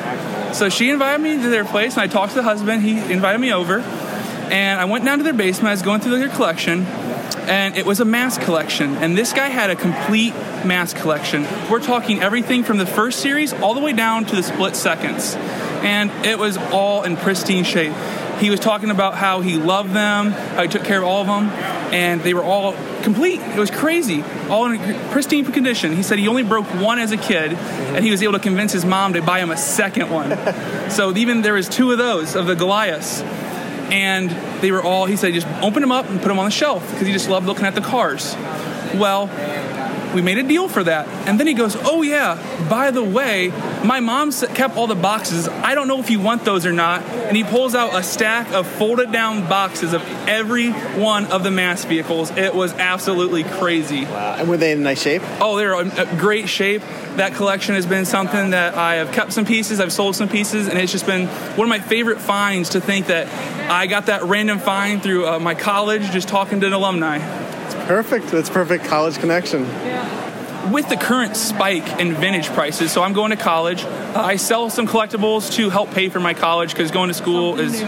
So 0.54 0.68
she 0.68 0.90
invited 0.90 1.24
me 1.24 1.42
to 1.42 1.50
their 1.50 1.64
place, 1.64 1.94
and 1.94 2.02
I 2.02 2.08
talked 2.08 2.34
to 2.34 2.36
the 2.36 2.44
husband. 2.44 2.84
He 2.84 2.98
invited 3.14 3.40
me 3.40 3.54
over, 3.54 3.80
and 3.80 4.78
I 4.78 4.86
went 4.86 5.06
down 5.06 5.20
to 5.20 5.24
their 5.24 5.34
basement. 5.34 5.70
I 5.70 5.72
was 5.72 5.82
going 5.82 6.02
through 6.02 6.20
their 6.20 6.30
collection, 6.30 6.86
and 7.48 7.76
it 7.76 7.86
was 7.86 8.00
a 8.00 8.04
M.A.S.K. 8.04 8.44
collection. 8.44 8.96
And 8.98 9.18
this 9.18 9.34
guy 9.34 9.48
had 9.48 9.70
a 9.70 9.76
complete 9.76 10.34
M.A.S.K. 10.34 11.00
collection. 11.00 11.46
We're 11.70 11.80
talking 11.80 12.22
everything 12.22 12.64
from 12.64 12.78
the 12.78 12.86
first 12.86 13.20
series 13.20 13.54
all 13.54 13.74
the 13.74 13.82
way 13.82 13.94
down 13.94 14.26
to 14.26 14.36
the 14.36 14.44
split 14.44 14.76
seconds. 14.76 15.36
And 15.36 16.10
it 16.26 16.40
was 16.40 16.58
all 16.58 17.04
in 17.04 17.18
pristine 17.18 17.64
shape. 17.64 17.94
He 18.40 18.50
was 18.50 18.60
talking 18.60 18.90
about 18.90 19.16
how 19.16 19.40
he 19.42 19.58
loved 19.58 19.94
them, 19.94 20.32
how 20.32 20.64
he 20.64 20.68
took 20.68 20.84
care 20.84 20.98
of 20.98 21.06
all 21.06 21.22
of 21.22 21.28
them, 21.28 21.50
and 21.94 22.22
they 22.22 22.34
were 22.34 22.44
all 22.44 22.74
complete. 23.02 23.40
It 23.40 23.58
was 23.58 23.72
crazy, 23.72 24.24
all 24.50 24.70
in 24.70 24.80
pristine 25.12 25.46
condition. 25.46 25.96
He 25.96 26.04
said 26.04 26.20
he 26.20 26.28
only 26.28 26.44
broke 26.44 26.66
one 26.66 27.00
as 27.00 27.14
a 27.14 27.18
kid, 27.18 27.54
and 27.54 28.04
he 28.04 28.12
was 28.12 28.22
able 28.22 28.34
to 28.34 28.40
convince 28.40 28.74
his 28.74 28.84
mom 28.84 29.14
to 29.14 29.22
buy 29.22 29.40
him 29.40 29.52
a 29.52 29.58
second 29.58 30.10
one. 30.10 30.32
so 30.90 31.16
even 31.16 31.44
there 31.44 31.54
was 31.54 31.70
two 31.70 31.92
of 31.94 31.98
those 31.98 32.36
of 32.36 32.46
the 32.46 32.56
Goliaths 32.56 33.22
and 33.92 34.30
they 34.62 34.72
were 34.72 34.82
all 34.82 35.06
he 35.06 35.16
said 35.16 35.34
just 35.34 35.48
open 35.62 35.82
them 35.82 35.92
up 35.92 36.10
and 36.10 36.20
put 36.20 36.28
them 36.28 36.40
on 36.40 36.46
the 36.46 36.52
shelf 36.52 36.90
because 36.92 37.08
he 37.08 37.14
just 37.14 37.30
loved 37.30 37.46
looking 37.46 37.66
at 37.66 37.76
the 37.76 37.82
cars. 37.82 38.36
Well 38.96 39.28
we 40.16 40.22
made 40.22 40.38
a 40.38 40.44
deal 40.44 40.68
for 40.68 40.84
that. 40.84 41.08
And 41.28 41.40
then 41.40 41.46
he 41.46 41.54
goes 41.54 41.76
oh 41.76 42.02
yeah 42.02 42.36
by 42.70 42.90
the 42.92 43.04
way 43.04 43.50
my 43.84 44.00
mom 44.00 44.32
kept 44.32 44.78
all 44.78 44.88
the 44.88 44.96
boxes. 44.96 45.48
I 45.48 45.76
don't 45.76 45.88
know 45.88 46.00
if 46.00 46.10
you 46.10 46.20
want 46.20 46.46
those 46.46 46.66
or 46.66 46.72
not. 46.72 47.04
And 47.04 47.38
he 47.38 47.44
pulls 47.44 47.76
out 47.76 47.94
a 47.94 48.02
stack 48.02 48.52
of 48.52 48.66
folded 48.66 49.12
down 49.12 49.48
boxes 49.48 49.94
of 49.94 50.02
every 50.28 50.72
one 50.72 51.26
of 51.28 51.44
the 51.44 51.50
M.A.S.K. 51.50 51.90
vehicles. 51.90 52.32
It 52.32 52.56
was 52.56 52.74
absolutely 52.74 53.44
crazy. 53.44 54.06
Wow. 54.06 54.38
and 54.40 54.50
were 54.50 54.58
they 54.58 54.72
in 54.72 54.82
nice 54.84 55.02
shape? 55.02 55.22
Oh 55.40 55.58
they're 55.58 55.80
in 55.82 55.92
uh, 55.92 56.16
great 56.18 56.50
shape. 56.50 56.82
That 57.18 57.34
collection 57.36 57.76
has 57.76 57.86
been 57.86 58.06
something 58.06 58.52
that 58.52 58.76
I 58.76 58.96
have 58.96 59.12
kept 59.12 59.34
some 59.34 59.46
pieces, 59.46 59.80
I've 59.80 59.94
sold 59.94 60.16
some 60.16 60.30
pieces, 60.30 60.68
and 60.68 60.78
it's 60.78 60.92
just 60.92 61.06
been 61.06 61.28
one 61.28 61.66
of 61.66 61.70
my 61.70 61.80
favorite 61.80 62.20
finds 62.20 62.70
to 62.70 62.82
think 62.82 63.08
that 63.08 63.28
I 63.70 63.88
got 63.88 64.08
that 64.08 64.24
random 64.24 64.60
find 64.60 65.02
through 65.02 65.28
uh, 65.28 65.40
my 65.40 65.56
college 65.56 66.12
just 66.12 66.28
talking 66.28 66.60
to 66.62 66.68
an 66.68 66.74
alumni. 66.74 67.20
It's 67.66 67.76
perfect. 67.86 68.28
That's 68.28 68.50
perfect 68.50 68.86
college 68.86 69.18
connection. 69.18 69.64
Yeah. 69.64 70.72
With 70.72 70.90
the 70.90 70.98
current 70.98 71.38
spike 71.38 72.00
in 72.00 72.14
vintage 72.14 72.48
prices, 72.48 72.92
so 72.92 73.04
I'm 73.04 73.14
going 73.14 73.30
to 73.32 73.38
college. 73.38 73.84
Uh, 73.84 74.14
I 74.16 74.38
sell 74.38 74.70
some 74.70 74.88
collectibles 74.88 75.52
to 75.54 75.70
help 75.70 75.92
pay 75.92 76.10
for 76.10 76.20
my 76.20 76.34
college 76.34 76.72
because 76.72 76.92
going 76.92 77.10
to 77.10 77.14
school 77.14 77.60
is 77.60 77.82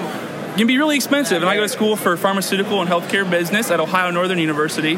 can 0.57 0.67
be 0.67 0.77
really 0.77 0.95
expensive. 0.95 1.41
And 1.41 1.49
I 1.49 1.55
go 1.55 1.61
to 1.61 1.69
school 1.69 1.95
for 1.95 2.17
pharmaceutical 2.17 2.81
and 2.81 2.89
healthcare 2.89 3.29
business 3.29 3.71
at 3.71 3.79
Ohio 3.79 4.11
Northern 4.11 4.39
University, 4.39 4.97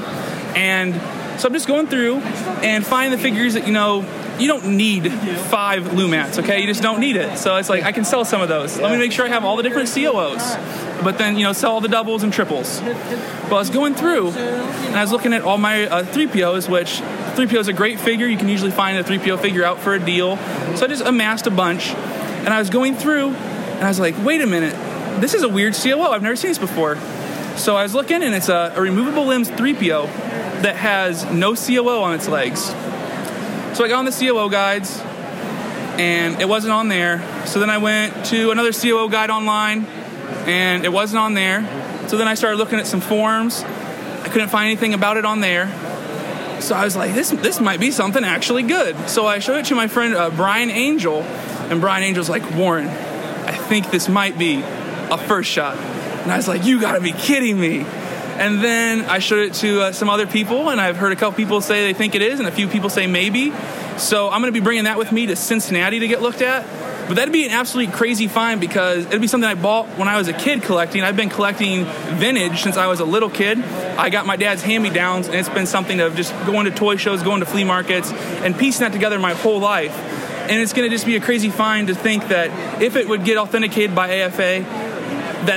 and 0.56 0.94
so 1.40 1.48
I'm 1.48 1.54
just 1.54 1.68
going 1.68 1.88
through 1.88 2.18
and 2.18 2.86
finding 2.86 3.18
the 3.18 3.24
figures 3.24 3.54
that 3.54 3.66
you 3.66 3.72
know 3.72 4.06
you 4.40 4.48
don't 4.48 4.78
need 4.78 5.10
five 5.10 5.94
Lumats, 5.94 6.40
okay? 6.40 6.60
You 6.62 6.68
just 6.68 6.82
don't 6.82 7.00
need 7.00 7.16
it. 7.16 7.38
So 7.38 7.56
it's 7.56 7.70
like 7.70 7.84
I 7.84 7.94
can 7.94 8.04
sell 8.04 8.26
some 8.26 8.42
of 8.42 8.50
those. 8.50 8.78
Let 8.78 8.92
me 8.92 8.98
make 8.98 9.14
sure 9.14 9.26
I 9.26 9.30
have 9.30 9.46
all 9.46 9.56
the 9.56 9.64
different 9.64 9.90
COOs, 9.90 10.56
but 11.02 11.18
then 11.18 11.38
you 11.38 11.44
know 11.44 11.54
sell 11.54 11.72
all 11.72 11.82
the 11.82 11.88
doubles 11.88 12.24
and 12.24 12.34
triples. 12.34 12.82
Well, 12.82 13.56
I 13.56 13.60
was 13.60 13.70
going 13.70 13.96
through 13.96 14.32
and 14.32 14.96
I 14.96 15.02
was 15.02 15.12
looking 15.12 15.34
at 15.34 15.42
all 15.42 15.58
my 15.58 15.88
uh, 15.88 16.04
3POs, 16.04 16.70
which 16.70 17.00
3PO 17.38 17.60
is 17.60 17.68
a 17.70 17.74
great 17.74 18.00
figure. 18.00 18.28
You 18.28 18.38
can 18.38 18.50
usually 18.50 18.72
find 18.72 18.98
a 18.98 19.04
3PO 19.04 19.40
figure 19.40 19.64
out 19.64 19.80
for 19.80 19.94
a 19.94 20.00
deal. 20.00 20.36
So 20.76 20.86
I 20.86 20.88
just 20.88 21.06
amassed 21.06 21.48
a 21.48 21.52
bunch, 21.52 21.90
and 21.90 22.50
I 22.50 22.60
was 22.60 22.70
going 22.70 22.96
through 22.96 23.30
and 23.30 23.86
I 23.86 23.88
was 23.88 24.00
like, 24.00 24.16
wait 24.26 24.42
a 24.42 24.48
minute, 24.48 24.74
this 25.22 25.34
is 25.34 25.44
a 25.44 25.50
weird 25.50 25.74
COO. 25.74 26.02
I've 26.02 26.22
never 26.22 26.36
seen 26.36 26.50
this 26.50 26.58
before. 26.58 26.98
So 27.56 27.78
I 27.78 27.84
was 27.84 27.94
looking, 27.94 28.24
and 28.24 28.36
it's 28.36 28.50
a, 28.50 28.74
a 28.76 28.82
removable 28.82 29.26
limbs 29.26 29.50
3PO 29.50 30.49
that 30.62 30.76
has 30.76 31.26
no 31.26 31.56
COO 31.56 32.04
on 32.04 32.14
its 32.14 32.28
legs. 32.28 32.66
So 33.78 33.86
I 33.86 33.88
got 33.88 34.00
on 34.00 34.06
the 34.06 34.12
COO 34.12 34.50
guides, 34.50 35.00
and 35.98 36.42
it 36.42 36.48
wasn't 36.48 36.74
on 36.74 36.88
there. 36.88 37.46
So 37.46 37.60
then 37.60 37.70
I 37.70 37.78
went 37.78 38.26
to 38.28 38.52
another 38.52 38.72
COO 38.72 39.10
guide 39.10 39.30
online, 39.30 39.86
and 40.46 40.86
it 40.86 40.92
wasn't 40.92 41.22
on 41.22 41.34
there. 41.34 41.62
So 42.08 42.18
then 42.18 42.28
I 42.28 42.34
started 42.34 42.58
looking 42.58 42.80
at 42.80 42.88
some 42.88 43.02
forums. 43.02 43.64
I 43.64 44.28
couldn't 44.30 44.50
find 44.50 44.66
anything 44.66 44.94
about 44.94 45.18
it 45.18 45.26
on 45.26 45.40
there. 45.40 45.68
So 46.62 46.76
I 46.76 46.84
was 46.84 46.96
like, 46.96 47.14
this 47.14 47.30
this 47.30 47.60
might 47.60 47.80
be 47.80 47.92
something 47.92 48.24
actually 48.24 48.64
good. 48.64 49.10
So 49.10 49.26
I 49.26 49.40
showed 49.40 49.60
it 49.60 49.66
to 49.68 49.76
my 49.76 49.88
friend 49.88 50.14
uh, 50.14 50.30
Brian 50.30 50.70
Angel, 50.70 51.22
and 51.22 51.80
Brian 51.80 52.04
Angel's 52.04 52.30
like, 52.30 52.50
Warren, 52.52 52.88
I 52.88 53.54
think 53.54 53.92
this 53.92 54.10
might 54.10 54.38
be 54.38 54.62
a 54.62 55.18
first 55.18 55.50
shot. 55.50 55.78
And 55.78 56.32
I 56.32 56.38
was 56.38 56.48
like, 56.48 56.66
you 56.66 56.82
gotta 56.82 57.02
be 57.02 57.14
kidding 57.14 57.60
me. 57.60 57.86
And 58.40 58.64
then 58.64 59.02
I 59.02 59.20
showed 59.20 59.40
it 59.40 59.54
to 59.56 59.82
uh, 59.82 59.92
some 59.92 60.10
other 60.10 60.26
people, 60.26 60.70
and 60.70 60.80
I've 60.80 60.96
heard 60.96 61.12
a 61.12 61.18
couple 61.18 61.36
people 61.36 61.60
say 61.60 61.84
they 61.84 61.94
think 61.94 62.16
it 62.16 62.22
is, 62.22 62.40
and 62.40 62.48
a 62.48 62.52
few 62.52 62.70
people 62.70 62.90
say 62.90 63.06
maybe. 63.06 63.52
So 63.98 64.30
I'm 64.30 64.40
gonna 64.40 64.54
be 64.54 64.62
bringing 64.62 64.86
that 64.86 64.98
with 64.98 65.12
me 65.12 65.26
to 65.26 65.36
Cincinnati 65.36 66.00
to 66.00 66.08
get 66.08 66.22
looked 66.22 66.42
at. 66.42 66.66
But 67.10 67.16
that'd 67.16 67.34
be 67.34 67.44
an 67.44 67.52
absolutely 67.52 67.92
crazy 67.92 68.28
find 68.28 68.62
because 68.62 69.06
it'd 69.08 69.20
be 69.20 69.28
something 69.28 69.50
I 69.50 69.56
bought 69.56 69.88
when 69.98 70.08
I 70.08 70.18
was 70.18 70.30
a 70.30 70.34
kid 70.34 70.62
collecting. 70.62 71.02
I've 71.02 71.18
been 71.18 71.30
collecting 71.30 71.84
vintage 71.84 72.62
since 72.62 72.78
I 72.78 72.88
was 72.88 73.02
a 73.02 73.06
little 73.06 73.30
kid. 73.30 73.62
I 73.62 74.10
got 74.10 74.26
my 74.26 74.38
dad's 74.38 74.62
hand 74.62 74.84
me 74.84 74.90
downs, 74.90 75.28
and 75.28 75.36
it's 75.36 75.50
been 75.50 75.66
something 75.66 76.00
of 76.00 76.16
just 76.16 76.32
going 76.46 76.66
to 76.66 76.72
toy 76.72 76.96
shows, 76.96 77.24
going 77.24 77.42
to 77.42 77.46
flea 77.46 77.66
markets, 77.66 78.12
and 78.12 78.58
piecing 78.58 78.82
that 78.82 78.94
together 78.94 79.20
my 79.20 79.34
whole 79.34 79.60
life. 79.60 79.92
And 80.50 80.62
it's 80.62 80.72
going 80.72 80.90
to 80.90 80.96
just 80.96 81.06
be 81.06 81.16
a 81.18 81.20
crazy 81.20 81.50
find 81.50 81.88
to 81.88 81.96
think 81.96 82.30
that 82.30 82.82
if 82.82 82.96
it 82.96 83.10
would 83.10 83.26
get 83.26 83.38
authenticated 83.38 83.96
by 83.96 84.22
AFA, 84.22 84.89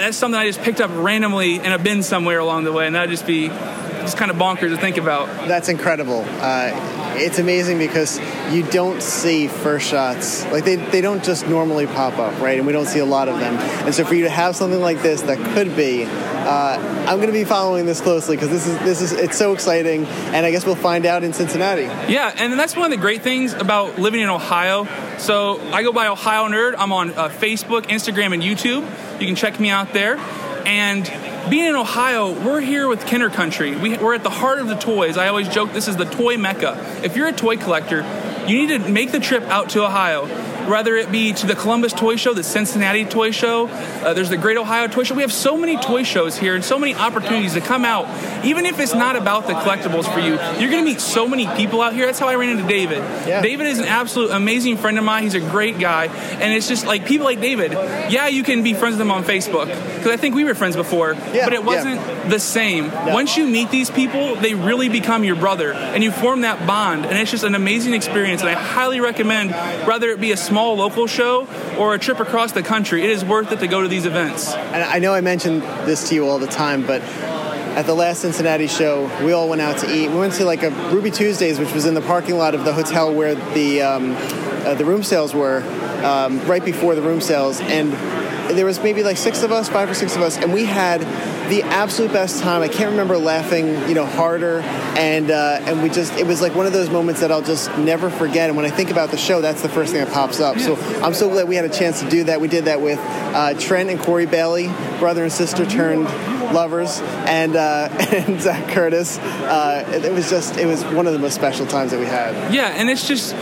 that's 0.00 0.16
something 0.16 0.38
I 0.38 0.46
just 0.46 0.60
picked 0.62 0.80
up 0.80 0.90
randomly 0.94 1.56
in 1.56 1.72
a 1.72 1.78
bin 1.78 2.02
somewhere 2.02 2.38
along 2.38 2.64
the 2.64 2.72
way, 2.72 2.86
and 2.86 2.94
that'd 2.94 3.10
just 3.10 3.26
be 3.26 3.48
just 3.48 4.16
kind 4.16 4.30
of 4.30 4.36
bonkers 4.36 4.70
to 4.70 4.76
think 4.76 4.96
about. 4.96 5.26
That's 5.48 5.68
incredible. 5.68 6.24
Uh, 6.26 7.01
it's 7.16 7.38
amazing 7.38 7.78
because 7.78 8.20
you 8.50 8.62
don't 8.70 9.02
see 9.02 9.48
first 9.48 9.88
shots 9.88 10.44
like 10.46 10.64
they, 10.64 10.76
they 10.76 11.00
don't 11.00 11.22
just 11.24 11.46
normally 11.46 11.86
pop 11.86 12.18
up 12.18 12.38
right 12.40 12.58
and 12.58 12.66
we 12.66 12.72
don't 12.72 12.86
see 12.86 12.98
a 12.98 13.04
lot 13.04 13.28
of 13.28 13.38
them 13.38 13.54
and 13.84 13.94
so 13.94 14.04
for 14.04 14.14
you 14.14 14.24
to 14.24 14.30
have 14.30 14.56
something 14.56 14.80
like 14.80 15.00
this 15.02 15.22
that 15.22 15.38
could 15.54 15.74
be 15.76 16.04
uh, 16.04 17.04
i'm 17.06 17.16
going 17.16 17.28
to 17.28 17.32
be 17.32 17.44
following 17.44 17.86
this 17.86 18.00
closely 18.00 18.36
because 18.36 18.50
this 18.50 18.66
is 18.66 18.78
this 18.80 19.00
is 19.00 19.12
it's 19.12 19.36
so 19.36 19.52
exciting 19.52 20.04
and 20.06 20.44
i 20.44 20.50
guess 20.50 20.64
we'll 20.66 20.74
find 20.74 21.06
out 21.06 21.22
in 21.24 21.32
cincinnati 21.32 21.82
Yeah, 22.12 22.32
and 22.36 22.52
that's 22.58 22.74
one 22.76 22.86
of 22.86 22.90
the 22.90 23.00
great 23.00 23.22
things 23.22 23.52
about 23.54 23.98
living 23.98 24.20
in 24.20 24.28
Ohio. 24.28 24.86
So 25.18 25.60
I 25.72 25.82
go 25.82 25.92
by 25.92 26.08
Ohio 26.08 26.48
Nerd. 26.48 26.74
I'm 26.76 26.92
on 26.92 27.10
uh, 27.10 27.28
Facebook, 27.28 27.82
Instagram, 27.86 28.34
and 28.34 28.42
YouTube. 28.42 28.82
You 29.20 29.26
can 29.26 29.36
check 29.36 29.58
me 29.60 29.70
out 29.70 29.92
there. 29.92 30.16
And 30.66 31.06
being 31.48 31.66
in 31.66 31.74
Ohio, 31.74 32.32
we're 32.32 32.60
here 32.60 32.88
with 32.88 33.06
Kenner 33.06 33.30
Country. 33.30 33.74
We, 33.76 33.98
we're 33.98 34.14
at 34.14 34.22
the 34.22 34.30
heart 34.30 34.58
of 34.58 34.68
the 34.68 34.74
toys. 34.74 35.16
I 35.16 35.28
always 35.28 35.48
joke 35.48 35.72
this 35.72 35.88
is 35.88 35.96
the 35.96 36.04
toy 36.04 36.36
mecca. 36.36 37.00
If 37.02 37.16
you're 37.16 37.28
a 37.28 37.32
toy 37.32 37.56
collector, 37.56 38.02
you 38.46 38.66
need 38.66 38.68
to 38.68 38.90
make 38.90 39.12
the 39.12 39.20
trip 39.20 39.42
out 39.44 39.70
to 39.70 39.84
Ohio. 39.84 40.26
Whether 40.68 40.96
it 40.96 41.10
be 41.10 41.32
to 41.32 41.46
the 41.46 41.54
Columbus 41.54 41.92
Toy 41.92 42.16
Show, 42.16 42.34
the 42.34 42.42
Cincinnati 42.42 43.04
Toy 43.04 43.30
Show, 43.30 43.68
uh, 43.68 44.14
there's 44.14 44.30
the 44.30 44.36
Great 44.36 44.56
Ohio 44.56 44.88
Toy 44.88 45.02
Show. 45.02 45.14
We 45.14 45.22
have 45.22 45.32
so 45.32 45.56
many 45.56 45.76
toy 45.76 46.02
shows 46.02 46.36
here 46.38 46.54
and 46.54 46.64
so 46.64 46.78
many 46.78 46.94
opportunities 46.94 47.54
to 47.54 47.60
come 47.60 47.84
out. 47.84 48.06
Even 48.44 48.66
if 48.66 48.78
it's 48.78 48.94
not 48.94 49.16
about 49.16 49.46
the 49.46 49.54
collectibles 49.54 50.12
for 50.12 50.20
you, 50.20 50.32
you're 50.60 50.70
going 50.70 50.84
to 50.84 50.90
meet 50.90 51.00
so 51.00 51.28
many 51.28 51.46
people 51.56 51.82
out 51.82 51.94
here. 51.94 52.06
That's 52.06 52.18
how 52.18 52.28
I 52.28 52.36
ran 52.36 52.50
into 52.50 52.66
David. 52.66 53.02
David 53.42 53.66
is 53.66 53.78
an 53.78 53.86
absolute 53.86 54.30
amazing 54.30 54.76
friend 54.76 54.98
of 54.98 55.04
mine. 55.04 55.24
He's 55.24 55.34
a 55.34 55.40
great 55.40 55.78
guy. 55.78 56.06
And 56.06 56.52
it's 56.52 56.68
just 56.68 56.86
like 56.86 57.06
people 57.06 57.24
like 57.24 57.40
David, 57.40 57.72
yeah, 57.72 58.28
you 58.28 58.42
can 58.42 58.62
be 58.62 58.74
friends 58.74 58.94
with 58.94 58.98
them 58.98 59.10
on 59.10 59.24
Facebook. 59.24 59.66
Because 59.66 60.10
I 60.10 60.16
think 60.16 60.34
we 60.34 60.44
were 60.44 60.54
friends 60.54 60.76
before, 60.76 61.14
but 61.14 61.52
it 61.52 61.64
wasn't 61.64 62.30
the 62.30 62.38
same. 62.38 62.90
Once 62.90 63.36
you 63.36 63.46
meet 63.46 63.70
these 63.70 63.90
people, 63.90 64.36
they 64.36 64.54
really 64.54 64.88
become 64.88 65.24
your 65.24 65.36
brother 65.36 65.72
and 65.72 66.02
you 66.02 66.10
form 66.10 66.42
that 66.42 66.66
bond. 66.66 67.06
And 67.06 67.18
it's 67.18 67.30
just 67.30 67.44
an 67.44 67.54
amazing 67.54 67.94
experience. 67.94 68.40
And 68.40 68.50
I 68.50 68.54
highly 68.54 69.00
recommend, 69.00 69.52
whether 69.86 70.08
it 70.10 70.20
be 70.20 70.32
a 70.32 70.36
small 70.52 70.76
local 70.76 71.06
show 71.06 71.48
or 71.78 71.94
a 71.94 71.98
trip 71.98 72.20
across 72.20 72.52
the 72.52 72.62
country, 72.62 73.02
it 73.02 73.08
is 73.08 73.24
worth 73.24 73.50
it 73.52 73.60
to 73.60 73.66
go 73.66 73.80
to 73.80 73.88
these 73.88 74.04
events. 74.04 74.52
and 74.52 74.84
i 74.84 74.98
know 74.98 75.14
i 75.14 75.22
mentioned 75.22 75.62
this 75.88 76.10
to 76.10 76.14
you 76.14 76.28
all 76.28 76.38
the 76.38 76.46
time 76.46 76.86
but 76.86 77.00
at 77.72 77.86
the 77.86 77.94
last 77.94 78.20
Cincinnati 78.20 78.66
show, 78.66 79.10
we 79.24 79.32
all 79.32 79.48
went 79.48 79.62
out 79.62 79.78
to 79.78 79.90
eat. 79.90 80.10
We 80.10 80.18
went 80.18 80.34
to 80.34 80.44
like 80.44 80.62
a 80.62 80.68
Ruby 80.92 81.10
Tuesdays, 81.10 81.58
which 81.58 81.72
was 81.72 81.86
in 81.86 81.94
the 81.94 82.02
parking 82.02 82.36
lot 82.36 82.54
of 82.54 82.66
the 82.66 82.74
hotel 82.74 83.14
where 83.14 83.34
the 83.34 83.80
um, 83.80 84.14
uh, 84.14 84.74
the 84.74 84.84
room 84.84 85.02
sales 85.02 85.34
were, 85.34 85.62
um, 86.04 86.38
right 86.46 86.62
before 86.62 86.94
the 86.94 87.00
room 87.00 87.22
sales, 87.22 87.62
and 87.62 87.94
there 88.48 88.66
was 88.66 88.82
maybe 88.82 89.02
like 89.02 89.16
six 89.16 89.42
of 89.42 89.52
us, 89.52 89.68
five 89.68 89.90
or 89.90 89.94
six 89.94 90.16
of 90.16 90.22
us, 90.22 90.36
and 90.36 90.52
we 90.52 90.64
had 90.64 91.00
the 91.50 91.62
absolute 91.62 92.12
best 92.12 92.42
time. 92.42 92.62
I 92.62 92.68
can't 92.68 92.90
remember 92.90 93.18
laughing, 93.18 93.66
you 93.88 93.94
know, 93.94 94.06
harder, 94.06 94.60
and 94.60 95.30
uh, 95.30 95.58
and 95.62 95.82
we 95.82 95.88
just 95.88 96.12
it 96.14 96.26
was 96.26 96.40
like 96.40 96.54
one 96.54 96.66
of 96.66 96.72
those 96.72 96.90
moments 96.90 97.20
that 97.20 97.30
I'll 97.30 97.42
just 97.42 97.70
never 97.78 98.10
forget. 98.10 98.48
And 98.48 98.56
when 98.56 98.66
I 98.66 98.70
think 98.70 98.90
about 98.90 99.10
the 99.10 99.16
show, 99.16 99.40
that's 99.40 99.62
the 99.62 99.68
first 99.68 99.92
thing 99.92 100.04
that 100.04 100.12
pops 100.12 100.40
up. 100.40 100.58
So 100.58 100.76
I'm 101.02 101.14
so 101.14 101.28
glad 101.28 101.48
we 101.48 101.56
had 101.56 101.64
a 101.64 101.68
chance 101.68 102.00
to 102.00 102.08
do 102.08 102.24
that. 102.24 102.40
We 102.40 102.48
did 102.48 102.66
that 102.66 102.80
with 102.80 102.98
uh, 103.00 103.54
Trent 103.54 103.90
and 103.90 104.00
Corey 104.00 104.26
Bailey, 104.26 104.68
brother 104.98 105.24
and 105.24 105.32
sister 105.32 105.66
turned 105.66 106.04
lovers, 106.52 107.00
and 107.00 107.56
uh, 107.56 107.88
and 108.12 108.40
Zach 108.40 108.68
Curtis. 108.68 109.18
Uh, 109.18 109.84
it, 109.92 110.04
it 110.04 110.12
was 110.12 110.30
just 110.30 110.56
it 110.56 110.66
was 110.66 110.84
one 110.84 111.06
of 111.06 111.12
the 111.12 111.18
most 111.18 111.34
special 111.34 111.66
times 111.66 111.90
that 111.90 112.00
we 112.00 112.06
had. 112.06 112.54
Yeah, 112.54 112.68
and 112.68 112.88
it's 112.90 113.06
just 113.06 113.34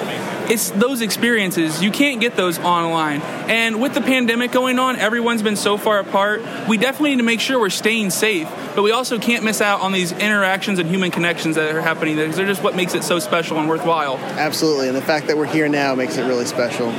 it's 0.51 0.71
those 0.73 1.01
experiences 1.01 1.81
you 1.81 1.93
can't 1.93 2.21
get 2.21 2.37
those 2.37 2.59
online. 2.59 3.23
And 3.23 3.81
with 3.81 3.95
the 3.95 4.01
pandemic 4.01 4.51
going 4.51 4.79
on, 4.79 4.97
everyone's 4.97 5.43
been 5.43 5.57
so 5.57 5.77
far 5.77 6.01
apart. 6.01 6.43
We 6.69 6.77
definitely 6.77 7.11
need 7.11 7.19
to 7.19 7.23
make 7.23 7.41
sure 7.41 7.59
we're 7.61 7.71
staying 7.71 8.11
safe, 8.11 8.49
but 8.75 8.83
we 8.83 8.91
also 8.91 9.19
can't 9.19 9.45
miss 9.45 9.61
out 9.61 9.81
on 9.81 9.93
these 9.93 10.11
interactions 10.11 10.81
and 10.81 10.89
human 10.89 11.13
connections 11.13 11.55
that 11.55 11.75
are 11.75 11.81
happening 11.81 12.17
because 12.17 12.37
they're 12.37 12.47
just 12.47 12.65
what 12.65 12.75
makes 12.75 12.95
it 12.95 13.05
so 13.05 13.21
special 13.21 13.59
and 13.59 13.69
worthwhile. 13.69 14.19
Absolutely, 14.19 14.89
and 14.89 14.97
the 14.97 15.03
fact 15.03 15.29
that 15.29 15.37
we're 15.37 15.47
here 15.47 15.69
now 15.69 15.95
makes 15.95 16.17
it 16.17 16.25
really 16.27 16.47
special. 16.47 16.91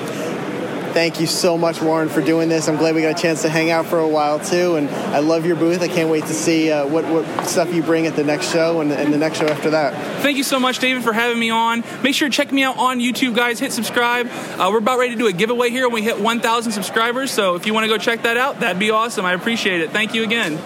Thank 0.93 1.21
you 1.21 1.25
so 1.25 1.57
much, 1.57 1.81
Warren, 1.81 2.09
for 2.09 2.21
doing 2.21 2.49
this. 2.49 2.67
I'm 2.67 2.75
glad 2.75 2.95
we 2.95 3.01
got 3.01 3.17
a 3.17 3.21
chance 3.21 3.43
to 3.43 3.49
hang 3.49 3.71
out 3.71 3.85
for 3.85 3.99
a 3.99 4.07
while 4.07 4.39
too, 4.39 4.75
and 4.75 4.89
I 4.89 5.19
love 5.19 5.45
your 5.45 5.55
booth. 5.55 5.81
I 5.81 5.87
can't 5.87 6.09
wait 6.09 6.25
to 6.25 6.33
see 6.33 6.69
uh, 6.69 6.85
what, 6.85 7.05
what 7.05 7.25
stuff 7.47 7.73
you 7.73 7.81
bring 7.81 8.07
at 8.07 8.17
the 8.17 8.25
next 8.25 8.51
show 8.51 8.81
and, 8.81 8.91
and 8.91 9.13
the 9.13 9.17
next 9.17 9.39
show 9.39 9.47
after 9.47 9.69
that. 9.69 9.93
Thank 10.21 10.35
you 10.35 10.43
so 10.43 10.59
much, 10.59 10.79
David, 10.79 11.03
for 11.03 11.13
having 11.13 11.39
me 11.39 11.49
on. 11.49 11.85
Make 12.03 12.13
sure 12.13 12.27
to 12.27 12.35
check 12.35 12.51
me 12.51 12.63
out 12.63 12.77
on 12.77 12.99
YouTube, 12.99 13.35
guys. 13.35 13.57
Hit 13.59 13.71
subscribe. 13.71 14.27
Uh, 14.29 14.69
we're 14.69 14.79
about 14.79 14.99
ready 14.99 15.13
to 15.13 15.17
do 15.17 15.27
a 15.27 15.33
giveaway 15.33 15.69
here 15.69 15.87
when 15.87 15.95
we 15.95 16.01
hit 16.01 16.19
1,000 16.19 16.73
subscribers. 16.73 17.31
So 17.31 17.55
if 17.55 17.65
you 17.65 17.73
want 17.73 17.85
to 17.85 17.89
go 17.89 17.97
check 17.97 18.23
that 18.23 18.35
out, 18.35 18.59
that'd 18.59 18.77
be 18.77 18.91
awesome. 18.91 19.23
I 19.23 19.31
appreciate 19.31 19.79
it. 19.79 19.91
Thank 19.91 20.13
you 20.13 20.23
again. 20.23 20.59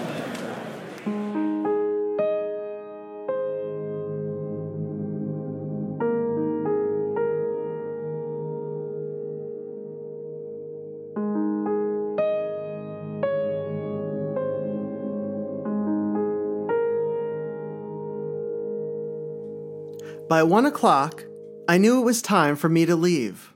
By 20.28 20.42
one 20.42 20.66
o'clock, 20.66 21.24
I 21.70 21.78
knew 21.78 22.00
it 22.00 22.04
was 22.04 22.24
time 22.24 22.56
for 22.56 22.68
me 22.68 22.88
to 22.88 22.96
leave. 22.96 23.54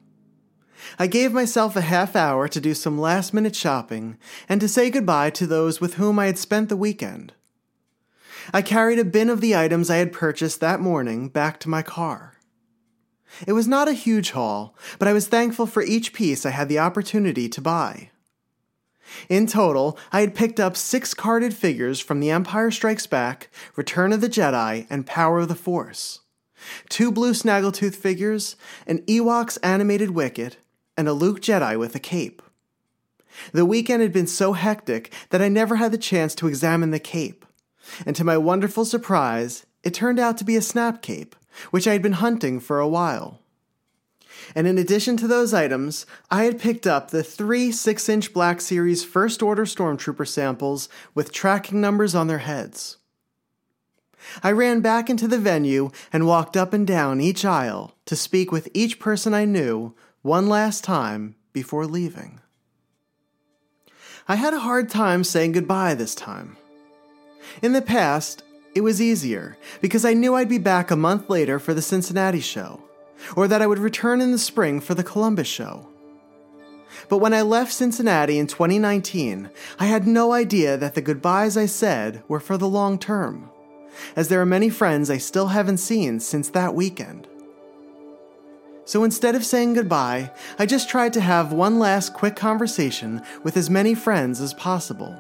I 0.99 1.07
gave 1.07 1.33
myself 1.33 1.75
a 1.75 1.81
half 1.81 2.15
hour 2.15 2.47
to 2.47 2.61
do 2.61 2.75
some 2.75 2.99
last 2.99 3.33
minute 3.33 3.55
shopping 3.55 4.19
and 4.47 4.61
to 4.61 4.67
say 4.67 4.91
goodbye 4.91 5.31
to 5.31 5.47
those 5.47 5.81
with 5.81 5.95
whom 5.95 6.19
I 6.19 6.27
had 6.27 6.37
spent 6.37 6.69
the 6.69 6.77
weekend. 6.77 7.33
I 8.53 8.61
carried 8.61 8.99
a 8.99 9.03
bin 9.03 9.31
of 9.31 9.41
the 9.41 9.55
items 9.55 9.89
I 9.89 9.95
had 9.95 10.13
purchased 10.13 10.59
that 10.59 10.79
morning 10.79 11.29
back 11.29 11.59
to 11.61 11.69
my 11.69 11.81
car. 11.81 12.35
It 13.47 13.53
was 13.53 13.67
not 13.67 13.87
a 13.87 13.93
huge 13.93 14.31
haul, 14.31 14.75
but 14.99 15.07
I 15.07 15.13
was 15.13 15.27
thankful 15.27 15.65
for 15.65 15.81
each 15.81 16.13
piece 16.13 16.45
I 16.45 16.51
had 16.51 16.69
the 16.69 16.79
opportunity 16.79 17.49
to 17.49 17.61
buy. 17.61 18.11
In 19.27 19.47
total, 19.47 19.97
I 20.11 20.21
had 20.21 20.35
picked 20.35 20.59
up 20.59 20.77
six 20.77 21.15
carded 21.15 21.55
figures 21.55 21.99
from 21.99 22.19
The 22.19 22.29
Empire 22.29 22.69
Strikes 22.69 23.07
Back, 23.07 23.49
Return 23.75 24.13
of 24.13 24.21
the 24.21 24.29
Jedi, 24.29 24.85
and 24.87 25.07
Power 25.07 25.39
of 25.39 25.47
the 25.47 25.55
Force 25.55 26.19
two 26.89 27.11
blue 27.11 27.33
Snaggletooth 27.33 27.95
figures, 27.95 28.55
an 28.87 28.99
Ewoks 29.03 29.57
animated 29.63 30.11
Wicket, 30.11 30.57
and 30.97 31.07
a 31.07 31.13
Luke 31.13 31.41
Jedi 31.41 31.77
with 31.77 31.95
a 31.95 31.99
cape. 31.99 32.41
The 33.53 33.65
weekend 33.65 34.01
had 34.01 34.11
been 34.11 34.27
so 34.27 34.53
hectic 34.53 35.13
that 35.29 35.41
I 35.41 35.47
never 35.47 35.77
had 35.77 35.91
the 35.91 35.97
chance 35.97 36.35
to 36.35 36.47
examine 36.47 36.91
the 36.91 36.99
cape, 36.99 37.45
and 38.05 38.15
to 38.15 38.23
my 38.23 38.37
wonderful 38.37 38.85
surprise, 38.85 39.65
it 39.83 39.93
turned 39.93 40.19
out 40.19 40.37
to 40.37 40.43
be 40.43 40.55
a 40.55 40.61
snap 40.61 41.01
cape, 41.01 41.35
which 41.71 41.87
I 41.87 41.93
had 41.93 42.01
been 42.01 42.13
hunting 42.13 42.59
for 42.59 42.79
a 42.79 42.87
while. 42.87 43.39
And 44.55 44.67
in 44.67 44.77
addition 44.77 45.17
to 45.17 45.27
those 45.27 45.53
items, 45.53 46.05
I 46.31 46.43
had 46.43 46.59
picked 46.59 46.87
up 46.87 47.11
the 47.11 47.23
three 47.23 47.71
6 47.71 48.09
inch 48.09 48.33
Black 48.33 48.61
Series 48.61 49.03
First 49.03 49.41
Order 49.41 49.65
Stormtrooper 49.65 50.27
samples 50.27 50.89
with 51.13 51.31
tracking 51.31 51.81
numbers 51.81 52.15
on 52.15 52.27
their 52.27 52.39
heads. 52.39 52.97
I 54.43 54.51
ran 54.51 54.81
back 54.81 55.09
into 55.09 55.27
the 55.27 55.37
venue 55.37 55.91
and 56.11 56.27
walked 56.27 56.57
up 56.57 56.73
and 56.73 56.85
down 56.85 57.21
each 57.21 57.45
aisle 57.45 57.95
to 58.05 58.15
speak 58.15 58.51
with 58.51 58.69
each 58.73 58.99
person 58.99 59.33
I 59.33 59.45
knew 59.45 59.93
one 60.21 60.49
last 60.49 60.83
time 60.83 61.35
before 61.53 61.85
leaving. 61.85 62.41
I 64.27 64.35
had 64.35 64.53
a 64.53 64.59
hard 64.59 64.89
time 64.89 65.23
saying 65.23 65.53
goodbye 65.53 65.95
this 65.95 66.13
time. 66.13 66.57
In 67.61 67.73
the 67.73 67.81
past, 67.81 68.43
it 68.75 68.81
was 68.81 69.01
easier 69.01 69.57
because 69.81 70.05
I 70.05 70.13
knew 70.13 70.35
I'd 70.35 70.49
be 70.49 70.59
back 70.59 70.91
a 70.91 70.95
month 70.95 71.29
later 71.29 71.57
for 71.57 71.73
the 71.73 71.81
Cincinnati 71.81 72.39
show, 72.39 72.81
or 73.35 73.47
that 73.47 73.61
I 73.61 73.67
would 73.67 73.79
return 73.79 74.21
in 74.21 74.31
the 74.31 74.37
spring 74.37 74.79
for 74.79 74.93
the 74.93 75.03
Columbus 75.03 75.47
show. 75.47 75.87
But 77.07 77.17
when 77.17 77.33
I 77.33 77.41
left 77.41 77.73
Cincinnati 77.73 78.37
in 78.37 78.47
2019, 78.47 79.49
I 79.79 79.85
had 79.85 80.07
no 80.07 80.33
idea 80.33 80.77
that 80.77 80.95
the 80.95 81.01
goodbyes 81.01 81.57
I 81.57 81.65
said 81.65 82.23
were 82.27 82.39
for 82.39 82.57
the 82.57 82.67
long 82.67 82.99
term, 82.99 83.49
as 84.15 84.27
there 84.27 84.41
are 84.41 84.45
many 84.45 84.69
friends 84.69 85.09
I 85.09 85.17
still 85.17 85.47
haven't 85.47 85.77
seen 85.77 86.19
since 86.19 86.49
that 86.49 86.75
weekend. 86.75 87.27
So 88.85 89.03
instead 89.03 89.35
of 89.35 89.45
saying 89.45 89.75
goodbye, 89.75 90.31
I 90.57 90.65
just 90.65 90.89
tried 90.89 91.13
to 91.13 91.21
have 91.21 91.53
one 91.53 91.77
last 91.77 92.13
quick 92.13 92.35
conversation 92.35 93.21
with 93.43 93.55
as 93.55 93.69
many 93.69 93.93
friends 93.93 94.41
as 94.41 94.53
possible. 94.55 95.15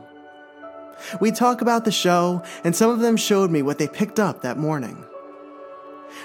We 1.21 1.31
talk 1.31 1.61
about 1.61 1.85
the 1.85 1.91
show, 1.91 2.43
and 2.63 2.75
some 2.75 2.89
of 2.89 2.99
them 2.99 3.15
showed 3.15 3.51
me 3.51 3.61
what 3.61 3.77
they 3.77 3.87
picked 3.87 4.19
up 4.19 4.41
that 4.41 4.57
morning. 4.57 5.05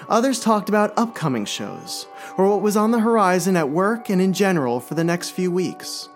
Others 0.09 0.41
talked 0.41 0.69
about 0.69 0.97
upcoming 0.97 1.45
shows, 1.45 2.07
or 2.37 2.49
what 2.49 2.63
was 2.63 2.77
on 2.77 2.91
the 2.91 3.01
horizon 3.01 3.57
at 3.57 3.69
work 3.69 4.09
and 4.09 4.21
in 4.21 4.33
general 4.33 4.81
for 4.81 4.95
the 4.95 5.05
next 5.05 5.31
few 5.31 5.51
weeks. 5.51 6.09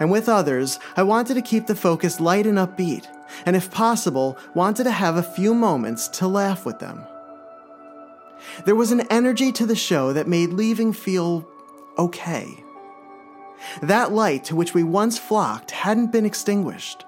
And 0.00 0.10
with 0.10 0.28
others, 0.28 0.78
I 0.96 1.02
wanted 1.02 1.34
to 1.34 1.42
keep 1.42 1.66
the 1.66 1.76
focus 1.76 2.20
light 2.20 2.46
and 2.46 2.58
upbeat, 2.58 3.06
and 3.46 3.56
if 3.56 3.70
possible, 3.70 4.38
wanted 4.54 4.84
to 4.84 4.90
have 4.90 5.16
a 5.16 5.22
few 5.22 5.54
moments 5.54 6.08
to 6.08 6.26
laugh 6.26 6.64
with 6.64 6.78
them. 6.78 7.04
There 8.64 8.74
was 8.74 8.92
an 8.92 9.06
energy 9.10 9.52
to 9.52 9.66
the 9.66 9.76
show 9.76 10.12
that 10.12 10.28
made 10.28 10.50
leaving 10.50 10.92
feel 10.92 11.48
okay. 11.98 12.62
That 13.82 14.12
light 14.12 14.44
to 14.44 14.56
which 14.56 14.74
we 14.74 14.82
once 14.82 15.18
flocked 15.18 15.70
hadn't 15.70 16.12
been 16.12 16.26
extinguished. 16.26 17.04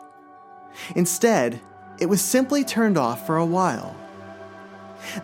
Instead, 0.94 1.60
it 1.98 2.06
was 2.06 2.20
simply 2.22 2.64
turned 2.64 2.98
off 2.98 3.26
for 3.26 3.36
a 3.36 3.46
while. 3.46 3.96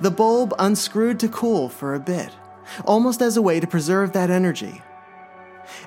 The 0.01 0.11
bulb 0.11 0.55
unscrewed 0.59 1.19
to 1.21 1.29
cool 1.29 1.69
for 1.69 1.95
a 1.95 2.01
bit, 2.01 2.31
almost 2.85 3.23
as 3.23 3.37
a 3.37 3.43
way 3.43 3.61
to 3.61 3.67
preserve 3.67 4.13
that 4.13 4.31
energy. 4.31 4.83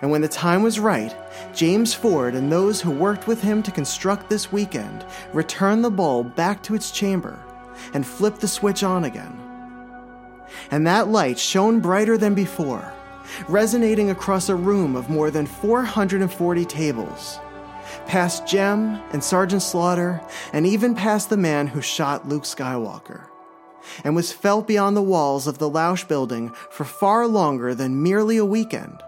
And 0.02 0.12
when 0.12 0.22
the 0.22 0.28
time 0.28 0.64
was 0.64 0.80
right, 0.80 1.16
James 1.56 1.94
Ford 1.94 2.36
and 2.36 2.52
those 2.52 2.82
who 2.82 2.92
worked 2.92 3.28
with 3.28 3.42
him 3.42 3.64
to 3.64 3.72
construct 3.72 4.30
this 4.30 4.52
weekend 4.52 5.06
returned 5.32 5.86
the 5.86 5.90
bulb 5.90 6.36
back 6.36 6.62
to 6.64 6.76
its 6.76 6.92
chamber 6.92 7.40
and 7.94 8.06
flipped 8.06 8.42
the 8.42 8.48
switch 8.48 8.84
on 8.84 9.06
again. 9.06 9.40
And 10.70 10.86
that 10.86 11.08
light 11.08 11.40
shone 11.40 11.80
brighter 11.80 12.18
than 12.18 12.36
before, 12.36 12.94
resonating 13.48 14.10
across 14.10 14.50
a 14.50 14.56
room 14.56 14.96
of 14.98 15.10
more 15.10 15.32
than 15.32 15.46
440 15.46 16.66
tables, 16.66 17.40
past 18.06 18.46
Jem 18.46 19.02
and 19.12 19.24
Sergeant 19.24 19.62
Slaughter, 19.62 20.22
and 20.52 20.68
even 20.68 20.94
past 20.94 21.30
the 21.30 21.38
man 21.38 21.68
who 21.68 21.82
shot 21.82 22.28
Luke 22.28 22.44
Skywalker 22.44 23.28
and 24.04 24.16
was 24.16 24.34
felt 24.34 24.68
beyond 24.68 24.98
the 24.98 25.02
walls 25.02 25.48
of 25.48 25.58
the 25.58 25.70
Lausche 25.70 26.08
building 26.08 26.50
for 26.70 26.84
far 26.84 27.28
longer 27.28 27.74
than 27.74 28.04
merely 28.04 28.38
a 28.38 28.46
weekend. 28.46 29.02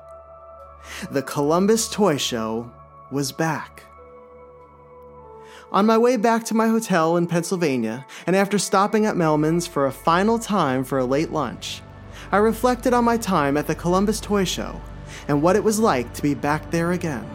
The 1.11 1.22
Columbus 1.22 1.89
Toy 1.89 2.18
Show 2.18 2.72
was 3.11 3.31
back. 3.31 3.84
On 5.72 5.85
my 5.85 5.97
way 5.97 6.15
back 6.15 6.45
to 6.45 6.53
my 6.53 6.68
hotel 6.68 7.18
in 7.18 7.27
Pennsylvania, 7.27 8.05
and 8.26 8.35
after 8.35 8.57
stopping 8.57 9.05
at 9.05 9.15
Melman's 9.15 9.68
for 9.68 9.85
a 9.85 9.91
final 9.91 10.39
time 10.39 10.84
for 10.84 10.97
a 10.97 11.05
late 11.05 11.31
lunch, 11.31 11.81
I 12.31 12.38
reflected 12.38 12.93
on 12.93 13.03
my 13.03 13.18
time 13.18 13.57
at 13.57 13.68
the 13.68 13.76
Columbus 13.76 14.19
Toy 14.22 14.45
Show 14.45 14.81
and 15.27 15.41
what 15.41 15.55
it 15.55 15.64
was 15.64 15.80
like 15.80 16.14
to 16.14 16.22
be 16.22 16.34
back 16.34 16.72
there 16.72 16.91
again. 16.91 17.26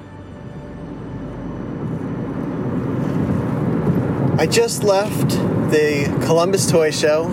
I 4.39 4.47
just 4.47 4.83
left 4.83 5.31
the 5.71 6.07
Columbus 6.25 6.71
Toy 6.71 6.91
Show. 6.91 7.29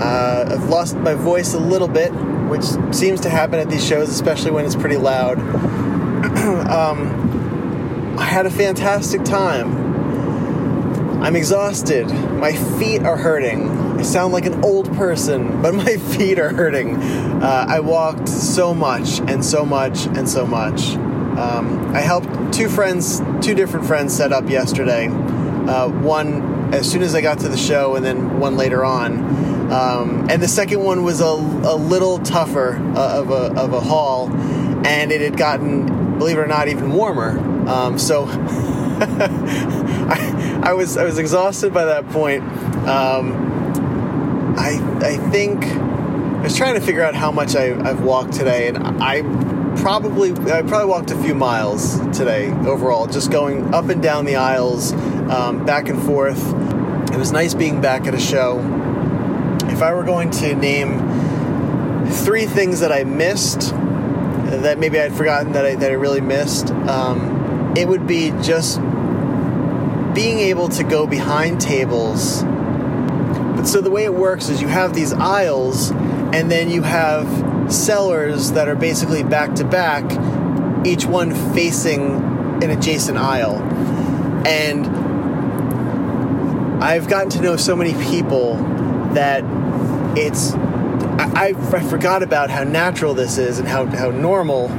Uh, 0.00 0.48
I've 0.52 0.70
lost 0.70 0.96
my 0.96 1.12
voice 1.12 1.52
a 1.52 1.58
little 1.58 1.86
bit, 1.86 2.08
which 2.48 2.64
seems 2.94 3.20
to 3.20 3.28
happen 3.28 3.58
at 3.58 3.68
these 3.68 3.86
shows, 3.86 4.08
especially 4.08 4.50
when 4.50 4.64
it's 4.64 4.74
pretty 4.74 4.96
loud. 4.96 5.38
um, 6.70 8.16
I 8.18 8.24
had 8.24 8.46
a 8.46 8.50
fantastic 8.50 9.24
time. 9.24 9.90
I'm 11.22 11.36
exhausted. 11.36 12.06
My 12.06 12.54
feet 12.78 13.02
are 13.02 13.18
hurting. 13.18 13.68
I 13.98 14.02
sound 14.02 14.32
like 14.32 14.46
an 14.46 14.64
old 14.64 14.90
person, 14.96 15.60
but 15.62 15.74
my 15.74 15.98
feet 15.98 16.38
are 16.38 16.48
hurting. 16.48 16.96
Uh, 16.96 17.66
I 17.68 17.80
walked 17.80 18.26
so 18.26 18.72
much 18.72 19.20
and 19.20 19.44
so 19.44 19.66
much 19.66 20.06
and 20.06 20.26
so 20.26 20.46
much. 20.46 20.94
Um, 20.94 21.94
I 21.94 22.00
helped 22.00 22.54
two 22.54 22.70
friends, 22.70 23.20
two 23.42 23.54
different 23.54 23.84
friends 23.84 24.16
set 24.16 24.32
up 24.32 24.48
yesterday. 24.48 25.08
Uh, 25.08 25.88
one 25.88 26.72
as 26.72 26.90
soon 26.90 27.02
as 27.02 27.14
I 27.14 27.20
got 27.20 27.40
to 27.40 27.50
the 27.50 27.58
show, 27.58 27.96
and 27.96 28.04
then 28.04 28.40
one 28.40 28.56
later 28.56 28.82
on. 28.82 29.49
Um, 29.70 30.28
and 30.28 30.42
the 30.42 30.48
second 30.48 30.82
one 30.82 31.04
was 31.04 31.20
a, 31.20 31.24
a 31.24 31.76
little 31.76 32.18
tougher 32.18 32.76
uh, 32.96 33.20
of, 33.20 33.30
a, 33.30 33.60
of 33.60 33.72
a 33.72 33.80
haul, 33.80 34.28
and 34.84 35.12
it 35.12 35.20
had 35.20 35.36
gotten, 35.36 36.18
believe 36.18 36.38
it 36.38 36.40
or 36.40 36.48
not, 36.48 36.66
even 36.68 36.92
warmer. 36.92 37.38
Um, 37.68 37.98
so 37.98 38.26
I, 39.00 40.60
I, 40.64 40.72
was 40.72 40.96
I 40.96 41.04
was 41.04 41.18
exhausted 41.18 41.72
by 41.72 41.84
that 41.84 42.08
point. 42.10 42.42
Um, 42.88 44.56
I 44.58 44.80
I 45.02 45.16
think 45.30 45.64
I 45.64 46.42
was 46.42 46.56
trying 46.56 46.74
to 46.74 46.80
figure 46.80 47.02
out 47.02 47.14
how 47.14 47.30
much 47.30 47.54
I, 47.54 47.78
I've 47.88 48.02
walked 48.02 48.32
today, 48.32 48.66
and 48.66 48.78
I 49.00 49.22
probably 49.76 50.32
I 50.32 50.62
probably 50.62 50.86
walked 50.86 51.12
a 51.12 51.22
few 51.22 51.34
miles 51.34 52.00
today 52.16 52.50
overall, 52.66 53.06
just 53.06 53.30
going 53.30 53.72
up 53.72 53.88
and 53.88 54.02
down 54.02 54.24
the 54.24 54.36
aisles, 54.36 54.92
um, 54.92 55.64
back 55.64 55.88
and 55.88 56.02
forth. 56.02 56.42
It 57.12 57.16
was 57.16 57.30
nice 57.30 57.54
being 57.54 57.80
back 57.80 58.06
at 58.06 58.14
a 58.14 58.20
show. 58.20 58.58
If 59.80 59.84
I 59.84 59.94
were 59.94 60.04
going 60.04 60.30
to 60.32 60.54
name 60.54 60.98
three 62.06 62.44
things 62.44 62.80
that 62.80 62.92
I 62.92 63.04
missed, 63.04 63.70
that 63.70 64.78
maybe 64.78 65.00
I'd 65.00 65.14
forgotten 65.14 65.52
that 65.52 65.64
I, 65.64 65.74
that 65.74 65.90
I 65.90 65.94
really 65.94 66.20
missed, 66.20 66.70
um, 66.70 67.72
it 67.74 67.88
would 67.88 68.06
be 68.06 68.28
just 68.42 68.78
being 70.14 70.38
able 70.38 70.68
to 70.68 70.84
go 70.84 71.06
behind 71.06 71.62
tables. 71.62 72.42
But 72.42 73.64
so 73.64 73.80
the 73.80 73.90
way 73.90 74.04
it 74.04 74.12
works 74.12 74.50
is 74.50 74.60
you 74.60 74.68
have 74.68 74.94
these 74.94 75.14
aisles, 75.14 75.92
and 75.92 76.50
then 76.50 76.68
you 76.68 76.82
have 76.82 77.72
sellers 77.72 78.52
that 78.52 78.68
are 78.68 78.76
basically 78.76 79.22
back 79.22 79.54
to 79.54 79.64
back, 79.64 80.04
each 80.86 81.06
one 81.06 81.34
facing 81.54 82.16
an 82.62 82.68
adjacent 82.68 83.16
aisle. 83.16 83.56
And 84.46 84.86
I've 86.84 87.08
gotten 87.08 87.30
to 87.30 87.40
know 87.40 87.56
so 87.56 87.74
many 87.74 87.94
people 88.10 88.56
that 89.14 89.42
it's 90.16 90.54
I, 91.20 91.54
I, 91.54 91.80
forgot 91.82 92.22
about 92.22 92.50
how 92.50 92.64
natural 92.64 93.14
this 93.14 93.38
is 93.38 93.58
and 93.58 93.68
how, 93.68 93.86
how 93.86 94.10
normal 94.10 94.70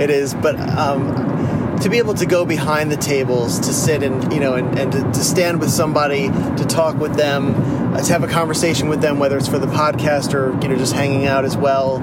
it 0.00 0.10
is, 0.10 0.34
but 0.34 0.58
um, 0.58 1.78
to 1.80 1.88
be 1.90 1.98
able 1.98 2.14
to 2.14 2.26
go 2.26 2.44
behind 2.44 2.90
the 2.90 2.96
tables, 2.96 3.60
to 3.60 3.72
sit 3.72 4.02
and 4.02 4.32
you 4.32 4.40
know, 4.40 4.54
and, 4.54 4.78
and 4.78 4.92
to, 4.92 5.02
to, 5.02 5.20
stand 5.20 5.60
with 5.60 5.70
somebody, 5.70 6.28
to 6.28 6.64
talk 6.66 6.96
with 6.96 7.14
them, 7.14 7.54
uh, 7.94 8.02
to 8.02 8.12
have 8.12 8.24
a 8.24 8.28
conversation 8.28 8.88
with 8.88 9.00
them, 9.00 9.18
whether 9.18 9.36
it's 9.36 9.48
for 9.48 9.58
the 9.58 9.66
podcast 9.66 10.34
or 10.34 10.58
you 10.62 10.68
know 10.68 10.76
just 10.76 10.94
hanging 10.94 11.26
out 11.26 11.44
as 11.44 11.56
well. 11.56 11.96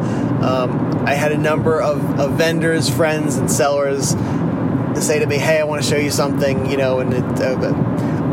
Um, 0.44 1.03
I 1.06 1.14
had 1.15 1.31
a 1.31 1.38
number 1.38 1.81
of, 1.81 2.19
of 2.19 2.34
vendors, 2.34 2.90
friends, 2.90 3.38
and 3.38 3.49
sellers 3.49 4.14
to 4.14 5.02
say 5.02 5.19
to 5.19 5.26
me, 5.26 5.38
"Hey, 5.38 5.60
I 5.60 5.64
want 5.64 5.84
to 5.84 5.90
show 5.90 5.98
you 5.98 6.11
something," 6.11 6.69
you 6.69 6.77
know, 6.77 6.99
and 6.99 7.14
it, 7.14 7.41
uh, 7.41 7.56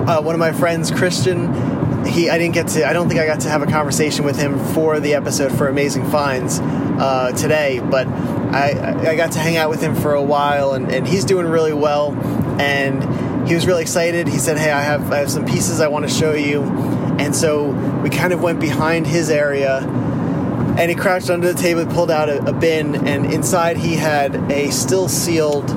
uh, 0.06 0.22
one 0.22 0.34
of 0.34 0.38
my 0.38 0.52
friends, 0.52 0.90
Christian, 0.90 1.48
he 2.06 2.30
I 2.30 2.38
didn't 2.38 2.54
get 2.54 2.68
to 2.68 2.88
I 2.88 2.92
don't 2.92 3.08
think 3.08 3.20
I 3.20 3.26
got 3.26 3.40
to 3.40 3.48
have 3.48 3.62
a 3.62 3.66
conversation 3.66 4.24
with 4.24 4.38
him 4.38 4.58
for 4.74 5.00
the 5.00 5.14
episode 5.14 5.56
for 5.56 5.68
Amazing 5.68 6.10
Finds 6.10 6.60
uh, 6.60 7.32
today, 7.32 7.80
but 7.80 8.06
I 8.08 9.10
I 9.10 9.16
got 9.16 9.32
to 9.32 9.38
hang 9.38 9.56
out 9.56 9.70
with 9.70 9.80
him 9.80 9.94
for 9.94 10.14
a 10.14 10.22
while 10.22 10.72
and, 10.72 10.90
and 10.90 11.06
he's 11.06 11.24
doing 11.24 11.46
really 11.46 11.72
well 11.72 12.12
and 12.60 13.48
he 13.48 13.54
was 13.54 13.66
really 13.66 13.82
excited. 13.82 14.28
He 14.28 14.38
said, 14.38 14.58
"Hey, 14.58 14.70
I 14.70 14.82
have 14.82 15.12
I 15.12 15.18
have 15.18 15.30
some 15.30 15.46
pieces 15.46 15.80
I 15.80 15.88
want 15.88 16.08
to 16.08 16.14
show 16.14 16.34
you," 16.34 16.62
and 16.62 17.34
so 17.34 17.70
we 18.02 18.10
kind 18.10 18.32
of 18.32 18.42
went 18.42 18.60
behind 18.60 19.06
his 19.06 19.30
area 19.30 19.78
and 20.78 20.88
he 20.88 20.94
crouched 20.94 21.30
under 21.30 21.52
the 21.52 21.60
table, 21.60 21.84
pulled 21.86 22.10
out 22.10 22.28
a, 22.28 22.44
a 22.46 22.52
bin, 22.52 23.06
and 23.06 23.32
inside 23.32 23.76
he 23.76 23.96
had 23.96 24.34
a 24.50 24.70
still 24.70 25.08
sealed 25.08 25.68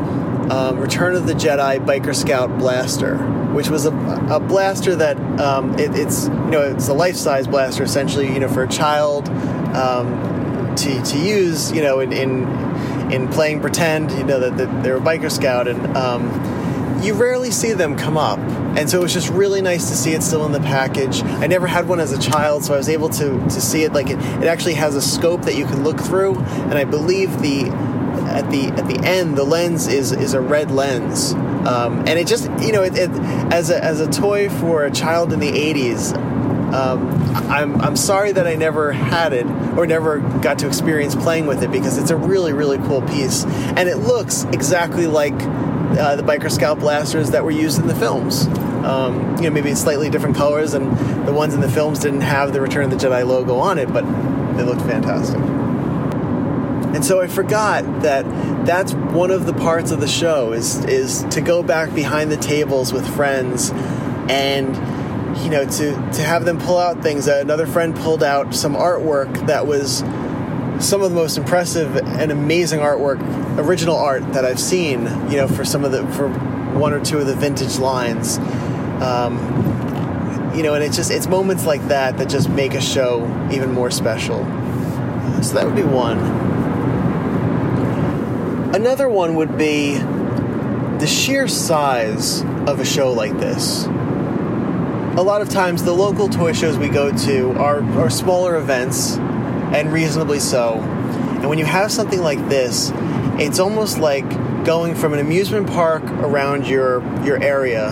um, 0.52 0.80
Return 0.80 1.16
of 1.16 1.28
the 1.28 1.34
Jedi 1.34 1.84
Biker 1.86 2.16
Scout 2.16 2.58
blaster, 2.58 3.18
which 3.54 3.70
was 3.70 3.86
a, 3.86 3.92
a 4.30 4.40
blaster 4.40 4.96
that 4.96 5.18
um, 5.40 5.78
it, 5.80 5.96
it's 5.96 6.28
you 6.28 6.52
know 6.52 6.62
it's 6.62 6.88
a 6.88 6.94
life 6.94 7.16
size 7.16 7.48
blaster 7.48 7.84
essentially 7.84 8.32
you 8.32 8.40
know 8.40 8.48
for 8.50 8.64
a 8.64 8.68
child 8.68 9.30
um, 9.76 10.76
to, 10.76 11.02
to 11.04 11.18
use 11.18 11.72
you 11.72 11.82
know 11.82 12.00
in, 12.00 12.12
in 12.12 12.44
in 13.12 13.28
playing 13.30 13.62
pretend 13.62 14.12
you 14.12 14.24
know 14.24 14.40
that, 14.40 14.58
that 14.58 14.84
they're 14.84 14.98
a 14.98 15.02
biker 15.02 15.32
scout 15.32 15.68
and 15.68 15.96
um, 15.96 16.24
you 17.04 17.14
rarely 17.14 17.52
see 17.52 17.74
them 17.74 17.98
come 17.98 18.16
up. 18.16 18.40
And 18.78 18.90
so 18.90 19.00
it 19.00 19.04
was 19.04 19.14
just 19.14 19.30
really 19.30 19.62
nice 19.62 19.90
to 19.90 19.96
see 19.96 20.14
it 20.14 20.24
still 20.24 20.46
in 20.46 20.52
the 20.52 20.62
package. 20.62 21.22
I 21.22 21.48
never 21.48 21.68
had 21.68 21.88
one 21.88 22.00
as 22.00 22.12
a 22.12 22.20
child 22.20 22.64
so 22.64 22.74
i 22.74 22.78
was 22.78 22.90
able 22.90 23.10
to 23.10 23.38
to 23.40 23.62
see 23.62 23.84
it 23.84 23.94
like 23.94 24.10
it, 24.10 24.18
it 24.42 24.46
actually 24.46 24.74
has 24.76 24.96
a 24.96 25.02
scope 25.02 25.44
that 25.44 25.56
you 25.56 25.66
can 25.66 25.84
look 25.84 26.00
through 26.00 26.36
and 26.36 26.76
i 26.76 26.84
believe 26.84 27.42
the 27.42 27.66
at 28.34 28.50
the 28.52 28.68
at 28.68 28.88
the 28.88 29.00
end 29.06 29.38
the 29.38 29.44
lens 29.44 29.88
is 29.88 30.12
is 30.12 30.34
a 30.34 30.42
red 30.42 30.72
lens 30.72 31.34
um, 31.66 32.00
and 32.00 32.20
it 32.20 32.28
just 32.28 32.50
you 32.62 32.72
know 32.72 32.84
it, 32.84 32.98
it, 32.98 33.10
as 33.54 33.70
a 33.70 33.84
as 33.84 34.02
a 34.02 34.10
toy 34.12 34.50
for 34.50 34.84
a 34.84 34.92
child 34.92 35.32
in 35.32 35.40
the 35.40 35.52
80s 35.52 36.14
Um, 36.74 37.08
I'm, 37.52 37.80
I'm 37.82 37.96
sorry 37.96 38.32
that 38.32 38.48
I 38.48 38.56
never 38.56 38.92
had 38.92 39.32
it 39.32 39.46
or 39.78 39.86
never 39.86 40.20
got 40.42 40.58
to 40.60 40.68
experience 40.68 41.14
playing 41.14 41.46
with 41.46 41.62
it 41.62 41.72
because 41.72 42.00
it's 42.00 42.10
a 42.10 42.18
really, 42.18 42.52
really 42.52 42.80
cool 42.80 43.04
piece. 43.04 43.46
And 43.46 43.88
it 43.88 43.98
looks 43.98 44.44
exactly 44.46 45.06
like 45.06 45.34
uh, 45.34 46.16
the 46.16 46.24
Biker 46.24 46.52
Scout 46.52 46.80
blasters 46.80 47.30
that 47.30 47.44
were 47.44 47.52
used 47.52 47.80
in 47.80 47.86
the 47.88 47.94
films. 47.96 48.48
Um, 48.84 49.36
you 49.38 49.44
know, 49.44 49.52
maybe 49.52 49.76
slightly 49.76 50.10
different 50.10 50.36
colors, 50.36 50.74
and 50.74 50.98
the 51.28 51.32
ones 51.32 51.54
in 51.54 51.62
the 51.62 51.70
films 51.70 52.00
didn't 52.00 52.22
have 52.22 52.54
the 52.54 52.60
Return 52.60 52.86
of 52.86 52.90
the 52.90 52.98
Jedi 52.98 53.24
logo 53.26 53.58
on 53.58 53.78
it, 53.78 53.94
but 53.94 54.04
they 54.58 54.64
looked 54.64 54.82
fantastic. 54.82 55.40
And 56.94 57.04
so 57.04 57.22
I 57.22 57.28
forgot 57.28 57.84
that 58.04 58.24
that's 58.66 58.94
one 58.94 59.32
of 59.32 59.46
the 59.46 59.54
parts 59.54 59.92
of 59.92 60.00
the 60.00 60.08
show 60.08 60.54
is 60.54 60.86
is 60.86 61.24
to 61.32 61.42
go 61.42 61.64
back 61.64 61.94
behind 61.94 62.32
the 62.32 62.38
tables 62.38 62.94
with 62.94 63.08
friends 63.16 63.72
and 64.30 64.76
you 65.44 65.50
know 65.50 65.66
to 65.66 65.92
to 66.14 66.22
have 66.22 66.46
them 66.46 66.60
pull 66.60 66.78
out 66.78 67.02
things. 67.02 67.28
Another 67.28 67.66
friend 67.66 67.96
pulled 67.96 68.24
out 68.24 68.54
some 68.54 68.76
artwork 68.76 69.48
that 69.48 69.66
was 69.66 70.04
some 70.80 71.02
of 71.02 71.10
the 71.10 71.16
most 71.16 71.38
impressive 71.38 71.96
and 71.98 72.32
amazing 72.32 72.80
artwork, 72.80 73.20
original 73.58 73.96
art 73.96 74.34
that 74.34 74.46
I've 74.46 74.60
seen. 74.60 75.06
You 75.32 75.38
know, 75.38 75.48
for 75.48 75.66
some 75.66 75.84
of 75.84 75.92
the 75.92 76.06
for 76.14 76.30
one 76.30 76.94
or 76.94 77.04
two 77.04 77.18
of 77.18 77.26
the 77.26 77.36
vintage 77.36 77.78
lines. 77.78 78.38
Um, 79.02 79.38
you 80.56 80.62
know, 80.62 80.76
and 80.76 80.84
it's 80.84 80.96
just 80.96 81.10
it's 81.10 81.28
moments 81.28 81.66
like 81.66 81.88
that 81.88 82.18
that 82.20 82.30
just 82.30 82.50
make 82.50 82.76
a 82.76 82.82
show 82.82 83.26
even 83.52 83.72
more 83.72 83.90
special. 83.90 84.40
So 85.42 85.56
that 85.56 85.66
would 85.66 85.76
be 85.76 85.84
one. 85.84 86.53
Another 88.74 89.08
one 89.08 89.36
would 89.36 89.56
be 89.56 90.00
the 90.00 91.06
sheer 91.06 91.48
size 91.48 92.42
of 92.68 92.80
a 92.80 92.86
show 92.86 93.14
like 93.14 93.38
this. 93.38 93.86
A 93.86 95.22
lot 95.22 95.44
of 95.44 95.50
times, 95.50 95.84
the 95.84 95.94
local 95.94 96.28
toy 96.28 96.54
shows 96.54 96.76
we 96.76 96.90
go 96.90 97.16
to 97.16 97.52
are, 97.52 97.84
are 98.00 98.10
smaller 98.10 98.56
events, 98.56 99.18
and 99.18 99.94
reasonably 99.94 100.40
so. 100.40 100.80
And 100.80 101.50
when 101.50 101.60
you 101.60 101.66
have 101.66 101.92
something 101.92 102.20
like 102.20 102.50
this, 102.50 102.92
it's 103.40 103.60
almost 103.60 104.00
like 104.00 104.28
going 104.66 104.96
from 104.96 105.14
an 105.14 105.20
amusement 105.20 105.68
park 105.68 106.02
around 106.04 106.66
your 106.66 107.04
your 107.24 107.40
area 107.44 107.92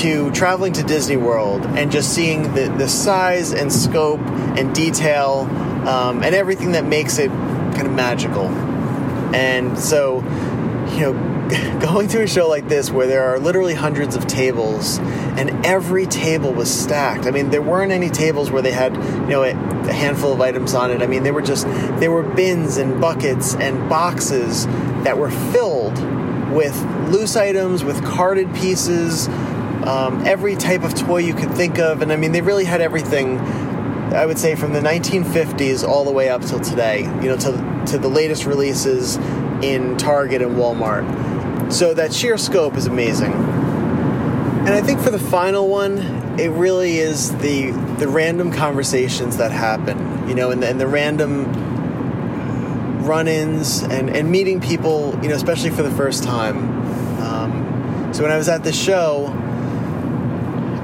to 0.00 0.32
traveling 0.32 0.72
to 0.72 0.82
Disney 0.82 1.16
World 1.16 1.64
and 1.64 1.92
just 1.92 2.12
seeing 2.12 2.54
the, 2.54 2.74
the 2.76 2.88
size 2.88 3.52
and 3.52 3.72
scope 3.72 4.20
and 4.20 4.74
detail 4.74 5.48
um, 5.86 6.24
and 6.24 6.34
everything 6.34 6.72
that 6.72 6.84
makes 6.84 7.18
it 7.18 7.30
kind 7.30 7.86
of 7.86 7.92
magical. 7.92 8.67
And 9.34 9.78
so, 9.78 10.22
you 10.92 11.00
know, 11.00 11.38
going 11.80 12.08
to 12.08 12.22
a 12.22 12.26
show 12.26 12.48
like 12.48 12.68
this 12.68 12.90
where 12.90 13.06
there 13.06 13.24
are 13.24 13.38
literally 13.38 13.74
hundreds 13.74 14.16
of 14.16 14.26
tables 14.26 14.98
and 15.38 15.64
every 15.64 16.04
table 16.06 16.52
was 16.52 16.70
stacked. 16.70 17.26
I 17.26 17.30
mean, 17.30 17.50
there 17.50 17.62
weren't 17.62 17.92
any 17.92 18.10
tables 18.10 18.50
where 18.50 18.60
they 18.60 18.72
had, 18.72 18.94
you 18.94 19.28
know, 19.28 19.44
a, 19.44 19.78
handful 19.88 20.34
of 20.34 20.40
items 20.42 20.74
on 20.74 20.90
it. 20.90 21.00
I 21.00 21.06
mean, 21.06 21.22
they 21.22 21.30
were 21.30 21.40
just, 21.40 21.66
there 21.98 22.10
were 22.10 22.22
bins 22.22 22.76
and 22.76 23.00
buckets 23.00 23.54
and 23.54 23.88
boxes 23.88 24.66
that 24.66 25.16
were 25.16 25.30
filled 25.30 25.98
with 26.52 26.78
loose 27.08 27.36
items, 27.36 27.84
with 27.84 28.04
carded 28.04 28.54
pieces, 28.54 29.28
um, 29.86 30.26
every 30.26 30.56
type 30.56 30.82
of 30.82 30.94
toy 30.94 31.18
you 31.18 31.32
could 31.32 31.52
think 31.52 31.78
of. 31.78 32.02
And 32.02 32.12
I 32.12 32.16
mean, 32.16 32.32
they 32.32 32.42
really 32.42 32.64
had 32.64 32.82
everything, 32.82 33.38
I 33.38 34.26
would 34.26 34.38
say, 34.38 34.54
from 34.54 34.74
the 34.74 34.80
1950s 34.80 35.88
all 35.88 36.04
the 36.04 36.12
way 36.12 36.28
up 36.28 36.42
till 36.44 36.60
today, 36.60 37.02
you 37.22 37.28
know, 37.28 37.36
to, 37.38 37.77
to 37.88 37.98
the 37.98 38.08
latest 38.08 38.44
releases 38.44 39.16
in 39.62 39.96
Target 39.96 40.42
and 40.42 40.56
Walmart. 40.56 41.72
So 41.72 41.94
that 41.94 42.12
sheer 42.12 42.38
scope 42.38 42.76
is 42.76 42.86
amazing. 42.86 43.32
And 43.32 44.70
I 44.70 44.80
think 44.80 45.00
for 45.00 45.10
the 45.10 45.18
final 45.18 45.68
one, 45.68 45.98
it 46.38 46.48
really 46.50 46.98
is 46.98 47.36
the 47.38 47.70
the 47.98 48.06
random 48.08 48.52
conversations 48.52 49.38
that 49.38 49.50
happen, 49.50 50.28
you 50.28 50.34
know, 50.34 50.50
and 50.50 50.62
the, 50.62 50.68
and 50.68 50.80
the 50.80 50.86
random 50.86 51.46
run-ins 53.04 53.82
and, 53.82 54.10
and 54.10 54.30
meeting 54.30 54.60
people, 54.60 55.18
you 55.22 55.28
know, 55.28 55.34
especially 55.34 55.70
for 55.70 55.82
the 55.82 55.90
first 55.90 56.22
time. 56.22 56.58
Um, 57.20 58.12
so 58.12 58.22
when 58.22 58.30
I 58.30 58.36
was 58.36 58.48
at 58.48 58.62
the 58.62 58.72
show, 58.72 59.26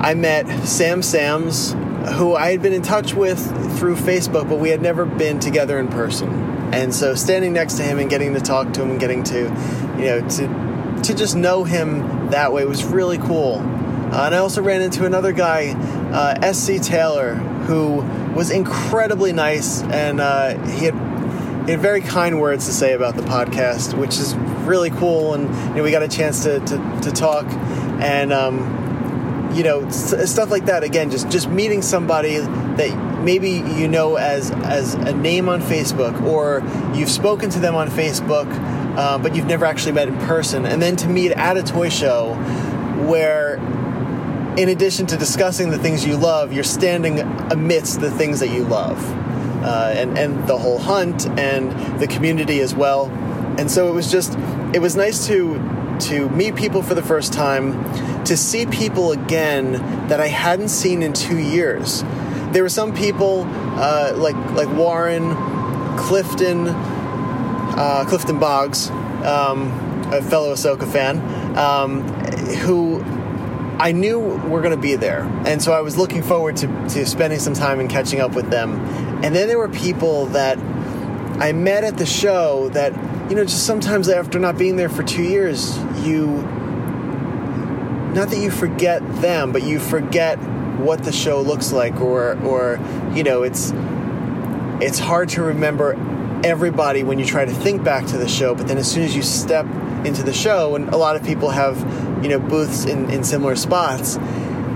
I 0.00 0.14
met 0.14 0.48
Sam 0.66 1.02
Sams, 1.02 1.72
who 2.14 2.34
I 2.34 2.50
had 2.50 2.62
been 2.62 2.72
in 2.72 2.82
touch 2.82 3.14
with 3.14 3.38
through 3.78 3.96
Facebook, 3.96 4.48
but 4.48 4.58
we 4.58 4.70
had 4.70 4.82
never 4.82 5.04
been 5.04 5.38
together 5.38 5.78
in 5.78 5.88
person. 5.88 6.53
And 6.74 6.94
so 6.94 7.14
standing 7.14 7.52
next 7.52 7.74
to 7.74 7.82
him 7.82 7.98
and 7.98 8.10
getting 8.10 8.34
to 8.34 8.40
talk 8.40 8.72
to 8.74 8.82
him 8.82 8.90
and 8.90 9.00
getting 9.00 9.22
to, 9.24 9.38
you 9.96 10.04
know, 10.06 10.28
to 10.28 11.00
to 11.04 11.14
just 11.14 11.36
know 11.36 11.64
him 11.64 12.30
that 12.30 12.52
way 12.52 12.64
was 12.64 12.84
really 12.84 13.18
cool. 13.18 13.58
Uh, 13.58 14.26
and 14.26 14.34
I 14.34 14.38
also 14.38 14.62
ran 14.62 14.80
into 14.80 15.04
another 15.04 15.32
guy, 15.32 15.72
uh, 16.12 16.52
SC 16.52 16.80
Taylor, 16.80 17.34
who 17.34 17.96
was 18.34 18.50
incredibly 18.50 19.32
nice, 19.32 19.82
and 19.82 20.20
uh, 20.20 20.58
he 20.66 20.84
had 20.84 20.94
he 21.66 21.72
had 21.72 21.80
very 21.80 22.00
kind 22.00 22.40
words 22.40 22.66
to 22.66 22.72
say 22.72 22.92
about 22.92 23.16
the 23.16 23.22
podcast, 23.22 23.96
which 23.98 24.18
is 24.18 24.34
really 24.66 24.90
cool. 24.90 25.34
And 25.34 25.48
you 25.70 25.76
know, 25.76 25.82
we 25.82 25.90
got 25.90 26.02
a 26.02 26.08
chance 26.08 26.42
to 26.44 26.60
to, 26.60 27.00
to 27.02 27.10
talk, 27.12 27.46
and 28.00 28.32
um, 28.32 28.58
you 29.54 29.62
know, 29.62 29.88
stuff 29.90 30.50
like 30.50 30.66
that. 30.66 30.82
Again, 30.82 31.10
just 31.10 31.30
just 31.30 31.48
meeting 31.48 31.82
somebody 31.82 32.38
that 32.38 33.22
maybe 33.22 33.50
you 33.50 33.88
know 33.88 34.16
as 34.16 34.50
as 34.50 34.94
a 34.94 35.14
name 35.14 35.48
on 35.48 35.62
Facebook, 35.62 36.20
or 36.22 36.62
you've 36.96 37.10
spoken 37.10 37.50
to 37.50 37.60
them 37.60 37.74
on 37.74 37.88
Facebook, 37.88 38.46
uh, 38.96 39.18
but 39.18 39.34
you've 39.34 39.46
never 39.46 39.64
actually 39.64 39.92
met 39.92 40.08
in 40.08 40.18
person, 40.18 40.66
and 40.66 40.82
then 40.82 40.96
to 40.96 41.08
meet 41.08 41.32
at 41.32 41.56
a 41.56 41.62
toy 41.62 41.88
show 41.88 42.34
where 43.06 43.56
in 44.56 44.68
addition 44.68 45.06
to 45.06 45.16
discussing 45.16 45.70
the 45.70 45.78
things 45.78 46.06
you 46.06 46.16
love, 46.16 46.52
you're 46.52 46.62
standing 46.62 47.20
amidst 47.50 48.00
the 48.00 48.10
things 48.10 48.40
that 48.40 48.50
you 48.50 48.64
love, 48.64 48.98
uh, 49.64 49.92
and 49.94 50.18
and 50.18 50.46
the 50.48 50.56
whole 50.56 50.78
hunt 50.78 51.26
and 51.38 52.00
the 52.00 52.06
community 52.06 52.60
as 52.60 52.74
well. 52.74 53.10
And 53.58 53.70
so 53.70 53.88
it 53.88 53.92
was 53.92 54.10
just, 54.10 54.36
it 54.74 54.80
was 54.80 54.96
nice 54.96 55.26
to 55.28 55.54
to 56.00 56.28
meet 56.30 56.56
people 56.56 56.82
for 56.82 56.94
the 56.94 57.02
first 57.02 57.32
time, 57.32 57.72
to 58.26 58.36
see 58.36 58.66
people 58.66 59.12
again 59.12 59.72
that 60.08 60.20
I 60.20 60.28
hadn't 60.28 60.68
seen 60.68 61.02
in 61.02 61.12
two 61.12 61.38
years. 61.38 62.02
There 62.52 62.62
were 62.62 62.68
some 62.68 62.94
people 62.94 63.44
uh, 63.44 64.14
like 64.16 64.36
like 64.52 64.68
Warren, 64.76 65.34
Clifton, 65.98 66.68
uh, 66.68 68.04
Clifton 68.08 68.38
Boggs, 68.38 68.90
um, 68.90 69.72
a 70.12 70.22
fellow 70.22 70.54
Ahsoka 70.54 70.90
fan, 70.90 71.18
um, 71.56 72.02
who 72.58 73.02
I 73.78 73.92
knew 73.92 74.20
were 74.20 74.60
going 74.60 74.74
to 74.74 74.80
be 74.80 74.94
there. 74.94 75.22
And 75.46 75.60
so 75.60 75.72
I 75.72 75.80
was 75.80 75.96
looking 75.96 76.22
forward 76.22 76.56
to, 76.58 76.66
to 76.90 77.04
spending 77.06 77.40
some 77.40 77.54
time 77.54 77.80
and 77.80 77.90
catching 77.90 78.20
up 78.20 78.34
with 78.34 78.50
them. 78.50 78.78
And 79.24 79.34
then 79.34 79.48
there 79.48 79.58
were 79.58 79.68
people 79.68 80.26
that 80.26 80.58
I 81.40 81.52
met 81.52 81.82
at 81.82 81.96
the 81.96 82.06
show 82.06 82.68
that, 82.70 82.92
you 83.28 83.34
know, 83.34 83.44
just 83.44 83.66
sometimes 83.66 84.08
after 84.08 84.38
not 84.38 84.56
being 84.56 84.76
there 84.76 84.88
for 84.88 85.02
two 85.02 85.24
years, 85.24 85.76
you, 86.04 86.46
not 88.14 88.30
that 88.30 88.38
you 88.38 88.50
forget 88.50 89.02
them, 89.20 89.52
but 89.52 89.64
you 89.64 89.78
forget 89.78 90.38
what 90.78 91.02
the 91.02 91.12
show 91.12 91.40
looks 91.40 91.72
like 91.72 92.00
or, 92.00 92.38
or, 92.44 92.80
you 93.14 93.22
know, 93.22 93.42
it's, 93.42 93.72
it's 94.80 94.98
hard 94.98 95.28
to 95.30 95.42
remember 95.42 95.94
everybody 96.44 97.02
when 97.02 97.18
you 97.18 97.24
try 97.24 97.44
to 97.44 97.52
think 97.52 97.82
back 97.82 98.06
to 98.06 98.18
the 98.18 98.28
show, 98.28 98.54
but 98.54 98.68
then 98.68 98.78
as 98.78 98.90
soon 98.90 99.02
as 99.02 99.16
you 99.16 99.22
step 99.22 99.66
into 100.04 100.22
the 100.22 100.32
show, 100.32 100.74
and 100.76 100.90
a 100.90 100.96
lot 100.96 101.16
of 101.16 101.24
people 101.24 101.50
have, 101.50 101.78
you 102.22 102.28
know, 102.28 102.38
booths 102.38 102.84
in, 102.84 103.10
in 103.10 103.24
similar 103.24 103.56
spots, 103.56 104.18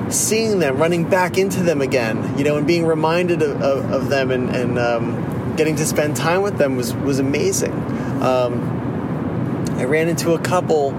seeing 0.08 0.58
them, 0.58 0.78
running 0.78 1.08
back 1.08 1.36
into 1.36 1.62
them 1.62 1.82
again, 1.82 2.38
you 2.38 2.44
know, 2.44 2.56
and 2.56 2.66
being 2.66 2.86
reminded 2.86 3.42
of, 3.42 3.60
of, 3.60 3.92
of 3.92 4.08
them 4.08 4.30
and, 4.30 4.48
and 4.56 4.78
um, 4.78 5.54
getting 5.56 5.76
to 5.76 5.84
spend 5.84 6.16
time 6.16 6.42
with 6.42 6.56
them 6.56 6.76
was, 6.76 6.94
was 6.94 7.18
amazing. 7.18 7.72
Um, 8.22 9.74
I 9.76 9.84
ran 9.84 10.08
into 10.08 10.32
a 10.32 10.38
couple 10.38 10.92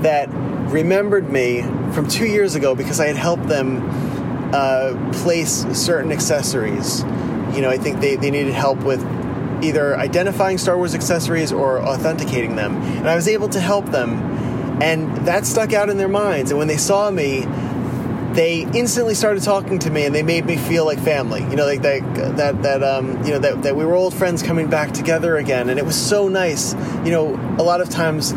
that 0.00 0.28
remembered 0.72 1.30
me 1.30 1.60
from 1.94 2.08
two 2.08 2.26
years 2.26 2.54
ago 2.54 2.74
because 2.74 3.00
I 3.00 3.06
had 3.06 3.16
helped 3.16 3.46
them 3.48 3.80
uh, 4.52 5.12
place 5.12 5.64
certain 5.72 6.12
accessories. 6.12 7.02
You 7.54 7.62
know, 7.62 7.70
I 7.70 7.78
think 7.78 8.00
they, 8.00 8.16
they 8.16 8.30
needed 8.30 8.52
help 8.52 8.78
with 8.80 9.00
either 9.62 9.96
identifying 9.96 10.58
Star 10.58 10.76
Wars 10.76 10.94
accessories 10.94 11.52
or 11.52 11.80
authenticating 11.80 12.56
them. 12.56 12.76
And 12.76 13.08
I 13.08 13.14
was 13.14 13.28
able 13.28 13.48
to 13.50 13.60
help 13.60 13.86
them. 13.86 14.12
And 14.82 15.16
that 15.26 15.46
stuck 15.46 15.72
out 15.72 15.88
in 15.88 15.96
their 15.96 16.08
minds. 16.08 16.50
And 16.50 16.58
when 16.58 16.68
they 16.68 16.76
saw 16.76 17.10
me, 17.10 17.46
they 18.34 18.62
instantly 18.74 19.14
started 19.14 19.44
talking 19.44 19.78
to 19.78 19.90
me 19.90 20.04
and 20.04 20.14
they 20.14 20.24
made 20.24 20.44
me 20.44 20.56
feel 20.56 20.84
like 20.84 20.98
family. 20.98 21.40
You 21.42 21.56
know, 21.56 21.64
like 21.64 21.82
that 21.82 22.36
that 22.36 22.62
that 22.62 22.82
um, 22.82 23.24
you 23.24 23.30
know 23.30 23.38
that, 23.38 23.62
that 23.62 23.76
we 23.76 23.84
were 23.84 23.94
old 23.94 24.12
friends 24.12 24.42
coming 24.42 24.68
back 24.68 24.92
together 24.92 25.36
again. 25.36 25.68
And 25.68 25.78
it 25.78 25.86
was 25.86 25.96
so 25.96 26.28
nice. 26.28 26.74
You 27.04 27.12
know, 27.12 27.56
a 27.58 27.62
lot 27.62 27.80
of 27.80 27.88
times 27.88 28.32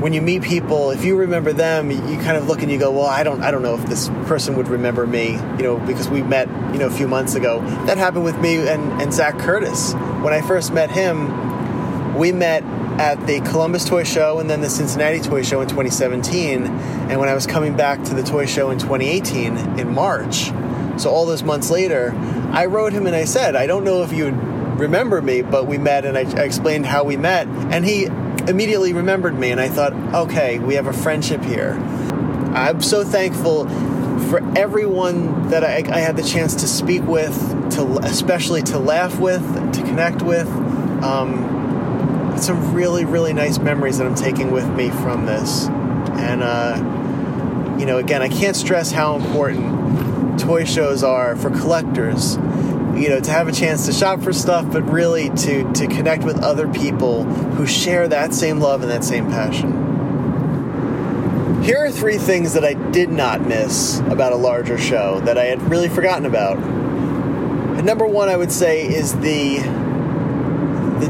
when 0.00 0.12
you 0.12 0.20
meet 0.20 0.42
people, 0.42 0.90
if 0.90 1.04
you 1.04 1.16
remember 1.16 1.52
them, 1.52 1.90
you 1.90 2.18
kind 2.18 2.36
of 2.36 2.46
look 2.46 2.62
and 2.62 2.70
you 2.70 2.78
go, 2.78 2.90
"Well, 2.90 3.06
I 3.06 3.22
don't, 3.22 3.42
I 3.42 3.50
don't 3.50 3.62
know 3.62 3.74
if 3.74 3.86
this 3.86 4.08
person 4.26 4.56
would 4.56 4.68
remember 4.68 5.06
me," 5.06 5.32
you 5.32 5.62
know, 5.62 5.78
because 5.78 6.08
we 6.08 6.22
met, 6.22 6.48
you 6.72 6.78
know, 6.78 6.86
a 6.86 6.90
few 6.90 7.08
months 7.08 7.34
ago. 7.34 7.60
That 7.86 7.98
happened 7.98 8.24
with 8.24 8.38
me 8.38 8.68
and, 8.68 9.00
and 9.00 9.12
Zach 9.12 9.38
Curtis. 9.38 9.94
When 9.94 10.32
I 10.32 10.42
first 10.42 10.72
met 10.72 10.90
him, 10.90 12.16
we 12.16 12.32
met 12.32 12.62
at 12.98 13.26
the 13.26 13.40
Columbus 13.40 13.84
Toy 13.84 14.04
Show 14.04 14.38
and 14.38 14.48
then 14.48 14.60
the 14.60 14.70
Cincinnati 14.70 15.20
Toy 15.20 15.42
Show 15.42 15.60
in 15.60 15.68
2017. 15.68 16.64
And 16.64 17.20
when 17.20 17.28
I 17.28 17.34
was 17.34 17.46
coming 17.46 17.76
back 17.76 18.02
to 18.04 18.14
the 18.14 18.22
toy 18.22 18.46
show 18.46 18.70
in 18.70 18.78
2018 18.78 19.78
in 19.78 19.94
March, 19.94 20.50
So 20.96 21.10
all 21.10 21.26
those 21.26 21.42
months 21.42 21.68
later, 21.68 22.14
I 22.52 22.66
wrote 22.66 22.92
him 22.94 23.06
and 23.06 23.14
I 23.14 23.26
said, 23.26 23.54
I 23.54 23.66
don't 23.66 23.84
know 23.84 24.02
if 24.02 24.12
you 24.12 24.28
remember 24.28 25.20
me, 25.20 25.42
but 25.42 25.66
we 25.66 25.78
met 25.78 26.04
and 26.06 26.16
I, 26.16 26.22
I 26.40 26.44
explained 26.44 26.86
how 26.86 27.04
we 27.04 27.16
met, 27.16 27.46
and 27.46 27.84
he 27.84 28.08
immediately 28.48 28.92
remembered 28.92 29.38
me, 29.38 29.50
and 29.50 29.60
I 29.60 29.68
thought, 29.68 29.92
okay, 29.92 30.58
we 30.58 30.74
have 30.74 30.86
a 30.86 30.92
friendship 30.92 31.42
here. 31.42 31.72
I'm 32.54 32.82
so 32.82 33.04
thankful 33.04 33.68
for 34.28 34.40
everyone 34.56 35.50
that 35.50 35.64
I, 35.64 35.76
I 35.76 36.00
had 36.00 36.16
the 36.16 36.22
chance 36.22 36.54
to 36.56 36.68
speak 36.68 37.02
with, 37.02 37.36
to 37.72 37.98
especially 38.02 38.62
to 38.62 38.78
laugh 38.78 39.18
with, 39.18 39.42
to 39.74 39.82
connect 39.82 40.22
with. 40.22 40.48
Um, 41.02 41.54
some 42.38 42.74
really, 42.74 43.04
really 43.04 43.32
nice 43.32 43.58
memories 43.58 43.98
that 43.98 44.06
I'm 44.06 44.14
taking 44.14 44.50
with 44.50 44.68
me 44.70 44.90
from 44.90 45.24
this, 45.24 45.66
and 45.68 46.42
uh, 46.42 47.76
you 47.78 47.86
know, 47.86 47.98
again, 47.98 48.22
I 48.22 48.28
can't 48.28 48.56
stress 48.56 48.90
how 48.92 49.16
important 49.16 50.38
toy 50.38 50.64
shows 50.64 51.02
are 51.02 51.34
for 51.36 51.50
collectors 51.50 52.36
you 52.96 53.08
know 53.08 53.20
to 53.20 53.30
have 53.30 53.48
a 53.48 53.52
chance 53.52 53.86
to 53.86 53.92
shop 53.92 54.20
for 54.22 54.32
stuff 54.32 54.70
but 54.72 54.82
really 54.82 55.30
to 55.30 55.70
to 55.72 55.86
connect 55.86 56.24
with 56.24 56.42
other 56.42 56.68
people 56.72 57.24
who 57.24 57.66
share 57.66 58.08
that 58.08 58.32
same 58.32 58.58
love 58.58 58.82
and 58.82 58.90
that 58.90 59.04
same 59.04 59.30
passion 59.30 59.86
here 61.66 61.84
are 61.84 61.90
three 61.90 62.16
things 62.16 62.52
that 62.52 62.64
I 62.64 62.74
did 62.92 63.10
not 63.10 63.40
miss 63.40 63.98
about 63.98 64.32
a 64.32 64.36
larger 64.36 64.78
show 64.78 65.18
that 65.22 65.36
I 65.36 65.46
had 65.46 65.60
really 65.68 65.88
forgotten 65.88 66.24
about. 66.24 66.58
And 66.58 67.84
number 67.84 68.06
one, 68.06 68.28
I 68.28 68.36
would 68.36 68.52
say, 68.52 68.86
is 68.86 69.18
the 69.18 69.58
the, 71.00 71.08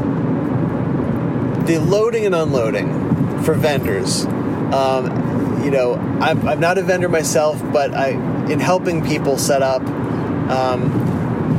the 1.67 1.79
loading 1.79 2.25
and 2.25 2.33
unloading 2.33 3.43
for 3.43 3.53
vendors. 3.53 4.25
Um, 4.25 5.61
you 5.63 5.69
know, 5.69 5.93
I'm, 6.21 6.47
I'm 6.47 6.59
not 6.59 6.79
a 6.79 6.81
vendor 6.81 7.07
myself, 7.07 7.61
but 7.71 7.93
I 7.93 8.09
in 8.51 8.59
helping 8.59 9.05
people 9.05 9.37
set 9.37 9.61
up. 9.61 9.83
Um, 9.83 11.06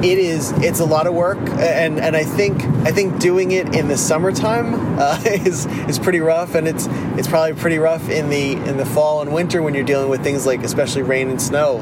it 0.03 0.19
is 0.19 0.53
it's 0.59 0.81
a 0.81 0.85
lot 0.85 1.07
of 1.07 1.15
work 1.15 1.39
and 1.39 1.99
and 1.99 2.17
I 2.17 2.25
think 2.25 2.63
I 2.87 2.93
think 2.93 3.19
doing 3.19 3.51
it 3.51 3.75
in 3.75 3.89
the 3.89 3.97
summertime 3.97 4.99
uh, 4.99 5.21
is 5.27 5.67
is 5.89 5.99
pretty 5.99 6.21
rough 6.21 6.55
and 6.55 6.69
it's 6.69 6.87
it's 7.17 7.27
probably 7.27 7.55
pretty 7.55 7.79
rough 7.79 8.09
in 8.09 8.31
the 8.31 8.53
in 8.53 8.77
the 8.77 8.87
fall 8.87 9.21
and 9.23 9.33
winter 9.33 9.61
when 9.61 9.75
you're 9.75 9.85
dealing 9.85 10.09
with 10.09 10.23
things 10.23 10.47
like 10.47 10.63
especially 10.63 11.03
rain 11.03 11.29
and 11.31 11.43
snow. 11.43 11.79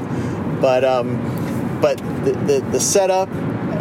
But 0.61 0.85
um 0.85 1.81
but 1.81 1.99
the 2.25 2.33
the, 2.33 2.67
the 2.73 2.81
setup 2.81 3.29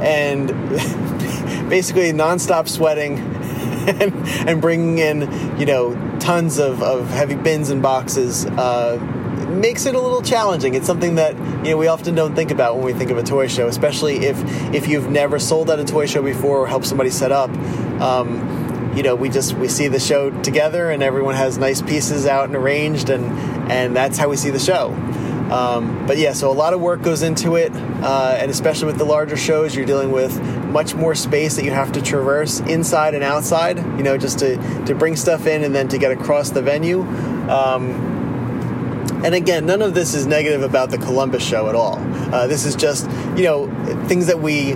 and 0.01 0.47
basically 1.69 2.11
nonstop 2.11 2.67
sweating 2.67 3.17
and, 3.87 4.13
and 4.49 4.61
bringing 4.61 4.97
in 4.97 5.21
you 5.59 5.65
know 5.65 5.93
tons 6.19 6.57
of, 6.57 6.81
of 6.81 7.09
heavy 7.09 7.35
bins 7.35 7.69
and 7.69 7.81
boxes 7.81 8.45
uh, 8.45 8.97
makes 9.55 9.85
it 9.85 9.95
a 9.95 9.99
little 9.99 10.21
challenging. 10.21 10.75
It's 10.75 10.85
something 10.85 11.15
that 11.15 11.35
you 11.65 11.71
know 11.71 11.77
we 11.77 11.87
often 11.87 12.15
don't 12.15 12.35
think 12.35 12.51
about 12.51 12.75
when 12.75 12.85
we 12.85 12.93
think 12.93 13.11
of 13.11 13.17
a 13.17 13.23
toy 13.23 13.47
show, 13.47 13.67
especially 13.67 14.25
if 14.25 14.37
if 14.73 14.87
you've 14.87 15.09
never 15.09 15.39
sold 15.39 15.69
at 15.69 15.79
a 15.79 15.85
toy 15.85 16.05
show 16.05 16.21
before 16.21 16.59
or 16.59 16.67
helped 16.67 16.85
somebody 16.85 17.09
set 17.09 17.31
up. 17.31 17.49
Um, 18.01 18.93
you 18.95 19.03
know, 19.03 19.15
we 19.15 19.29
just 19.29 19.55
we 19.55 19.67
see 19.67 19.87
the 19.87 19.99
show 19.99 20.29
together, 20.41 20.89
and 20.89 21.03
everyone 21.03 21.35
has 21.35 21.57
nice 21.57 21.81
pieces 21.81 22.25
out 22.25 22.45
and 22.45 22.55
arranged, 22.55 23.09
and 23.09 23.25
and 23.71 23.95
that's 23.95 24.17
how 24.17 24.29
we 24.29 24.37
see 24.37 24.49
the 24.49 24.59
show. 24.59 24.93
Um, 25.51 26.07
but 26.07 26.17
yeah, 26.17 26.33
so 26.33 26.49
a 26.49 26.53
lot 26.53 26.73
of 26.73 26.81
work 26.81 27.03
goes 27.03 27.21
into 27.21 27.55
it, 27.55 27.71
uh, 27.73 28.35
and 28.39 28.49
especially 28.49 28.87
with 28.87 28.97
the 28.97 29.05
larger 29.05 29.37
shows, 29.37 29.75
you're 29.75 29.85
dealing 29.85 30.11
with 30.11 30.41
much 30.65 30.95
more 30.95 31.13
space 31.13 31.55
that 31.57 31.65
you 31.65 31.71
have 31.71 31.91
to 31.91 32.01
traverse 32.01 32.61
inside 32.61 33.13
and 33.13 33.23
outside. 33.23 33.77
You 33.77 34.03
know, 34.03 34.17
just 34.17 34.39
to 34.39 34.57
to 34.85 34.95
bring 34.95 35.15
stuff 35.15 35.45
in 35.45 35.63
and 35.63 35.75
then 35.75 35.87
to 35.89 35.97
get 35.97 36.11
across 36.11 36.49
the 36.49 36.61
venue. 36.61 37.01
Um, 37.49 38.14
and 39.23 39.33
again, 39.33 39.65
none 39.65 39.81
of 39.81 39.93
this 39.93 40.13
is 40.13 40.25
negative 40.25 40.61
about 40.61 40.89
the 40.89 40.97
Columbus 40.97 41.43
show 41.43 41.69
at 41.69 41.75
all. 41.75 41.97
Uh, 42.33 42.47
this 42.47 42.65
is 42.65 42.75
just, 42.75 43.09
you 43.37 43.43
know, 43.43 43.67
things 44.07 44.27
that 44.27 44.39
we 44.39 44.75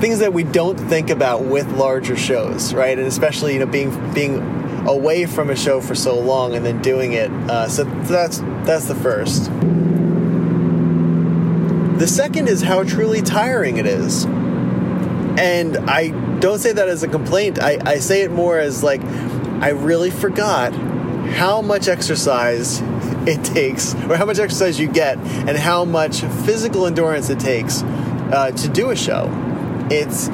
things 0.00 0.20
that 0.20 0.32
we 0.32 0.44
don't 0.44 0.78
think 0.78 1.10
about 1.10 1.44
with 1.44 1.68
larger 1.72 2.16
shows, 2.16 2.72
right? 2.72 2.96
And 2.96 3.06
especially, 3.06 3.54
you 3.54 3.58
know, 3.58 3.66
being 3.66 4.12
being 4.14 4.40
away 4.86 5.26
from 5.26 5.50
a 5.50 5.56
show 5.56 5.80
for 5.80 5.94
so 5.94 6.18
long 6.18 6.54
and 6.54 6.64
then 6.64 6.80
doing 6.82 7.12
it. 7.12 7.30
Uh, 7.30 7.68
so 7.68 7.84
that's 7.84 8.38
that's 8.64 8.86
the 8.86 8.94
first. 8.94 9.50
The 11.98 12.06
second 12.06 12.48
is 12.48 12.62
how 12.62 12.84
truly 12.84 13.22
tiring 13.22 13.78
it 13.78 13.86
is. 13.86 14.24
And 14.24 15.76
I 15.76 16.10
don't 16.38 16.58
say 16.60 16.72
that 16.72 16.88
as 16.88 17.02
a 17.02 17.08
complaint. 17.08 17.60
I, 17.60 17.78
I 17.84 17.98
say 17.98 18.22
it 18.22 18.30
more 18.30 18.58
as 18.58 18.84
like, 18.84 19.02
I 19.60 19.70
really 19.70 20.10
forgot 20.10 20.72
how 20.72 21.60
much 21.60 21.88
exercise 21.88 22.80
it 23.26 23.44
takes, 23.44 23.94
or 23.94 24.16
how 24.16 24.24
much 24.24 24.38
exercise 24.38 24.78
you 24.78 24.88
get, 24.88 25.18
and 25.18 25.56
how 25.56 25.84
much 25.84 26.20
physical 26.20 26.86
endurance 26.86 27.30
it 27.30 27.40
takes 27.40 27.82
uh, 27.82 28.52
to 28.52 28.68
do 28.68 28.90
a 28.90 28.96
show. 28.96 29.28
It's, 29.90 30.28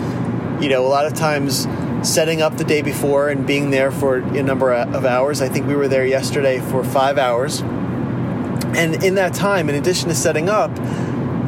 you 0.63 0.69
know, 0.69 0.85
a 0.85 0.89
lot 0.89 1.07
of 1.07 1.15
times 1.15 1.67
setting 2.03 2.43
up 2.43 2.57
the 2.57 2.65
day 2.65 2.83
before 2.83 3.29
and 3.31 3.47
being 3.47 3.71
there 3.71 3.91
for 3.91 4.17
a 4.17 4.43
number 4.43 4.73
of 4.73 5.05
hours. 5.05 5.41
I 5.41 5.49
think 5.49 5.67
we 5.67 5.75
were 5.75 5.89
there 5.89 6.07
yesterday 6.07 6.61
for 6.61 6.85
five 6.85 7.19
hours. 7.19 7.61
And 7.61 9.03
in 9.05 9.15
that 9.15 9.35
time, 9.35 9.69
in 9.69 9.75
addition 9.75 10.09
to 10.09 10.15
setting 10.15 10.49
up, 10.49 10.71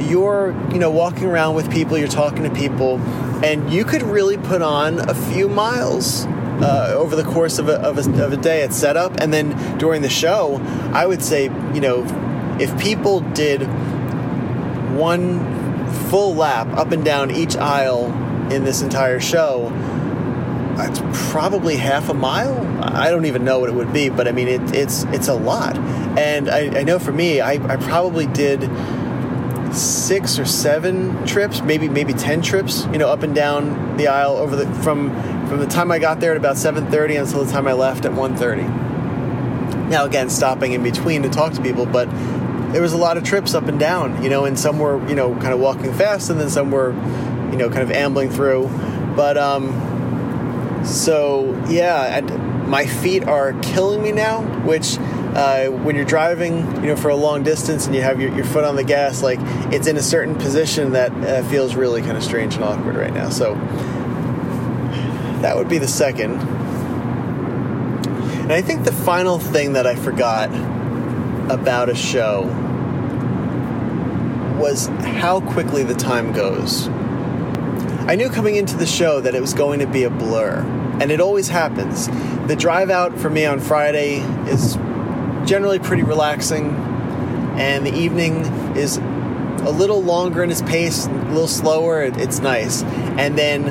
you're, 0.00 0.54
you 0.72 0.78
know, 0.78 0.90
walking 0.90 1.24
around 1.24 1.56
with 1.56 1.70
people, 1.70 1.98
you're 1.98 2.08
talking 2.08 2.44
to 2.44 2.50
people, 2.50 2.98
and 3.44 3.72
you 3.72 3.84
could 3.84 4.02
really 4.02 4.36
put 4.38 4.62
on 4.62 4.98
a 5.10 5.14
few 5.14 5.48
miles 5.48 6.26
uh, 6.62 6.92
over 6.94 7.16
the 7.16 7.24
course 7.24 7.58
of 7.58 7.68
a, 7.68 7.74
of, 7.80 7.98
a, 7.98 8.24
of 8.24 8.32
a 8.32 8.36
day 8.36 8.62
at 8.62 8.72
setup. 8.72 9.20
And 9.20 9.32
then 9.32 9.78
during 9.78 10.02
the 10.02 10.08
show, 10.08 10.56
I 10.92 11.06
would 11.06 11.22
say, 11.22 11.44
you 11.44 11.80
know, 11.80 12.04
if 12.60 12.76
people 12.80 13.20
did 13.20 13.62
one 14.96 15.86
full 16.10 16.34
lap 16.34 16.68
up 16.68 16.92
and 16.92 17.04
down 17.04 17.30
each 17.30 17.56
aisle 17.56 18.06
in 18.52 18.64
this 18.64 18.82
entire 18.82 19.20
show, 19.20 19.72
it's 20.78 21.00
probably 21.30 21.76
half 21.76 22.08
a 22.08 22.14
mile. 22.14 22.60
I 22.82 23.10
don't 23.10 23.24
even 23.24 23.44
know 23.44 23.58
what 23.58 23.70
it 23.70 23.74
would 23.74 23.92
be, 23.92 24.10
but 24.10 24.28
I 24.28 24.32
mean, 24.32 24.48
it, 24.48 24.74
it's 24.74 25.04
it's 25.04 25.28
a 25.28 25.34
lot. 25.34 25.76
And 26.18 26.50
I, 26.50 26.80
I 26.80 26.82
know 26.82 26.98
for 26.98 27.12
me, 27.12 27.40
I, 27.40 27.52
I 27.52 27.76
probably 27.76 28.26
did 28.26 28.68
six 29.74 30.38
or 30.38 30.44
seven 30.44 31.26
trips, 31.26 31.62
maybe 31.62 31.88
maybe 31.88 32.12
ten 32.12 32.42
trips, 32.42 32.86
you 32.92 32.98
know, 32.98 33.08
up 33.08 33.22
and 33.22 33.34
down 33.34 33.96
the 33.96 34.08
aisle 34.08 34.36
over 34.36 34.54
the 34.54 34.66
from 34.82 35.10
from 35.48 35.58
the 35.58 35.66
time 35.66 35.90
I 35.90 35.98
got 35.98 36.20
there 36.20 36.32
at 36.32 36.36
about 36.36 36.56
7:30 36.56 37.16
until 37.16 37.44
the 37.44 37.52
time 37.52 37.66
I 37.66 37.72
left 37.72 38.04
at 38.04 38.12
1:30. 38.12 38.64
Now 39.88 40.04
again, 40.04 40.28
stopping 40.30 40.72
in 40.72 40.82
between 40.82 41.22
to 41.22 41.28
talk 41.28 41.52
to 41.54 41.60
people, 41.60 41.86
but 41.86 42.08
there 42.72 42.82
was 42.82 42.92
a 42.92 42.98
lot 42.98 43.16
of 43.16 43.24
trips 43.24 43.54
up 43.54 43.68
and 43.68 43.78
down, 43.78 44.22
you 44.22 44.28
know, 44.28 44.44
and 44.44 44.58
some 44.58 44.78
were, 44.78 45.06
you 45.08 45.14
know, 45.14 45.34
kind 45.36 45.54
of 45.54 45.60
walking 45.60 45.92
fast 45.92 46.30
and 46.30 46.40
then 46.40 46.50
some 46.50 46.70
were, 46.70 46.92
you 47.50 47.56
know, 47.56 47.68
kind 47.68 47.82
of 47.82 47.90
ambling 47.90 48.30
through. 48.30 48.68
But 49.14 49.38
um 49.38 50.82
so 50.84 51.60
yeah, 51.68 52.20
my 52.66 52.86
feet 52.86 53.24
are 53.24 53.52
killing 53.60 54.02
me 54.02 54.12
now, 54.12 54.42
which 54.64 54.98
uh, 55.36 55.66
when 55.68 55.94
you're 55.96 56.04
driving, 56.04 56.58
you 56.76 56.88
know, 56.88 56.96
for 56.96 57.08
a 57.08 57.16
long 57.16 57.42
distance 57.42 57.86
and 57.86 57.94
you 57.94 58.02
have 58.02 58.20
your, 58.20 58.34
your 58.34 58.44
foot 58.44 58.64
on 58.64 58.74
the 58.74 58.84
gas, 58.84 59.22
like 59.22 59.38
it's 59.72 59.86
in 59.86 59.96
a 59.96 60.02
certain 60.02 60.34
position 60.34 60.92
that 60.92 61.12
uh, 61.12 61.42
feels 61.48 61.74
really 61.74 62.00
kind 62.00 62.16
of 62.16 62.22
strange 62.22 62.54
and 62.54 62.64
awkward 62.64 62.96
right 62.96 63.12
now. 63.12 63.28
So 63.28 63.54
that 65.42 65.56
would 65.56 65.68
be 65.68 65.78
the 65.78 65.88
second. 65.88 66.40
And 68.42 68.52
I 68.52 68.62
think 68.62 68.84
the 68.84 68.92
final 68.92 69.38
thing 69.38 69.72
that 69.72 69.86
I 69.86 69.96
forgot 69.96 70.50
about 71.50 71.88
a 71.88 71.94
show 71.94 72.44
was 74.60 74.86
how 74.86 75.40
quickly 75.40 75.82
the 75.82 75.94
time 75.94 76.32
goes. 76.32 76.88
I 78.08 78.14
knew 78.14 78.30
coming 78.30 78.56
into 78.56 78.76
the 78.76 78.86
show 78.86 79.20
that 79.20 79.34
it 79.34 79.40
was 79.40 79.52
going 79.52 79.80
to 79.80 79.86
be 79.86 80.04
a 80.04 80.10
blur, 80.10 80.60
and 81.00 81.10
it 81.10 81.20
always 81.20 81.48
happens. 81.48 82.08
The 82.46 82.56
drive 82.56 82.88
out 82.88 83.18
for 83.18 83.28
me 83.28 83.44
on 83.44 83.58
Friday 83.58 84.18
is 84.48 84.76
generally 85.44 85.80
pretty 85.80 86.04
relaxing, 86.04 86.74
and 87.58 87.84
the 87.84 87.94
evening 87.94 88.44
is 88.76 88.98
a 88.98 89.70
little 89.70 90.02
longer 90.02 90.44
in 90.44 90.50
its 90.50 90.62
pace, 90.62 91.06
a 91.06 91.10
little 91.10 91.48
slower. 91.48 92.02
It's 92.02 92.38
nice. 92.38 92.82
And 92.84 93.36
then 93.36 93.64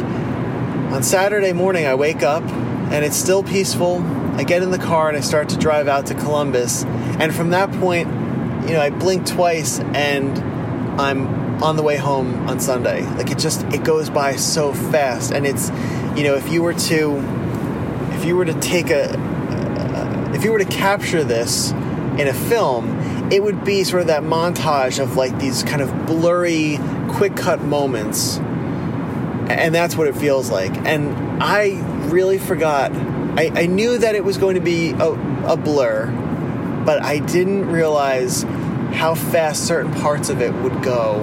on 0.95 1.03
Saturday 1.03 1.51
morning, 1.51 1.85
I 1.85 1.95
wake 1.95 2.23
up 2.23 2.41
and 2.43 3.03
it's 3.03 3.17
still 3.17 3.43
peaceful. 3.43 4.01
I 4.37 4.45
get 4.45 4.63
in 4.63 4.71
the 4.71 4.77
car 4.77 5.09
and 5.09 5.17
I 5.17 5.19
start 5.19 5.49
to 5.49 5.57
drive 5.57 5.89
out 5.89 6.05
to 6.05 6.15
Columbus. 6.15 6.85
And 6.85 7.35
from 7.35 7.49
that 7.49 7.69
point, 7.81 8.07
you 8.65 8.71
know, 8.73 8.79
I 8.79 8.91
blink 8.91 9.27
twice 9.27 9.79
and 9.79 10.37
I'm 10.99 11.61
on 11.61 11.75
the 11.75 11.83
way 11.83 11.97
home 11.97 12.47
on 12.47 12.61
Sunday. 12.61 13.01
Like 13.17 13.29
it 13.29 13.39
just 13.39 13.63
it 13.73 13.83
goes 13.83 14.09
by 14.09 14.37
so 14.37 14.73
fast 14.73 15.31
and 15.31 15.45
it's 15.45 15.69
you 16.17 16.23
know, 16.23 16.35
if 16.35 16.49
you 16.49 16.63
were 16.63 16.73
to 16.73 17.17
if 18.13 18.23
you 18.23 18.37
were 18.37 18.45
to 18.45 18.57
take 18.61 18.89
a 18.89 19.11
if 20.33 20.45
you 20.45 20.53
were 20.53 20.59
to 20.59 20.65
capture 20.65 21.25
this 21.25 21.71
in 21.71 22.29
a 22.29 22.33
film, 22.33 23.31
it 23.33 23.43
would 23.43 23.65
be 23.65 23.83
sort 23.83 23.99
of 23.99 24.07
that 24.07 24.23
montage 24.23 25.03
of 25.03 25.17
like 25.17 25.37
these 25.39 25.61
kind 25.63 25.81
of 25.81 26.05
blurry, 26.05 26.79
quick 27.09 27.35
cut 27.35 27.61
moments. 27.61 28.39
And 29.49 29.73
that's 29.73 29.95
what 29.95 30.07
it 30.07 30.15
feels 30.15 30.49
like. 30.49 30.75
And 30.85 31.41
I 31.41 31.79
really 32.09 32.37
forgot. 32.37 32.91
I, 32.93 33.51
I 33.53 33.65
knew 33.65 33.97
that 33.97 34.15
it 34.15 34.23
was 34.23 34.37
going 34.37 34.55
to 34.55 34.61
be 34.61 34.91
a, 34.91 35.11
a 35.45 35.57
blur, 35.57 36.07
but 36.85 37.03
I 37.03 37.19
didn't 37.19 37.67
realize 37.67 38.43
how 38.93 39.13
fast 39.15 39.67
certain 39.67 39.93
parts 39.93 40.29
of 40.29 40.41
it 40.41 40.53
would 40.53 40.81
go 40.81 41.19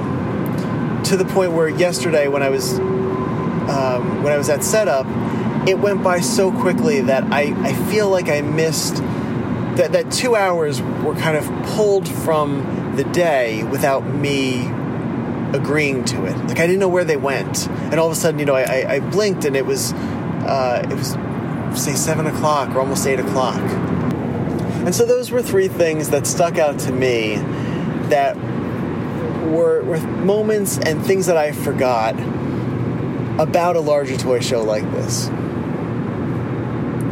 to 1.05 1.17
the 1.17 1.25
point 1.25 1.53
where 1.53 1.69
yesterday 1.69 2.29
when 2.29 2.43
I 2.43 2.49
was 2.49 2.79
um, 2.79 4.23
when 4.23 4.33
I 4.33 4.37
was 4.37 4.49
at 4.49 4.65
setup, 4.65 5.07
it 5.67 5.79
went 5.79 6.03
by 6.03 6.21
so 6.21 6.51
quickly 6.51 7.01
that 7.03 7.25
I, 7.33 7.55
I 7.63 7.73
feel 7.91 8.09
like 8.11 8.29
I 8.29 8.41
missed 8.41 8.97
that, 9.77 9.93
that 9.93 10.11
two 10.11 10.35
hours 10.35 10.83
were 10.83 11.15
kind 11.15 11.37
of 11.37 11.47
pulled 11.77 12.09
from 12.09 12.95
the 12.97 13.05
day 13.05 13.63
without 13.65 14.05
me 14.05 14.65
agreeing 15.53 16.05
to 16.07 16.25
it. 16.25 16.37
Like 16.47 16.59
I 16.59 16.67
didn't 16.67 16.81
know 16.81 16.89
where 16.89 17.05
they 17.05 17.17
went, 17.17 17.69
and 17.69 18.01
all 18.01 18.07
of 18.07 18.13
a 18.13 18.17
sudden, 18.17 18.41
you 18.41 18.47
know, 18.47 18.55
I, 18.55 18.63
I, 18.63 18.95
I 18.95 19.01
blinked 19.01 19.45
and 19.45 19.57
it 19.57 19.67
was 19.67 19.93
uh, 19.93 20.87
it 20.91 20.95
was 20.95 21.17
say 21.81 21.95
seven 21.95 22.27
o'clock 22.27 22.75
or 22.75 22.81
almost 22.81 23.07
eight 23.07 23.21
o'clock. 23.21 23.61
And 24.85 24.95
so 24.95 25.07
those 25.07 25.31
were 25.31 25.43
three 25.43 25.69
things 25.69 26.11
that 26.11 26.27
stuck 26.27 26.59
out 26.59 26.79
to 26.81 26.93
me 26.93 27.37
that 28.09 28.37
were, 29.47 29.83
were 29.85 29.99
moments 29.99 30.79
and 30.79 31.05
things 31.05 31.27
that 31.27 31.37
I 31.37 31.53
forgot 31.53 32.15
about 33.41 33.77
a 33.77 33.81
larger 33.81 34.17
toy 34.17 34.41
show 34.41 34.63
like 34.63 34.83
this. 34.91 35.29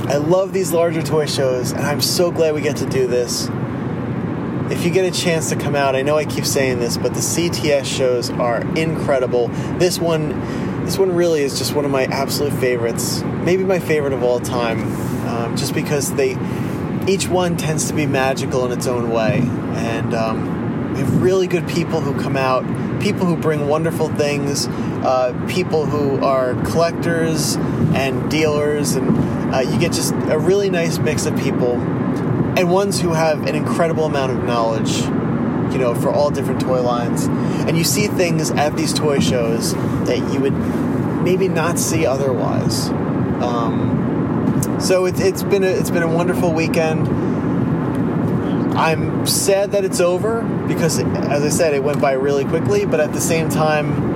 I 0.09 0.17
love 0.17 0.53
these 0.53 0.73
larger 0.73 1.03
toy 1.03 1.27
shows, 1.27 1.71
and 1.71 1.83
I'm 1.83 2.01
so 2.01 2.33
glad 2.33 2.55
we 2.55 2.61
get 2.61 2.77
to 2.79 2.87
do 2.87 3.07
this. 3.07 3.49
If 4.81 4.87
you 4.87 4.93
get 4.93 5.05
a 5.05 5.11
chance 5.11 5.51
to 5.51 5.57
come 5.57 5.77
out, 5.77 5.95
I 5.95 6.01
know 6.01 6.17
I 6.17 6.25
keep 6.25 6.47
saying 6.47 6.81
this, 6.81 6.97
but 6.97 7.13
the 7.13 7.21
CTS 7.21 7.85
shows 7.85 8.31
are 8.31 8.63
incredible. 8.79 9.49
This 9.77 9.99
one, 9.99 10.31
this 10.87 10.97
one 10.97 11.15
really 11.15 11.43
is 11.43 11.59
just 11.59 11.75
one 11.75 11.85
of 11.85 11.91
my 11.91 12.05
absolute 12.05 12.55
favorites, 12.55 13.21
maybe 13.45 13.63
my 13.63 13.79
favorite 13.79 14.15
of 14.15 14.23
all 14.23 14.41
time, 14.41 14.81
um, 15.29 15.55
just 15.55 15.75
because 15.75 16.15
they, 16.15 16.31
each 17.07 17.29
one 17.29 17.59
tends 17.59 17.89
to 17.89 17.95
be 17.95 18.07
magical 18.07 18.65
in 18.65 18.73
its 18.73 18.87
own 18.87 19.11
way, 19.11 19.43
and 19.75 20.15
um, 20.15 20.95
we 20.95 21.01
have 21.01 21.23
really 21.23 21.47
good 21.47 21.69
people 21.69 22.01
who 22.01 22.19
come 22.19 22.39
out, 22.39 22.65
people 23.03 23.27
who 23.27 23.37
bring 23.37 23.69
wonderful 23.69 24.09
things, 24.09 24.67
uh, 24.67 25.39
people 25.47 25.85
who 25.85 26.25
are 26.25 26.55
collectors 26.65 27.57
and 27.57 28.31
dealers, 28.31 28.95
and 28.95 29.55
uh, 29.55 29.59
you 29.59 29.79
get 29.79 29.93
just 29.93 30.15
a 30.31 30.39
really 30.39 30.71
nice 30.71 30.97
mix 30.97 31.27
of 31.27 31.39
people, 31.39 31.77
and 32.57 32.71
ones 32.71 33.01
who 33.01 33.13
have 33.13 33.47
an 33.47 33.55
incredible 33.55 34.05
amount 34.05 34.33
of 34.33 34.45
knowledge, 34.45 34.99
you 35.73 35.79
know, 35.79 35.95
for 35.95 36.11
all 36.11 36.31
different 36.31 36.61
toy 36.61 36.83
lines. 36.83 37.25
And 37.25 37.77
you 37.79 37.85
see 37.85 38.07
things 38.07 38.51
at 38.51 38.77
these 38.77 38.93
toy 38.93 39.21
shows 39.21 39.75
that 40.07 40.19
you 40.33 40.41
would 40.41 40.55
maybe 41.23 41.49
not 41.49 41.79
see 41.79 42.07
otherwise. 42.07 42.89
Um, 42.89 44.79
so 44.81 45.07
it, 45.07 45.21
it's 45.21 45.43
been 45.43 45.65
a, 45.65 45.69
it's 45.69 45.91
been 45.91 46.03
a 46.03 46.13
wonderful 46.13 46.53
weekend. 46.53 47.09
I'm 48.77 49.27
sad 49.27 49.73
that 49.73 49.85
it's 49.85 50.01
over 50.01 50.43
because, 50.67 50.99
as 50.99 51.43
I 51.43 51.49
said, 51.51 51.75
it 51.75 51.83
went 51.83 52.01
by 52.01 52.13
really 52.13 52.45
quickly. 52.45 52.87
But 52.87 53.01
at 53.01 53.13
the 53.13 53.21
same 53.21 53.49
time, 53.49 54.11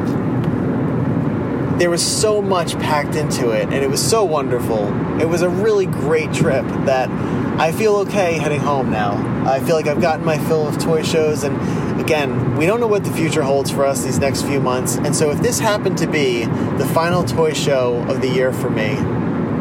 there 1.78 1.90
was 1.90 2.04
so 2.04 2.40
much 2.40 2.78
packed 2.78 3.16
into 3.16 3.50
it, 3.50 3.64
and 3.64 3.74
it 3.74 3.90
was 3.90 4.02
so 4.02 4.24
wonderful. 4.24 4.88
It 5.20 5.28
was 5.28 5.42
a 5.42 5.48
really 5.48 5.86
great 5.86 6.32
trip 6.32 6.64
that 6.86 7.08
I 7.56 7.70
feel 7.70 7.96
okay 7.98 8.34
heading 8.38 8.60
home 8.60 8.90
now. 8.90 9.14
I 9.48 9.60
feel 9.60 9.76
like 9.76 9.86
I've 9.86 10.00
gotten 10.00 10.24
my 10.24 10.38
fill 10.38 10.66
of 10.66 10.78
toy 10.78 11.02
shows, 11.02 11.44
and 11.44 12.00
again, 12.00 12.56
we 12.56 12.66
don't 12.66 12.80
know 12.80 12.88
what 12.88 13.04
the 13.04 13.12
future 13.12 13.42
holds 13.42 13.70
for 13.70 13.86
us 13.86 14.02
these 14.02 14.18
next 14.18 14.42
few 14.42 14.60
months. 14.60 14.96
And 14.96 15.14
so, 15.14 15.30
if 15.30 15.40
this 15.40 15.60
happened 15.60 15.96
to 15.98 16.08
be 16.08 16.44
the 16.44 16.90
final 16.92 17.22
toy 17.22 17.52
show 17.52 18.02
of 18.08 18.20
the 18.20 18.28
year 18.28 18.52
for 18.52 18.70
me, 18.70 18.96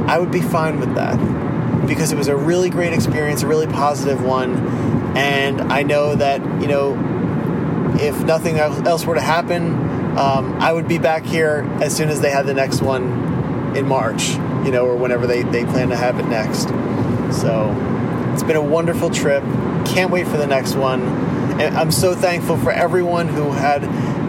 I 0.08 0.18
would 0.18 0.32
be 0.32 0.42
fine 0.42 0.80
with 0.80 0.96
that 0.96 1.18
because 1.88 2.12
it 2.12 2.18
was 2.18 2.28
a 2.28 2.36
really 2.36 2.70
great 2.70 2.94
experience, 2.94 3.44
a 3.44 3.48
really 3.48 3.68
positive 3.68 4.24
one. 4.24 4.56
And 5.16 5.62
I 5.62 5.84
know 5.84 6.16
that, 6.16 6.42
you 6.62 6.68
know, 6.68 6.94
if 8.00 8.20
nothing 8.24 8.58
else 8.58 9.06
were 9.06 9.16
to 9.16 9.22
happen, 9.22 9.74
um, 10.18 10.54
I 10.60 10.74
would 10.74 10.88
be 10.88 10.98
back 10.98 11.24
here 11.24 11.70
as 11.82 11.96
soon 11.96 12.10
as 12.10 12.22
they 12.22 12.32
had 12.32 12.48
the 12.48 12.54
next 12.54 12.82
one 12.82 13.76
in 13.76 13.88
March, 13.88 14.30
you 14.66 14.72
know, 14.72 14.86
or 14.86 14.96
whenever 14.96 15.28
they, 15.28 15.44
they 15.44 15.64
plan 15.66 15.90
to 15.90 15.96
have 15.96 16.20
it 16.20 16.26
next. 16.26 16.70
So 17.34 17.76
it's 18.34 18.44
been 18.44 18.56
a 18.56 18.62
wonderful 18.62 19.10
trip. 19.10 19.44
Can't 19.86 20.12
wait 20.12 20.28
for 20.28 20.38
the 20.38 20.48
next 20.48 20.76
one. 20.76 21.02
And 21.60 21.76
I'm 21.76 21.92
so 21.92 22.16
thankful 22.16 22.58
for 22.58 22.72
everyone 22.72 23.28
who 23.28 23.52
had, 23.52 23.84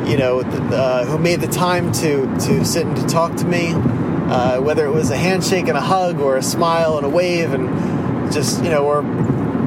you 0.09 0.17
know, 0.17 0.41
uh, 0.41 1.05
who 1.05 1.19
made 1.19 1.41
the 1.41 1.49
time 1.49 1.93
to, 1.93 2.27
to 2.41 2.65
sit 2.65 2.87
and 2.87 2.97
to 2.97 3.07
talk 3.07 3.37
to 3.37 3.47
me, 3.47 3.73
uh, 3.73 4.61
whether 4.61 4.85
it 4.85 4.91
was 4.91 5.11
a 5.11 5.17
handshake 5.17 5.69
and 5.69 5.77
a 5.77 5.81
hug 5.81 6.21
or 6.21 6.37
a 6.37 6.43
smile 6.43 6.97
and 6.97 7.07
a 7.07 7.09
wave 7.09 7.53
and 7.53 8.33
just, 8.33 8.63
you 8.63 8.71
know, 8.71 8.85
or, 8.85 9.03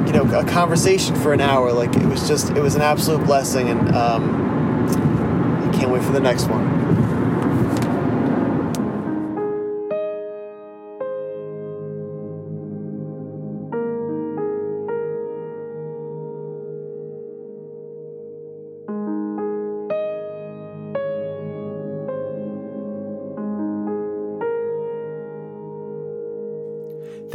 you 0.05 0.13
know, 0.13 0.23
a 0.37 0.45
conversation 0.45 1.15
for 1.15 1.33
an 1.33 1.41
hour. 1.41 1.71
Like 1.71 1.95
it 1.95 2.05
was 2.05 2.27
just, 2.27 2.51
it 2.51 2.61
was 2.61 2.75
an 2.75 2.81
absolute 2.81 3.25
blessing. 3.25 3.69
And, 3.69 3.95
um, 3.95 4.47
can't 5.73 5.91
wait 5.91 6.03
for 6.03 6.11
the 6.11 6.19
next 6.19 6.47
one. 6.47 6.76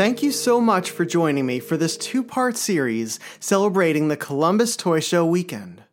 Thank 0.03 0.21
you 0.21 0.33
so 0.33 0.61
much 0.61 0.91
for 0.91 1.05
joining 1.05 1.47
me 1.47 1.61
for 1.61 1.77
this 1.77 1.97
two 1.97 2.25
part 2.25 2.57
series 2.57 3.21
celebrating 3.39 4.09
the 4.09 4.17
Columbus 4.17 4.77
Toy 4.77 4.99
Show 4.99 5.25
weekend. 5.25 5.85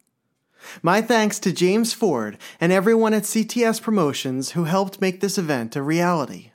My 0.82 1.00
thanks 1.00 1.38
to 1.38 1.54
James 1.54 1.94
Ford 1.94 2.40
and 2.60 2.72
everyone 2.72 3.14
at 3.14 3.22
CTS 3.22 3.80
Promotions 3.80 4.54
who 4.54 4.64
helped 4.64 5.00
make 5.00 5.22
this 5.22 5.38
event 5.38 5.76
a 5.76 5.84
reality. 5.84 6.50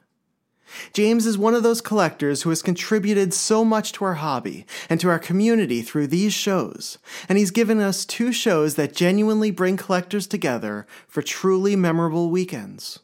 James 0.92 1.26
is 1.26 1.38
one 1.38 1.54
of 1.54 1.62
those 1.62 1.80
collectors 1.80 2.42
who 2.42 2.50
has 2.50 2.60
contributed 2.60 3.32
so 3.32 3.64
much 3.64 3.92
to 3.92 4.04
our 4.04 4.14
hobby 4.14 4.66
and 4.90 4.98
to 4.98 5.08
our 5.08 5.20
community 5.20 5.80
through 5.80 6.08
these 6.08 6.32
shows, 6.32 6.98
and 7.28 7.38
he's 7.38 7.52
given 7.52 7.78
us 7.78 8.04
two 8.04 8.32
shows 8.32 8.74
that 8.74 8.96
genuinely 8.96 9.52
bring 9.52 9.76
collectors 9.76 10.26
together 10.26 10.88
for 11.06 11.22
truly 11.22 11.76
memorable 11.76 12.30
weekends. 12.30 12.98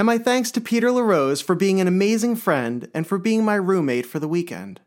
And 0.00 0.06
my 0.06 0.16
thanks 0.16 0.50
to 0.52 0.62
Peter 0.62 0.90
LaRose 0.90 1.42
for 1.42 1.54
being 1.54 1.78
an 1.78 1.86
amazing 1.86 2.36
friend 2.36 2.88
and 2.94 3.06
for 3.06 3.18
being 3.18 3.44
my 3.44 3.56
roommate 3.56 4.06
for 4.06 4.18
the 4.18 4.26
weekend. 4.26 4.80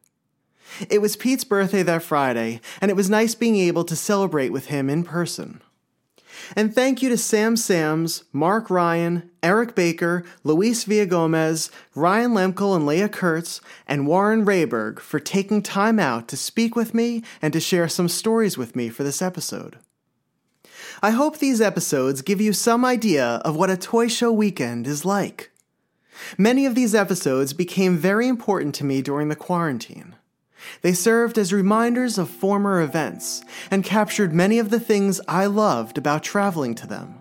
It 0.90 1.03
was 1.03 1.15
Pete's 1.15 1.44
birthday 1.44 1.84
that 1.84 2.02
Friday, 2.02 2.61
and 2.81 2.90
it 2.90 2.95
was 2.95 3.11
nice 3.11 3.35
being 3.35 3.57
able 3.57 3.84
to 3.84 3.95
celebrate 3.95 4.49
with 4.49 4.69
him 4.69 4.90
in 4.90 5.03
person. 5.03 5.61
And 6.56 6.73
thank 6.73 7.03
you 7.03 7.10
to 7.10 7.18
Sam 7.19 7.56
Sams, 7.57 8.23
Mark 8.34 8.72
Ryan, 8.72 9.30
Eric 9.44 9.76
Baker, 9.76 10.26
Luis 10.44 10.84
Villagomez, 10.85 11.69
Ryan 11.94 12.31
Lemkel 12.31 12.76
and 12.76 12.88
Leah 12.88 13.07
Kurtz, 13.07 13.61
and 13.85 14.07
Warren 14.07 14.44
Rayberg 14.44 14.99
for 14.99 15.19
taking 15.19 15.61
time 15.61 15.99
out 15.99 16.27
to 16.30 16.35
speak 16.35 16.76
with 16.76 16.95
me 16.95 17.22
and 17.40 17.53
to 17.53 17.60
share 17.60 17.88
some 17.88 18.10
stories 18.10 18.57
with 18.57 18.76
me 18.76 18.90
for 18.90 19.03
this 19.03 19.22
episode. 19.22 19.77
I 21.03 21.09
hope 21.09 21.38
these 21.38 21.59
episodes 21.59 22.21
give 22.21 22.39
you 22.39 22.53
some 22.53 22.85
idea 22.85 23.41
of 23.43 23.57
what 23.57 23.69
a 23.69 23.75
toy 23.75 24.07
show 24.07 24.31
weekend 24.31 24.88
is 24.88 25.03
like. 25.03 25.51
Many 26.38 26.65
of 26.65 26.75
these 26.75 26.95
episodes 26.95 27.51
became 27.51 27.97
very 27.97 28.30
important 28.30 28.73
to 28.75 28.85
me 28.85 29.01
during 29.01 29.27
the 29.27 29.35
quarantine. 29.35 30.15
They 30.81 30.93
served 30.93 31.38
as 31.38 31.51
reminders 31.51 32.17
of 32.17 32.30
former 32.30 32.81
events 32.81 33.43
and 33.69 33.84
captured 33.84 34.31
many 34.31 34.59
of 34.59 34.69
the 34.69 34.80
things 34.80 35.19
I 35.27 35.45
loved 35.47 35.97
about 35.97 36.23
traveling 36.23 36.73
to 36.75 36.88
them. 36.88 37.19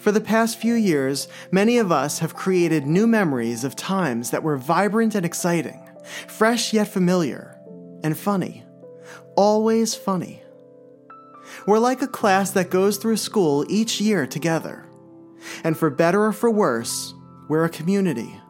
For 0.00 0.10
the 0.10 0.20
past 0.20 0.58
few 0.58 0.74
years, 0.74 1.28
many 1.52 1.78
of 1.78 1.92
us 1.92 2.18
have 2.18 2.34
created 2.34 2.84
new 2.84 3.06
memories 3.06 3.62
of 3.62 3.76
times 3.76 4.30
that 4.30 4.42
were 4.42 4.56
vibrant 4.56 5.14
and 5.14 5.24
exciting, 5.24 5.88
fresh 6.26 6.72
yet 6.72 6.88
familiar, 6.88 7.56
and 8.02 8.18
funny. 8.18 8.64
Always 9.36 9.94
funny. 9.94 10.41
We're 11.66 11.78
like 11.78 12.02
a 12.02 12.06
class 12.06 12.50
that 12.52 12.70
goes 12.70 12.96
through 12.96 13.16
school 13.16 13.64
each 13.68 14.00
year 14.00 14.26
together. 14.26 14.86
And 15.64 15.76
for 15.76 15.90
better 15.90 16.24
or 16.24 16.32
for 16.32 16.50
worse, 16.50 17.14
we're 17.48 17.64
a 17.64 17.70
community. 17.70 18.40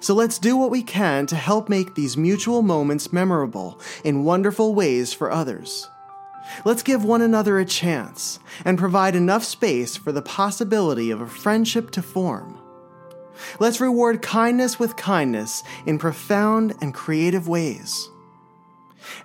So 0.00 0.14
let's 0.14 0.38
do 0.38 0.56
what 0.56 0.70
we 0.70 0.82
can 0.82 1.26
to 1.26 1.36
help 1.36 1.68
make 1.68 1.94
these 1.94 2.16
mutual 2.16 2.62
moments 2.62 3.12
memorable 3.12 3.80
in 4.04 4.24
wonderful 4.24 4.74
ways 4.74 5.12
for 5.12 5.30
others. 5.30 5.88
Let's 6.64 6.82
give 6.82 7.04
one 7.04 7.22
another 7.22 7.58
a 7.58 7.64
chance 7.64 8.38
and 8.64 8.78
provide 8.78 9.14
enough 9.14 9.44
space 9.44 9.96
for 9.96 10.12
the 10.12 10.22
possibility 10.22 11.10
of 11.10 11.20
a 11.20 11.26
friendship 11.26 11.90
to 11.92 12.02
form. 12.02 12.58
Let's 13.60 13.80
reward 13.80 14.22
kindness 14.22 14.78
with 14.78 14.96
kindness 14.96 15.62
in 15.86 15.98
profound 15.98 16.74
and 16.80 16.92
creative 16.92 17.46
ways. 17.46 18.08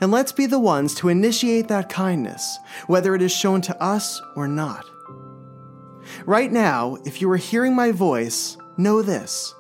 And 0.02 0.12
let's 0.12 0.32
be 0.32 0.46
the 0.46 0.60
ones 0.60 0.94
to 0.96 1.10
initiate 1.10 1.68
that 1.68 1.90
kindness, 1.90 2.58
whether 2.88 3.16
it 3.16 3.22
is 3.22 3.32
shown 3.32 3.62
to 3.62 3.84
us 3.84 4.22
or 4.36 4.48
not. 4.48 4.86
Right 6.26 6.52
now, 6.52 6.98
if 7.06 7.22
you 7.22 7.30
are 7.32 7.38
hearing 7.38 7.76
my 7.76 7.92
voice, 7.92 8.58
know 8.78 9.02
this. 9.02 9.54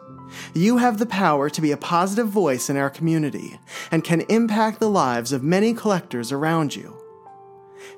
You 0.53 0.77
have 0.77 0.97
the 0.97 1.05
power 1.05 1.49
to 1.49 1.61
be 1.61 1.71
a 1.71 1.77
positive 1.77 2.27
voice 2.27 2.69
in 2.69 2.77
our 2.77 2.89
community 2.89 3.59
and 3.91 4.03
can 4.03 4.21
impact 4.21 4.79
the 4.79 4.89
lives 4.89 5.31
of 5.31 5.43
many 5.43 5.73
collectors 5.73 6.31
around 6.31 6.75
you. 6.75 6.95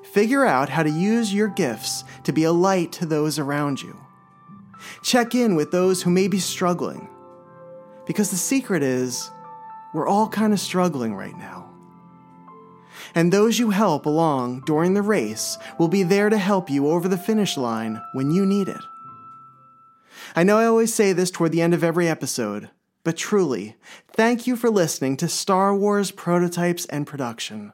Figure 0.02 0.44
out 0.44 0.68
how 0.68 0.82
to 0.82 0.90
use 0.90 1.32
your 1.32 1.48
gifts 1.48 2.04
to 2.24 2.32
be 2.32 2.44
a 2.44 2.52
light 2.52 2.92
to 2.92 3.06
those 3.06 3.38
around 3.38 3.82
you. 3.82 3.96
Check 5.02 5.34
in 5.34 5.56
with 5.56 5.70
those 5.70 6.02
who 6.02 6.10
may 6.10 6.28
be 6.28 6.38
struggling. 6.38 7.08
Because 8.06 8.30
the 8.30 8.36
secret 8.36 8.82
is, 8.82 9.30
we're 9.94 10.06
all 10.06 10.28
kind 10.28 10.52
of 10.52 10.60
struggling 10.60 11.14
right 11.14 11.36
now. 11.36 11.55
And 13.16 13.32
those 13.32 13.58
you 13.58 13.70
help 13.70 14.04
along 14.04 14.60
during 14.66 14.92
the 14.92 15.00
race 15.00 15.56
will 15.78 15.88
be 15.88 16.02
there 16.02 16.28
to 16.28 16.36
help 16.36 16.68
you 16.68 16.86
over 16.88 17.08
the 17.08 17.16
finish 17.16 17.56
line 17.56 18.02
when 18.12 18.30
you 18.30 18.44
need 18.44 18.68
it. 18.68 18.80
I 20.36 20.42
know 20.42 20.58
I 20.58 20.66
always 20.66 20.92
say 20.92 21.14
this 21.14 21.30
toward 21.30 21.50
the 21.50 21.62
end 21.62 21.72
of 21.72 21.82
every 21.82 22.06
episode, 22.08 22.68
but 23.04 23.16
truly, 23.16 23.76
thank 24.12 24.46
you 24.46 24.54
for 24.54 24.68
listening 24.68 25.16
to 25.16 25.28
Star 25.28 25.74
Wars 25.74 26.10
Prototypes 26.10 26.84
and 26.86 27.06
Production. 27.06 27.72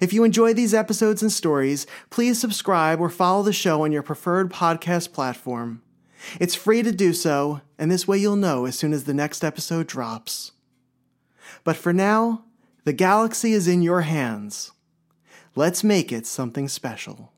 If 0.00 0.12
you 0.12 0.24
enjoy 0.24 0.54
these 0.54 0.74
episodes 0.74 1.22
and 1.22 1.30
stories, 1.30 1.86
please 2.10 2.40
subscribe 2.40 3.00
or 3.00 3.10
follow 3.10 3.44
the 3.44 3.52
show 3.52 3.84
on 3.84 3.92
your 3.92 4.02
preferred 4.02 4.52
podcast 4.52 5.12
platform. 5.12 5.82
It's 6.40 6.56
free 6.56 6.82
to 6.82 6.90
do 6.90 7.12
so, 7.12 7.60
and 7.78 7.92
this 7.92 8.08
way 8.08 8.18
you'll 8.18 8.34
know 8.34 8.66
as 8.66 8.76
soon 8.76 8.92
as 8.92 9.04
the 9.04 9.14
next 9.14 9.44
episode 9.44 9.86
drops. 9.86 10.50
But 11.62 11.76
for 11.76 11.92
now, 11.92 12.42
the 12.88 12.94
galaxy 12.94 13.52
is 13.52 13.68
in 13.68 13.82
your 13.82 14.00
hands. 14.00 14.72
Let's 15.54 15.84
make 15.84 16.10
it 16.10 16.26
something 16.26 16.68
special. 16.68 17.34